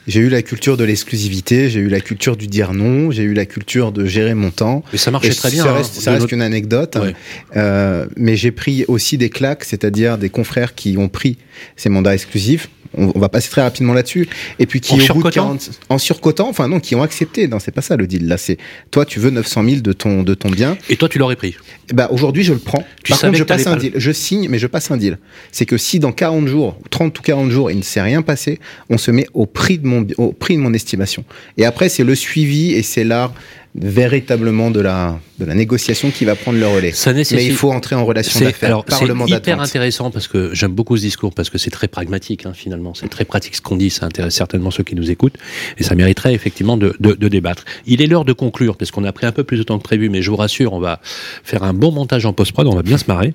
J'ai 0.08 0.22
eu 0.22 0.30
la 0.30 0.42
culture 0.42 0.78
de 0.78 0.84
l'exclusivité, 0.84 1.70
j'ai 1.70 1.80
eu 1.82 1.90
la 1.90 2.00
culture 2.00 2.38
du 2.38 2.48
dire 2.48 2.74
non, 2.74 3.12
j'ai 3.12 3.24
eu 3.24 3.34
la 3.34 3.46
culture 3.46 3.92
de 3.92 4.06
gérer 4.06 4.34
mon 4.34 4.52
temps. 4.52 4.84
Mais 4.92 4.98
ça 4.98 5.12
marchait 5.12 5.30
Et 5.30 5.36
très 5.36 5.52
bien. 5.52 5.64
Ça 5.64 5.72
hein, 5.72 5.74
reste, 5.76 5.94
ça 5.96 6.12
reste 6.12 6.22
notre- 6.22 6.30
qu'une 6.30 6.42
anecdote. 6.42 6.98
Ouais. 7.02 7.14
Euh, 7.56 8.06
mais 8.16 8.36
j'ai 8.38 8.52
pris 8.52 8.86
aussi 8.88 9.18
des 9.18 9.30
claques, 9.30 9.66
c'est-à-dire 9.66 10.18
des 10.18 10.30
confrères 10.30 10.76
qui 10.76 10.98
ont 10.98 11.10
pris 11.10 11.38
ces 11.76 11.90
mandats 11.90 12.14
exclusifs. 12.14 12.70
On, 12.98 13.12
on 13.14 13.20
va 13.20 13.28
passer 13.28 13.50
très 13.50 13.62
rapidement 13.62 13.94
là-dessus. 13.94 14.30
Et 14.60 14.66
puis 14.66 14.80
qui, 14.80 14.94
En 14.94 14.96
au 14.96 14.98
bout 14.98 15.02
de 15.02 15.06
surcotant 15.06 15.30
40, 15.30 15.72
en 15.90 15.98
surcotant, 15.98 16.48
enfin 16.50 16.70
non, 16.70 16.80
qui 16.80 16.96
ont 16.96 17.04
accepté. 17.04 17.48
Non, 17.50 17.60
c'est 17.60 17.74
pas 17.74 17.82
ça 17.82 17.98
le 17.98 18.08
deal. 18.08 18.28
Là, 18.28 18.38
c'est 18.38 18.58
toi, 18.92 19.06
tu 19.06 19.20
veux 19.20 19.30
900 19.30 19.64
000 19.66 19.82
de 19.82 19.92
ton 19.92 20.24
de 20.24 20.34
ton 20.34 20.50
bien. 20.50 20.78
Et 20.90 20.96
toi, 20.96 21.10
tu 21.10 21.20
l'aurais 21.20 21.36
pris. 21.36 21.56
Bah 21.94 22.08
aujourd'hui, 22.12 22.44
je 22.44 22.54
le 22.54 22.60
prends. 22.60 22.84
Tu 23.04 23.12
Par 23.12 23.20
contre, 23.20 23.36
je 23.38 23.44
passe 23.44 23.68
un 23.68 23.76
deal. 23.76 23.92
Je 23.96 24.12
signe, 24.12 24.48
mais 24.50 24.58
je 24.58 24.68
passe 24.68 24.90
un 24.90 24.98
deal. 24.98 25.18
C'est 25.52 25.66
que 25.66 25.78
si 25.78 26.00
dans 26.00 26.14
40 26.14 26.48
jours, 26.48 26.80
30 26.90 27.20
ou 27.20 27.22
40 27.22 27.52
jours, 27.52 27.72
il 27.72 27.78
ne 27.78 27.84
s'est 27.84 28.02
rien 28.02 28.22
passé, 28.22 28.60
on 28.90 28.98
se 28.98 29.12
met 29.12 29.28
au 29.34 29.46
prix 29.46 29.78
de 29.80 29.86
mon 29.88 29.97
au 30.18 30.32
prix 30.32 30.56
de 30.56 30.62
mon 30.62 30.74
estimation. 30.74 31.24
Et 31.58 31.66
après, 31.66 31.90
c'est 31.90 32.04
le 32.04 32.16
suivi 32.16 32.74
et 32.74 32.84
c'est 32.84 33.04
l'art 33.04 33.34
véritablement 33.76 34.72
de 34.72 34.80
la 34.80 35.20
de 35.40 35.46
la 35.46 35.54
négociation 35.54 36.10
qui 36.10 36.26
va 36.26 36.36
prendre 36.36 36.58
le 36.58 36.66
relais. 36.68 36.92
Ça 36.92 37.14
nécessite. 37.14 37.38
Mais 37.38 37.46
il 37.46 37.56
faut 37.56 37.72
entrer 37.72 37.96
en 37.96 38.04
relation 38.06 38.40
d'affaires 38.40 38.84
par 38.84 38.98
c'est 38.98 39.06
le 39.06 39.14
mandat 39.14 39.38
hyper 39.38 39.62
intéressant 39.62 40.10
parce 40.10 40.28
que 40.28 40.54
j'aime 40.54 40.72
beaucoup 40.72 40.98
ce 40.98 41.04
discours 41.04 41.32
parce 41.34 41.52
que 41.52 41.60
c'est 41.60 41.70
très 41.70 41.88
pragmatique 41.88 42.48
hein, 42.48 42.54
finalement 42.56 42.96
c'est 42.96 43.08
très 43.08 43.24
pratique 43.24 43.56
ce 43.56 43.62
qu'on 43.62 43.76
dit 43.76 43.92
ça 43.92 44.08
intéresse 44.08 44.34
certainement 44.34 44.72
ceux 44.72 44.84
qui 44.84 44.96
nous 44.96 45.12
écoutent 45.12 45.36
et 45.78 45.84
ça 45.84 45.94
mériterait 45.94 46.34
effectivement 46.34 46.76
de, 46.76 46.96
de, 47.00 47.14
de 47.14 47.28
débattre. 47.28 47.66
Il 47.86 48.02
est 48.02 48.08
l'heure 48.08 48.26
de 48.26 48.34
conclure 48.34 48.78
parce 48.78 48.90
qu'on 48.90 49.04
a 49.04 49.12
pris 49.12 49.28
un 49.28 49.32
peu 49.32 49.44
plus 49.44 49.58
de 49.58 49.64
temps 49.64 49.78
que 49.78 49.84
prévu 49.84 50.10
mais 50.10 50.24
je 50.24 50.32
vous 50.32 50.38
rassure 50.38 50.74
on 50.74 50.80
va 50.80 51.00
faire 51.44 51.64
un 51.64 51.74
bon 51.74 51.92
montage 51.92 52.26
en 52.26 52.34
post 52.34 52.54
prod 52.54 52.66
on 52.66 52.76
va 52.76 52.84
bien 52.84 52.98
se 52.98 53.06
marrer 53.08 53.32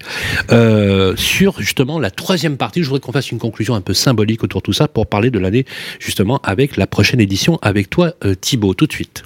euh, 0.51 1.15
sur 1.17 1.61
justement 1.61 2.01
la 2.01 2.11
troisième 2.11 2.57
partie. 2.57 2.83
Je 2.83 2.89
voudrais 2.89 3.01
qu'on 3.01 3.13
fasse 3.13 3.31
une 3.31 3.39
conclusion 3.39 3.75
un 3.75 3.81
peu 3.81 3.95
symbolique 3.95 4.43
autour 4.43 4.61
de 4.61 4.65
tout 4.65 4.73
ça 4.73 4.89
pour 4.89 5.07
parler 5.07 5.31
de 5.31 5.39
l'année 5.39 5.67
justement 6.01 6.41
avec 6.43 6.77
la 6.77 6.87
prochaine 6.87 7.21
édition 7.21 7.59
avec 7.63 7.91
toi 7.91 8.15
euh, 8.25 8.35
Thibaut 8.35 8.75
tout 8.75 8.87
de 8.87 8.93
suite. 8.93 9.23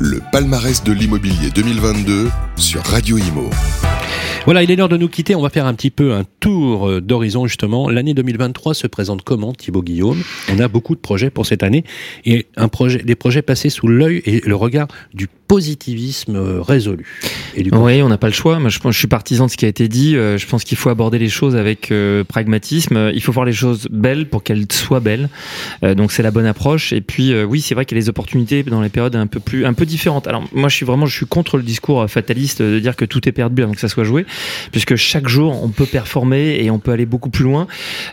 Le 0.00 0.20
palmarès 0.32 0.82
de 0.82 0.92
l'immobilier 0.92 1.50
2022 1.54 2.28
sur 2.56 2.82
Radio 2.82 3.16
Imo. 3.16 3.48
Voilà, 4.44 4.62
il 4.62 4.70
est 4.70 4.76
l'heure 4.76 4.88
de 4.88 4.96
nous 4.96 5.08
quitter. 5.08 5.34
On 5.34 5.40
va 5.40 5.50
faire 5.50 5.66
un 5.66 5.74
petit 5.74 5.90
peu 5.90 6.12
un 6.12 6.24
tour 6.40 6.88
euh, 6.88 7.00
d'horizon 7.00 7.46
justement. 7.46 7.88
L'année 7.88 8.12
2023 8.12 8.74
se 8.74 8.86
présente 8.86 9.22
comment, 9.22 9.52
Thibaut 9.52 9.82
Guillaume? 9.82 10.22
On 10.52 10.58
a 10.58 10.68
beaucoup 10.68 10.94
de 10.94 11.00
projets 11.00 11.30
pour 11.30 11.46
cette 11.46 11.62
année 11.62 11.84
et 12.24 12.46
des 13.04 13.14
projets 13.14 13.42
passés 13.42 13.70
sous 13.70 13.88
l'œil 13.88 14.22
et 14.26 14.40
le 14.44 14.56
regard 14.56 14.88
du 15.14 15.28
positivisme 15.46 16.36
euh, 16.36 16.62
résolu. 16.62 17.20
Et 17.54 17.62
du 17.62 17.70
Oui, 17.72 18.02
on 18.02 18.08
n'a 18.08 18.18
pas 18.18 18.26
le 18.26 18.32
choix. 18.32 18.58
Moi, 18.58 18.70
je, 18.70 18.78
suis 18.90 19.06
partisan 19.06 19.46
de 19.46 19.50
ce 19.50 19.56
qui 19.56 19.64
a 19.64 19.68
été 19.68 19.88
dit. 19.88 20.16
Euh, 20.16 20.38
je 20.38 20.46
pense 20.46 20.64
qu'il 20.64 20.76
faut 20.76 20.90
aborder 20.90 21.18
les 21.18 21.28
choses 21.28 21.56
avec 21.56 21.90
euh, 21.90 22.24
pragmatisme. 22.24 23.10
Il 23.14 23.22
faut 23.22 23.32
voir 23.32 23.44
les 23.44 23.52
choses 23.52 23.86
belles 23.90 24.28
pour 24.28 24.42
qu'elles 24.42 24.66
soient 24.72 25.00
belles. 25.00 25.28
Donc, 25.82 26.12
c'est 26.12 26.22
la 26.22 26.30
bonne 26.30 26.46
approche. 26.46 26.92
Et 26.92 27.00
puis, 27.00 27.34
oui, 27.42 27.60
c'est 27.60 27.74
vrai 27.74 27.84
qu'il 27.84 27.96
y 27.96 28.00
a 28.00 28.02
les 28.02 28.08
opportunités 28.08 28.62
dans 28.62 28.80
les 28.80 28.88
périodes 28.88 29.16
un 29.16 29.26
peu 29.26 29.40
plus, 29.40 29.66
un 29.66 29.74
peu 29.74 29.86
différentes. 29.86 30.26
Alors, 30.26 30.44
moi, 30.52 30.68
je 30.68 30.76
suis 30.76 30.86
vraiment, 30.86 31.06
je 31.06 31.14
suis 31.14 31.26
contre 31.26 31.56
le 31.56 31.62
discours 31.62 32.08
fataliste 32.08 32.62
de 32.62 32.78
dire 32.78 32.96
que 32.96 33.04
tout 33.04 33.28
est 33.28 33.32
perdu 33.32 33.62
avant 33.62 33.72
que 33.72 33.80
ça 33.80 33.88
soit 33.88 34.04
joué, 34.04 34.24
puisque 34.72 34.96
chaque 34.96 35.28
jour, 35.28 35.62
on 35.62 35.68
peut 35.68 35.86
performer 35.86 36.58
et 36.60 36.70
on 36.70 36.78
peut 36.78 36.92
aller 36.92 37.06
beaucoup 37.06 37.30
plus 37.30 37.44
loin. 37.44 37.66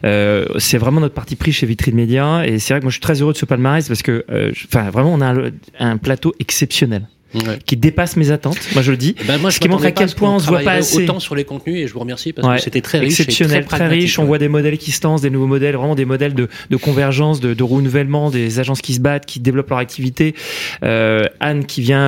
C'est 0.04 0.78
vraiment 0.78 1.00
notre 1.00 1.16
parti 1.16 1.36
pris 1.36 1.52
chez 1.52 1.66
Vitrine 1.66 1.96
Média. 1.96 2.46
Et 2.46 2.60
c'est 2.60 2.74
vrai 2.74 2.82
que 2.82 2.86
moi, 2.86 2.92
je 2.92 2.96
suis 2.96 3.02
très 3.02 3.22
heureux 3.22 3.34
de 3.34 3.38
ce 3.38 3.46
palmarès 3.46 3.88
parce 3.88 4.02
que, 4.02 4.26
enfin, 4.68 4.90
vraiment, 4.90 5.14
on 5.14 5.22
a 5.22 5.50
un 5.80 5.98
plateau 5.98 6.34
exceptionnel. 6.40 7.08
Ouais. 7.34 7.60
qui 7.66 7.78
dépasse 7.78 8.18
mes 8.18 8.32
attentes. 8.32 8.58
Moi, 8.74 8.82
je 8.82 8.92
le 8.92 8.98
dis. 8.98 9.16
Eh 9.22 9.24
ben, 9.24 9.38
moi, 9.40 9.50
je 9.50 9.56
Ce 9.56 9.60
qui 9.62 9.70
montre 9.70 9.86
à 9.86 9.92
quel 9.92 10.10
point 10.14 10.36
on 10.36 10.40
se 10.40 10.48
voit 10.48 10.60
pas 10.62 10.74
assez. 10.74 11.04
autant 11.04 11.20
sur 11.20 11.34
les 11.36 11.46
contenus 11.46 11.78
et 11.78 11.88
je 11.88 11.94
vous 11.94 12.00
remercie 12.00 12.34
parce 12.34 12.48
Ouais. 12.48 12.58
que 12.58 12.62
c'était 12.62 12.82
très 12.82 13.00
riche, 13.00 13.12
exceptionnel, 13.20 13.66
très, 13.66 13.88
riche. 13.88 14.20
On 14.20 14.26
voit 14.26 14.38
des 14.38 14.48
modèles 14.50 14.78
qui 14.78 14.92
se 14.92 15.02
lancent, 15.04 15.22
des 15.22 15.30
nouveaux 15.30 15.48
modèles, 15.48 15.76
vraiment 15.76 15.96
des 15.96 16.06
modèles 16.06 16.34
de, 16.34 16.50
de 16.70 16.76
convergence, 16.76 17.40
de, 17.40 17.54
de 17.54 17.64
renouvellement, 17.64 18.30
des 18.32 18.60
agences 18.60 18.82
qui 18.82 18.94
se 18.94 19.00
battent, 19.00 19.26
qui 19.26 19.40
développent 19.40 19.70
leur 19.70 19.80
activité. 19.80 20.36
Euh, 20.84 21.24
Anne 21.40 21.66
qui 21.66 21.82
vient, 21.82 22.02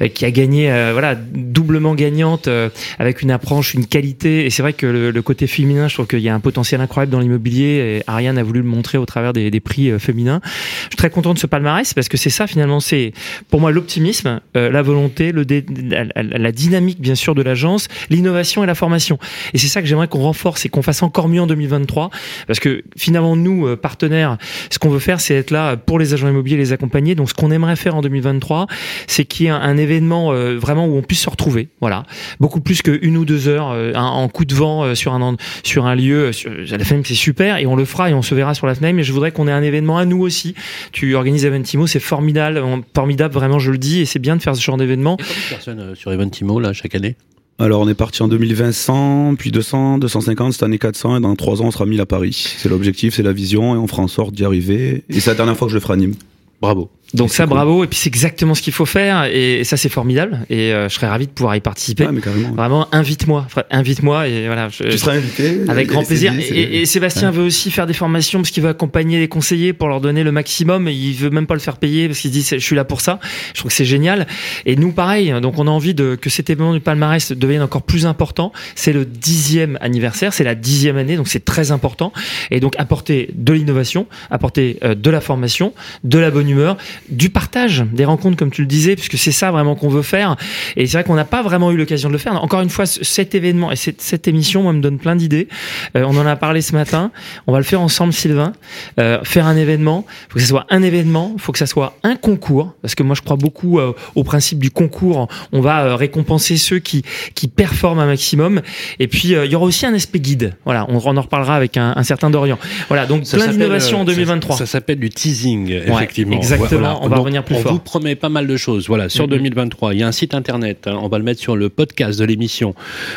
euh, 0.00 0.08
qui 0.12 0.24
a 0.24 0.30
gagné, 0.30 0.70
euh, 0.72 0.90
voilà, 0.92 1.14
doublement 1.14 1.94
gagnante 1.94 2.48
euh, 2.48 2.68
avec 2.98 3.22
une 3.22 3.30
approche, 3.30 3.74
une 3.74 3.86
qualité. 3.86 4.44
Et 4.46 4.50
c'est 4.50 4.62
vrai 4.62 4.72
que 4.72 4.86
le, 4.86 5.10
le 5.10 5.22
côté 5.22 5.46
féminin, 5.46 5.88
je 5.88 5.94
trouve 5.94 6.06
qu'il 6.06 6.20
y 6.20 6.28
a 6.28 6.34
un 6.34 6.40
potentiel 6.40 6.80
incroyable 6.80 7.12
dans 7.12 7.20
l'immobilier. 7.20 7.98
Et 7.98 8.02
Ariane 8.06 8.38
a 8.38 8.42
voulu 8.42 8.60
le 8.60 8.66
montrer 8.68 8.98
au 8.98 9.06
travers 9.06 9.32
des, 9.32 9.50
des 9.50 9.60
prix 9.60 9.90
euh, 9.90 9.98
féminins. 9.98 10.40
Je 10.44 10.88
suis 10.88 10.96
très 10.96 11.10
content 11.10 11.32
de 11.34 11.38
ce 11.38 11.46
palmarès 11.46 11.94
parce 11.94 12.08
que 12.08 12.16
c'est 12.16 12.30
ça 12.30 12.46
finalement, 12.46 12.80
c'est 12.80 13.12
pour 13.50 13.60
moi 13.60 13.70
l'optimisme, 13.70 14.40
euh, 14.58 14.70
la 14.70 14.82
volonté, 14.82 15.32
la, 15.32 16.52
dynamique 16.52 17.00
bien 17.00 17.14
sûr 17.14 17.34
de 17.34 17.42
l'agence, 17.42 17.88
l'innovation 18.10 18.64
et 18.64 18.66
la 18.66 18.74
formation. 18.74 19.18
Et 19.54 19.58
c'est 19.58 19.68
ça 19.68 19.80
que 19.80 19.86
j'aimerais 19.86 20.08
qu'on 20.08 20.20
renforce 20.20 20.64
et 20.66 20.68
qu'on 20.68 20.82
fasse 20.82 21.02
encore 21.02 21.28
mieux 21.28 21.40
en 21.40 21.46
2023 21.46 22.10
parce 22.46 22.60
que 22.60 22.82
finalement 22.96 23.36
nous 23.36 23.66
euh, 23.66 23.76
partenaires, 23.76 24.36
ce 24.70 24.78
qu'on 24.78 24.88
veut 24.88 24.98
faire 24.98 25.20
c'est 25.20 25.34
être 25.34 25.50
là 25.50 25.76
pour 25.76 25.98
les 25.98 26.14
agents 26.14 26.28
immobiliers, 26.28 26.56
les 26.56 26.72
accompagner. 26.72 27.14
Donc 27.14 27.28
ce 27.30 27.34
qu'on 27.34 27.50
aimerait 27.50 27.76
faire 27.76 27.94
en 27.94 28.00
2023, 28.00 28.66
c'est 29.06 29.24
qu'il 29.24 29.46
y 29.46 29.48
ait 29.48 29.52
un, 29.52 29.76
événement 29.76 30.32
euh, 30.32 30.58
vraiment 30.58 30.86
où 30.86 30.96
on 30.96 31.02
puisse 31.02 31.20
se 31.20 31.30
retrouver, 31.30 31.68
voilà, 31.80 32.02
beaucoup 32.40 32.60
plus 32.60 32.82
qu'une 32.82 33.16
ou 33.16 33.24
deux 33.24 33.46
heures 33.48 33.76
en 33.94 34.28
coup 34.28 34.44
de 34.44 34.54
vent 34.54 34.94
sur 34.94 35.14
un 35.14 35.94
lieu. 35.94 36.32
Sur, 36.32 36.50
la 36.50 36.84
FNAIM 36.84 37.02
c'est 37.04 37.14
super 37.14 37.58
et 37.58 37.66
on 37.66 37.76
le 37.76 37.84
fera 37.84 38.10
et 38.10 38.14
on 38.14 38.22
se 38.22 38.34
verra 38.34 38.54
sur 38.54 38.66
la 38.66 38.74
FNAIM. 38.74 38.94
Mais 38.94 39.04
je 39.04 39.12
voudrais 39.12 39.30
qu'on 39.30 39.46
ait 39.46 39.52
un 39.52 39.62
événement 39.62 39.98
à 39.98 40.04
nous 40.04 40.20
aussi. 40.20 40.54
Tu 40.92 41.14
organises 41.14 41.44
Eventimo, 41.44 41.86
c'est 41.86 42.00
formidable, 42.00 42.62
formidable 42.94 43.34
vraiment, 43.34 43.58
je 43.58 43.70
le 43.70 43.78
dis, 43.78 44.00
et 44.00 44.04
c'est 44.04 44.18
bien 44.18 44.36
de 44.36 44.42
faire 44.42 44.47
ce 44.54 44.62
genre 44.62 44.76
d'événement. 44.76 45.16
Personnes 45.50 45.80
euh, 45.80 45.94
sur 45.94 46.12
Eventimo 46.12 46.60
là 46.60 46.72
chaque 46.72 46.94
année? 46.94 47.16
Alors 47.60 47.80
on 47.80 47.88
est 47.88 47.94
parti 47.94 48.22
en 48.22 48.28
2020 48.28 48.70
100, 48.70 49.34
puis 49.36 49.50
200, 49.50 49.98
250, 49.98 50.52
cette 50.52 50.62
année 50.62 50.78
400 50.78 51.16
et 51.16 51.20
dans 51.20 51.34
3 51.34 51.60
ans 51.60 51.66
on 51.66 51.70
sera 51.72 51.86
1000 51.86 52.00
à 52.00 52.06
Paris. 52.06 52.54
C'est 52.58 52.68
l'objectif, 52.68 53.14
c'est 53.16 53.24
la 53.24 53.32
vision 53.32 53.74
et 53.74 53.78
on 53.78 53.88
fera 53.88 54.02
en 54.02 54.08
sorte 54.08 54.32
d'y 54.32 54.44
arriver. 54.44 55.02
Et 55.08 55.20
c'est 55.20 55.30
la 55.30 55.36
dernière 55.36 55.56
fois 55.56 55.66
que 55.66 55.72
je 55.72 55.76
le 55.76 55.80
ferai 55.80 55.94
à 55.94 55.96
Nîmes. 55.96 56.14
Bravo. 56.60 56.88
Donc 57.14 57.30
ça, 57.32 57.44
cool. 57.44 57.54
bravo. 57.54 57.84
Et 57.84 57.86
puis 57.86 57.98
c'est 57.98 58.08
exactement 58.08 58.54
ce 58.54 58.60
qu'il 58.62 58.72
faut 58.72 58.84
faire. 58.84 59.24
Et 59.32 59.64
ça, 59.64 59.76
c'est 59.78 59.88
formidable. 59.88 60.40
Et 60.50 60.72
euh, 60.72 60.88
je 60.88 60.94
serais 60.94 61.06
ravi 61.08 61.26
de 61.26 61.32
pouvoir 61.32 61.56
y 61.56 61.60
participer. 61.60 62.04
Ouais, 62.06 62.12
mais 62.12 62.20
carrément. 62.20 62.50
Vraiment, 62.52 62.86
invite-moi, 62.92 63.46
invite-moi. 63.70 64.28
Et 64.28 64.46
voilà. 64.46 64.68
je- 64.68 64.84
Tu 64.84 64.98
seras 64.98 65.12
invité. 65.14 65.60
avec 65.68 65.88
grand 65.88 66.04
plaisir. 66.04 66.34
Et, 66.38 66.80
et 66.82 66.86
Sébastien 66.86 67.30
veut 67.30 67.44
aussi 67.44 67.70
faire 67.70 67.86
des 67.86 67.94
formations 67.94 68.40
parce 68.40 68.50
qu'il 68.50 68.62
veut 68.62 68.68
accompagner 68.68 69.18
les 69.18 69.28
conseillers 69.28 69.72
pour 69.72 69.88
leur 69.88 70.00
donner 70.02 70.22
le 70.22 70.32
maximum. 70.32 70.86
Et 70.88 70.92
il 70.92 71.14
veut 71.14 71.30
même 71.30 71.46
pas 71.46 71.54
le 71.54 71.60
faire 71.60 71.78
payer 71.78 72.08
parce 72.08 72.18
qu'il 72.20 72.30
dit 72.30 72.46
je 72.48 72.58
suis 72.58 72.76
là 72.76 72.84
pour 72.84 73.00
ça. 73.00 73.20
Je 73.54 73.60
trouve 73.60 73.70
que 73.70 73.76
c'est 73.76 73.84
génial. 73.86 74.26
Et 74.66 74.76
nous 74.76 74.92
pareil. 74.92 75.32
Donc 75.40 75.58
on 75.58 75.66
a 75.66 75.70
envie 75.70 75.94
de 75.94 76.14
que 76.14 76.28
cet 76.28 76.50
événement 76.50 76.74
du 76.74 76.80
palmarès 76.80 77.32
devienne 77.32 77.62
encore 77.62 77.82
plus 77.82 78.04
important. 78.06 78.52
C'est 78.74 78.92
le 78.92 79.04
dixième 79.06 79.78
anniversaire. 79.80 80.32
C'est 80.34 80.44
la 80.44 80.54
dixième 80.54 80.96
année. 80.98 81.16
Donc 81.16 81.28
c'est 81.28 81.44
très 81.44 81.70
important. 81.72 82.12
Et 82.50 82.60
donc 82.60 82.74
apporter 82.78 83.30
de 83.34 83.52
l'innovation, 83.54 84.06
apporter 84.30 84.78
euh, 84.84 84.94
de 84.94 85.10
la 85.10 85.20
formation, 85.22 85.72
de 86.04 86.18
la 86.18 86.30
bonne 86.30 86.48
humeur, 86.50 86.76
du 87.08 87.30
partage, 87.30 87.84
des 87.92 88.04
rencontres 88.04 88.36
comme 88.36 88.50
tu 88.50 88.62
le 88.62 88.66
disais, 88.66 88.94
puisque 88.96 89.18
c'est 89.18 89.32
ça 89.32 89.50
vraiment 89.50 89.74
qu'on 89.74 89.88
veut 89.88 90.02
faire. 90.02 90.36
Et 90.76 90.86
c'est 90.86 90.98
vrai 90.98 91.04
qu'on 91.04 91.14
n'a 91.14 91.24
pas 91.24 91.42
vraiment 91.42 91.70
eu 91.70 91.76
l'occasion 91.76 92.08
de 92.08 92.12
le 92.14 92.18
faire. 92.18 92.42
Encore 92.42 92.60
une 92.60 92.70
fois, 92.70 92.86
ce- 92.86 93.04
cet 93.04 93.34
événement 93.34 93.70
et 93.72 93.76
cette, 93.76 94.00
cette 94.02 94.28
émission, 94.28 94.62
moi, 94.62 94.72
me 94.72 94.80
donne 94.80 94.98
plein 94.98 95.16
d'idées. 95.16 95.48
Euh, 95.96 96.04
on 96.06 96.16
en 96.16 96.26
a 96.26 96.36
parlé 96.36 96.60
ce 96.62 96.72
matin. 96.74 97.10
On 97.46 97.52
va 97.52 97.58
le 97.58 97.64
faire 97.64 97.80
ensemble, 97.80 98.12
Sylvain. 98.12 98.52
Euh, 99.00 99.18
faire 99.24 99.46
un 99.46 99.56
événement. 99.56 100.04
Faut 100.28 100.34
que 100.36 100.40
ce 100.40 100.46
soit 100.48 100.66
un 100.70 100.82
événement. 100.82 101.34
Faut 101.38 101.52
que 101.52 101.58
ça 101.58 101.66
soit 101.66 101.96
un 102.02 102.16
concours. 102.16 102.74
Parce 102.82 102.94
que 102.94 103.02
moi, 103.02 103.14
je 103.14 103.22
crois 103.22 103.36
beaucoup 103.36 103.78
euh, 103.78 103.92
au 104.14 104.24
principe 104.24 104.58
du 104.58 104.70
concours. 104.70 105.28
On 105.52 105.60
va 105.60 105.84
euh, 105.84 105.94
récompenser 105.96 106.56
ceux 106.56 106.78
qui, 106.78 107.02
qui 107.34 107.48
performent 107.48 108.00
un 108.00 108.06
maximum. 108.06 108.60
Et 108.98 109.08
puis, 109.08 109.34
euh, 109.34 109.44
il 109.46 109.52
y 109.52 109.54
aura 109.54 109.64
aussi 109.66 109.86
un 109.86 109.94
aspect 109.94 110.20
guide. 110.20 110.54
Voilà, 110.64 110.86
on, 110.88 110.98
on 111.04 111.16
en 111.16 111.22
reparlera 111.22 111.56
avec 111.56 111.76
un, 111.76 111.92
un 111.96 112.02
certain 112.02 112.30
Dorian. 112.30 112.58
Voilà, 112.88 113.06
donc 113.06 113.26
Ça 113.26 113.36
plein 113.36 113.48
d'innovations 113.48 113.98
en 113.98 114.02
euh, 114.02 114.06
2023. 114.06 114.56
Ça, 114.56 114.66
ça 114.66 114.72
s'appelle 114.72 114.98
du 114.98 115.08
teasing, 115.10 115.70
effectivement. 115.70 116.36
exactement, 116.36 116.87
on 117.00 117.08
va 117.08 117.16
Donc, 117.16 117.24
revenir 117.24 117.44
plus 117.44 117.56
on 117.56 117.60
fort. 117.60 117.72
vous 117.72 117.78
promet 117.78 118.14
pas 118.14 118.28
mal 118.28 118.46
de 118.46 118.56
choses. 118.56 118.86
Voilà, 118.88 119.08
sur 119.08 119.24
Mhm. 119.24 119.30
2023, 119.30 119.94
il 119.94 120.00
y 120.00 120.02
a 120.02 120.06
un 120.08 120.12
site 120.12 120.34
internet. 120.34 120.86
hein, 120.86 120.98
on 121.02 121.08
va 121.08 121.18
le 121.18 121.24
mettre 121.24 121.40
sur 121.40 121.56
le 121.56 121.68
podcast 121.68 122.18
de 122.18 122.24
l'émission. 122.24 122.74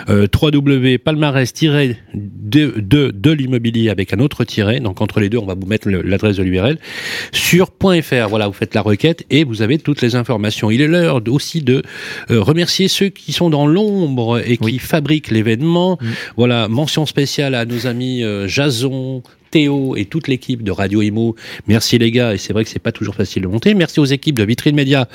Euh, 0.10 0.28
www.palmarès-de 0.34 1.96
de, 2.14 3.12
de 3.12 3.32
l'immobilier 3.32 3.90
avec 3.90 4.14
un 4.14 4.20
autre 4.20 4.44
tiret. 4.44 4.80
Donc 4.80 5.02
entre 5.02 5.20
les 5.20 5.30
deux, 5.30 5.38
on 5.38 5.46
va 5.46 5.56
vous 5.56 5.66
mettre 5.68 5.90
l'adresse 5.90 6.38
de 6.38 6.44
l'URL 6.44 6.78
sur 7.32 7.68
.fr. 8.02 8.28
Voilà, 8.30 8.48
vous 8.48 8.54
faites 8.54 8.74
la 8.76 8.82
requête 8.82 9.26
et 9.30 9.44
vous 9.44 9.62
avez 9.62 9.78
toutes 9.78 10.02
les 10.02 10.16
informations. 10.16 10.72
Il 10.72 10.82
est 10.82 10.88
l'heure 10.88 11.22
de- 11.22 11.32
aussi 11.32 11.62
de 11.62 11.82
euh, 12.30 12.42
remercier 12.42 12.88
ceux 12.88 13.10
qui 13.10 13.32
sont 13.34 13.50
dans 13.50 13.68
l'ombre 13.68 14.40
et 14.46 14.58
qui 14.58 14.64
Oui. 14.66 14.80
fabriquent 14.80 15.32
l'événement. 15.32 15.98
Mhm. 16.02 16.10
Voilà, 16.38 16.68
mention 16.68 17.06
spéciale 17.06 17.56
à 17.56 17.66
nos 17.66 17.88
amis 17.88 18.24
euh, 18.24 18.48
Jason, 18.48 19.24
Théo 19.52 19.96
et 19.96 20.06
toute 20.06 20.28
l'équipe 20.28 20.64
de 20.64 20.72
Radio 20.72 21.02
Imo. 21.02 21.36
Merci 21.68 21.98
les 21.98 22.10
gars, 22.10 22.34
et 22.34 22.38
c'est 22.38 22.54
vrai 22.54 22.64
que 22.64 22.70
c'est 22.70 22.80
pas 22.80 22.92
toujours 22.92 23.16
facile 23.16 23.44
de 23.44 23.48
monter. 23.48 23.74
Merci 23.74 24.00
aux 24.00 24.06
équipes 24.06 24.38
de 24.40 24.44
Vitrine 24.44 24.76
Média 24.76 25.08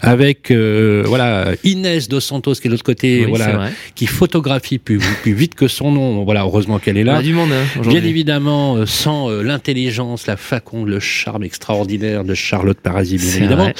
avec 0.00 0.50
euh, 0.50 1.04
voilà 1.06 1.52
Inès 1.62 2.08
Dos 2.08 2.20
Santos 2.20 2.54
qui 2.54 2.66
est 2.66 2.70
de 2.70 2.72
l'autre 2.72 2.84
côté, 2.84 3.24
Oui, 3.24 3.26
voilà, 3.28 3.68
qui 3.94 4.06
photographie 4.06 4.78
plus, 4.78 4.98
plus 5.22 5.34
vite 5.34 5.54
que 5.54 5.68
son 5.68 5.92
nom. 5.92 6.24
Voilà, 6.24 6.42
heureusement 6.42 6.78
qu'elle 6.78 6.96
est 6.96 7.02
On 7.02 7.06
là. 7.06 7.16
a 7.18 7.22
du 7.22 7.34
monde, 7.34 7.50
hein, 7.52 7.80
Bien 7.86 8.02
évidemment, 8.02 8.76
euh, 8.76 8.86
sans 8.86 9.30
euh, 9.30 9.42
l'intelligence, 9.42 10.26
la 10.26 10.36
faconde, 10.36 10.88
le 10.88 11.00
charme 11.00 11.44
extraordinaire 11.44 12.24
de 12.24 12.34
Charlotte 12.34 12.78
Parasi, 12.80 13.18
bien 13.18 13.34
évidemment. 13.36 13.70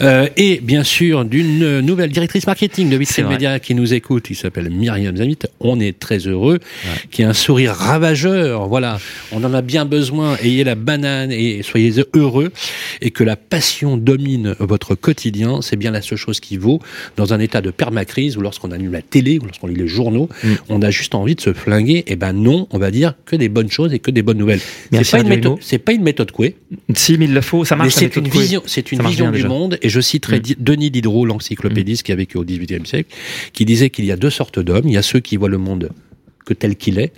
Euh, 0.00 0.28
et 0.36 0.60
bien 0.62 0.82
sûr, 0.84 1.24
d'une 1.24 1.80
nouvelle 1.80 2.10
directrice 2.10 2.46
marketing 2.46 2.90
de 2.90 2.96
Vitrine. 2.96 3.28
Média 3.28 3.60
qui 3.60 3.74
nous 3.74 3.94
écoute, 3.94 4.24
qui 4.24 4.34
s'appelle 4.34 4.68
Myriam 4.70 5.16
Zamit. 5.16 5.38
On 5.60 5.78
est 5.78 5.98
très 5.98 6.18
heureux, 6.18 6.58
qui 7.10 7.22
a 7.22 7.28
un 7.28 7.32
sourire 7.34 7.72
ravageur. 7.72 8.66
Voilà, 8.66 8.98
on 9.30 9.44
en 9.44 9.51
a 9.54 9.62
bien 9.62 9.84
besoin. 9.84 10.36
Ayez 10.42 10.64
la 10.64 10.74
banane 10.74 11.30
et 11.32 11.62
soyez 11.62 11.92
heureux. 12.14 12.52
Et 13.00 13.10
que 13.10 13.24
la 13.24 13.36
passion 13.36 13.96
domine 13.96 14.54
votre 14.58 14.94
quotidien, 14.94 15.60
c'est 15.62 15.76
bien 15.76 15.90
la 15.90 16.02
seule 16.02 16.18
chose 16.18 16.40
qui 16.40 16.56
vaut 16.56 16.80
dans 17.16 17.32
un 17.34 17.40
état 17.40 17.60
de 17.60 17.70
permacrise 17.70 18.36
ou 18.36 18.40
lorsqu'on 18.40 18.70
allume 18.70 18.92
la 18.92 19.02
télé 19.02 19.38
ou 19.40 19.44
lorsqu'on 19.44 19.66
lit 19.66 19.74
les 19.76 19.88
journaux, 19.88 20.28
Mm. 20.44 20.48
on 20.70 20.82
a 20.82 20.90
juste 20.90 21.14
envie 21.14 21.34
de 21.34 21.40
se 21.40 21.52
flinguer. 21.52 22.04
Et 22.06 22.16
ben 22.16 22.32
non, 22.32 22.66
on 22.70 22.78
va 22.78 22.90
dire 22.90 23.14
que 23.26 23.36
des 23.36 23.48
bonnes 23.48 23.70
choses 23.70 23.92
et 23.92 23.98
que 23.98 24.10
des 24.10 24.22
bonnes 24.22 24.38
nouvelles. 24.38 24.60
C'est 24.92 25.10
pas 25.10 25.20
une 25.20 25.28
méthode, 25.28 25.58
c'est 25.60 25.78
pas 25.78 25.92
une 25.92 26.02
méthode 26.02 26.30
couée. 26.32 26.56
Si, 26.94 27.16
mais 27.18 27.26
il 27.26 27.34
le 27.34 27.40
faut, 27.40 27.64
ça 27.64 27.76
marche. 27.76 27.94
c'est 27.94 28.16
une 28.16 28.28
vision, 28.28 28.62
c'est 28.66 28.92
une 28.92 29.02
vision 29.02 29.26
du 29.30 29.38
déjà. 29.38 29.48
monde. 29.48 29.78
Et 29.82 29.88
je 29.88 30.00
citerai 30.00 30.38
Mm. 30.40 30.54
Denis 30.58 30.90
Diderot, 30.90 31.26
l'encyclopédiste 31.26 32.02
qui 32.04 32.12
a 32.12 32.16
vécu 32.16 32.38
au 32.38 32.44
XVIIIe 32.44 32.86
siècle, 32.86 33.14
qui 33.52 33.64
disait 33.64 33.90
qu'il 33.90 34.04
y 34.04 34.12
a 34.12 34.16
deux 34.16 34.30
sortes 34.30 34.58
d'hommes. 34.58 34.86
Il 34.86 34.92
y 34.92 34.96
a 34.96 35.02
ceux 35.02 35.20
qui 35.20 35.36
voient 35.36 35.48
le 35.48 35.58
monde 35.58 35.90
que 36.44 36.54
tel 36.54 36.74
qu'il 36.76 36.98
est, 36.98 37.12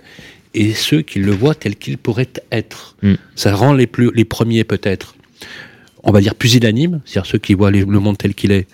et 0.55 0.73
ceux 0.73 1.01
qui 1.01 1.19
le 1.19 1.31
voient 1.31 1.55
tel 1.55 1.75
qu'il 1.75 1.97
pourrait 1.97 2.29
être. 2.51 2.95
Mm. 3.03 3.13
Ça 3.35 3.53
rend 3.55 3.73
les 3.73 3.87
plus, 3.87 4.11
les 4.15 4.25
premiers 4.25 4.63
peut-être, 4.63 5.15
on 6.03 6.11
va 6.11 6.21
dire 6.21 6.35
pusillanimes, 6.35 7.01
c'est-à-dire 7.05 7.29
ceux 7.29 7.37
qui 7.37 7.53
voient 7.53 7.71
les- 7.71 7.85
le 7.85 7.99
monde 7.99 8.17
tel 8.17 8.33
qu'il 8.33 8.51
est. 8.51 8.67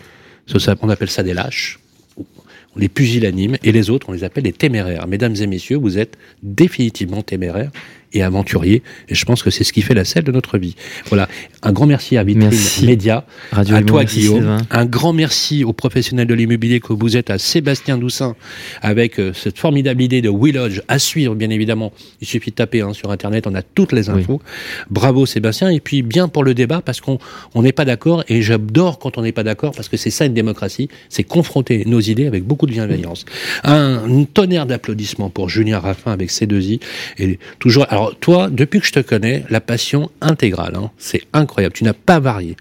Ça, 0.47 0.75
on 0.81 0.89
appelle 0.89 1.09
ça 1.09 1.23
des 1.23 1.33
lâches. 1.33 1.79
On 2.17 2.79
les 2.79 2.87
pusillanimes 2.89 3.57
et 3.63 3.71
les 3.71 3.89
autres, 3.89 4.07
on 4.09 4.13
les 4.13 4.23
appelle 4.23 4.43
des 4.43 4.53
téméraires. 4.53 5.05
Mesdames 5.07 5.35
et 5.35 5.47
messieurs, 5.47 5.77
vous 5.77 5.97
êtes 5.97 6.17
définitivement 6.41 7.21
téméraires 7.21 7.71
et 8.13 8.23
aventuriers, 8.23 8.83
et 9.09 9.15
je 9.15 9.25
pense 9.25 9.43
que 9.43 9.49
c'est 9.49 9.63
ce 9.63 9.73
qui 9.73 9.81
fait 9.81 9.93
la 9.93 10.05
selle 10.05 10.23
de 10.23 10.31
notre 10.31 10.57
vie. 10.57 10.75
Voilà, 11.07 11.27
un 11.63 11.71
grand 11.71 11.85
merci 11.85 12.17
à 12.17 12.23
Vitrine 12.23 12.49
Merci. 12.49 12.85
Média, 12.85 13.25
Radio 13.51 13.75
à 13.75 13.81
toi 13.83 14.03
Guillaume, 14.03 14.57
un 14.69 14.85
grand 14.85 15.13
merci 15.13 15.63
aux 15.63 15.73
professionnels 15.73 16.27
de 16.27 16.33
l'immobilier 16.33 16.79
que 16.79 16.93
vous 16.93 17.17
êtes, 17.17 17.29
à 17.29 17.37
Sébastien 17.37 17.97
Doussin, 17.97 18.35
avec 18.81 19.19
euh, 19.19 19.33
cette 19.33 19.57
formidable 19.57 20.01
idée 20.01 20.21
de 20.21 20.29
Willodge 20.29 20.81
à 20.87 20.99
suivre, 20.99 21.35
bien 21.35 21.49
évidemment. 21.49 21.93
Il 22.21 22.27
suffit 22.27 22.51
de 22.51 22.55
taper 22.55 22.81
hein, 22.81 22.93
sur 22.93 23.11
Internet, 23.11 23.47
on 23.47 23.55
a 23.55 23.61
toutes 23.61 23.91
les 23.91 24.09
infos. 24.09 24.41
Bravo 24.89 25.25
Sébastien, 25.25 25.69
et 25.69 25.79
puis 25.79 26.01
bien 26.01 26.27
pour 26.27 26.43
le 26.43 26.53
débat, 26.53 26.81
parce 26.81 27.01
qu'on 27.01 27.19
on 27.55 27.61
n'est 27.61 27.71
pas 27.71 27.85
d'accord, 27.85 28.23
et 28.27 28.41
j'adore 28.41 28.99
quand 28.99 29.17
on 29.17 29.21
n'est 29.21 29.31
pas 29.31 29.43
d'accord, 29.43 29.71
parce 29.73 29.89
que 29.89 29.97
c'est 29.97 30.09
ça 30.09 30.25
une 30.25 30.33
démocratie, 30.33 30.89
c'est 31.09 31.23
confronter 31.23 31.83
nos 31.85 31.99
idées 31.99 32.27
avec 32.27 32.43
beaucoup 32.43 32.65
de 32.65 32.71
bienveillance. 32.71 33.25
Un, 33.63 34.25
tonnerre 34.33 34.65
d'applaudissements 34.65 35.29
pour 35.29 35.49
Julien 35.49 35.79
Raffin 35.79 36.11
avec 36.11 36.31
ses 36.31 36.47
deux 36.47 36.61
i, 36.61 36.79
et 37.17 37.39
toujours. 37.59 37.85
Alors 37.89 38.00
toi, 38.19 38.49
depuis 38.49 38.79
que 38.79 38.85
je 38.85 38.91
te 38.91 38.99
connais, 38.99 39.45
la 39.49 39.61
passion 39.61 40.09
intégrale, 40.21 40.75
hein, 40.75 40.91
c'est 40.97 41.23
incroyable. 41.33 41.73
Tu 41.73 41.83
n'as 41.83 41.93
pas 41.93 42.19
varié. 42.19 42.55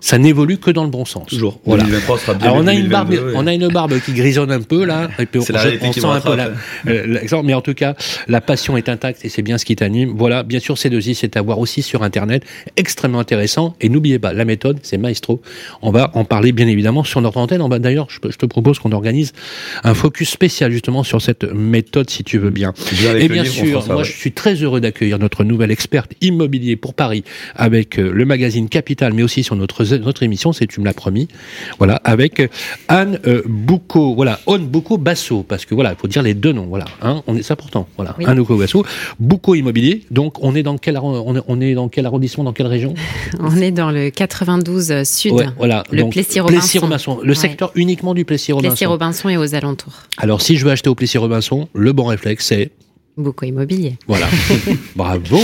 Ça 0.00 0.18
n'évolue 0.18 0.58
que 0.58 0.70
dans 0.70 0.84
le 0.84 0.90
bon 0.90 1.04
sens. 1.04 1.26
Toujours. 1.28 1.60
Voilà. 1.64 1.84
2023 1.84 2.18
sera 2.18 2.34
bien 2.34 2.46
Alors 2.48 2.56
on 2.62 2.66
a 2.66 2.74
une 2.74 2.88
barbe, 2.88 3.10
2022, 3.10 3.36
on 3.36 3.46
a 3.46 3.52
une 3.54 3.68
barbe 3.68 3.98
qui 4.00 4.12
grisonne 4.12 4.52
un 4.52 4.60
peu 4.60 4.84
là, 4.84 5.08
et 5.18 5.26
puis 5.26 5.40
on, 5.40 5.52
la 5.52 5.64
on 5.82 5.92
sent 5.92 6.04
un 6.04 6.20
peu 6.20 6.36
la- 6.36 6.50
euh, 6.88 7.42
mais 7.44 7.54
en 7.54 7.60
tout 7.60 7.74
cas 7.74 7.94
la 8.28 8.40
passion 8.40 8.76
est 8.76 8.88
intacte 8.88 9.24
et 9.24 9.28
c'est 9.28 9.42
bien 9.42 9.58
ce 9.58 9.64
qui 9.64 9.76
t'anime. 9.76 10.12
Voilà, 10.16 10.42
bien 10.42 10.60
sûr 10.60 10.76
ces 10.78 10.90
deux 10.90 11.08
i 11.08 11.14
c'est 11.14 11.36
à 11.36 11.42
voir 11.42 11.58
aussi 11.58 11.82
sur 11.82 12.02
internet, 12.02 12.42
extrêmement 12.76 13.18
intéressant. 13.20 13.74
Et 13.80 13.88
n'oubliez 13.88 14.18
pas, 14.18 14.32
la 14.32 14.44
méthode 14.44 14.78
c'est 14.82 14.98
Maestro. 14.98 15.40
On 15.82 15.90
va 15.90 16.10
en 16.14 16.24
parler 16.24 16.52
bien 16.52 16.66
évidemment 16.68 17.04
sur 17.04 17.20
notre 17.20 17.38
antenne. 17.38 17.62
On 17.62 17.68
va 17.68 17.78
d'ailleurs, 17.78 18.06
je, 18.10 18.18
je 18.30 18.36
te 18.36 18.46
propose 18.46 18.78
qu'on 18.78 18.92
organise 18.92 19.32
un 19.84 19.94
focus 19.94 20.30
spécial 20.30 20.70
justement 20.72 21.02
sur 21.04 21.20
cette 21.22 21.44
méthode 21.52 22.10
si 22.10 22.22
tu 22.24 22.38
veux 22.38 22.50
bien. 22.50 22.72
Avec 23.08 23.22
Et 23.24 23.28
bien 23.28 23.42
livre, 23.42 23.54
sûr, 23.54 23.82
ça, 23.82 23.88
moi 23.92 24.02
ouais. 24.02 24.04
je 24.04 24.12
suis 24.12 24.32
très 24.32 24.54
heureux 24.54 24.80
d'accueillir 24.80 25.18
notre 25.18 25.44
nouvelle 25.44 25.70
experte 25.70 26.12
immobilier 26.20 26.76
pour 26.76 26.94
Paris 26.94 27.24
avec 27.54 27.98
euh, 27.98 28.10
le 28.12 28.24
magazine 28.24 28.68
Capital, 28.68 29.12
mais 29.12 29.22
aussi 29.22 29.42
sur 29.42 29.56
notre 29.56 29.85
notre 29.92 30.22
émission, 30.22 30.52
c'est 30.52 30.66
tu 30.66 30.80
me 30.80 30.84
l'as 30.84 30.94
promis. 30.94 31.28
Voilà, 31.78 32.00
avec 32.04 32.50
Anne 32.88 33.18
euh, 33.26 33.42
Boucaud. 33.46 34.14
Voilà, 34.14 34.40
Anne 34.46 34.66
Boucaud 34.66 34.98
Basso, 34.98 35.44
parce 35.48 35.64
que 35.64 35.74
voilà, 35.74 35.90
il 35.92 35.96
faut 35.96 36.08
dire 36.08 36.22
les 36.22 36.34
deux 36.34 36.52
noms. 36.52 36.66
Voilà, 36.66 36.86
hein, 37.02 37.22
on 37.26 37.36
est, 37.36 37.42
c'est 37.42 37.52
important. 37.52 37.88
Voilà, 37.96 38.14
Oui. 38.18 38.24
Anne 38.26 38.38
Boucaud 38.38 38.56
Basso, 38.58 38.84
Boucaud 39.20 39.54
Immobilier. 39.54 40.02
Donc, 40.10 40.42
on 40.42 40.54
est 40.54 40.62
dans 40.62 40.78
quel, 40.78 40.96
arro- 40.96 41.22
on 41.26 41.36
est, 41.36 41.40
on 41.48 41.60
est 41.60 41.74
dans 41.74 41.88
quel 41.88 42.06
arrondissement, 42.06 42.44
dans 42.44 42.52
quelle 42.52 42.66
région? 42.66 42.94
On 43.40 43.56
est 43.56 43.70
dans 43.70 43.90
le 43.90 44.10
92 44.10 45.04
sud. 45.04 45.32
Ouais, 45.32 45.46
voilà. 45.58 45.84
Le 45.90 46.08
Plessis-Robinson. 46.08 46.58
Plessis-Robinson. 46.60 47.18
Le 47.22 47.28
Ouais. 47.28 47.34
secteur 47.34 47.70
uniquement 47.74 48.14
du 48.14 48.24
Plessis-Robinson. 48.24 48.70
Plessis-Robinson 48.70 49.28
et 49.28 49.36
aux 49.36 49.54
alentours. 49.54 49.92
Alors, 50.18 50.40
si 50.42 50.56
je 50.56 50.64
veux 50.64 50.70
acheter 50.70 50.88
au 50.90 50.94
Plessis-Robinson, 50.94 51.68
le 51.74 51.92
bon 51.92 52.04
réflexe, 52.06 52.46
c'est 52.46 52.70
Beaucoup 53.16 53.44
immobilier. 53.46 53.96
Voilà. 54.06 54.26
Bravo. 54.96 55.38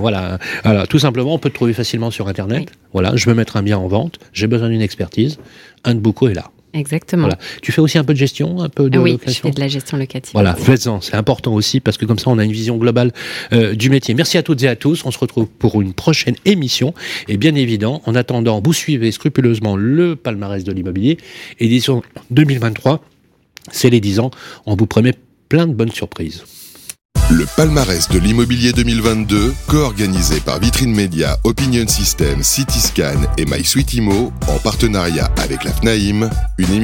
Voilà. 0.00 0.38
Voilà. 0.64 0.86
Tout 0.86 0.98
simplement, 0.98 1.34
on 1.34 1.38
peut 1.38 1.50
te 1.50 1.54
trouver 1.54 1.72
facilement 1.72 2.10
sur 2.10 2.26
Internet. 2.28 2.68
Oui. 2.70 2.76
Voilà. 2.92 3.14
Je 3.14 3.26
veux 3.26 3.34
mettre 3.34 3.56
un 3.56 3.62
bien 3.62 3.78
en 3.78 3.86
vente. 3.86 4.18
J'ai 4.32 4.48
besoin 4.48 4.68
d'une 4.68 4.82
expertise. 4.82 5.38
Un 5.84 5.94
de 5.94 6.00
Boucaud 6.00 6.28
est 6.28 6.34
là. 6.34 6.50
Exactement. 6.74 7.22
Voilà. 7.28 7.38
Tu 7.60 7.70
fais 7.70 7.80
aussi 7.82 7.98
un 7.98 8.04
peu 8.04 8.14
de 8.14 8.18
gestion, 8.18 8.60
un 8.62 8.68
peu 8.70 8.88
de 8.88 8.98
Ah 8.98 9.02
oui, 9.02 9.10
je 9.10 9.16
location. 9.18 9.42
fais 9.48 9.54
de 9.54 9.60
la 9.60 9.68
gestion 9.68 9.98
locative. 9.98 10.32
Voilà, 10.32 10.54
faites-en, 10.54 11.02
c'est 11.02 11.14
important 11.16 11.52
aussi 11.52 11.80
parce 11.80 11.98
que 11.98 12.06
comme 12.06 12.18
ça 12.18 12.30
on 12.30 12.38
a 12.38 12.44
une 12.46 12.52
vision 12.52 12.78
globale 12.78 13.12
euh, 13.52 13.74
du 13.74 13.90
métier. 13.90 14.14
Merci 14.14 14.38
à 14.38 14.42
toutes 14.42 14.62
et 14.62 14.68
à 14.68 14.74
tous, 14.74 15.04
on 15.04 15.10
se 15.10 15.18
retrouve 15.18 15.48
pour 15.48 15.82
une 15.82 15.92
prochaine 15.92 16.34
émission 16.46 16.94
et 17.28 17.36
bien 17.36 17.54
évident, 17.56 18.00
en 18.06 18.14
attendant, 18.14 18.62
vous 18.64 18.72
suivez 18.72 19.12
scrupuleusement 19.12 19.76
le 19.76 20.16
palmarès 20.16 20.64
de 20.64 20.72
l'immobilier, 20.72 21.18
édition 21.60 22.02
2023, 22.30 23.04
c'est 23.70 23.90
les 23.90 24.00
10 24.00 24.20
ans, 24.20 24.30
on 24.64 24.74
vous 24.74 24.86
promet 24.86 25.12
plein 25.50 25.66
de 25.66 25.74
bonnes 25.74 25.92
surprises. 25.92 26.42
Le 27.30 27.46
palmarès 27.56 28.08
de 28.08 28.18
l'immobilier 28.18 28.72
2022, 28.72 29.54
co-organisé 29.66 30.40
par 30.40 30.58
Vitrine 30.58 30.94
Média, 30.94 31.36
Opinion 31.44 31.86
System, 31.86 32.42
Cityscan 32.42 33.20
et 33.38 33.46
Immo, 33.94 34.32
en 34.48 34.58
partenariat 34.58 35.30
avec 35.42 35.64
la 35.64 35.72
FNAIM, 35.72 36.28
une 36.58 36.72